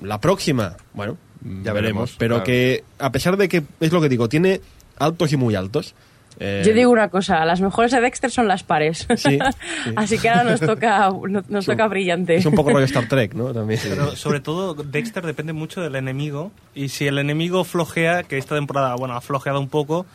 la 0.00 0.20
próxima, 0.20 0.76
bueno, 0.94 1.16
ya 1.42 1.72
veremos. 1.72 1.74
veremos, 1.74 2.16
Pero 2.18 2.34
claro. 2.36 2.44
que, 2.44 2.84
a 3.00 3.10
pesar 3.10 3.36
de 3.36 3.48
que, 3.48 3.64
es 3.80 3.92
lo 3.92 4.00
que 4.00 4.08
digo, 4.08 4.28
tiene 4.28 4.60
altos 4.96 5.32
y 5.32 5.36
muy 5.36 5.56
altos. 5.56 5.94
Eh, 6.38 6.62
Yo 6.64 6.72
digo 6.74 6.90
una 6.90 7.08
cosa, 7.08 7.44
las 7.44 7.60
mejores 7.60 7.92
de 7.92 8.00
Dexter 8.00 8.30
son 8.30 8.46
las 8.48 8.62
pares. 8.62 9.06
Sí, 9.16 9.38
sí. 9.38 9.38
Así 9.96 10.18
que 10.18 10.28
ahora 10.28 10.44
nos 10.44 10.60
toca, 10.60 11.10
nos, 11.48 11.66
toca 11.66 11.88
brillante. 11.88 12.34
Es 12.36 12.46
un 12.46 12.54
poco 12.54 12.70
rollo 12.70 12.84
Star 12.84 13.08
Trek, 13.08 13.34
¿no? 13.34 13.52
También. 13.52 13.80
Pero 13.82 14.14
sobre 14.16 14.40
todo 14.40 14.74
Dexter 14.74 15.24
depende 15.24 15.52
mucho 15.52 15.80
del 15.80 15.96
enemigo 15.96 16.52
y 16.74 16.88
si 16.90 17.06
el 17.06 17.18
enemigo 17.18 17.64
flojea, 17.64 18.22
que 18.24 18.38
esta 18.38 18.54
temporada, 18.54 18.94
bueno, 18.96 19.14
ha 19.14 19.20
flojeado 19.20 19.60
un 19.60 19.68
poco, 19.68 20.06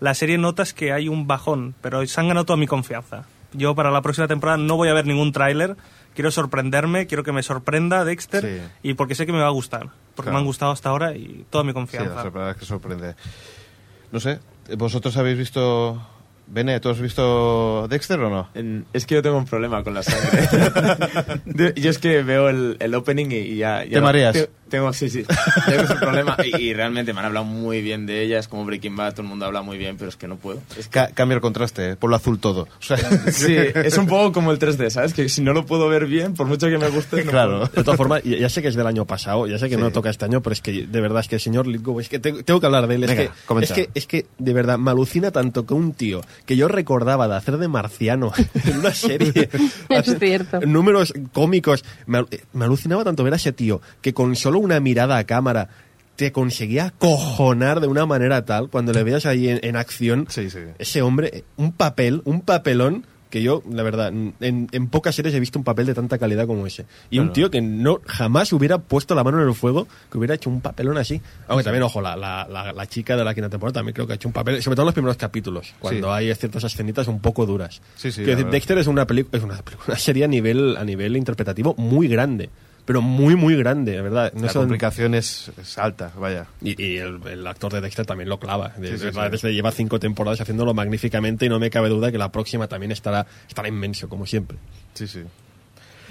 la 0.00 0.14
serie 0.14 0.38
notas 0.38 0.72
que 0.74 0.92
hay 0.92 1.08
un 1.08 1.26
bajón, 1.26 1.74
pero 1.80 2.06
se 2.06 2.20
han 2.20 2.28
ganado 2.28 2.46
toda 2.46 2.56
mi 2.56 2.66
confianza. 2.66 3.24
Yo 3.52 3.74
para 3.74 3.90
la 3.90 4.02
próxima 4.02 4.28
temporada 4.28 4.58
no 4.58 4.76
voy 4.76 4.88
a 4.88 4.92
ver 4.94 5.06
ningún 5.06 5.32
tráiler, 5.32 5.76
quiero 6.14 6.30
sorprenderme, 6.30 7.06
quiero 7.06 7.24
que 7.24 7.32
me 7.32 7.42
sorprenda 7.42 8.04
Dexter 8.04 8.42
Sí. 8.44 8.88
y 8.90 8.94
porque 8.94 9.14
sé 9.14 9.24
que 9.26 9.32
me 9.32 9.40
va 9.40 9.46
a 9.46 9.50
gustar, 9.50 9.88
porque 10.14 10.28
Claro. 10.28 10.32
me 10.32 10.38
han 10.40 10.44
gustado 10.44 10.70
hasta 10.72 10.90
ahora 10.90 11.16
y 11.16 11.46
toda 11.48 11.64
mi 11.64 11.70
Sí, 11.70 11.74
confianza. 11.74 12.14
la 12.14 12.22
verdad 12.24 12.50
es 12.50 12.56
que 12.58 12.64
sorprende. 12.66 13.14
No 14.12 14.20
sé, 14.20 14.38
¿vosotros 14.76 15.16
habéis 15.16 15.38
visto... 15.38 16.00
Bene, 16.50 16.80
¿tú 16.80 16.88
has 16.88 16.98
visto 16.98 17.86
Dexter 17.88 18.18
o 18.20 18.30
no? 18.30 18.48
En- 18.54 18.86
es 18.94 19.04
que 19.04 19.16
yo 19.16 19.22
tengo 19.22 19.36
un 19.36 19.44
problema 19.44 19.82
con 19.84 19.92
la 19.92 20.02
sangre. 20.02 20.48
Yo 21.76 21.90
es 21.90 21.98
que 21.98 22.22
veo 22.22 22.48
el, 22.48 22.78
el 22.80 22.94
opening 22.94 23.26
y, 23.30 23.34
y 23.36 23.56
ya, 23.58 23.84
ya 23.84 23.90
¿Te 23.96 24.00
mareas? 24.00 24.32
te- 24.32 24.50
tengo, 24.68 24.92
sí, 24.92 25.08
sí. 25.10 25.24
Tengo 25.66 25.82
ese 25.82 25.94
problema. 25.96 26.36
Y, 26.44 26.56
y 26.68 26.74
realmente 26.74 27.12
me 27.12 27.20
han 27.20 27.26
hablado 27.26 27.44
muy 27.46 27.82
bien 27.82 28.06
de 28.06 28.22
ella. 28.22 28.38
Es 28.38 28.48
como 28.48 28.64
Breaking 28.64 28.96
Bad, 28.96 29.12
todo 29.12 29.22
el 29.22 29.28
mundo 29.28 29.44
habla 29.46 29.62
muy 29.62 29.78
bien, 29.78 29.96
pero 29.96 30.08
es 30.08 30.16
que 30.16 30.28
no 30.28 30.36
puedo. 30.36 30.60
Es 30.78 30.86
que- 30.86 30.90
Ca- 30.98 31.10
cambia 31.12 31.34
el 31.36 31.40
contraste, 31.40 31.90
eh, 31.90 31.96
por 31.96 32.10
lo 32.10 32.16
azul 32.16 32.38
todo. 32.38 32.62
O 32.62 32.82
sea, 32.82 32.96
sí, 33.32 33.54
es 33.56 33.96
un 33.98 34.06
poco 34.06 34.32
como 34.32 34.52
el 34.52 34.58
3D, 34.58 34.90
¿sabes? 34.90 35.14
Que 35.14 35.28
si 35.28 35.40
no 35.42 35.52
lo 35.52 35.66
puedo 35.66 35.88
ver 35.88 36.06
bien, 36.06 36.34
por 36.34 36.46
mucho 36.46 36.68
que 36.68 36.78
me 36.78 36.88
guste, 36.88 37.24
no 37.24 37.30
claro. 37.30 37.66
De 37.66 37.82
todas 37.84 37.96
formas, 37.96 38.22
ya 38.24 38.48
sé 38.48 38.62
que 38.62 38.68
es 38.68 38.74
del 38.74 38.86
año 38.86 39.04
pasado, 39.04 39.46
ya 39.46 39.58
sé 39.58 39.68
que 39.68 39.76
no 39.76 39.90
toca 39.90 40.10
este 40.10 40.24
año, 40.24 40.40
pero 40.42 40.52
es 40.52 40.60
que 40.60 40.86
de 40.86 41.00
verdad 41.00 41.20
es 41.20 41.28
que 41.28 41.36
el 41.36 41.40
señor 41.40 41.66
Lithgow, 41.66 42.00
es 42.00 42.08
que 42.08 42.18
tengo, 42.18 42.42
tengo 42.42 42.60
que 42.60 42.66
hablar 42.66 42.86
de 42.86 42.94
él. 42.96 43.04
Es, 43.04 43.10
Venga, 43.10 43.22
que, 43.24 43.30
comenta. 43.46 43.74
es, 43.74 43.86
que, 43.86 43.90
es 43.94 44.06
que 44.06 44.26
de 44.38 44.52
verdad 44.52 44.78
me 44.78 44.90
alucina 44.90 45.30
tanto 45.30 45.64
que 45.66 45.74
un 45.74 45.92
tío 45.92 46.20
que 46.46 46.56
yo 46.56 46.68
recordaba 46.68 47.28
de 47.28 47.36
hacer 47.36 47.56
de 47.58 47.68
marciano 47.68 48.32
en 48.64 48.78
una 48.78 48.92
serie. 48.92 49.48
Es 49.88 50.18
cierto. 50.18 50.60
Números 50.60 51.12
cómicos. 51.32 51.84
Me, 52.06 52.24
me 52.52 52.64
alucinaba 52.64 53.04
tanto 53.04 53.24
ver 53.24 53.32
a 53.32 53.36
ese 53.36 53.52
tío 53.52 53.80
que 54.00 54.12
con 54.14 54.36
solo 54.36 54.57
una 54.58 54.80
mirada 54.80 55.16
a 55.18 55.24
cámara 55.24 55.68
te 56.16 56.32
conseguía 56.32 56.92
cojonar 56.98 57.80
de 57.80 57.86
una 57.86 58.04
manera 58.04 58.44
tal 58.44 58.68
cuando 58.70 58.92
le 58.92 59.04
veas 59.04 59.24
ahí 59.26 59.48
en, 59.48 59.60
en 59.62 59.76
acción. 59.76 60.26
Sí, 60.28 60.50
sí. 60.50 60.58
Ese 60.78 61.00
hombre, 61.02 61.44
un 61.56 61.72
papel, 61.72 62.22
un 62.24 62.40
papelón 62.40 63.04
que 63.30 63.42
yo, 63.42 63.62
la 63.70 63.82
verdad, 63.82 64.08
en, 64.08 64.34
en 64.40 64.88
pocas 64.88 65.14
series 65.14 65.34
he 65.34 65.38
visto 65.40 65.58
un 65.58 65.64
papel 65.64 65.84
de 65.84 65.92
tanta 65.92 66.16
calidad 66.16 66.46
como 66.46 66.66
ese. 66.66 66.86
Y 67.10 67.18
un 67.18 67.34
tío 67.34 67.50
que 67.50 67.60
no 67.60 68.00
jamás 68.06 68.54
hubiera 68.54 68.78
puesto 68.78 69.14
la 69.14 69.22
mano 69.22 69.40
en 69.42 69.46
el 69.46 69.54
fuego, 69.54 69.86
que 70.10 70.16
hubiera 70.16 70.34
hecho 70.34 70.48
un 70.48 70.62
papelón 70.62 70.96
así. 70.96 71.20
Aunque 71.46 71.62
también, 71.62 71.82
ojo, 71.82 72.00
la, 72.00 72.16
la, 72.16 72.48
la, 72.50 72.72
la 72.72 72.86
chica 72.86 73.16
de 73.18 73.24
la 73.24 73.34
quinta 73.34 73.50
temporada 73.50 73.74
también 73.74 73.92
creo 73.92 74.06
que 74.06 74.14
ha 74.14 74.16
hecho 74.16 74.28
un 74.28 74.32
papel, 74.32 74.62
sobre 74.62 74.76
todo 74.76 74.84
en 74.84 74.86
los 74.86 74.94
primeros 74.94 75.18
capítulos, 75.18 75.74
cuando 75.78 76.06
Sí. 76.08 76.12
hay 76.14 76.34
ciertas 76.36 76.64
escenitas 76.64 77.06
un 77.06 77.20
poco 77.20 77.44
duras. 77.44 77.82
Sí, 77.96 78.08
decir. 78.08 78.46
Dexter 78.46 78.78
es 78.78 78.86
una, 78.86 79.06
película 79.06 79.36
es 79.38 79.44
una, 79.44 79.62
una 79.86 79.98
serie 79.98 80.24
a 80.24 80.28
nivel, 80.28 80.78
a 80.78 80.84
nivel 80.84 81.14
interpretativo 81.14 81.74
muy 81.76 82.08
grande. 82.08 82.48
Pero 82.88 83.02
muy, 83.02 83.36
muy 83.36 83.54
grande, 83.54 83.92
de 83.92 84.00
verdad. 84.00 84.32
No 84.34 84.46
la 84.46 84.48
son- 84.52 84.62
complicación 84.62 85.14
es, 85.14 85.52
es 85.60 85.76
alta, 85.76 86.10
vaya. 86.18 86.46
y, 86.62 86.70
y 86.82 86.96
el, 86.96 87.20
el 87.30 87.46
actor 87.46 87.70
de 87.70 87.82
Dexter 87.82 88.06
también 88.06 88.30
lo 88.30 88.40
clava. 88.40 88.70
De, 88.78 88.92
Sí, 88.92 88.98
sí, 88.98 89.04
verdad, 89.04 89.26
sí. 89.26 89.30
desde- 89.32 89.52
lleva 89.54 89.70
cinco 89.72 90.00
temporadas 90.00 90.40
haciéndolo 90.40 90.72
magníficamente 90.72 91.44
y 91.44 91.50
no 91.50 91.58
me 91.60 91.68
cabe 91.68 91.90
duda 91.90 92.10
que 92.10 92.16
la 92.16 92.32
próxima 92.32 92.66
también 92.66 92.90
estará, 92.90 93.26
estará 93.46 93.68
inmenso, 93.68 94.08
como 94.08 94.24
siempre. 94.24 94.56
Sí, 94.94 95.06
sí. 95.06 95.20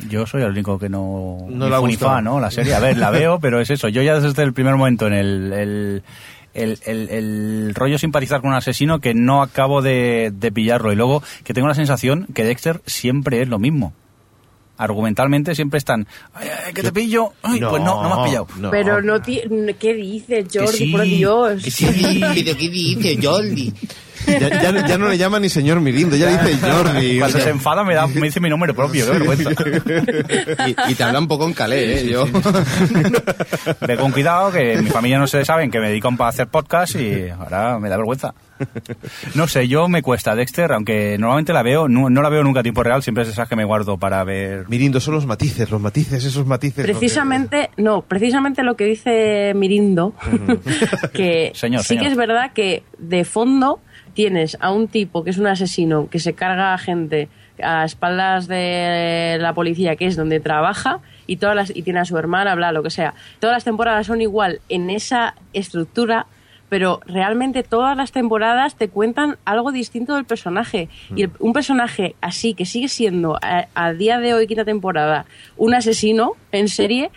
Yo 0.07 0.27
soy 0.27 0.43
el 0.43 0.51
único 0.51 0.77
que 0.77 0.87
no, 0.89 1.47
No 1.49 1.65
ni 1.65 1.69
le 1.71 1.75
ha 1.75 1.79
fu 1.79 1.87
ni 1.87 1.93
gustado. 1.93 2.11
fa, 2.11 2.21
¿no? 2.21 2.39
La 2.39 2.51
serie, 2.51 2.75
a 2.75 2.79
ver, 2.79 2.95
la 2.99 3.09
veo, 3.09 3.39
pero 3.39 3.59
es 3.59 3.71
eso. 3.71 3.87
Yo 3.87 4.03
ya 4.03 4.19
desde 4.19 4.43
el 4.43 4.53
primer 4.53 4.75
momento 4.75 5.07
en 5.07 5.13
el, 5.13 5.53
el, 5.53 6.03
el, 6.53 6.79
el- 6.85 7.09
el 7.09 7.71
rollo 7.73 7.97
simpatizar 7.97 8.41
con 8.41 8.51
un 8.51 8.55
asesino 8.55 8.99
que 8.99 9.15
no 9.15 9.41
acabo 9.41 9.81
de, 9.81 10.31
de 10.31 10.51
pillarlo. 10.51 10.93
Y 10.93 10.95
luego 10.95 11.23
que 11.43 11.55
tengo 11.55 11.67
la 11.67 11.73
sensación 11.73 12.27
que 12.35 12.43
Dexter 12.43 12.81
siempre 12.85 13.41
es 13.41 13.47
lo 13.47 13.57
mismo. 13.57 13.93
Argumentalmente 14.77 15.55
siempre 15.55 15.79
están, 15.79 16.07
ay, 16.33 16.47
ay, 16.67 16.73
que 16.73 16.83
te 16.83 16.91
pillo, 16.91 17.33
ay, 17.41 17.59
pues 17.59 17.81
no, 17.83 18.03
no 18.03 18.09
me 18.09 18.21
has 18.21 18.27
pillado. 18.29 18.47
no. 18.59 18.69
Pero 18.71 19.01
no 19.01 19.21
ti- 19.21 19.41
¿Qué 19.79 19.93
dices, 19.93 20.45
Que 20.51 20.59
Jordi? 20.59 20.77
sí, 20.77 20.91
por 20.91 21.01
Dios. 21.03 21.63
que 21.63 21.71
sí. 21.71 21.85
¿Pero 22.35 22.57
qué 22.57 22.69
dice 22.69 23.19
Jordi? 23.21 23.73
Ya, 24.25 24.49
ya- 24.49 24.87
ya 24.87 24.97
no 24.97 25.07
le 25.09 25.17
llama 25.17 25.39
ni 25.39 25.49
señor 25.49 25.79
Mirindo, 25.81 26.15
ya 26.15 26.27
dice 26.27 26.57
Jordi. 26.59 27.17
o 27.17 27.19
Cuando 27.19 27.37
sea, 27.37 27.45
se 27.45 27.49
enfada 27.51 27.83
me, 27.83 27.95
da, 27.95 28.07
me 28.07 28.21
dice 28.21 28.39
mi 28.39 28.49
nombre 28.49 28.73
propio, 28.73 29.05
qué 29.05 29.11
vergüenza. 29.19 29.51
Y, 30.67 30.91
y 30.91 30.95
te 30.95 31.03
habla 31.03 31.19
un 31.19 31.27
poco 31.27 31.45
en 31.45 31.53
calé, 31.53 32.01
¿eh? 32.01 32.07
Yo. 32.09 32.25
Ve 33.87 33.97
con 33.97 34.11
cuidado, 34.11 34.51
que 34.51 34.77
mi 34.81 34.89
familia 34.89 35.19
no 35.19 35.27
se 35.27 35.43
saben 35.45 35.71
que 35.71 35.79
me 35.79 35.89
dedican 35.89 36.17
para 36.17 36.29
hacer 36.29 36.47
podcast 36.47 36.95
y 36.95 37.29
ahora 37.29 37.79
me 37.79 37.89
da 37.89 37.97
vergüenza. 37.97 38.33
No 39.35 39.47
sé, 39.47 39.67
yo 39.67 39.87
me 39.87 40.01
cuesta 40.01 40.35
Dexter, 40.35 40.71
aunque 40.73 41.15
normalmente 41.19 41.53
la 41.53 41.61
veo, 41.61 41.87
no, 41.87 42.09
no 42.09 42.21
la 42.23 42.29
veo 42.29 42.43
nunca 42.43 42.61
a 42.61 42.63
tiempo 42.63 42.81
real, 42.83 43.03
siempre 43.03 43.23
es 43.23 43.29
esas 43.29 43.47
que 43.47 43.55
me 43.55 43.63
guardo 43.65 43.97
para 43.97 44.23
ver. 44.23 44.65
Mirindo, 44.67 44.99
son 44.99 45.13
los 45.13 45.25
matices, 45.27 45.69
los 45.69 45.79
matices, 45.79 46.23
esos 46.25 46.45
matices. 46.45 46.83
Precisamente, 46.83 47.69
no, 47.77 48.01
precisamente 48.01 48.63
lo 48.63 48.75
que 48.75 48.85
dice 48.85 49.53
Mirindo, 49.55 50.13
que 51.13 51.51
Señor, 51.53 51.81
sí 51.83 51.89
señor. 51.89 52.03
que 52.05 52.09
es 52.11 52.17
verdad 52.17 52.51
que 52.53 52.83
de 52.97 53.25
fondo 53.25 53.79
tienes 54.17 54.57
a 54.59 54.71
un 54.71 54.87
tipo 54.87 55.23
que 55.23 55.29
es 55.29 55.37
un 55.37 55.45
asesino 55.45 56.09
que 56.09 56.17
se 56.17 56.33
carga 56.33 56.73
a 56.73 56.77
gente 56.79 57.29
a 57.61 57.85
espaldas 57.85 58.47
de 58.47 59.37
la 59.39 59.53
policía, 59.53 59.95
que 59.95 60.07
es 60.07 60.15
donde 60.15 60.39
trabaja, 60.39 61.01
y 61.27 61.37
todas 61.37 61.55
las, 61.55 61.75
y 61.75 61.83
tiene 61.83 61.99
a 61.99 62.05
su 62.05 62.17
hermana, 62.17 62.55
bla, 62.55 62.71
lo 62.71 62.81
que 62.81 62.89
sea. 62.89 63.13
Todas 63.39 63.55
las 63.57 63.63
temporadas 63.63 64.07
son 64.07 64.19
igual 64.21 64.59
en 64.69 64.89
esa 64.89 65.35
estructura, 65.53 66.25
pero 66.67 66.99
realmente 67.05 67.61
todas 67.61 67.95
las 67.95 68.11
temporadas 68.11 68.73
te 68.75 68.89
cuentan 68.89 69.37
algo 69.45 69.71
distinto 69.71 70.15
del 70.15 70.25
personaje. 70.25 70.89
Y 71.15 71.21
el- 71.23 71.31
un 71.39 71.53
personaje 71.53 72.15
así, 72.21 72.55
que 72.55 72.65
sigue 72.65 72.87
siendo 72.89 73.37
a, 73.41 73.67
a 73.75 73.93
día 73.93 74.17
de 74.19 74.33
hoy, 74.33 74.47
quinta 74.47 74.65
temporada, 74.65 75.25
un 75.57 75.75
asesino 75.75 76.31
en 76.51 76.67
serie, 76.69 77.11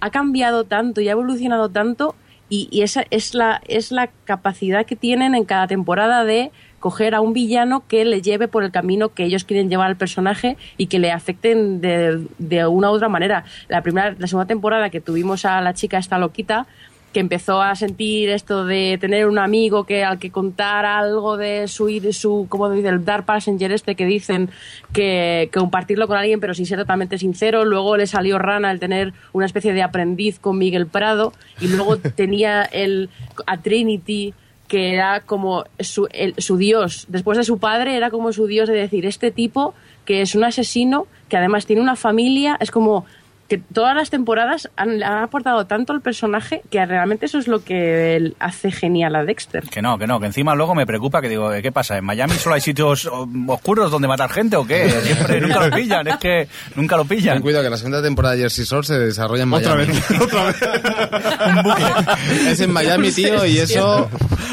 ha 0.00 0.08
cambiado 0.10 0.64
tanto 0.64 1.02
y 1.02 1.08
ha 1.08 1.12
evolucionado 1.12 1.68
tanto. 1.68 2.14
Y, 2.48 2.68
y 2.70 2.82
esa 2.82 3.04
es 3.10 3.34
la, 3.34 3.60
es 3.66 3.90
la 3.90 4.08
capacidad 4.24 4.86
que 4.86 4.96
tienen 4.96 5.34
en 5.34 5.44
cada 5.44 5.66
temporada 5.66 6.24
de 6.24 6.52
coger 6.78 7.14
a 7.14 7.20
un 7.20 7.32
villano 7.32 7.84
que 7.88 8.04
le 8.04 8.22
lleve 8.22 8.46
por 8.46 8.62
el 8.62 8.70
camino 8.70 9.08
que 9.08 9.24
ellos 9.24 9.44
quieren 9.44 9.68
llevar 9.68 9.88
al 9.88 9.96
personaje 9.96 10.56
y 10.76 10.86
que 10.86 11.00
le 11.00 11.10
afecten 11.10 11.80
de, 11.80 12.26
de 12.38 12.66
una 12.66 12.90
u 12.90 12.94
otra 12.94 13.08
manera. 13.08 13.44
La 13.68 13.82
primera, 13.82 14.14
la 14.18 14.26
segunda 14.28 14.46
temporada 14.46 14.90
que 14.90 15.00
tuvimos 15.00 15.44
a 15.44 15.60
la 15.60 15.74
chica 15.74 15.98
esta 15.98 16.18
loquita, 16.18 16.66
que 17.16 17.20
empezó 17.20 17.62
a 17.62 17.74
sentir 17.74 18.28
esto 18.28 18.66
de 18.66 18.98
tener 19.00 19.26
un 19.26 19.38
amigo 19.38 19.84
que 19.84 20.04
al 20.04 20.18
que 20.18 20.30
contar 20.30 20.84
algo 20.84 21.38
de 21.38 21.66
su 21.66 21.86
de 21.86 22.12
su 22.12 22.44
como 22.50 22.68
dice 22.68 22.88
el 22.90 23.06
dar 23.06 23.24
passenger 23.24 23.72
este 23.72 23.94
que 23.94 24.04
dicen 24.04 24.50
que, 24.92 25.48
que 25.50 25.58
compartirlo 25.58 26.08
con 26.08 26.18
alguien 26.18 26.40
pero 26.40 26.52
sin 26.52 26.66
ser 26.66 26.78
totalmente 26.78 27.16
sincero. 27.16 27.64
Luego 27.64 27.96
le 27.96 28.06
salió 28.06 28.38
rana 28.38 28.70
el 28.70 28.80
tener 28.80 29.14
una 29.32 29.46
especie 29.46 29.72
de 29.72 29.82
aprendiz 29.82 30.38
con 30.38 30.58
Miguel 30.58 30.86
Prado. 30.88 31.32
Y 31.58 31.68
luego 31.68 31.96
tenía 32.16 32.64
el 32.64 33.08
a 33.46 33.56
Trinity 33.62 34.34
que 34.68 34.92
era 34.92 35.20
como 35.20 35.64
su, 35.80 36.08
el- 36.12 36.34
su 36.36 36.58
dios. 36.58 37.06
Después 37.08 37.38
de 37.38 37.44
su 37.44 37.56
padre 37.58 37.96
era 37.96 38.10
como 38.10 38.30
su 38.34 38.46
dios 38.46 38.68
de 38.68 38.74
decir 38.74 39.06
este 39.06 39.30
tipo 39.30 39.72
que 40.04 40.20
es 40.20 40.34
un 40.34 40.44
asesino 40.44 41.06
que 41.30 41.38
además 41.38 41.64
tiene 41.64 41.80
una 41.80 41.96
familia 41.96 42.58
es 42.60 42.70
como 42.70 43.06
que 43.48 43.58
todas 43.58 43.94
las 43.94 44.10
temporadas 44.10 44.68
han, 44.76 45.02
han 45.02 45.18
aportado 45.22 45.66
tanto 45.66 45.92
al 45.92 46.00
personaje 46.00 46.62
que 46.70 46.84
realmente 46.84 47.26
eso 47.26 47.38
es 47.38 47.46
lo 47.48 47.62
que 47.62 48.16
él 48.16 48.36
hace 48.40 48.70
genial 48.72 49.14
a 49.16 49.24
Dexter. 49.24 49.64
Que 49.64 49.82
no, 49.82 49.98
que 49.98 50.06
no, 50.06 50.18
que 50.20 50.26
encima 50.26 50.54
luego 50.54 50.74
me 50.74 50.86
preocupa 50.86 51.20
que 51.20 51.28
digo, 51.28 51.50
¿qué 51.62 51.70
pasa? 51.72 51.96
¿En 51.96 52.04
Miami 52.04 52.34
solo 52.34 52.54
hay 52.56 52.60
sitios 52.60 53.08
oscuros 53.46 53.90
donde 53.90 54.08
matar 54.08 54.30
gente 54.30 54.56
o 54.56 54.66
qué? 54.66 54.88
Siempre 55.02 55.40
nunca 55.40 55.66
lo 55.68 55.76
pillan, 55.76 56.08
es 56.08 56.16
que 56.16 56.48
nunca 56.74 56.96
lo 56.96 57.04
Ten 57.04 57.18
pillan. 57.18 57.40
cuidado 57.42 57.64
que 57.64 57.70
la 57.70 57.76
segunda 57.76 58.02
temporada 58.02 58.34
de 58.34 58.40
Jersey 58.42 58.64
Shore 58.64 58.86
se 58.86 58.98
desarrolla 58.98 59.44
en 59.44 59.48
Miami. 59.48 59.84
Otra 60.20 60.44
vez, 60.44 60.60
otra 60.64 62.06
vez. 62.06 62.46
Es 62.48 62.60
en 62.60 62.72
Miami, 62.72 63.12
tío, 63.12 63.44
y 63.46 63.58
eso... 63.58 64.08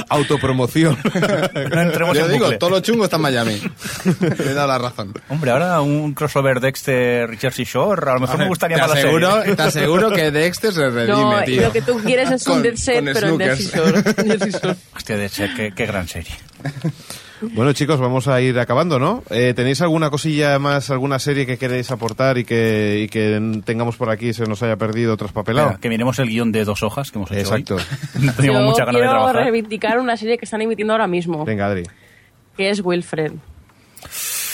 Autopromoción. 0.10 0.98
No 1.72 1.82
entremos 1.82 2.18
Yo 2.18 2.26
en 2.26 2.32
digo, 2.32 2.46
bucle. 2.46 2.58
todo 2.58 2.70
lo 2.72 2.80
chungo 2.82 3.06
está 3.06 3.16
en 3.16 3.22
Miami. 3.22 3.62
Le 4.20 4.52
he 4.52 4.54
dado 4.54 4.68
la 4.68 4.78
razón. 4.78 5.14
Hombre, 5.30 5.52
ahora 5.52 5.82
un 5.82 6.14
crossover 6.14 6.60
Dexter 6.60 7.36
Jersey 7.38 7.66
Shore, 7.66 8.12
a 8.12 8.14
lo 8.16 8.20
mejor 8.20 8.38
me 8.38 8.48
gustaría 8.48 8.78
Serie. 8.88 9.02
aseguro, 9.04 9.56
te 9.56 9.62
aseguro 9.62 10.12
que 10.12 10.32
Dexter 10.32 10.74
se 10.74 10.90
redime, 10.90 11.08
No, 11.18 11.44
tío. 11.44 11.62
lo 11.64 11.72
que 11.72 11.82
tú 11.82 11.98
quieres 12.04 12.32
es 12.32 12.46
un 12.48 12.62
Dead 12.62 12.76
Set, 12.76 13.04
pero 13.14 13.30
en 13.30 13.56
Shore. 13.58 14.04
Hostia, 14.96 15.18
de 15.18 15.30
ser, 15.30 15.54
qué, 15.56 15.72
qué 15.76 15.86
gran 15.86 16.08
serie. 16.08 16.32
Bueno, 17.42 17.74
chicos, 17.74 18.00
vamos 18.00 18.30
a 18.30 18.40
ir 18.40 18.58
acabando, 18.58 19.00
¿no? 19.00 19.22
Eh, 19.30 19.54
¿Tenéis 19.54 19.82
alguna 19.82 20.10
cosilla 20.10 20.58
más, 20.60 20.90
alguna 20.92 21.20
serie 21.20 21.46
que 21.46 21.58
queréis 21.58 21.92
aportar 21.92 22.38
y 22.38 22.46
que, 22.46 23.02
y 23.04 23.10
que 23.10 23.62
tengamos 23.66 23.98
por 23.98 24.10
aquí 24.10 24.30
y 24.30 24.34
se 24.34 24.46
nos 24.46 24.64
haya 24.64 24.78
perdido 24.78 25.18
traspapelado? 25.18 25.68
Espera, 25.68 25.82
que 25.82 25.90
miremos 25.90 26.18
el 26.20 26.30
guion 26.30 26.54
de 26.54 26.64
dos 26.64 26.84
hojas 26.84 27.12
que 27.12 27.18
hemos 27.18 27.30
hecho 27.32 27.40
Exacto. 27.42 27.76
hoy. 28.16 28.30
Teníamos 28.38 28.62
Yo 28.62 28.66
mucha 28.70 28.86
ganas 28.86 28.94
de 28.94 29.00
quiero 29.02 29.10
trabajar. 29.12 29.36
reivindicar 29.44 30.00
una 30.00 30.16
serie 30.16 30.38
que 30.38 30.46
están 30.46 30.62
emitiendo 30.62 30.94
ahora 30.94 31.08
mismo, 31.08 31.44
Venga, 31.44 31.66
Adri. 31.66 31.84
que 32.56 32.70
es 32.70 32.80
Wilfred. 32.82 33.34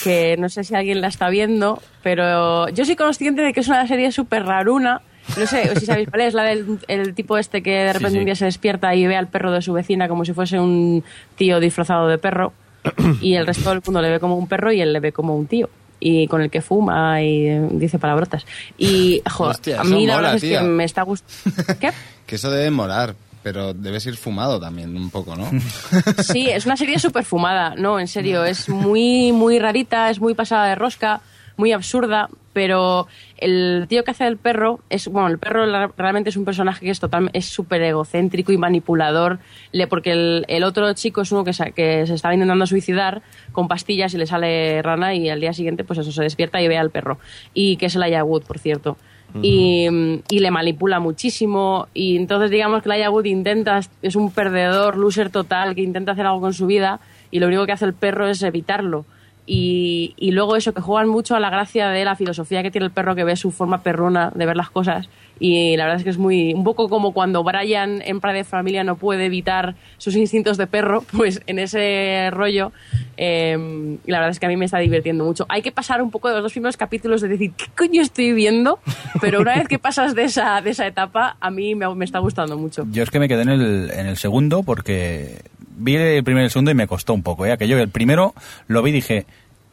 Que 0.02 0.36
no 0.38 0.48
sé 0.48 0.64
si 0.64 0.74
alguien 0.74 1.00
la 1.00 1.08
está 1.08 1.28
viendo, 1.28 1.82
pero 2.02 2.68
yo 2.70 2.84
soy 2.84 2.96
consciente 2.96 3.42
de 3.42 3.52
que 3.52 3.60
es 3.60 3.68
una 3.68 3.86
serie 3.86 4.12
súper 4.12 4.44
raruna. 4.44 5.02
No 5.36 5.46
sé 5.46 5.76
si 5.76 5.86
sabéis 5.86 6.08
cuál 6.08 6.22
es, 6.22 6.34
la 6.34 6.42
del 6.42 6.78
el 6.88 7.14
tipo 7.14 7.38
este 7.38 7.62
que 7.62 7.70
de 7.70 7.92
repente 7.92 8.12
sí. 8.12 8.18
un 8.18 8.24
día 8.24 8.34
se 8.34 8.46
despierta 8.46 8.94
y 8.94 9.06
ve 9.06 9.16
al 9.16 9.28
perro 9.28 9.52
de 9.52 9.62
su 9.62 9.72
vecina 9.72 10.08
como 10.08 10.24
si 10.24 10.32
fuese 10.32 10.58
un 10.58 11.04
tío 11.36 11.60
disfrazado 11.60 12.08
de 12.08 12.18
perro 12.18 12.52
y 13.20 13.34
el 13.34 13.46
resto 13.46 13.70
del 13.70 13.82
mundo 13.84 14.02
le 14.02 14.10
ve 14.10 14.18
como 14.20 14.36
un 14.36 14.48
perro 14.48 14.72
y 14.72 14.80
él 14.80 14.92
le 14.92 15.00
ve 15.00 15.12
como 15.12 15.36
un 15.36 15.46
tío 15.46 15.68
y 16.00 16.26
con 16.26 16.40
el 16.40 16.50
que 16.50 16.62
fuma 16.62 17.22
y 17.22 17.48
dice 17.72 17.98
palabrotas. 17.98 18.46
Y, 18.78 19.22
jo, 19.30 19.44
Hostia, 19.44 19.80
a 19.80 19.84
mí 19.84 20.06
la 20.06 20.14
mola, 20.14 20.32
verdad 20.32 20.44
es 20.44 20.58
que 20.58 20.64
me 20.66 20.84
está 20.84 21.02
gustando... 21.02 21.62
¿Qué? 21.80 21.90
Que 22.26 22.36
eso 22.36 22.50
debe 22.50 22.70
molar, 22.70 23.14
pero 23.42 23.74
debes 23.74 24.06
ir 24.06 24.16
fumado 24.16 24.60
también 24.60 24.96
un 24.96 25.10
poco, 25.10 25.36
¿no? 25.36 25.48
Sí, 26.22 26.48
es 26.48 26.66
una 26.66 26.76
serie 26.76 26.98
súper 26.98 27.24
fumada, 27.24 27.74
no, 27.76 27.98
en 27.98 28.08
serio, 28.08 28.44
es 28.44 28.68
muy, 28.68 29.32
muy 29.32 29.58
rarita, 29.58 30.10
es 30.10 30.20
muy 30.20 30.34
pasada 30.34 30.66
de 30.68 30.74
rosca, 30.74 31.20
muy 31.56 31.72
absurda, 31.72 32.28
pero 32.52 33.06
el 33.36 33.86
tío 33.88 34.02
que 34.02 34.10
hace 34.10 34.26
el 34.26 34.36
perro 34.36 34.80
es, 34.90 35.06
bueno, 35.08 35.28
el 35.28 35.38
perro 35.38 35.66
realmente 35.96 36.30
es 36.30 36.36
un 36.36 36.44
personaje 36.44 36.84
que 36.84 36.90
es 36.90 36.98
total, 36.98 37.30
es 37.32 37.46
súper 37.46 37.82
egocéntrico 37.82 38.52
y 38.52 38.56
manipulador, 38.56 39.38
le, 39.72 39.86
porque 39.86 40.12
el, 40.12 40.44
el 40.48 40.64
otro 40.64 40.92
chico 40.94 41.20
es 41.20 41.30
uno 41.32 41.44
que 41.44 41.52
se, 41.52 41.72
que 41.72 42.06
se 42.06 42.14
estaba 42.14 42.34
intentando 42.34 42.66
suicidar 42.66 43.22
con 43.52 43.68
pastillas 43.68 44.14
y 44.14 44.18
le 44.18 44.26
sale 44.26 44.82
rana 44.82 45.14
y 45.14 45.28
al 45.28 45.40
día 45.40 45.52
siguiente, 45.52 45.84
pues 45.84 45.98
eso, 46.00 46.10
se 46.10 46.22
despierta 46.22 46.60
y 46.60 46.68
ve 46.68 46.76
al 46.76 46.90
perro. 46.90 47.18
Y 47.54 47.76
que 47.76 47.86
es 47.86 47.94
el 47.94 48.22
Wood, 48.22 48.42
por 48.42 48.58
cierto. 48.58 48.96
Y, 49.42 49.88
le 50.30 50.50
manipula 50.50 51.00
muchísimo. 51.00 51.88
Y 51.94 52.16
entonces 52.16 52.50
digamos 52.50 52.82
que 52.82 52.88
Laia 52.88 53.10
Wood 53.10 53.26
intenta 53.26 53.80
es 54.02 54.16
un 54.16 54.30
perdedor 54.30 54.96
loser 54.96 55.30
total 55.30 55.74
que 55.74 55.82
intenta 55.82 56.12
hacer 56.12 56.26
algo 56.26 56.40
con 56.40 56.54
su 56.54 56.66
vida 56.66 57.00
y 57.30 57.40
lo 57.40 57.46
único 57.46 57.66
que 57.66 57.72
hace 57.72 57.84
el 57.84 57.94
perro 57.94 58.28
es 58.28 58.42
evitarlo. 58.42 59.04
Y, 59.46 60.14
y 60.16 60.30
luego 60.30 60.56
eso 60.56 60.72
que 60.74 60.80
juegan 60.80 61.08
mucho 61.08 61.34
a 61.34 61.40
la 61.40 61.50
gracia 61.50 61.88
de 61.88 62.04
la 62.04 62.14
filosofía 62.14 62.62
que 62.62 62.70
tiene 62.70 62.86
el 62.86 62.92
perro 62.92 63.14
que 63.14 63.24
ve 63.24 63.36
su 63.36 63.50
forma 63.50 63.82
perruna 63.82 64.30
de 64.34 64.46
ver 64.46 64.56
las 64.56 64.70
cosas 64.70 65.08
y 65.40 65.76
la 65.76 65.84
verdad 65.84 65.98
es 65.98 66.04
que 66.04 66.10
es 66.10 66.18
muy 66.18 66.54
un 66.54 66.62
poco 66.62 66.88
como 66.88 67.12
cuando 67.12 67.42
Brian 67.42 68.02
en 68.04 68.20
Padre 68.20 68.38
de 68.38 68.44
Familia 68.44 68.84
no 68.84 68.96
puede 68.96 69.24
evitar 69.24 69.74
sus 69.98 70.14
instintos 70.14 70.56
de 70.58 70.66
perro 70.68 71.02
pues 71.16 71.40
en 71.46 71.58
ese 71.58 72.28
rollo 72.30 72.72
eh, 73.16 73.98
la 74.06 74.18
verdad 74.18 74.30
es 74.30 74.38
que 74.38 74.46
a 74.46 74.48
mí 74.48 74.56
me 74.56 74.66
está 74.66 74.78
divirtiendo 74.78 75.24
mucho 75.24 75.46
hay 75.48 75.62
que 75.62 75.72
pasar 75.72 76.02
un 76.02 76.10
poco 76.10 76.28
de 76.28 76.34
los 76.34 76.44
dos 76.44 76.52
primeros 76.52 76.76
capítulos 76.76 77.22
de 77.22 77.28
decir 77.28 77.52
¿qué 77.56 77.64
coño 77.76 78.02
estoy 78.02 78.32
viendo? 78.32 78.78
pero 79.20 79.40
una 79.40 79.56
vez 79.56 79.66
que 79.66 79.78
pasas 79.78 80.14
de 80.14 80.24
esa, 80.24 80.60
de 80.60 80.70
esa 80.70 80.86
etapa 80.86 81.36
a 81.40 81.50
mí 81.50 81.74
me, 81.74 81.92
me 81.94 82.04
está 82.04 82.18
gustando 82.18 82.56
mucho 82.58 82.86
Yo 82.92 83.02
es 83.02 83.10
que 83.10 83.18
me 83.18 83.26
quedé 83.26 83.42
en 83.42 83.48
el, 83.48 83.90
en 83.90 84.06
el 84.06 84.18
segundo 84.18 84.62
porque 84.62 85.40
vi 85.80 85.96
el 85.96 86.22
primero 86.22 86.42
y 86.42 86.46
el 86.46 86.50
segundo 86.50 86.70
y 86.70 86.74
me 86.74 86.86
costó 86.86 87.14
un 87.14 87.22
poco. 87.22 87.46
¿eh? 87.46 87.52
Aquello, 87.52 87.78
el 87.78 87.88
primero 87.88 88.34
lo 88.68 88.82
vi 88.82 88.90
y 88.90 88.94
dije, 88.94 89.26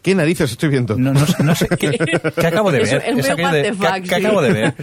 ¿Qué 0.07 0.15
narices 0.15 0.51
estoy 0.51 0.69
viendo? 0.69 0.95
no, 0.95 1.11
no, 1.11 1.25
sé- 1.27 1.43
no 1.43 1.53
sé 1.53 1.67
qué, 1.77 1.91
qué 2.39 2.47
acabo 2.47 2.71
de 2.71 2.79
ver. 2.79 3.03
es 3.05 3.13
muy 3.13 3.25
aquello 3.25 3.43
what 3.49 3.51
de, 3.51 3.61
the 3.63 3.69
¿qué- 3.71 3.75
fuck, 3.75 3.93
qué 4.03 4.07
sí. 4.07 4.15
acabo 4.15 4.41
de 4.41 4.53
ver? 4.53 4.73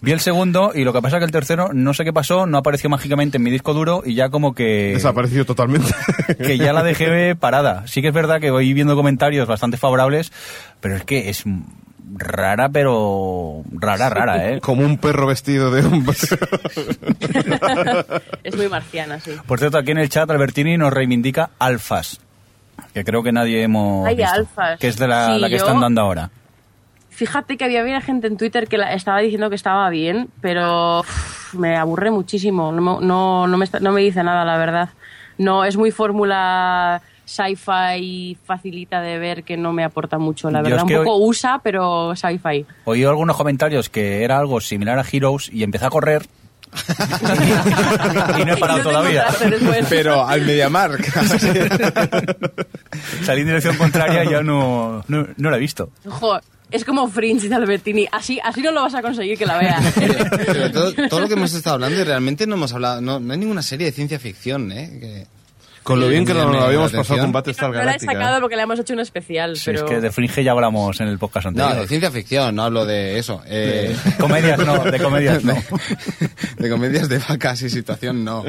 Vi 0.00 0.12
el 0.12 0.20
segundo 0.20 0.72
y 0.74 0.84
lo 0.84 0.94
que 0.94 1.02
pasa 1.02 1.16
es 1.16 1.20
que 1.20 1.24
el 1.26 1.30
tercero, 1.32 1.68
no 1.74 1.92
sé 1.92 2.02
qué 2.04 2.14
pasó, 2.14 2.46
no 2.46 2.56
apareció 2.56 2.88
mágicamente 2.88 3.36
en 3.36 3.42
mi 3.42 3.50
disco 3.50 3.74
duro 3.74 4.02
y 4.06 4.14
ya 4.14 4.30
como 4.30 4.54
que... 4.54 4.92
Desaparecido 4.94 5.44
totalmente. 5.44 5.92
que 6.38 6.56
ya 6.56 6.72
la 6.72 6.82
dejé 6.82 7.36
parada. 7.36 7.86
Sí 7.88 8.00
que 8.00 8.08
es 8.08 8.14
verdad 8.14 8.40
que 8.40 8.50
voy 8.50 8.72
viendo 8.72 8.96
comentarios 8.96 9.46
bastante 9.46 9.76
favorables, 9.76 10.32
pero 10.80 10.96
es 10.96 11.04
que 11.04 11.28
es 11.28 11.44
rara, 12.14 12.70
pero 12.70 13.62
rara, 13.72 14.08
rara, 14.08 14.50
¿eh? 14.50 14.60
Como 14.62 14.82
un 14.82 14.96
perro 14.96 15.26
vestido 15.26 15.70
de 15.70 15.84
hombre. 15.84 16.16
es 18.44 18.56
muy 18.56 18.68
marciana 18.70 19.20
sí 19.20 19.32
Por 19.46 19.58
cierto, 19.58 19.76
aquí 19.76 19.90
en 19.90 19.98
el 19.98 20.08
chat 20.08 20.30
Albertini 20.30 20.78
nos 20.78 20.90
reivindica 20.90 21.50
alfas, 21.58 22.18
que 22.94 23.04
creo 23.04 23.22
que 23.22 23.32
nadie 23.32 23.62
hemos 23.62 24.06
Ay, 24.06 24.16
visto, 24.16 24.32
alfas. 24.32 24.78
que 24.78 24.88
es 24.88 24.96
de 24.96 25.08
la, 25.08 25.34
Sí, 25.34 25.40
la 25.40 25.48
que 25.48 25.58
yo- 25.58 25.64
están 25.64 25.80
dando 25.80 26.00
ahora. 26.00 26.30
Fíjate 27.10 27.56
que 27.56 27.64
había 27.64 27.80
había 27.82 28.00
gente 28.00 28.26
en 28.28 28.36
Twitter 28.36 28.66
que 28.68 28.78
la- 28.78 28.94
estaba 28.94 29.18
diciendo 29.20 29.50
que 29.50 29.56
estaba 29.56 29.90
bien, 29.90 30.28
pero 30.40 31.00
uf, 31.00 31.54
me 31.54 31.76
aburre 31.76 32.10
muchísimo. 32.10 32.72
No, 32.72 33.00
no, 33.00 33.46
no, 33.46 33.56
me 33.58 33.66
no 33.80 33.92
me 33.92 34.00
dice 34.00 34.22
nada, 34.22 34.44
la 34.44 34.56
verdad. 34.56 34.88
No, 35.36 35.64
es 35.64 35.76
muy 35.76 35.90
fórmula 35.90 37.02
sci-fi 37.26 38.36
facilita 38.44 39.00
de 39.00 39.18
ver 39.18 39.44
que 39.44 39.56
no 39.56 39.72
me 39.72 39.84
aporta 39.84 40.18
mucho, 40.18 40.50
la 40.50 40.62
verdad. 40.62 40.78
es 40.78 40.82
Un 40.84 41.04
poco 41.04 41.14
hoy- 41.16 41.28
USA, 41.30 41.60
pero 41.62 42.14
sci-fi. 42.16 42.66
Oí 42.84 43.04
algunos 43.04 43.36
comentarios 43.36 43.88
que 43.88 44.24
era 44.24 44.38
algo 44.38 44.60
similar 44.60 44.98
a 44.98 45.04
Heroes 45.10 45.48
y 45.52 45.62
empecé 45.62 45.86
a 45.86 45.90
correr 45.90 46.26
y 48.40 48.44
no 48.44 48.52
he 48.52 48.56
parado 48.56 48.82
todavía. 48.82 49.26
Pero 49.88 50.26
al 50.26 50.42
MediaMark. 50.42 51.04
Salí 53.24 53.40
en 53.42 53.46
dirección 53.46 53.76
contraria 53.76 54.24
y 54.24 54.30
ya 54.30 54.42
no, 54.42 55.04
no, 55.08 55.26
no 55.36 55.50
la 55.50 55.56
he 55.56 55.60
visto. 55.60 55.90
Jo, 56.06 56.38
es 56.70 56.84
como 56.84 57.08
Fringe 57.08 57.48
de 57.48 57.54
Albertini. 57.54 58.06
Así, 58.12 58.38
así 58.42 58.62
no 58.62 58.70
lo 58.72 58.82
vas 58.82 58.94
a 58.94 59.02
conseguir 59.02 59.36
que 59.38 59.46
la 59.46 59.58
veas. 59.58 59.84
Pero 60.46 60.70
todo, 60.70 60.92
todo 61.08 61.20
lo 61.20 61.28
que 61.28 61.34
hemos 61.34 61.52
estado 61.54 61.74
hablando 61.74 62.00
y 62.00 62.04
realmente 62.04 62.46
no 62.46 62.54
hemos 62.56 62.72
hablado, 62.72 63.00
no, 63.00 63.18
no 63.20 63.32
hay 63.32 63.38
ninguna 63.38 63.62
serie 63.62 63.86
de 63.86 63.92
ciencia 63.92 64.18
ficción, 64.18 64.70
¿eh? 64.72 64.98
Que- 65.00 65.39
Con 65.82 65.98
lo 65.98 66.08
bien 66.08 66.26
que 66.26 66.34
nos 66.34 66.52
lo 66.52 66.60
habíamos 66.62 66.92
pasado 66.92 67.20
con 67.20 67.32
Battlestar 67.32 67.68
no 67.70 67.74
la 67.76 67.80
he 67.82 67.84
Galactica. 67.86 68.12
sacado 68.12 68.40
porque 68.40 68.54
le 68.56 68.62
hemos 68.62 68.78
hecho 68.78 68.92
un 68.92 69.00
especial, 69.00 69.56
pero... 69.64 69.78
es 69.78 69.90
que 69.90 70.00
de 70.00 70.10
Fringe 70.12 70.44
ya 70.44 70.52
hablamos 70.52 71.00
en 71.00 71.08
el 71.08 71.18
podcast 71.18 71.46
No, 71.46 71.64
anterior. 71.64 71.82
de 71.82 71.88
ciencia 71.88 72.10
ficción, 72.10 72.54
no 72.54 72.64
hablo 72.64 72.84
de 72.84 73.18
eso. 73.18 73.42
Eh, 73.46 73.96
Comedias 74.18 74.58
no, 74.58 74.84
de 74.84 74.98
comedias 74.98 75.42
no. 75.44 75.54
De, 75.54 76.30
de 76.58 76.70
comedias 76.70 77.08
de 77.08 77.18
vacas 77.18 77.62
y 77.62 77.70
situación, 77.70 78.24
no. 78.24 78.44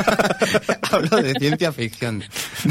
hablo 0.90 1.16
de 1.22 1.34
ciencia 1.34 1.72
ficción. 1.72 2.22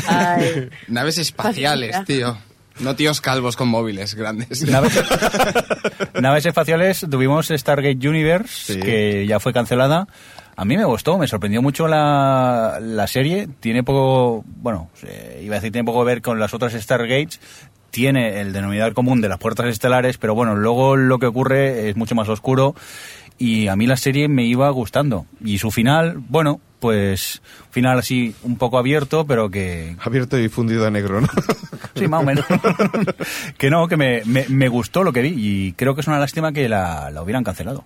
Ay. 0.07 0.69
Naves 0.87 1.17
espaciales, 1.17 1.95
tío. 2.05 2.37
No 2.79 2.93
tíos 2.95 3.21
calvos 3.21 3.55
con 3.55 3.69
móviles 3.69 4.15
grandes. 4.15 4.67
Naves, 4.67 5.01
naves 6.21 6.45
espaciales, 6.45 7.05
tuvimos 7.09 7.47
Stargate 7.47 8.05
Universe, 8.09 8.73
Sí. 8.73 8.79
que 8.81 9.25
ya 9.27 9.39
fue 9.39 9.53
cancelada. 9.53 10.07
A 10.57 10.63
mí 10.63 10.77
me 10.77 10.85
gustó, 10.85 11.17
me 11.17 11.27
sorprendió 11.27 11.61
mucho 11.61 11.87
la, 11.87 12.79
la 12.81 13.07
serie. 13.07 13.47
Tiene 13.59 13.83
poco, 13.83 14.45
bueno, 14.61 14.89
eh, 15.03 15.41
iba 15.43 15.55
a 15.55 15.59
decir, 15.59 15.71
tiene 15.71 15.85
poco 15.85 15.99
que 15.99 16.05
ver 16.05 16.21
con 16.21 16.39
las 16.39 16.53
otras 16.53 16.73
Stargates. 16.73 17.41
Tiene 17.91 18.41
el 18.41 18.53
denominador 18.53 18.93
común 18.93 19.21
de 19.21 19.29
las 19.29 19.37
puertas 19.37 19.67
estelares, 19.67 20.17
pero 20.17 20.35
bueno, 20.35 20.55
luego 20.55 20.95
lo 20.95 21.19
que 21.19 21.25
ocurre 21.27 21.89
es 21.89 21.97
mucho 21.97 22.15
más 22.15 22.29
oscuro. 22.29 22.75
Y 23.37 23.67
a 23.67 23.75
mí 23.75 23.85
la 23.85 23.97
serie 23.97 24.29
me 24.29 24.45
iba 24.45 24.69
gustando. 24.69 25.25
Y 25.43 25.57
su 25.57 25.71
final, 25.71 26.17
bueno, 26.29 26.61
pues, 26.79 27.41
final 27.71 27.99
así 27.99 28.33
un 28.43 28.57
poco 28.57 28.77
abierto, 28.77 29.25
pero 29.25 29.49
que, 29.49 29.97
Abierto 29.99 30.39
y 30.39 30.47
fundido 30.47 30.85
a 30.85 30.91
negro, 30.91 31.19
¿no? 31.21 31.27
Sí, 31.95 32.09
más 32.09 32.23
o 32.23 32.25
menos. 32.25 32.45
que 33.57 33.69
no, 33.69 33.87
que 33.87 33.95
me, 33.95 34.21
me, 34.25 34.45
me 34.49 34.67
gustó 34.67 35.03
lo 35.03 35.13
que 35.13 35.21
vi 35.21 35.33
y 35.35 35.71
creo 35.73 35.95
que 35.95 36.01
es 36.01 36.07
una 36.07 36.19
lástima 36.19 36.51
que 36.51 36.67
la, 36.67 37.09
la 37.09 37.23
hubieran 37.23 37.45
cancelado. 37.45 37.85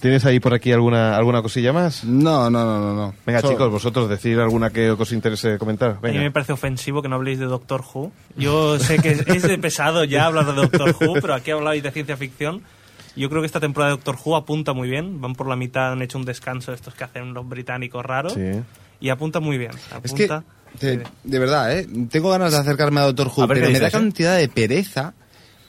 ¿Tienes 0.00 0.24
ahí 0.24 0.40
por 0.40 0.54
aquí 0.54 0.72
alguna, 0.72 1.14
alguna 1.16 1.42
cosilla 1.42 1.72
más? 1.74 2.04
No, 2.04 2.48
no, 2.48 2.64
no, 2.64 2.80
no. 2.80 2.94
no. 2.94 3.14
Venga, 3.26 3.40
Solo- 3.40 3.52
chicos, 3.52 3.70
vosotros, 3.70 4.08
decir 4.08 4.38
alguna 4.40 4.70
que 4.70 4.90
os 4.90 5.12
interese 5.12 5.58
comentar. 5.58 5.90
A 5.90 5.94
mí 5.94 6.12
me 6.12 6.18
Venga. 6.18 6.30
parece 6.32 6.52
ofensivo 6.52 7.02
que 7.02 7.08
no 7.08 7.16
habléis 7.16 7.38
de 7.38 7.44
Doctor 7.46 7.82
Who. 7.92 8.10
Yo 8.36 8.78
sé 8.78 8.98
que 8.98 9.10
es, 9.10 9.26
es 9.26 9.42
de 9.42 9.58
pesado 9.58 10.04
ya 10.04 10.24
hablar 10.26 10.46
de 10.46 10.54
Doctor 10.54 10.96
Who, 11.00 11.14
pero 11.20 11.34
aquí 11.34 11.50
habláis 11.50 11.82
de 11.82 11.90
ciencia 11.90 12.16
ficción. 12.16 12.62
Yo 13.14 13.28
creo 13.28 13.42
que 13.42 13.46
esta 13.46 13.60
temporada 13.60 13.90
de 13.90 13.96
Doctor 13.98 14.16
Who 14.24 14.36
apunta 14.36 14.72
muy 14.72 14.88
bien. 14.88 15.20
Van 15.20 15.34
por 15.34 15.46
la 15.48 15.56
mitad, 15.56 15.92
han 15.92 16.00
hecho 16.00 16.16
un 16.16 16.24
descanso 16.24 16.72
estos 16.72 16.94
que 16.94 17.04
hacen 17.04 17.34
los 17.34 17.46
británicos 17.46 18.04
raros. 18.04 18.32
Sí. 18.32 18.62
Y 19.00 19.08
apunta 19.10 19.40
muy 19.40 19.58
bien. 19.58 19.72
Es 20.02 20.12
que, 20.14 20.24
Apunta. 20.24 20.44
de, 20.80 21.02
de 21.24 21.38
verdad, 21.38 21.76
¿eh? 21.76 21.86
Tengo 22.10 22.30
ganas 22.30 22.52
de 22.52 22.58
acercarme 22.58 23.00
a 23.00 23.04
Doctor 23.04 23.28
Who, 23.36 23.42
A 23.42 23.46
ver 23.46 23.58
pero 23.58 23.70
me 23.70 23.80
da 23.80 23.88
¿eh? 23.88 23.90
cantidad 23.90 24.36
de 24.38 24.48
pereza 24.48 25.12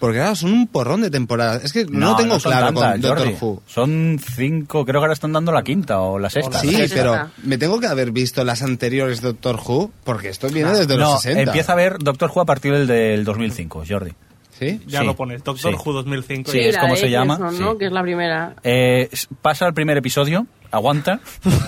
Porque 0.01 0.17
claro, 0.17 0.35
son 0.35 0.51
un 0.51 0.67
porrón 0.67 1.01
de 1.01 1.09
temporadas. 1.09 1.63
Es 1.63 1.71
que 1.71 1.85
no, 1.85 2.17
tengo 2.17 2.37
son 2.39 2.51
claro 2.51 2.65
tantas, 2.65 2.91
con 2.93 3.01
Doctor 3.01 3.19
Jordi. 3.19 3.37
Who. 3.39 3.63
Son 3.67 4.19
cinco, 4.35 4.83
creo 4.83 4.99
que 4.99 5.03
ahora 5.05 5.13
están 5.13 5.31
dando 5.31 5.53
la 5.53 5.63
quinta 5.63 6.01
o 6.01 6.19
la 6.19 6.29
sexta. 6.29 6.59
Sí, 6.59 6.71
¿no? 6.71 6.77
Sí, 6.79 6.85
pero 6.93 7.13
está. 7.13 7.31
me 7.43 7.57
tengo 7.57 7.79
que 7.79 7.87
haber 7.87 8.11
visto 8.11 8.43
las 8.43 8.61
anteriores 8.63 9.21
Doctor 9.21 9.57
Who, 9.63 9.91
porque 10.03 10.27
esto 10.29 10.49
viene 10.49 10.71
desde 10.71 10.97
No, 10.97 11.11
los 11.11 11.21
60. 11.21 11.43
empieza 11.51 11.71
a 11.71 11.75
ver 11.75 11.99
Doctor 11.99 12.29
Who 12.35 12.41
a 12.41 12.45
partir 12.45 12.73
del, 12.73 12.87
del 12.87 13.23
2005, 13.23 13.83
Jordi. 13.87 14.11
¿Sí? 14.59 14.81
Ya 14.85 14.99
Sí, 14.99 15.05
lo 15.05 15.15
pones, 15.15 15.43
Doctor 15.43 15.71
sí. 15.73 15.77
Who 15.85 15.93
2005. 15.93 16.51
Sí, 16.51 16.57
y- 16.57 16.61
es 16.67 16.77
como 16.77 16.95
de 16.95 16.99
se 16.99 17.09
llama, 17.09 17.37
¿no? 17.37 17.77
Que 17.77 17.85
es 17.85 17.91
la 17.91 18.01
primera. 18.01 18.55
Eh, 18.63 19.09
pasa 19.41 19.65
al 19.65 19.73
primer 19.73 19.97
episodio, 19.97 20.45
aguanta 20.71 21.19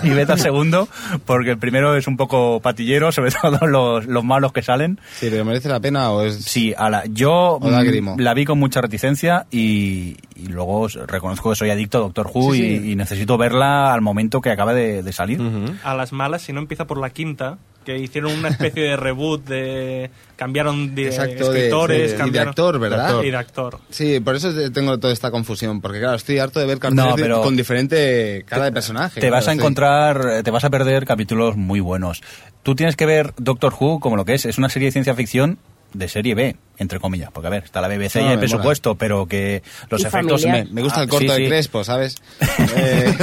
y 0.02 0.10
vete 0.10 0.32
al 0.32 0.40
segundo, 0.40 0.88
porque 1.24 1.50
el 1.50 1.58
primero 1.58 1.96
es 1.96 2.06
un 2.06 2.16
poco 2.16 2.60
patillero, 2.60 3.12
sobre 3.12 3.30
todo 3.30 3.66
los, 3.66 4.06
los 4.06 4.24
malos 4.24 4.52
que 4.52 4.62
salen. 4.62 4.98
Sí, 5.18 5.28
pero 5.30 5.44
merece 5.44 5.68
la 5.68 5.80
pena 5.80 6.10
o 6.10 6.22
es... 6.22 6.36
Sí, 6.44 6.74
a 6.76 6.90
la, 6.90 7.04
yo 7.06 7.58
mm, 7.60 8.18
la 8.18 8.34
vi 8.34 8.44
con 8.44 8.58
mucha 8.58 8.80
reticencia 8.80 9.46
y, 9.50 10.16
y 10.36 10.48
luego 10.48 10.88
reconozco 10.88 11.50
que 11.50 11.56
soy 11.56 11.70
adicto 11.70 11.98
a 11.98 12.00
Doctor 12.02 12.30
Who 12.32 12.54
Sí, 12.54 12.62
y, 12.62 12.78
sí. 12.80 12.90
y 12.92 12.96
necesito 12.96 13.36
verla 13.38 13.92
al 13.94 14.00
momento 14.00 14.40
que 14.40 14.50
acaba 14.50 14.74
de, 14.74 15.02
de 15.02 15.12
salir. 15.12 15.40
a 15.82 15.94
las 15.94 16.12
malas, 16.12 16.42
si 16.42 16.52
no 16.52 16.60
empieza 16.60 16.86
por 16.86 16.98
la 16.98 17.10
quinta, 17.10 17.58
que 17.84 17.98
hicieron 17.98 18.32
una 18.32 18.48
especie 18.48 18.82
de 18.82 18.96
reboot 18.96 19.44
de 19.46 20.10
cambiaron 20.36 20.94
de 20.94 21.06
Exacto, 21.08 21.52
de- 21.52 21.58
escritores, 21.58 21.98
de- 21.98 22.06
y 22.06 22.10
de 22.12 22.16
cambiaron 22.16 22.48
actor, 22.48 22.78
¿verdad? 22.78 23.22
Y 23.22 23.30
de 23.30 23.36
actor. 23.36 23.78
Sí, 23.90 24.20
por 24.20 24.34
eso 24.36 24.52
te- 24.54 24.70
tengo 24.70 24.98
toda 24.98 25.12
esta 25.12 25.30
confusión, 25.30 25.80
porque 25.82 26.00
claro, 26.00 26.16
estoy 26.16 26.38
harto 26.38 26.60
de 26.60 26.66
ver 26.66 26.78
No, 26.92 27.14
pero- 27.14 27.42
con 27.42 27.56
diferente 27.56 28.44
cara 28.48 28.64
de 28.64 28.72
personaje. 28.72 29.20
Te 29.20 29.28
vas 29.30 29.46
a 29.48 29.52
sí. 29.52 29.58
encontrar, 29.58 30.42
te 30.42 30.50
vas 30.50 30.64
a 30.64 30.70
perder 30.70 31.04
capítulos 31.04 31.56
muy 31.56 31.80
buenos. 31.80 32.22
Tú 32.62 32.74
tienes 32.74 32.96
que 32.96 33.04
ver 33.06 33.34
Doctor 33.36 33.74
Who 33.78 34.00
como 34.00 34.16
lo 34.16 34.24
que 34.24 34.32
es, 34.34 34.46
es 34.46 34.56
una 34.56 34.70
serie 34.70 34.86
de 34.88 34.92
ciencia 34.92 35.14
ficción 35.14 35.58
de 35.94 36.08
serie 36.08 36.34
B, 36.34 36.56
entre 36.78 36.98
comillas, 37.00 37.30
porque 37.32 37.46
a 37.46 37.50
ver, 37.50 37.64
está 37.64 37.80
la 37.80 37.88
BBC 37.88 38.16
No, 38.16 38.20
y 38.20 38.24
el 38.24 38.28
me 38.30 38.36
mola. 38.36 38.40
presupuesto, 38.40 38.94
pero 38.96 39.26
que 39.26 39.62
los 39.88 40.02
Y 40.02 40.06
efectos. 40.06 40.44
Me, 40.44 40.64
me 40.64 40.82
gusta 40.82 41.00
Ah, 41.00 41.04
el 41.04 41.08
corto 41.08 41.32
sí, 41.32 41.32
de 41.32 41.36
sí. 41.44 41.48
Crespo, 41.48 41.84
¿sabes? 41.84 42.16
Eh, 42.76 43.14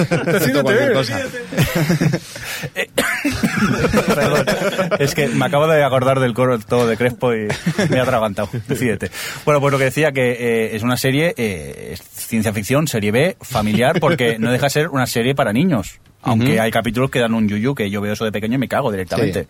cosa. 0.93 1.19
Perdón. 4.15 4.45
Es 4.99 5.15
que 5.15 5.27
me 5.27 5.45
acabo 5.45 5.67
de 5.67 5.83
acordar 5.83 6.19
del 6.19 6.33
corto 6.33 6.87
de 6.87 6.97
Crespo 6.97 7.33
y 7.33 7.47
me 7.89 7.97
he 7.97 7.99
atragantado. 7.99 8.49
Decídete. 8.67 9.11
Bueno, 9.45 9.61
pues 9.61 9.71
lo 9.71 9.77
que 9.77 9.85
decía 9.85 10.11
que 10.11 10.31
eh, 10.31 10.75
es 10.75 10.83
una 10.83 10.97
serie, 10.97 11.33
eh, 11.37 11.89
es 11.93 12.01
ciencia 12.01 12.53
ficción, 12.53 12.87
serie 12.87 13.11
B, 13.11 13.37
familiar, 13.41 13.99
porque 13.99 14.37
no 14.39 14.51
deja 14.51 14.67
de 14.67 14.71
ser 14.71 14.87
una 14.89 15.05
serie 15.07 15.35
para 15.35 15.53
niños. 15.53 15.99
Aunque 16.23 16.59
hay 16.59 16.71
capítulos 16.71 17.09
que 17.09 17.19
dan 17.19 17.33
un 17.33 17.47
yuyu, 17.47 17.73
que 17.73 17.89
yo 17.89 18.01
veo 18.01 18.13
eso 18.13 18.25
de 18.25 18.31
pequeño 18.31 18.55
y 18.55 18.59
me 18.59 18.67
cago 18.67 18.91
directamente. 18.91 19.47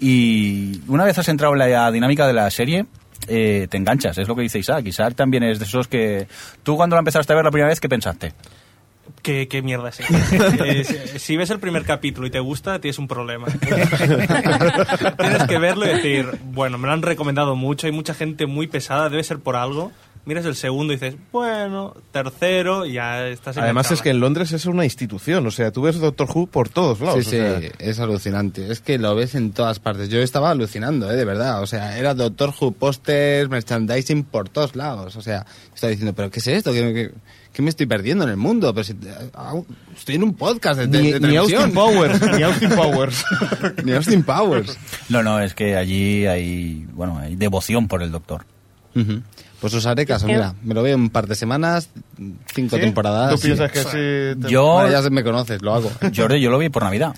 Y 0.00 0.80
una 0.88 1.04
vez 1.04 1.18
has 1.18 1.28
entrado 1.28 1.54
en 1.54 1.58
la 1.58 1.90
dinámica 1.90 2.26
de 2.26 2.32
la 2.32 2.50
serie, 2.50 2.86
eh, 3.28 3.68
te 3.70 3.76
enganchas, 3.76 4.18
es 4.18 4.26
lo 4.26 4.34
que 4.34 4.42
dice 4.42 4.58
Isaac. 4.58 4.84
Isaac 4.86 5.14
también 5.14 5.42
es 5.44 5.58
de 5.58 5.64
esos 5.64 5.88
que... 5.88 6.26
¿Tú 6.62 6.76
cuando 6.76 6.96
la 6.96 7.00
empezaste 7.00 7.32
a 7.32 7.36
ver 7.36 7.44
la 7.44 7.50
primera 7.50 7.68
vez, 7.68 7.80
qué 7.80 7.88
pensaste? 7.88 8.32
¿Qué, 9.20 9.46
qué 9.48 9.62
mierda 9.62 9.90
es 9.90 10.00
esta? 10.00 10.64
Eh, 10.64 10.84
si, 10.84 11.18
si 11.18 11.36
ves 11.36 11.50
el 11.50 11.60
primer 11.60 11.84
capítulo 11.84 12.26
y 12.26 12.30
te 12.30 12.40
gusta, 12.40 12.80
tienes 12.80 12.98
un 12.98 13.06
problema. 13.06 13.46
tienes 15.18 15.44
que 15.48 15.58
verlo 15.58 15.84
y 15.86 15.88
decir, 15.88 16.26
bueno, 16.46 16.78
me 16.78 16.86
lo 16.86 16.92
han 16.92 17.02
recomendado 17.02 17.54
mucho, 17.54 17.86
hay 17.86 17.92
mucha 17.92 18.14
gente 18.14 18.46
muy 18.46 18.66
pesada, 18.66 19.08
debe 19.08 19.22
ser 19.22 19.38
por 19.38 19.56
algo. 19.56 19.92
Miras 20.24 20.44
el 20.46 20.54
segundo 20.54 20.92
y 20.92 20.96
dices, 20.96 21.16
bueno, 21.32 21.94
tercero, 22.12 22.86
y 22.86 22.92
ya 22.92 23.26
estás 23.26 23.56
Además 23.56 23.86
enganchado. 23.86 23.94
es 23.94 24.02
que 24.02 24.10
en 24.10 24.20
Londres 24.20 24.52
es 24.52 24.66
una 24.66 24.84
institución, 24.84 25.44
o 25.46 25.50
sea, 25.50 25.72
tú 25.72 25.82
ves 25.82 25.98
Doctor 25.98 26.28
Who 26.32 26.46
por 26.46 26.68
todos 26.68 27.00
lados. 27.00 27.14
Sí, 27.14 27.20
o 27.20 27.30
sí, 27.30 27.36
sea, 27.38 27.58
es 27.80 27.98
alucinante. 27.98 28.70
Es 28.70 28.80
que 28.80 28.98
lo 28.98 29.16
ves 29.16 29.34
en 29.34 29.50
todas 29.52 29.80
partes. 29.80 30.08
Yo 30.10 30.20
estaba 30.20 30.50
alucinando, 30.50 31.10
¿eh? 31.10 31.16
de 31.16 31.24
verdad. 31.24 31.60
O 31.60 31.66
sea, 31.66 31.98
era 31.98 32.14
Doctor 32.14 32.54
Who, 32.60 32.70
pósters, 32.70 33.48
merchandising 33.50 34.22
por 34.22 34.48
todos 34.48 34.76
lados. 34.76 35.16
O 35.16 35.22
sea, 35.22 35.44
estaba 35.74 35.90
diciendo, 35.90 36.14
¿pero 36.14 36.30
qué 36.30 36.38
es 36.38 36.46
esto? 36.46 36.72
¿Qué, 36.72 36.94
qué- 36.94 37.10
qué 37.52 37.60
me 37.60 37.68
estoy 37.70 37.86
perdiendo 37.86 38.22
en 38.22 38.30
el 38.30 38.36
mundo? 38.36 38.72
Pero 38.72 38.84
si, 38.84 38.94
ah, 39.34 39.54
estoy 39.96 40.14
en 40.14 40.22
un 40.22 40.34
podcast 40.34 40.78
de, 40.78 40.86
de, 40.86 41.02
ni, 41.02 41.12
de 41.12 41.20
ni 41.20 41.36
Austin. 41.36 41.72
Powers, 41.72 42.20
ni 42.36 42.42
Austin 42.44 42.70
Powers. 42.76 43.24
Ni 43.84 43.92
Austin 43.92 44.22
Powers. 44.22 44.78
No, 45.08 45.22
no, 45.24 45.40
es 45.40 45.52
que 45.52 45.76
allí 45.76 46.26
hay, 46.26 46.86
bueno, 46.92 47.18
hay 47.18 47.34
devoción 47.34 47.88
por 47.88 48.04
el 48.04 48.12
doctor. 48.12 48.44
Pues 49.62 49.72
os 49.74 49.86
haré 49.86 50.04
caso, 50.04 50.26
mira, 50.26 50.54
me 50.64 50.74
lo 50.74 50.82
veo 50.82 50.96
en 50.96 51.00
un 51.02 51.10
par 51.10 51.26
de 51.28 51.34
semanas, 51.36 51.88
cinco 52.52 52.74
¿Sí? 52.76 52.82
temporadas. 52.82 53.30
¿Tú 53.30 53.36
sí. 53.38 53.46
piensas 53.46 53.70
que 53.72 54.36
te- 54.42 54.48
Yo, 54.50 54.72
Bueno, 54.74 54.90
ya 54.90 55.08
me 55.08 55.22
conoces, 55.24 55.62
lo 55.62 55.72
hago. 55.72 55.90
Jordi, 56.14 56.40
yo 56.40 56.50
lo 56.50 56.58
vi 56.58 56.68
por 56.68 56.82
Navidad. 56.82 57.14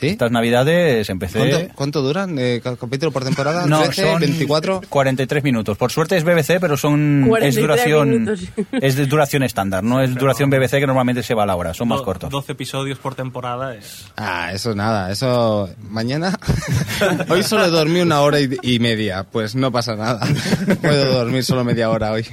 ¿Sí? 0.00 0.08
Estas 0.08 0.30
Navidades 0.30 1.08
empecé... 1.08 1.38
¿Cuánto, 1.38 1.74
cuánto 1.74 2.02
duran? 2.02 2.36
Eh, 2.38 2.60
ca- 2.62 2.76
¿Capítulo 2.76 3.12
por 3.12 3.24
temporada? 3.24 3.66
No, 3.66 3.82
¿13? 3.82 3.92
son 4.12 4.20
24? 4.20 4.82
43 4.88 5.42
minutos. 5.44 5.78
Por 5.78 5.90
suerte 5.90 6.16
es 6.18 6.24
BBC, 6.24 6.60
pero 6.60 6.76
son 6.76 7.22
es 7.22 7.28
43 7.28 7.56
duración 7.62 8.10
minutos. 8.10 8.40
es 8.72 8.96
de 8.96 9.06
duración 9.06 9.42
estándar, 9.42 9.82
no 9.82 10.02
es 10.02 10.14
duración 10.14 10.50
BBC 10.50 10.72
que 10.72 10.86
normalmente 10.86 11.22
se 11.22 11.32
va 11.34 11.44
a 11.44 11.46
la 11.46 11.56
hora, 11.56 11.72
son 11.72 11.88
más 11.88 12.00
Do- 12.00 12.04
cortos. 12.04 12.30
12 12.30 12.52
episodios 12.52 12.98
por 12.98 13.14
temporada 13.14 13.74
es... 13.74 14.04
Ah, 14.16 14.50
eso 14.52 14.74
nada, 14.74 15.10
eso 15.10 15.70
mañana. 15.88 16.38
hoy 17.30 17.42
solo 17.42 17.70
dormí 17.70 18.00
una 18.00 18.20
hora 18.20 18.38
y, 18.40 18.50
y 18.62 18.78
media, 18.78 19.24
pues 19.24 19.54
no 19.54 19.72
pasa 19.72 19.96
nada. 19.96 20.20
Puedo 20.82 21.12
dormir 21.14 21.42
solo 21.42 21.64
media 21.64 21.88
hora 21.88 22.12
hoy. 22.12 22.26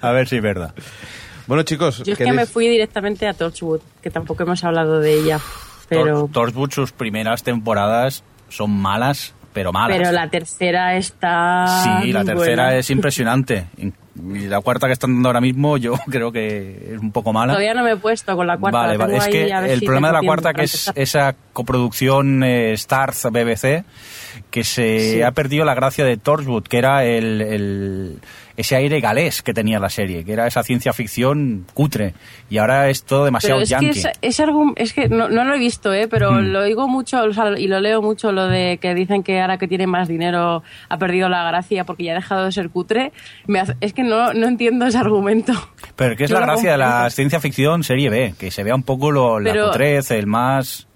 A 0.00 0.10
ver 0.10 0.28
si 0.28 0.36
es 0.36 0.42
verdad. 0.42 0.74
Bueno, 1.46 1.62
chicos, 1.64 1.98
Yo 2.04 2.12
es 2.12 2.18
que 2.18 2.24
¿queréis- 2.24 2.34
me 2.34 2.46
fui 2.46 2.68
directamente 2.68 3.26
a 3.26 3.34
Torchwood, 3.34 3.80
que 4.02 4.10
tampoco 4.10 4.42
hemos 4.42 4.62
hablado 4.64 5.00
de 5.00 5.14
ella. 5.14 5.40
Pero, 5.96 6.22
Tor- 6.28 6.32
Torchwood 6.32 6.70
sus 6.70 6.92
primeras 6.92 7.42
temporadas 7.42 8.22
son 8.48 8.70
malas, 8.70 9.34
pero 9.52 9.72
malas. 9.72 9.96
pero 9.98 10.12
la 10.12 10.28
tercera 10.28 10.96
está. 10.96 12.00
sí, 12.02 12.12
la 12.12 12.24
tercera 12.24 12.64
buena. 12.64 12.74
es 12.76 12.90
impresionante. 12.90 13.66
Y 13.78 13.92
la 14.46 14.60
cuarta 14.60 14.88
que 14.88 14.92
están 14.92 15.14
dando 15.14 15.30
ahora 15.30 15.40
mismo 15.40 15.78
yo 15.78 15.94
creo 16.10 16.30
que 16.32 16.90
es 16.94 17.00
un 17.00 17.12
poco 17.12 17.32
mala. 17.32 17.54
Todavía 17.54 17.72
no 17.72 17.82
me 17.82 17.92
he 17.92 17.96
puesto 17.96 18.36
con 18.36 18.46
la 18.46 18.58
cuarta. 18.58 18.78
Vale, 18.80 18.96
vale. 18.98 19.16
Es 19.16 19.26
que 19.28 19.44
el 19.50 19.78
si 19.80 19.86
problema 19.86 20.08
de 20.08 20.12
la 20.14 20.20
cuarta 20.20 20.52
que 20.52 20.64
es 20.64 20.90
esa 20.94 21.34
coproducción 21.54 22.42
eh, 22.44 22.72
Stars 22.74 23.26
BBC 23.30 23.84
que 24.50 24.64
se 24.64 24.98
Sí. 25.14 25.22
ha 25.22 25.30
perdido 25.32 25.64
la 25.64 25.74
gracia 25.74 26.04
de 26.04 26.16
Torchwood, 26.18 26.64
que 26.64 26.76
era 26.78 27.04
el, 27.04 27.40
el- 27.40 28.20
ese 28.56 28.76
aire 28.76 29.00
galés 29.00 29.42
que 29.42 29.54
tenía 29.54 29.78
la 29.78 29.88
serie, 29.90 30.24
que 30.24 30.32
era 30.32 30.46
esa 30.46 30.62
ciencia 30.62 30.92
ficción 30.92 31.66
cutre 31.74 32.14
y 32.50 32.58
ahora 32.58 32.88
es 32.90 33.04
todo 33.04 33.24
demasiado 33.24 33.56
Pero 33.56 33.62
es 33.64 33.68
yankee. 33.70 33.92
que, 33.92 33.98
es, 34.00 34.38
es 34.38 34.40
argu- 34.40 34.72
es 34.76 34.92
que 34.92 35.08
no, 35.08 35.28
no 35.28 35.44
lo 35.44 35.54
he 35.54 35.58
visto, 35.58 35.92
¿eh? 35.92 36.08
pero 36.08 36.32
Hmm. 36.32 36.52
lo 36.52 36.62
digo 36.64 36.88
mucho 36.88 37.22
o 37.22 37.32
sea, 37.32 37.58
y 37.58 37.66
lo 37.68 37.80
leo 37.80 38.02
mucho, 38.02 38.32
lo 38.32 38.46
de 38.48 38.78
que 38.80 38.94
dicen 38.94 39.22
que 39.22 39.40
ahora 39.40 39.58
que 39.58 39.68
tiene 39.68 39.86
más 39.86 40.08
dinero 40.08 40.62
ha 40.88 40.98
perdido 40.98 41.28
la 41.28 41.44
gracia 41.48 41.84
porque 41.84 42.04
ya 42.04 42.12
ha 42.12 42.16
dejado 42.16 42.44
de 42.44 42.52
ser 42.52 42.70
cutre. 42.70 43.12
Me 43.46 43.60
hace- 43.60 43.76
es 43.80 43.92
que 43.92 44.02
no, 44.02 44.32
no 44.34 44.46
entiendo 44.46 44.86
ese 44.86 44.98
argumento. 44.98 45.52
Pero 45.96 46.16
que 46.16 46.24
es 46.24 46.30
yo 46.30 46.38
la 46.40 46.46
gracia 46.46 46.72
de 46.72 46.78
la 46.78 47.08
ciencia 47.10 47.40
ficción 47.40 47.84
serie 47.84 48.10
B, 48.10 48.34
que 48.38 48.50
se 48.50 48.62
vea 48.62 48.74
un 48.74 48.82
poco 48.82 49.10
lo, 49.10 49.40
la 49.40 49.52
Pero- 49.52 49.66
cutrez, 49.68 50.10
el 50.10 50.26
más... 50.26 50.88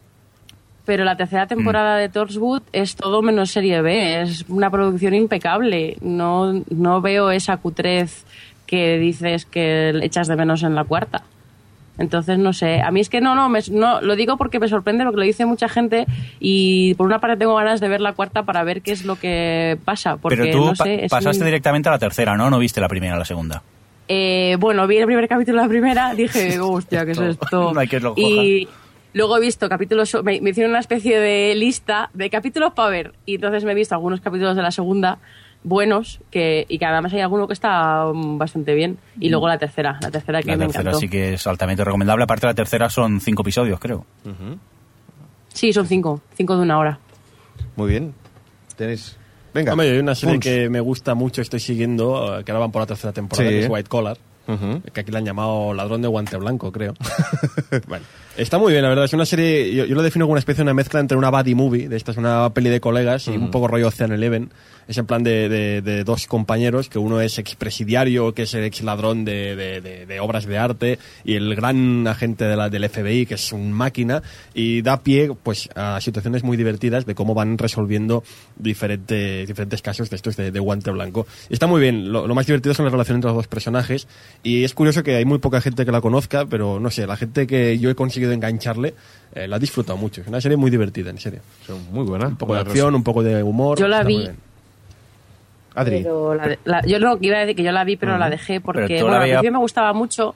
Pero 0.86 1.04
la 1.04 1.16
tercera 1.16 1.46
temporada 1.48 1.96
de 1.96 2.08
Torchwood 2.08 2.62
es 2.72 2.94
todo 2.96 3.20
menos 3.20 3.50
serie 3.50 3.82
B, 3.82 4.22
es 4.22 4.44
una 4.48 4.70
producción 4.70 5.14
impecable. 5.14 5.96
No, 6.00 6.62
no 6.70 7.00
veo 7.02 7.30
esa 7.32 7.56
cutrez 7.58 8.24
que 8.66 8.96
dices 8.98 9.44
que 9.46 9.90
echas 10.02 10.28
de 10.28 10.36
menos 10.36 10.62
en 10.62 10.74
la 10.76 10.84
cuarta. 10.84 11.24
Entonces, 11.98 12.38
no 12.38 12.52
sé, 12.52 12.82
a 12.82 12.90
mí 12.90 13.00
es 13.00 13.08
que 13.08 13.20
no, 13.22 13.34
no, 13.34 13.48
me- 13.48 13.60
no, 13.70 14.00
lo 14.02 14.16
digo 14.16 14.36
porque 14.36 14.58
me 14.60 14.68
sorprende, 14.68 15.02
porque 15.04 15.16
lo 15.18 15.22
dice 15.24 15.46
mucha 15.46 15.68
gente 15.68 16.04
y 16.40 16.94
por 16.94 17.06
una 17.06 17.20
parte 17.20 17.36
tengo 17.38 17.54
ganas 17.56 17.80
de 17.80 17.88
ver 17.88 18.00
la 18.02 18.12
cuarta 18.12 18.42
para 18.42 18.62
ver 18.64 18.82
qué 18.82 18.92
es 18.92 19.04
lo 19.04 19.16
que 19.16 19.78
pasa. 19.84 20.18
Porque, 20.18 20.36
Pero 20.36 20.58
tú 20.58 20.64
no 20.66 20.76
sé, 20.76 21.06
pasaste 21.08 21.40
un- 21.42 21.46
directamente 21.46 21.88
a 21.88 21.92
la 21.92 21.98
tercera, 21.98 22.36
¿no? 22.36 22.50
No 22.50 22.58
viste 22.58 22.80
la 22.82 22.88
primera 22.88 23.14
o 23.14 23.18
la 23.18 23.24
segunda. 23.24 23.62
Eh, 24.08 24.56
bueno, 24.60 24.86
vi 24.86 24.98
el 24.98 25.06
primer 25.06 25.26
capítulo 25.26 25.56
de 25.58 25.62
la 25.64 25.68
primera, 25.68 26.14
dije, 26.14 26.60
hostia, 26.60 27.04
¿qué 27.06 27.12
es 27.12 27.18
esto? 27.18 27.72
No 27.74 27.80
hay 27.80 27.88
que 27.88 27.98
lo 27.98 28.12
y 28.16 28.68
luego 29.16 29.36
he 29.36 29.40
visto 29.40 29.68
capítulos, 29.68 30.16
me, 30.22 30.40
me 30.40 30.50
hicieron 30.50 30.70
una 30.70 30.80
especie 30.80 31.18
de 31.18 31.54
lista 31.54 32.10
de 32.14 32.30
capítulos 32.30 32.72
para 32.74 32.90
ver. 32.90 33.14
Y 33.26 33.36
entonces 33.36 33.64
me 33.64 33.72
he 33.72 33.74
visto 33.74 33.94
algunos 33.94 34.20
capítulos 34.20 34.54
de 34.56 34.62
la 34.62 34.70
segunda 34.70 35.18
buenos, 35.64 36.20
que, 36.30 36.64
y 36.68 36.78
que 36.78 36.84
además 36.84 37.12
hay 37.12 37.20
alguno 37.22 37.48
que 37.48 37.52
está 37.54 38.04
mm, 38.14 38.38
bastante 38.38 38.74
bien. 38.74 38.98
Y 39.18 39.30
luego 39.30 39.48
la 39.48 39.58
tercera, 39.58 39.98
la 40.00 40.10
tercera 40.12 40.40
que 40.42 40.50
La 40.50 40.56
me 40.56 40.64
tercera 40.66 40.82
encantó. 40.82 40.98
sí 41.00 41.08
que 41.08 41.34
es 41.34 41.46
altamente 41.46 41.82
recomendable. 41.82 42.22
Aparte, 42.22 42.46
la 42.46 42.54
tercera 42.54 42.88
son 42.88 43.20
cinco 43.20 43.42
episodios, 43.42 43.80
creo. 43.80 44.06
Sí, 45.52 45.72
son 45.72 45.86
cinco, 45.86 46.20
cinco 46.36 46.54
de 46.56 46.62
una 46.62 46.78
hora. 46.78 46.98
Muy 47.76 47.90
bien. 47.90 48.14
Tenéis... 48.76 49.16
Venga. 49.54 49.72
Hombre, 49.72 49.90
hay 49.90 49.98
una 49.98 50.14
serie 50.14 50.34
Punch. 50.34 50.44
que 50.44 50.68
me 50.68 50.80
gusta 50.80 51.14
mucho, 51.14 51.40
estoy 51.40 51.60
siguiendo, 51.60 52.38
eh, 52.40 52.44
que 52.44 52.52
ahora 52.52 52.60
van 52.60 52.72
por 52.72 52.82
la 52.82 52.86
tercera 52.86 53.12
temporada, 53.14 53.48
Sí. 53.48 53.54
que 53.56 53.64
es 53.64 53.70
White 53.70 53.88
Collar, 53.88 54.18
Ujú. 54.46 54.82
que 54.92 55.00
aquí 55.00 55.10
la 55.10 55.18
han 55.18 55.24
llamado 55.24 55.72
Ladrón 55.72 56.02
de 56.02 56.08
Guante 56.08 56.36
Blanco, 56.36 56.70
creo. 56.70 56.92
bueno, 57.88 58.04
Está 58.36 58.58
muy 58.58 58.72
bien, 58.72 58.82
la 58.82 58.90
verdad. 58.90 59.06
Es 59.06 59.14
una 59.14 59.24
serie, 59.24 59.74
yo, 59.74 59.86
yo 59.86 59.94
lo 59.94 60.02
defino 60.02 60.26
como 60.26 60.32
una 60.32 60.40
especie 60.40 60.58
de 60.58 60.64
una 60.64 60.74
mezcla 60.74 61.00
entre 61.00 61.16
una 61.16 61.30
buddy 61.30 61.54
movie, 61.54 61.88
de 61.88 61.96
esta 61.96 62.10
es 62.10 62.18
una 62.18 62.50
peli 62.52 62.68
de 62.68 62.80
colegas, 62.80 63.28
y 63.28 63.30
un 63.30 63.50
poco 63.50 63.66
rollo 63.66 63.88
Ocean 63.88 64.12
Eleven. 64.12 64.50
Es 64.88 64.98
en 64.98 65.06
plan 65.06 65.24
de, 65.24 65.48
de- 65.48 65.80
de 65.82 66.04
dos 66.04 66.26
compañeros, 66.26 66.88
que 66.88 66.98
uno 66.98 67.20
es 67.20 67.38
expresidiario, 67.38 68.34
que 68.34 68.42
es 68.42 68.54
el 68.54 68.62
ex 68.64 68.82
ladrón 68.82 69.24
de, 69.24 69.56
de- 70.06 70.20
obras 70.20 70.44
de 70.46 70.58
arte, 70.58 70.98
y 71.24 71.34
el 71.34 71.54
gran 71.56 72.06
agente 72.06 72.44
de 72.44 72.56
la, 72.56 72.68
del 72.68 72.84
FBI, 72.88 73.24
que 73.26 73.34
es 73.34 73.52
un 73.52 73.72
máquina, 73.72 74.22
y 74.54 74.82
da 74.82 75.00
pie 75.02 75.30
pues 75.42 75.70
a 75.74 75.98
situaciones 76.02 76.44
muy 76.44 76.56
divertidas 76.58 77.06
de 77.06 77.14
cómo 77.14 77.32
van 77.34 77.56
resolviendo 77.56 78.22
diferentes, 78.56 79.48
diferentes 79.48 79.80
casos 79.82 80.10
de 80.10 80.16
estos 80.16 80.36
de, 80.36 80.50
guante 80.60 80.90
blanco. 80.90 81.26
Está 81.48 81.66
muy 81.66 81.80
bien, 81.80 82.12
lo, 82.12 82.26
lo 82.26 82.34
más 82.34 82.46
divertido 82.46 82.74
son 82.74 82.84
las 82.84 82.92
relaciones 82.92 83.16
entre 83.18 83.28
los 83.30 83.36
dos 83.38 83.48
personajes, 83.48 84.06
y 84.42 84.62
es 84.64 84.74
curioso 84.74 85.02
que 85.02 85.16
hay 85.16 85.24
muy 85.24 85.38
poca 85.38 85.60
gente 85.62 85.86
que 85.86 85.92
la 85.92 86.00
conozca, 86.02 86.44
pero 86.46 86.78
no 86.80 86.90
sé, 86.90 87.06
la 87.06 87.16
gente 87.16 87.46
que 87.46 87.78
yo 87.78 87.88
he 87.90 87.94
conseguido 87.94 88.25
engancharle 88.34 88.94
eh, 89.34 89.46
la 89.48 89.56
ha 89.56 89.58
disfrutado 89.58 89.96
mucho. 89.98 90.20
Es 90.22 90.26
una 90.28 90.40
serie 90.40 90.56
muy 90.56 90.70
divertida, 90.70 91.10
en 91.10 91.18
serio. 91.18 91.40
Muy 91.92 92.04
buena. 92.04 92.26
Un 92.28 92.36
poco 92.36 92.54
de 92.54 92.60
acción, 92.60 92.94
un 92.94 93.02
poco 93.04 93.22
de 93.22 93.42
humor. 93.42 93.78
Yo 93.78 93.86
la 93.88 94.02
vi. 94.02 94.28
Adri. 95.74 96.02
Pero 96.02 96.34
la 96.34 96.48
de- 96.48 96.58
la- 96.64 96.80
yo 96.86 96.98
no 96.98 97.18
iba 97.20 97.36
a 97.36 97.40
decir 97.40 97.54
que 97.56 97.62
yo 97.62 97.72
la 97.72 97.84
vi, 97.84 97.96
pero 97.96 98.16
la 98.16 98.30
dejé 98.30 98.60
porque 98.60 99.02
bueno, 99.02 99.18
la 99.18 99.20
principio 99.24 99.52
me 99.52 99.58
gustaba 99.58 99.92
mucho. 99.92 100.34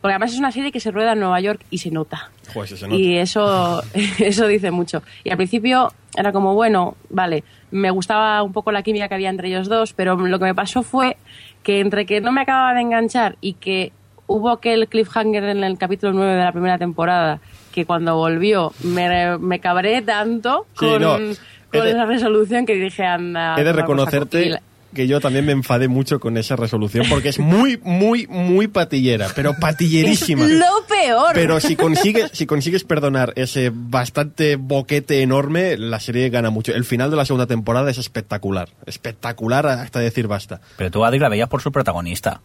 Porque 0.00 0.14
además 0.14 0.32
es 0.32 0.38
una 0.38 0.50
serie 0.50 0.72
que 0.72 0.80
se 0.80 0.90
rueda 0.90 1.12
en 1.12 1.20
Nueva 1.20 1.38
York 1.40 1.60
y 1.70 1.76
se 1.78 1.90
nota. 1.90 2.30
Joder, 2.54 2.70
se 2.76 2.88
nota. 2.88 2.96
Y 2.98 3.18
eso, 3.18 3.82
eso 4.18 4.46
dice 4.46 4.70
mucho. 4.70 5.02
Y 5.24 5.30
al 5.30 5.36
principio 5.36 5.92
era 6.16 6.32
como, 6.32 6.54
bueno, 6.54 6.96
vale, 7.10 7.44
me 7.70 7.90
gustaba 7.90 8.42
un 8.42 8.52
poco 8.52 8.72
la 8.72 8.82
química 8.82 9.08
que 9.08 9.14
había 9.14 9.28
entre 9.28 9.48
ellos 9.48 9.68
dos, 9.68 9.92
pero 9.92 10.16
lo 10.16 10.38
que 10.38 10.46
me 10.46 10.54
pasó 10.54 10.82
fue 10.82 11.18
que 11.62 11.80
entre 11.80 12.06
que 12.06 12.22
no 12.22 12.32
me 12.32 12.40
acababa 12.40 12.72
de 12.74 12.80
enganchar 12.80 13.36
y 13.42 13.52
que 13.52 13.92
hubo 14.32 14.50
aquel 14.50 14.86
cliffhanger 14.86 15.42
en 15.42 15.64
el 15.64 15.76
capítulo 15.76 16.12
9 16.12 16.34
de 16.34 16.44
la 16.44 16.52
primera 16.52 16.78
temporada, 16.78 17.40
que 17.72 17.84
cuando 17.84 18.14
volvió 18.14 18.72
me, 18.84 19.36
me 19.38 19.58
cabré 19.58 20.02
tanto 20.02 20.66
Sí, 20.78 20.86
con, 20.86 21.02
no, 21.02 21.12
con 21.14 21.36
he 21.72 21.80
de- 21.80 21.90
esa 21.90 22.04
resolución 22.06 22.64
que 22.64 22.74
dije, 22.76 23.04
anda. 23.04 23.56
He 23.58 23.64
de 23.64 23.72
toma 23.72 23.86
por 23.86 23.98
saco". 23.98 24.16
Y 24.38 24.40
reconocerte 24.46 24.60
que 24.94 25.06
yo 25.06 25.20
también 25.20 25.46
me 25.46 25.52
enfadé 25.52 25.86
mucho 25.88 26.18
con 26.18 26.36
esa 26.36 26.56
resolución 26.56 27.06
porque 27.08 27.28
es 27.28 27.38
muy, 27.38 27.78
muy, 27.84 28.26
muy 28.28 28.66
patillera, 28.68 29.28
pero 29.36 29.54
patillerísima. 29.54 30.44
Es 30.44 30.50
lo 30.52 30.66
peor. 30.88 31.30
Pero 31.34 31.60
si 31.60 31.76
consigues, 31.76 32.30
si 32.32 32.44
consigues 32.46 32.82
perdonar 32.84 33.32
ese 33.36 33.70
bastante 33.72 34.56
boquete 34.56 35.22
enorme, 35.22 35.76
la 35.76 36.00
serie 36.00 36.28
gana 36.28 36.50
mucho. 36.50 36.72
El 36.72 36.84
final 36.84 37.08
de 37.10 37.16
la 37.16 37.24
segunda 37.24 37.46
temporada 37.46 37.88
es 37.90 37.98
espectacular. 37.98 38.68
Espectacular 38.86 39.66
hasta 39.66 40.00
decir 40.00 40.26
basta. 40.26 40.60
Pero 40.76 40.90
tú, 40.90 41.04
Adri, 41.04 41.18
la 41.20 41.28
veías 41.28 41.48
por 41.48 41.62
su 41.62 41.70
protagonista. 41.72 42.40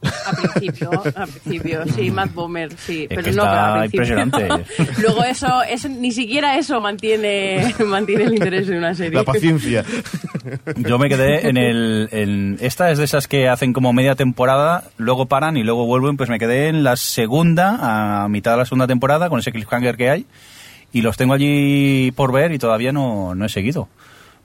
Al 0.00 0.36
principio, 0.36 0.90
al 1.14 1.28
principio, 1.28 1.84
sí, 1.94 2.10
Matt 2.10 2.32
Bomer, 2.32 2.70
sí, 2.76 3.02
Es 3.02 3.08
pero 3.08 3.22
que 3.22 3.32
no, 3.32 3.42
está 3.42 3.50
pero 3.50 3.82
al 3.82 3.90
principio. 3.90 4.22
impresionante. 4.22 5.00
Luego 5.02 5.24
eso, 5.24 5.62
eso, 5.62 5.88
ni 5.88 6.12
siquiera 6.12 6.56
eso 6.56 6.80
mantiene, 6.80 7.74
mantiene 7.84 8.24
el 8.24 8.34
interés 8.34 8.68
de 8.68 8.78
una 8.78 8.94
serie. 8.94 9.18
La 9.18 9.24
paciencia. 9.24 9.84
Yo 10.76 10.98
me 10.98 11.08
quedé 11.08 11.48
en 11.48 11.56
el... 11.56 12.08
En, 12.12 12.58
esta 12.60 12.90
es 12.90 12.98
de 12.98 13.04
esas 13.04 13.26
que 13.26 13.48
hacen 13.48 13.72
como 13.72 13.92
media 13.92 14.14
temporada, 14.14 14.84
luego 14.98 15.26
paran 15.26 15.56
y 15.56 15.64
luego 15.64 15.86
vuelven. 15.86 16.16
Pues 16.16 16.28
me 16.30 16.38
quedé 16.38 16.68
en 16.68 16.84
la 16.84 16.96
segunda, 16.96 18.22
a 18.24 18.28
mitad 18.28 18.52
de 18.52 18.58
la 18.58 18.64
segunda 18.66 18.86
temporada, 18.86 19.28
con 19.28 19.40
ese 19.40 19.52
cliffhanger 19.52 19.96
que 19.96 20.10
hay. 20.10 20.26
Y 20.92 21.02
los 21.02 21.16
tengo 21.16 21.34
allí 21.34 22.12
por 22.12 22.32
ver 22.32 22.52
y 22.52 22.58
todavía 22.58 22.92
no, 22.92 23.34
no 23.34 23.44
he 23.44 23.48
seguido. 23.48 23.88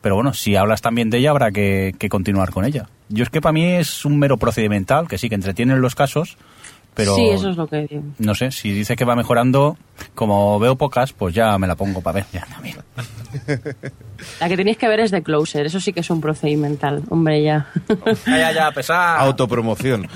Pero 0.03 0.15
bueno, 0.15 0.33
si 0.33 0.57
hablas 0.57 0.81
también 0.81 1.09
de 1.09 1.19
ella, 1.19 1.29
habrá 1.29 1.51
que, 1.51 1.95
que 1.97 2.09
continuar 2.09 2.51
con 2.51 2.65
ella. 2.65 2.89
Yo 3.07 3.23
es 3.23 3.29
que 3.29 3.39
para 3.39 3.53
mí 3.53 3.63
es 3.63 4.03
un 4.03 4.19
mero 4.19 4.35
procedimental, 4.35 5.07
que 5.07 5.17
sí, 5.17 5.29
que 5.29 5.35
entretienen 5.35 5.79
los 5.79 5.95
casos, 5.95 6.37
pero... 6.93 7.15
Sí, 7.15 7.29
eso 7.29 7.49
es 7.49 7.55
lo 7.55 7.67
que 7.67 7.87
digo. 7.89 8.03
No 8.19 8.35
sé, 8.35 8.51
si 8.51 8.73
dice 8.73 8.97
que 8.97 9.05
va 9.05 9.15
mejorando, 9.15 9.77
como 10.13 10.59
veo 10.59 10.75
pocas, 10.75 11.13
pues 11.13 11.33
ya 11.33 11.57
me 11.57 11.67
la 11.67 11.75
pongo 11.75 12.01
para 12.01 12.15
ver. 12.15 12.25
Ya. 12.33 12.45
La 14.41 14.49
que 14.49 14.57
tenéis 14.57 14.77
que 14.77 14.89
ver 14.89 14.99
es 14.99 15.11
The 15.11 15.23
Closer, 15.23 15.65
eso 15.67 15.79
sí 15.79 15.93
que 15.93 16.01
es 16.01 16.09
un 16.09 16.19
procedimental, 16.19 17.03
hombre, 17.09 17.41
ya. 17.41 17.67
Ya, 18.27 18.37
ya, 18.37 18.51
ya, 18.51 18.71
pesar. 18.71 19.21
Autopromoción. 19.21 20.09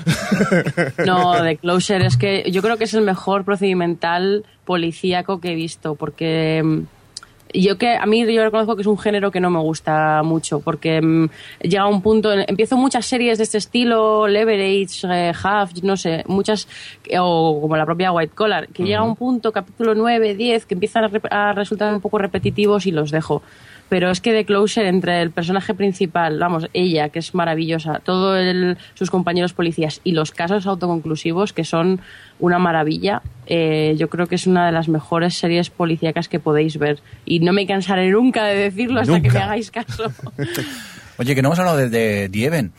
No, 1.06 1.42
The 1.42 1.56
Closer 1.56 2.02
es 2.02 2.18
que 2.18 2.50
yo 2.50 2.60
creo 2.60 2.76
que 2.76 2.84
es 2.84 2.92
el 2.92 3.04
mejor 3.04 3.44
procedimental 3.44 4.44
policíaco 4.66 5.40
que 5.40 5.52
he 5.52 5.54
visto, 5.54 5.94
porque 5.94 6.62
mm, 6.62 6.97
yo 7.54 7.78
que 7.78 7.96
a 7.96 8.04
mí 8.06 8.24
yo 8.32 8.44
reconozco 8.44 8.74
que 8.76 8.82
es 8.82 8.86
un 8.86 8.98
género 8.98 9.30
que 9.30 9.40
no 9.40 9.50
me 9.50 9.58
gusta 9.60 10.22
mucho, 10.22 10.60
porque 10.60 11.00
mm, 11.00 11.28
llega 11.62 11.86
un 11.86 12.02
punto, 12.02 12.32
en- 12.32 12.44
empiezo 12.48 12.76
muchas 12.76 13.06
series 13.06 13.38
de 13.38 13.44
este 13.44 13.58
estilo, 13.58 14.26
Leverage, 14.28 15.06
eh, 15.10 15.32
Half, 15.42 15.82
no 15.82 15.96
sé, 15.96 16.24
muchas, 16.26 16.68
o 17.18 17.58
como 17.60 17.76
la 17.76 17.86
propia 17.86 18.12
White 18.12 18.34
Collar, 18.34 18.68
que 18.68 18.82
llega 18.84 19.02
un 19.02 19.16
punto, 19.16 19.52
capítulo 19.52 19.94
9, 19.94 20.34
10, 20.34 20.66
que 20.66 20.74
empiezan 20.74 21.04
a, 21.04 21.08
rep- 21.10 21.28
a 21.30 21.52
resultar 21.52 21.92
un 21.94 22.00
poco 22.00 22.18
repetitivos 22.18 22.86
y 22.86 22.90
los 22.92 23.10
dejo. 23.10 23.42
Pero 23.88 24.10
es 24.10 24.20
que 24.20 24.32
The 24.32 24.44
Closer, 24.44 24.86
entre 24.86 25.22
el 25.22 25.30
personaje 25.30 25.72
principal, 25.74 26.38
vamos, 26.38 26.68
ella, 26.74 27.08
que 27.08 27.20
es 27.20 27.34
maravillosa, 27.34 28.00
todos 28.04 28.76
sus 28.94 29.10
compañeros 29.10 29.54
policías 29.54 30.00
y 30.04 30.12
los 30.12 30.30
casos 30.30 30.66
autoconclusivos, 30.66 31.52
que 31.52 31.64
son 31.64 32.00
una 32.38 32.58
maravilla, 32.58 33.22
eh, 33.46 33.94
yo 33.98 34.08
creo 34.10 34.26
que 34.26 34.34
es 34.34 34.46
una 34.46 34.66
de 34.66 34.72
las 34.72 34.88
mejores 34.88 35.34
series 35.36 35.70
policíacas 35.70 36.28
que 36.28 36.38
podéis 36.38 36.78
ver. 36.78 37.00
Y 37.24 37.40
no 37.40 37.52
me 37.52 37.66
cansaré 37.66 38.10
nunca 38.10 38.44
de 38.44 38.56
decirlo 38.56 39.00
hasta 39.00 39.20
que 39.20 39.30
me 39.30 39.38
hagáis 39.38 39.70
caso. 39.70 40.12
Oye, 41.18 41.34
que 41.34 41.42
no 41.42 41.48
hemos 41.48 41.58
hablado 41.58 41.78
de, 41.78 41.88
de 41.88 42.28
The 42.28 42.44
Even. 42.44 42.72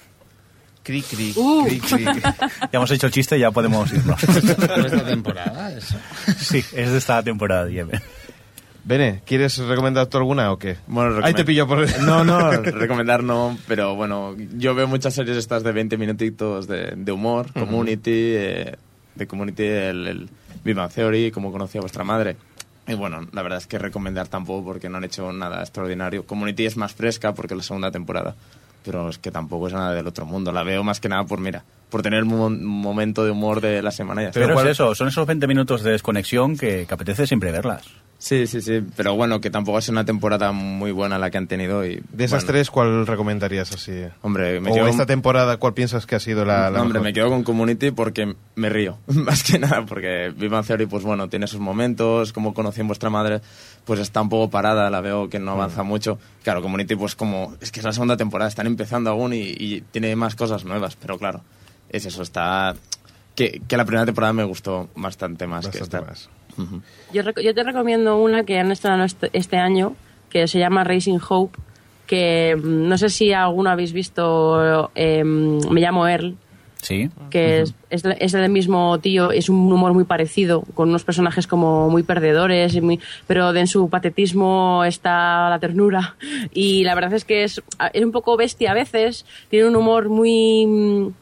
Cri, 0.84 1.02
cri, 1.02 1.34
Uh. 1.36 1.66
cri, 1.66 1.80
cri. 1.80 2.06
Ya 2.06 2.70
hemos 2.72 2.90
hecho 2.92 3.08
el 3.08 3.12
chiste 3.14 3.38
y 3.38 3.42
ya 3.42 3.52
podemos 3.52 3.92
irnos. 3.92 4.24
Por 4.26 4.38
esta 4.86 5.06
temporada, 5.06 5.74
eso. 5.76 5.98
sí, 6.38 6.60
es 6.74 6.92
de 6.92 6.98
esta 6.98 7.22
temporada 7.22 7.68
The 7.68 7.80
Even. 7.80 8.02
Bene, 8.84 9.22
¿quieres 9.26 9.58
recomendar 9.58 10.08
tú 10.08 10.18
alguna 10.18 10.52
o 10.52 10.58
qué? 10.58 10.78
Bueno, 10.88 11.24
Ahí 11.24 11.34
te 11.34 11.44
recomend- 11.44 11.46
pillo 11.46 11.68
por... 11.68 12.00
No, 12.02 12.24
no, 12.24 12.52
recomendar 12.64 13.24
no, 13.24 13.58
pero 13.68 13.96
bueno, 13.96 14.36
yo 14.58 14.74
veo 14.74 14.88
muchas 14.88 15.14
series 15.14 15.38
estas 15.38 15.64
de 15.64 15.72
20 15.72 15.98
minutitos 15.98 16.68
de, 16.68 16.94
de 16.96 17.12
humor, 17.12 17.52
Community, 17.54 18.12
eh, 18.14 18.76
de 19.16 19.28
Community, 19.28 19.64
el, 19.64 20.08
el 20.08 20.30
Big 20.64 20.76
Bang 20.76 20.92
Theory, 20.92 21.30
como 21.32 21.52
conocía 21.52 21.82
vuestra 21.82 22.04
madre. 22.04 22.38
Y 22.88 22.96
bueno, 22.96 23.28
la 23.34 23.44
verdad 23.44 23.60
es 23.60 23.68
que 23.68 23.78
recomendar 23.78 24.28
tampoco 24.30 24.64
porque 24.66 24.90
no 24.90 24.98
han 24.98 25.04
hecho 25.04 25.32
nada 25.32 25.60
extraordinario. 25.62 26.26
Community 26.26 26.66
es 26.66 26.76
más 26.78 26.94
fresca 26.96 27.34
porque 27.36 27.54
es 27.54 27.58
la 27.58 27.64
segunda 27.64 27.92
temporada, 27.92 28.34
pero 28.84 29.10
es 29.10 29.20
que 29.20 29.30
tampoco 29.30 29.68
es 29.68 29.74
nada 29.74 29.94
del 29.94 30.08
otro 30.08 30.26
mundo. 30.26 30.52
La 30.52 30.64
veo 30.64 30.84
más 30.84 31.00
que 31.00 31.08
nada 31.10 31.24
por, 31.26 31.40
mira, 31.40 31.64
por 31.92 32.02
tener 32.02 32.24
un 32.24 32.30
mo- 32.30 32.50
momento 32.50 33.24
de 33.24 33.30
humor 33.32 33.62
de 33.62 33.84
la 33.84 33.92
semana 33.92 34.24
ya. 34.24 34.32
Pero, 34.32 34.54
cuál- 34.54 34.66
es 34.66 34.72
eso, 34.72 34.96
son 34.96 35.10
esos 35.10 35.28
20 35.28 35.46
minutos 35.46 35.84
de 35.84 35.92
desconexión 35.92 36.58
que, 36.58 36.86
que 36.88 36.94
apetece 36.94 37.28
siempre 37.28 37.52
verlas. 37.52 37.84
Sí, 38.20 38.48
sí, 38.48 38.62
sí, 38.62 38.84
pero 38.98 39.16
bueno, 39.16 39.40
que 39.40 39.50
tampoco 39.50 39.78
ha 39.78 39.82
sido 39.82 39.94
una 39.94 40.04
temporada 40.04 40.52
muy 40.52 40.92
buena 40.92 41.18
la 41.18 41.32
que 41.32 41.38
han 41.38 41.48
tenido. 41.48 41.86
Y, 41.86 42.04
De 42.12 42.26
esas 42.26 42.44
bueno, 42.44 42.52
tres, 42.52 42.70
¿cuál 42.70 43.08
recomendarías 43.08 43.72
así? 43.72 43.94
Hombre, 44.22 44.60
me 44.60 44.72
o 44.72 44.74
quedo 44.74 44.88
esta 44.88 45.06
temporada, 45.06 45.56
¿cuál 45.56 45.74
piensas 45.74 46.06
que 46.06 46.16
ha 46.16 46.20
sido 46.20 46.44
la, 46.44 46.70
la 46.70 46.78
No, 46.78 46.82
hombre, 46.82 47.00
mejor? 47.00 47.04
me 47.06 47.14
quedo 47.14 47.30
con 47.30 47.44
Community 47.44 47.92
porque 47.92 48.36
me 48.56 48.68
río, 48.68 48.98
más 49.08 49.42
que 49.44 49.58
nada, 49.58 49.86
porque 49.86 50.34
Bang 50.36 50.66
Theory, 50.66 50.86
pues 50.86 51.04
bueno, 51.04 51.30
tiene 51.30 51.48
sus 51.48 51.62
momentos, 51.62 52.34
como 52.34 52.54
conocí 52.54 52.82
en 52.82 52.88
vuestra 52.88 53.10
madre, 53.10 53.40
pues 53.86 54.02
está 54.02 54.22
un 54.22 54.28
poco 54.28 54.50
parada, 54.50 54.90
la 54.90 55.00
veo 55.00 55.30
que 55.30 55.40
no 55.40 55.52
avanza 55.52 55.84
mucho. 55.84 56.20
Claro, 56.44 56.62
Community, 56.62 56.98
pues 56.98 57.16
como, 57.16 57.56
es 57.62 57.72
que 57.72 57.80
es 57.80 57.86
la 57.86 57.94
segunda 57.94 58.18
temporada, 58.18 58.50
están 58.50 58.68
empezando 58.68 59.12
aún 59.12 59.32
y, 59.34 59.56
y 59.58 59.82
tiene 59.92 60.14
más 60.18 60.36
cosas 60.36 60.66
nuevas, 60.66 60.98
pero 60.98 61.18
claro, 61.18 61.42
es 61.90 62.06
eso, 62.06 62.22
está... 62.22 62.76
Que, 63.36 63.62
que 63.68 63.78
la 63.78 63.86
primera 63.86 64.06
temporada 64.06 64.34
me 64.34 64.44
gustó 64.44 64.90
bastante 64.96 65.48
más 65.48 65.68
que 65.68 65.80
Bastante 65.80 65.98
esta. 65.98 66.10
más. 66.10 66.30
Yo, 67.14 67.24
rec- 67.24 67.42
yo 67.42 67.54
te 67.54 67.64
recomiendo 67.64 68.18
una 68.18 68.44
que 68.44 68.60
han 68.60 68.72
estrenado 68.72 69.04
este, 69.06 69.30
este 69.34 69.58
año, 69.58 69.96
que 70.30 70.48
se 70.48 70.60
llama 70.60 70.84
Racing 70.84 71.20
Hope, 71.30 71.58
que 72.06 72.58
mm, 72.62 72.88
no 72.90 72.98
sé 72.98 73.10
si 73.10 73.32
alguno 73.32 73.70
habéis 73.70 73.94
visto, 73.94 74.92
eh, 74.96 75.24
me 75.24 75.80
llamo 75.80 76.06
Earl, 76.08 76.36
Sí. 76.82 77.10
que 77.30 77.62
es, 77.62 77.74
es, 77.90 78.32
del 78.32 78.50
mismo 78.50 79.00
tío, 79.00 79.32
es 79.32 79.50
un 79.50 79.72
humor 79.72 79.94
muy 79.94 80.06
parecido, 80.06 80.62
con 80.76 80.88
unos 80.90 81.04
personajes 81.04 81.46
como 81.46 81.90
muy 81.90 82.04
perdedores, 82.04 82.74
y 82.74 82.80
muy, 82.82 83.00
pero 83.28 83.52
de 83.54 83.60
en 83.62 83.68
su 83.68 83.90
patetismo 83.90 84.84
está 84.86 85.50
la 85.50 85.60
ternura. 85.60 86.16
Y 86.54 86.84
la 86.84 86.96
verdad 86.96 87.14
es 87.14 87.26
que 87.26 87.44
es, 87.44 87.62
es 87.94 88.04
un 88.06 88.12
poco 88.12 88.36
bestia 88.38 88.72
a 88.72 88.74
veces, 88.74 89.26
tiene 89.50 89.68
un 89.68 89.76
humor 89.78 90.10
muy... 90.10 91.14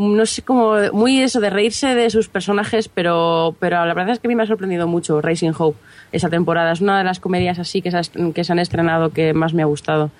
No 0.00 0.24
sé 0.24 0.40
cómo, 0.42 0.76
muy 0.92 1.20
eso 1.20 1.40
de 1.40 1.50
reírse 1.50 1.94
de 1.94 2.08
sus 2.08 2.28
personajes, 2.28 2.88
pero, 2.88 3.54
pero 3.60 3.84
la 3.84 3.92
verdad 3.94 4.14
es 4.14 4.18
que 4.18 4.28
a 4.28 4.30
mí 4.30 4.34
me 4.34 4.44
ha 4.44 4.46
sorprendido 4.46 4.88
mucho 4.88 5.20
Racing 5.20 5.52
Hope 5.58 5.78
esa 6.10 6.30
temporada. 6.30 6.72
Es 6.72 6.80
una 6.80 6.96
de 6.96 7.04
las 7.04 7.20
comedias 7.20 7.58
así 7.58 7.82
que 7.82 7.90
se, 7.90 7.98
ha- 7.98 8.32
que 8.34 8.42
se 8.44 8.52
han 8.52 8.58
estrenado 8.58 9.10
que 9.10 9.34
más 9.34 9.52
me 9.52 9.62
ha 9.62 9.66
gustado. 9.66 10.10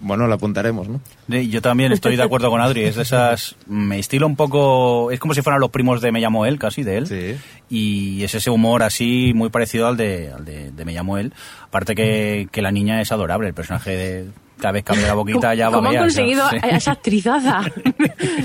Bueno, 0.00 0.26
lo 0.26 0.34
apuntaremos, 0.34 0.88
¿no? 0.88 1.00
Sí, 1.30 1.48
Yo 1.48 1.62
también 1.62 1.92
estoy 1.92 2.16
de 2.16 2.24
acuerdo 2.24 2.50
con 2.50 2.60
Adri. 2.60 2.82
Es 2.82 2.96
de 2.96 3.02
esas. 3.02 3.54
Me 3.68 4.00
estilo 4.00 4.26
un 4.26 4.34
poco. 4.34 5.12
Es 5.12 5.20
como 5.20 5.32
si 5.32 5.42
fueran 5.42 5.60
los 5.60 5.70
primos 5.70 6.00
de 6.00 6.10
Me 6.10 6.18
llamo 6.20 6.44
él, 6.44 6.58
casi 6.58 6.82
de 6.82 6.96
él. 6.98 7.06
Sí. 7.06 7.36
Y 7.70 8.24
es 8.24 8.34
ese 8.34 8.50
humor 8.50 8.82
así 8.82 9.30
muy 9.32 9.48
parecido 9.50 9.86
al 9.86 9.96
de, 9.96 10.32
al 10.32 10.44
de, 10.44 10.72
de 10.72 10.84
Me 10.84 10.92
llamo 10.92 11.18
él. 11.18 11.32
Aparte 11.62 11.94
que, 11.94 12.48
que 12.50 12.62
la 12.62 12.72
niña 12.72 13.00
es 13.00 13.12
adorable, 13.12 13.46
el 13.46 13.54
personaje 13.54 13.90
de. 13.96 14.26
Cada 14.62 14.72
vez 14.72 14.84
que 14.84 14.92
abre 14.92 15.06
la 15.08 15.14
boquita 15.14 15.54
ya 15.54 15.68
va 15.68 15.76
¿Cómo 15.78 15.90
han 15.90 15.96
conseguido 15.96 16.48
Sí. 16.48 16.56
a 16.62 16.68
esa 16.68 16.92
actrizaza? 16.92 17.62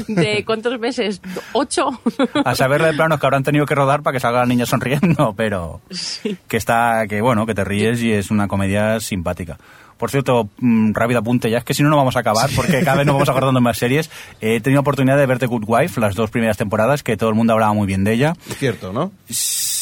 ¿De 0.07 0.43
cuántos 0.45 0.79
meses? 0.79 1.21
¿Ocho? 1.53 1.89
A 2.43 2.55
saber 2.55 2.81
de 2.81 2.93
planos 2.93 3.19
que 3.19 3.25
habrán 3.27 3.43
tenido 3.43 3.65
que 3.67 3.75
rodar 3.75 4.01
para 4.01 4.13
que 4.15 4.19
salga 4.19 4.39
la 4.39 4.45
niña 4.47 4.65
sonriendo, 4.65 5.33
pero 5.37 5.79
que 6.47 6.57
está, 6.57 7.05
que 7.07 7.21
bueno, 7.21 7.45
que 7.45 7.53
te 7.53 7.63
ríes 7.63 8.01
y 8.01 8.11
es 8.11 8.31
una 8.31 8.47
comedia 8.47 8.99
simpática. 8.99 9.57
Por 9.97 10.11
cierto, 10.11 10.49
mm, 10.59 10.93
rápido 10.93 11.19
apunte 11.19 11.49
ya, 11.49 11.57
es 11.59 11.63
que 11.63 11.73
si 11.73 11.81
no, 11.83 11.89
no 11.89 11.97
vamos 11.97 12.15
a 12.15 12.19
acabar, 12.19 12.49
porque 12.55 12.83
cada 12.83 12.97
vez 12.97 13.05
nos 13.07 13.13
vamos 13.15 13.29
acordando 13.29 13.61
más 13.61 13.77
series. 13.77 14.09
He 14.41 14.59
tenido 14.61 14.81
oportunidad 14.81 15.17
de 15.17 15.25
ver 15.25 15.39
The 15.39 15.47
Good 15.47 15.63
Wife, 15.67 15.99
las 15.99 16.13
dos 16.15 16.29
primeras 16.29 16.57
temporadas, 16.57 17.01
que 17.03 17.17
todo 17.17 17.29
el 17.29 17.35
mundo 17.35 17.53
hablaba 17.53 17.73
muy 17.73 17.87
bien 17.87 18.03
de 18.03 18.13
ella. 18.13 18.33
Es 18.49 18.57
cierto, 18.57 18.93
¿no? 18.93 19.11
Sí, 19.29 19.76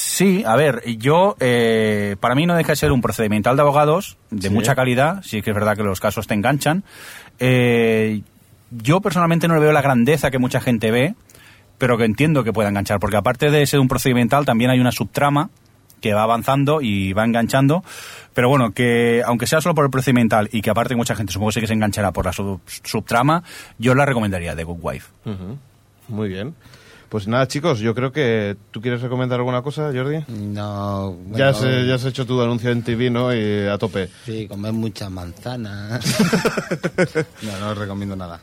a 0.45 0.55
ver, 0.55 0.81
yo, 0.97 1.35
eh, 1.39 2.15
para 2.19 2.35
mí 2.35 2.45
no 2.45 2.55
deja 2.55 2.71
de 2.73 2.75
ser 2.75 2.91
un 2.91 3.01
procedimental 3.01 3.55
de 3.55 3.61
abogados 3.63 4.17
de 4.29 4.47
Sí. 4.49 4.53
mucha 4.53 4.75
calidad, 4.75 5.21
sí 5.23 5.41
que 5.41 5.49
es 5.51 5.55
verdad 5.55 5.75
que 5.75 5.83
los 5.83 5.99
casos 5.99 6.27
te 6.27 6.33
enganchan. 6.33 6.83
Eh, 7.39 8.21
yo 8.71 9.01
personalmente 9.01 9.47
no 9.47 9.55
le 9.55 9.59
veo 9.61 9.71
la 9.71 9.81
grandeza 9.81 10.31
que 10.31 10.39
mucha 10.39 10.59
gente 10.61 10.91
ve, 10.91 11.15
pero 11.77 11.97
que 11.97 12.05
entiendo 12.05 12.43
que 12.43 12.53
pueda 12.53 12.69
enganchar, 12.69 12.99
porque 12.99 13.17
aparte 13.17 13.49
de 13.51 13.65
ser 13.65 13.79
un 13.79 13.87
procedimental, 13.87 14.45
también 14.45 14.69
hay 14.71 14.79
una 14.79 14.91
subtrama 14.91 15.49
que 16.01 16.13
va 16.13 16.23
avanzando 16.23 16.81
y 16.81 17.13
va 17.13 17.25
enganchando, 17.25 17.83
pero 18.33 18.47
bueno, 18.47 18.71
que 18.71 19.23
aunque 19.25 19.47
sea 19.47 19.59
solo 19.61 19.73
por 19.75 19.85
el 19.85 19.91
procedimental 19.91 20.49
y 20.51 20.61
que 20.61 20.69
aparte 20.69 20.95
mucha 20.95 21.15
gente 21.15 21.33
supongo 21.33 21.49
que 21.49 21.53
sí 21.55 21.61
que 21.61 21.67
se 21.67 21.73
enganchará 21.73 22.11
por 22.11 22.25
la 22.25 22.31
sub- 22.33 22.61
subtrama, 22.83 23.43
yo 23.79 23.95
la 23.95 24.05
recomendaría, 24.05 24.55
The 24.55 24.63
Good 24.65 24.79
Wife. 24.81 25.07
Muy 26.07 26.29
bien. 26.29 26.53
Pues 27.15 27.29
nada, 27.29 27.47
chicos, 27.47 27.79
yo 27.79 27.95
creo 27.95 28.11
que... 28.11 28.57
¿Tú 28.71 28.81
quieres 28.81 29.01
recomendar 29.01 29.39
alguna 29.39 29.61
cosa, 29.61 29.89
Jordi? 29.93 30.25
No, 30.27 31.13
bueno, 31.13 31.37
ya, 31.37 31.47
has, 31.47 31.63
eh, 31.63 31.85
ya 31.87 31.95
has 31.95 32.03
hecho 32.03 32.25
tu 32.25 32.41
anuncio 32.41 32.71
en 32.71 32.83
TV, 32.83 33.09
¿no? 33.09 33.33
Y 33.33 33.65
a 33.67 33.77
tope. 33.77 34.09
Sí, 34.25 34.49
comer 34.49 34.73
muchas 34.73 35.09
manzanas. 35.09 36.03
no, 37.41 37.57
no 37.57 37.69
os 37.69 37.77
recomiendo 37.77 38.17
nada. 38.17 38.41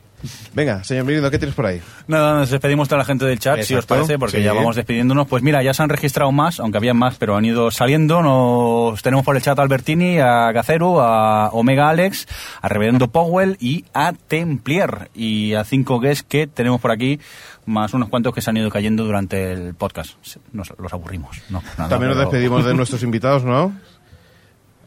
Venga, 0.54 0.84
señor 0.84 1.04
Mirindo, 1.04 1.30
¿qué 1.30 1.38
tienes 1.38 1.54
por 1.54 1.66
ahí? 1.66 1.80
Nada, 2.06 2.34
nos 2.38 2.50
despedimos 2.50 2.88
de 2.88 2.96
la 2.96 3.04
gente 3.04 3.24
del 3.24 3.38
chat, 3.38 3.62
si 3.62 3.74
os 3.74 3.86
parece, 3.86 4.18
porque 4.18 4.38
sí. 4.38 4.42
ya 4.42 4.52
vamos 4.52 4.76
despidiéndonos. 4.76 5.26
Pues 5.26 5.42
mira, 5.42 5.62
ya 5.62 5.74
se 5.74 5.82
han 5.82 5.88
registrado 5.88 6.30
más, 6.32 6.60
aunque 6.60 6.78
había 6.78 6.94
más, 6.94 7.16
pero 7.16 7.36
han 7.36 7.44
ido 7.44 7.70
saliendo. 7.70 8.22
Nos 8.22 9.02
tenemos 9.02 9.24
por 9.24 9.36
el 9.36 9.42
chat 9.42 9.58
a 9.58 9.62
Albertini, 9.62 10.18
a 10.18 10.52
Gaceru, 10.52 11.00
a 11.00 11.48
Omega 11.52 11.88
Alex, 11.88 12.26
a 12.60 12.68
Reverendo 12.68 13.08
Powell 13.08 13.56
y 13.60 13.84
a 13.94 14.12
Templier. 14.12 15.10
Y 15.14 15.54
a 15.54 15.64
cinco 15.64 16.00
guests 16.00 16.24
que 16.28 16.46
tenemos 16.46 16.80
por 16.80 16.90
aquí, 16.90 17.18
más 17.66 17.94
unos 17.94 18.08
cuantos 18.08 18.34
que 18.34 18.40
se 18.42 18.50
han 18.50 18.56
ido 18.56 18.70
cayendo 18.70 19.04
durante 19.04 19.52
el 19.52 19.74
podcast. 19.74 20.14
Nos, 20.52 20.72
los 20.78 20.92
aburrimos. 20.92 21.40
No, 21.50 21.62
nada, 21.78 21.88
También 21.88 22.10
nos 22.10 22.18
pero- 22.18 22.30
despedimos 22.30 22.64
de 22.64 22.74
nuestros 22.74 23.02
invitados, 23.02 23.44
¿no? 23.44 23.72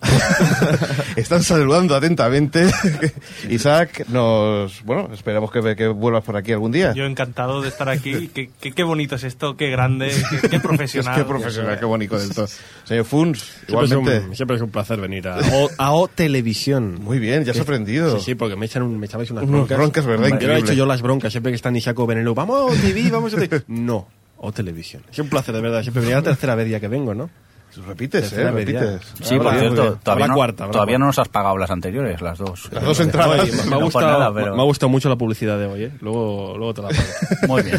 Están 1.15 1.43
saludando 1.43 1.95
atentamente. 1.95 2.69
Isaac, 3.49 4.05
nos... 4.09 4.83
Bueno, 4.83 5.09
esperamos 5.13 5.51
que, 5.51 5.75
que 5.75 5.87
vuelvas 5.87 6.23
por 6.23 6.35
aquí 6.37 6.51
algún 6.51 6.71
día. 6.71 6.93
Yo 6.93 7.05
encantado 7.05 7.61
de 7.61 7.69
estar 7.69 7.89
aquí. 7.89 8.27
Qué, 8.33 8.49
qué- 8.59 8.71
qué 8.71 8.83
bonito 8.83 9.15
es 9.15 9.23
esto, 9.23 9.55
qué 9.57 9.69
grande, 9.69 10.11
qué, 10.41 10.49
qué 10.49 10.59
profesional. 10.59 11.15
Es 11.19 11.23
que 11.23 11.29
profesional, 11.29 11.79
qué 11.79 11.85
bonito 11.85 12.17
del 12.19 12.33
todo. 12.33 12.47
Señor 12.83 13.05
Funs, 13.05 13.39
Siempre 13.39 13.85
es, 13.85 13.91
igualmente. 13.91 14.27
un, 14.29 14.35
siempre 14.35 14.55
es 14.57 14.61
un 14.61 14.69
placer 14.69 14.99
venir 14.99 15.27
a 15.27 15.37
O, 15.53 15.69
a 15.77 15.91
O 15.93 16.07
Televisión. 16.07 16.99
Muy 17.01 17.19
bien, 17.19 17.43
ya 17.45 17.51
has 17.51 17.59
aprendido. 17.59 18.17
Sí, 18.19 18.25
sí, 18.25 18.35
porque 18.35 18.55
me 18.55 18.65
echan 18.65 18.83
un, 18.83 18.99
me 18.99 19.05
echabais 19.05 19.31
unas 19.31 19.47
broncas. 19.47 19.77
broncas, 19.77 20.05
¿verdad? 20.05 20.23
Yo 20.23 20.29
lo 20.29 20.35
he 20.35 20.37
Increíble. 20.37 20.59
hecho 20.59 20.73
yo 20.73 20.85
las 20.85 21.01
broncas, 21.01 21.31
siempre 21.31 21.51
que 21.51 21.55
están 21.55 21.75
Isaac 21.75 21.97
o 21.99 22.05
Benelo, 22.05 22.35
vamos 22.35 22.73
TV, 22.81 23.09
vamos 23.09 23.33
a 23.33 23.37
TV. 23.37 23.63
No, 23.67 24.07
O 24.37 24.51
Televisión. 24.51 25.03
Es 25.11 25.19
un 25.19 25.29
placer, 25.29 25.55
de 25.55 25.61
verdad. 25.61 25.81
Siempre 25.81 26.01
venía 26.01 26.17
la 26.17 26.23
tercera 26.23 26.55
vez 26.55 26.69
ya 26.69 26.79
que 26.79 26.87
vengo, 26.87 27.13
¿no? 27.13 27.29
Repites, 27.77 28.31
¿eh? 28.33 28.51
Repites. 28.51 29.01
Sí, 29.21 29.37
por 29.37 29.53
cierto, 29.57 29.99
todavía, 30.03 30.27
no, 30.27 30.33
cuarta, 30.35 30.63
habrá 30.65 30.71
todavía 30.73 30.93
cuarta. 30.95 30.99
no 30.99 31.05
nos 31.07 31.19
has 31.19 31.27
pagado 31.29 31.57
las 31.57 31.69
anteriores, 31.71 32.21
las 32.21 32.37
dos. 32.37 32.69
Las 32.71 32.83
dos 32.83 32.99
entradas. 32.99 33.41
Oye, 33.41 33.51
me, 33.51 33.61
ha 33.61 33.65
No 33.65 33.79
gustado, 33.81 34.07
nada, 34.19 34.33
pero- 34.33 34.55
me 34.55 34.61
ha 34.61 34.65
gustado 34.65 34.89
mucho 34.89 35.09
la 35.09 35.15
publicidad 35.15 35.57
de 35.59 35.65
hoy, 35.65 35.83
¿eh? 35.85 35.91
Luego, 36.01 36.55
luego 36.57 36.73
te 36.73 36.81
la 36.81 36.89
pago. 36.89 37.01
Muy 37.47 37.61
bien. 37.63 37.77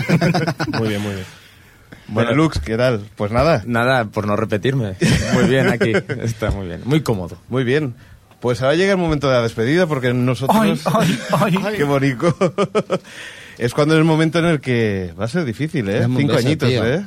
Muy 0.78 0.88
bien, 0.88 1.02
muy 1.02 1.14
bien. 1.14 1.26
Bueno, 2.08 2.32
Lux, 2.34 2.60
¿qué 2.60 2.76
tal? 2.76 3.00
Pues 3.16 3.32
nada, 3.32 3.62
Nada, 3.66 4.04
por 4.04 4.26
no 4.26 4.36
repetirme. 4.36 4.94
Muy 5.34 5.44
bien 5.48 5.68
aquí. 5.68 5.92
Está 6.22 6.50
muy 6.52 6.66
bien. 6.68 6.82
Muy 6.84 7.00
cómodo. 7.02 7.36
muy 7.48 7.64
bien. 7.64 7.94
Pues 8.40 8.62
ahora 8.62 8.76
llega 8.76 8.92
el 8.92 8.98
momento 8.98 9.28
de 9.28 9.34
la 9.34 9.42
despedida 9.42 9.86
porque 9.86 10.12
nosotros... 10.14 10.56
Ay, 10.60 10.78
ay, 11.32 11.58
ay. 11.64 11.74
¡Qué 11.76 11.84
bonito! 11.84 12.36
es 13.58 13.72
cuando 13.74 13.94
es 13.94 13.98
el 13.98 14.04
momento 14.04 14.38
en 14.38 14.44
el 14.44 14.60
que 14.60 15.12
va 15.18 15.24
a 15.24 15.28
ser 15.28 15.44
difícil, 15.44 15.88
¿eh? 15.88 16.02
Cinco 16.04 16.34
beso, 16.34 16.46
añitos, 16.46 16.68
tío. 16.68 16.84
¿eh? 16.86 17.04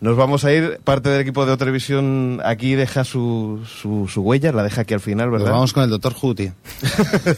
Nos 0.00 0.16
vamos 0.16 0.44
a 0.44 0.52
ir, 0.52 0.80
parte 0.82 1.10
del 1.10 1.20
equipo 1.20 1.44
de 1.44 1.56
televisión 1.56 2.40
aquí 2.44 2.74
deja 2.74 3.04
su, 3.04 3.60
su, 3.66 4.08
su 4.08 4.22
huella, 4.22 4.50
la 4.52 4.62
deja 4.62 4.82
aquí 4.82 4.94
al 4.94 5.00
final, 5.00 5.28
Pues 5.28 5.42
¿verdad? 5.42 5.54
vamos 5.54 5.72
con 5.72 5.84
el 5.84 5.90
doctor 5.90 6.14
tío. 6.34 6.52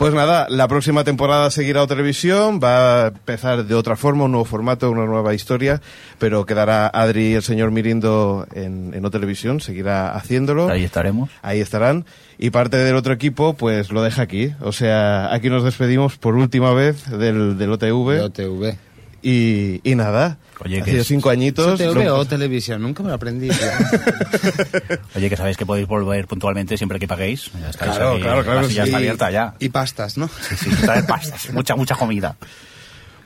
Pues 0.00 0.14
nada, 0.14 0.46
la 0.48 0.66
próxima 0.66 1.04
temporada 1.04 1.50
seguirá 1.50 1.82
O 1.82 1.86
Televisión, 1.86 2.58
va 2.58 3.02
a 3.02 3.06
empezar 3.08 3.66
de 3.66 3.74
otra 3.74 3.96
forma, 3.96 4.24
un 4.24 4.30
nuevo 4.30 4.46
formato, 4.46 4.90
una 4.90 5.04
nueva 5.04 5.34
historia, 5.34 5.82
pero 6.18 6.46
quedará 6.46 6.86
Adri 6.86 7.32
y 7.32 7.34
el 7.34 7.42
señor 7.42 7.70
Mirindo 7.70 8.46
en, 8.54 8.94
en 8.94 9.04
O 9.04 9.10
Televisión, 9.10 9.60
seguirá 9.60 10.12
haciéndolo. 10.16 10.70
Ahí 10.70 10.84
estaremos. 10.84 11.28
Ahí 11.42 11.60
estarán. 11.60 12.06
Y 12.38 12.48
parte 12.48 12.78
del 12.78 12.96
otro 12.96 13.12
equipo, 13.12 13.52
pues 13.52 13.92
lo 13.92 14.00
deja 14.02 14.22
aquí. 14.22 14.54
O 14.62 14.72
sea, 14.72 15.34
aquí 15.34 15.50
nos 15.50 15.64
despedimos 15.64 16.16
por 16.16 16.34
última 16.34 16.72
vez 16.72 17.04
del, 17.10 17.58
del 17.58 17.70
OTV. 17.70 18.22
OTV. 18.24 18.76
Y, 19.22 19.80
y 19.88 19.94
nada, 19.96 20.38
Oye, 20.64 20.80
ha 20.80 20.84
que 20.84 20.90
sido 20.92 21.02
es- 21.02 21.06
cinco 21.08 21.28
añitos. 21.30 21.78
OTV 21.80 22.04
lo- 22.04 22.16
o 22.16 22.24
televisión, 22.24 22.80
nunca 22.80 23.02
me 23.02 23.10
lo 23.10 23.16
aprendí. 23.16 23.48
Oye, 25.14 25.28
que 25.28 25.36
sabéis 25.36 25.56
que 25.56 25.66
podéis 25.66 25.86
volver 25.86 26.26
puntualmente 26.26 26.76
siempre 26.78 26.98
que 26.98 27.06
paguéis. 27.06 27.50
Ya 27.60 27.68
estáis 27.70 27.92
Claro, 27.96 28.18
claro, 28.18 28.42
claro 28.44 28.68
sí. 28.68 28.78
está 28.78 28.96
abierta 28.96 29.30
ya. 29.30 29.54
Y 29.58 29.68
pastas, 29.68 30.16
¿no? 30.16 30.28
Sí, 30.28 30.56
sí, 30.56 30.70
traer 30.84 31.04
pastas, 31.06 31.50
mucha, 31.52 31.76
mucha 31.76 31.94
comida. 31.96 32.36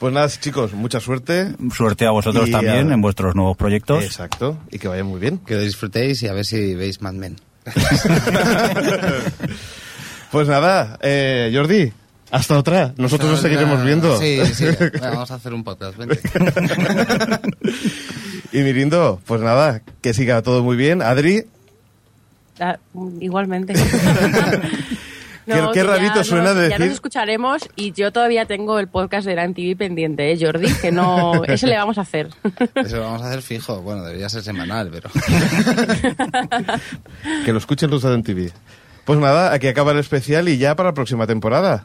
Pues 0.00 0.12
nada, 0.12 0.28
chicos, 0.28 0.72
mucha 0.72 0.98
suerte. 0.98 1.54
Suerte 1.72 2.06
a 2.06 2.10
vosotros 2.10 2.48
Y 2.48 2.52
también 2.52 2.90
a- 2.90 2.94
en 2.94 3.00
vuestros 3.00 3.34
nuevos 3.36 3.56
proyectos. 3.56 4.02
Exacto, 4.04 4.58
y 4.72 4.78
que 4.80 4.88
vaya 4.88 5.04
muy 5.04 5.20
bien. 5.20 5.38
Que 5.38 5.54
lo 5.54 5.60
disfrutéis 5.60 6.22
y 6.24 6.28
a 6.28 6.32
ver 6.32 6.44
si 6.44 6.74
veis 6.74 7.00
Mad 7.00 7.12
Men. 7.14 7.36
Pues 10.30 10.48
nada, 10.48 10.98
eh, 11.00 11.52
Jordi, 11.54 11.92
hasta 12.34 12.58
otra. 12.58 12.92
Nosotros 12.96 13.30
nos 13.30 13.40
seguiremos 13.40 13.82
viendo. 13.84 14.18
Sí, 14.18 14.40
sí. 14.52 14.64
Venga, 14.80 15.10
vamos 15.10 15.30
a 15.30 15.34
hacer 15.34 15.54
un 15.54 15.64
podcast, 15.64 15.96
vente. 15.96 16.20
y 18.52 18.58
Mirindo, 18.58 19.20
pues 19.26 19.40
nada, 19.40 19.82
que 20.00 20.14
siga 20.14 20.42
todo 20.42 20.62
muy 20.62 20.76
bien. 20.76 21.02
Adri, 21.02 21.44
Ah, 22.60 22.78
igualmente. 23.20 23.74
Qué- 25.46 25.52
qué 25.52 25.70
que 25.74 25.82
rarito 25.82 26.14
ya 26.14 26.24
suena 26.24 26.44
nos- 26.50 26.56
de 26.56 26.62
Ya 26.70 26.76
decir- 26.78 26.86
nos 26.86 26.94
escucharemos 26.94 27.68
y 27.76 27.92
yo 27.92 28.12
todavía 28.12 28.46
tengo 28.46 28.78
el 28.78 28.88
podcast 28.88 29.26
de 29.26 29.34
la 29.34 29.46
TV 29.52 29.76
pendiente, 29.76 30.32
¿eh, 30.32 30.38
Jordi? 30.40 30.72
Que 30.80 30.90
no... 30.90 31.44
Ese 31.48 31.66
le 31.66 31.76
vamos 31.76 31.98
a 31.98 32.00
hacer. 32.00 32.30
Eso 32.76 32.96
lo 32.96 33.02
vamos 33.02 33.20
a 33.22 33.28
hacer 33.28 33.42
fijo. 33.42 33.82
Bueno, 33.82 34.04
debería 34.04 34.28
ser 34.30 34.42
semanal, 34.42 34.90
pero... 34.90 35.10
que 37.44 37.52
lo 37.52 37.58
escuchen 37.58 37.90
los 37.90 38.02
de 38.02 38.22
TV. 38.22 38.52
Pues 39.04 39.18
nada, 39.18 39.52
aquí 39.52 39.66
acaba 39.68 39.92
el 39.92 39.98
especial 39.98 40.48
y 40.48 40.56
ya 40.56 40.76
para 40.76 40.88
la 40.90 40.94
próxima 40.94 41.26
temporada. 41.26 41.84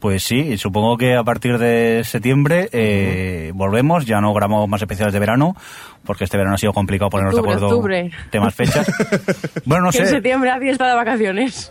Pues 0.00 0.22
sí, 0.22 0.56
supongo 0.58 0.96
que 0.96 1.16
a 1.16 1.24
partir 1.24 1.58
de 1.58 2.02
septiembre 2.04 2.68
eh, 2.72 3.50
volvemos, 3.52 4.06
ya 4.06 4.20
no 4.20 4.32
grabamos 4.32 4.68
más 4.68 4.80
especiales 4.80 5.12
de 5.12 5.18
verano, 5.18 5.56
porque 6.04 6.22
este 6.22 6.36
verano 6.36 6.54
ha 6.54 6.58
sido 6.58 6.72
complicado 6.72 7.10
ponernos 7.10 7.34
Octubre, 7.34 7.50
de 7.50 7.56
acuerdo 7.56 7.76
octubre. 7.76 8.10
temas, 8.30 8.54
fechas. 8.54 8.86
bueno, 9.64 9.86
no 9.86 9.90
Que 9.90 9.98
en 9.98 10.06
sé, 10.06 10.10
septiembre 10.12 10.50
nadie 10.50 10.70
está 10.70 10.86
de 10.88 10.94
vacaciones. 10.94 11.68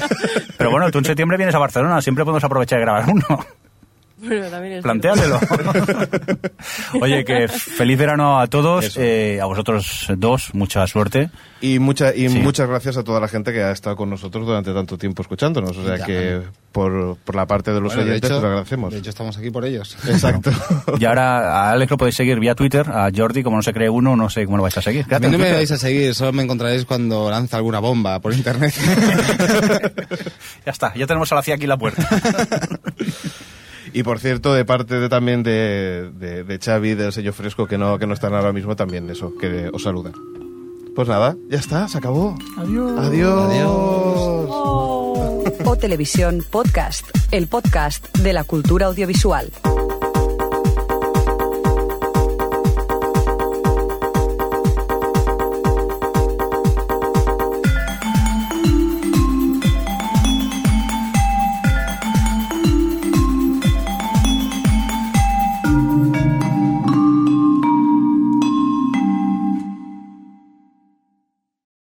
pero 0.56 0.70
bueno, 0.70 0.88
tú 0.92 0.98
en 0.98 1.04
septiembre 1.04 1.36
vienes 1.36 1.54
a 1.54 1.58
Barcelona, 1.58 2.00
siempre 2.00 2.24
podemos 2.24 2.44
aprovechar 2.44 2.78
de 2.78 2.84
grabar 2.84 3.06
uno. 3.08 3.44
Bueno, 4.26 4.46
también 4.48 4.74
es 4.74 4.82
Plantéatelo. 4.82 5.40
Oye, 7.00 7.24
que 7.24 7.48
feliz 7.48 7.98
verano 7.98 8.40
a 8.40 8.46
todos, 8.46 8.96
eh, 8.96 9.38
a 9.40 9.46
vosotros 9.46 10.06
dos, 10.16 10.50
mucha 10.54 10.86
suerte. 10.86 11.30
Y, 11.60 11.78
mucha, 11.78 12.14
y 12.14 12.28
Sí. 12.28 12.38
muchas 12.40 12.68
gracias 12.68 12.96
a 12.98 13.04
toda 13.04 13.20
la 13.20 13.28
gente 13.28 13.52
que 13.52 13.62
ha 13.62 13.70
estado 13.70 13.96
con 13.96 14.10
nosotros 14.10 14.46
durante 14.46 14.72
tanto 14.74 14.98
tiempo 14.98 15.22
escuchándonos. 15.22 15.76
O 15.76 15.84
sea 15.84 15.96
Ya. 15.98 16.04
que 16.04 16.42
por, 16.72 17.16
por 17.24 17.34
la 17.36 17.46
parte 17.46 17.72
de 17.72 17.80
los 17.80 17.94
Bueno, 17.94 18.04
de 18.04 18.10
oyentes 18.12 18.28
hecho- 18.30 18.36
te 18.38 18.42
lo 18.42 18.48
agradecemos. 18.48 18.92
De 18.92 18.98
hecho, 18.98 19.10
estamos 19.10 19.38
aquí 19.38 19.50
por 19.50 19.64
ellos. 19.64 19.96
Exacto. 20.06 20.50
Y 20.98 21.04
ahora 21.06 21.54
a 21.68 21.70
Alex 21.72 21.90
lo 21.90 21.96
podéis 21.96 22.16
seguir 22.16 22.38
vía 22.40 22.54
Twitter, 22.54 22.86
a 22.90 23.08
Jordi, 23.14 23.42
como 23.42 23.56
no 23.56 23.62
se 23.62 23.72
cree 23.72 23.88
uno, 23.88 24.16
no 24.16 24.28
sé 24.28 24.44
cómo 24.44 24.56
lo 24.58 24.62
vais 24.64 24.76
a 24.76 24.82
seguir. 24.82 25.06
A 25.14 25.18
mí 25.18 25.28
no 25.28 25.38
me 25.38 25.52
vais 25.52 25.70
a 25.70 25.78
seguir, 25.78 26.14
solo 26.14 26.32
me 26.32 26.42
encontraréis 26.42 26.84
cuando 26.84 27.30
lanza 27.30 27.56
alguna 27.56 27.78
bomba 27.78 28.18
por 28.20 28.32
internet. 28.34 28.74
Ya 30.66 30.72
está, 30.72 30.94
ya 30.94 31.06
tenemos 31.06 31.30
a 31.30 31.34
la 31.36 31.42
CIA 31.42 31.54
aquí 31.56 31.64
en 31.64 31.68
la 31.68 31.76
puerta. 31.76 32.08
y 33.94 34.02
por 34.02 34.18
cierto, 34.18 34.52
de 34.52 34.64
parte 34.64 34.98
de, 34.98 35.08
también 35.08 35.42
de, 35.42 36.10
de, 36.18 36.44
de 36.44 36.58
Xavi, 36.58 36.94
del 36.94 37.12
sello 37.12 37.32
fresco, 37.32 37.66
que 37.66 37.78
no, 37.78 37.98
que 37.98 38.06
no 38.06 38.14
están 38.14 38.34
ahora 38.34 38.52
mismo, 38.52 38.76
también 38.76 39.08
eso, 39.08 39.32
que 39.40 39.70
os 39.72 39.84
saluda. 39.84 40.12
Pues 40.94 41.08
nada, 41.08 41.36
ya 41.48 41.58
está, 41.58 41.88
se 41.88 41.98
acabó. 41.98 42.36
Adiós. 42.56 42.98
Adiós. 42.98 43.54
O 45.64 45.76
Televisión 45.80 46.44
Podcast, 46.50 47.06
el 47.30 47.46
podcast 47.46 48.16
de 48.18 48.32
la 48.32 48.44
cultura 48.44 48.86
audiovisual. 48.86 49.50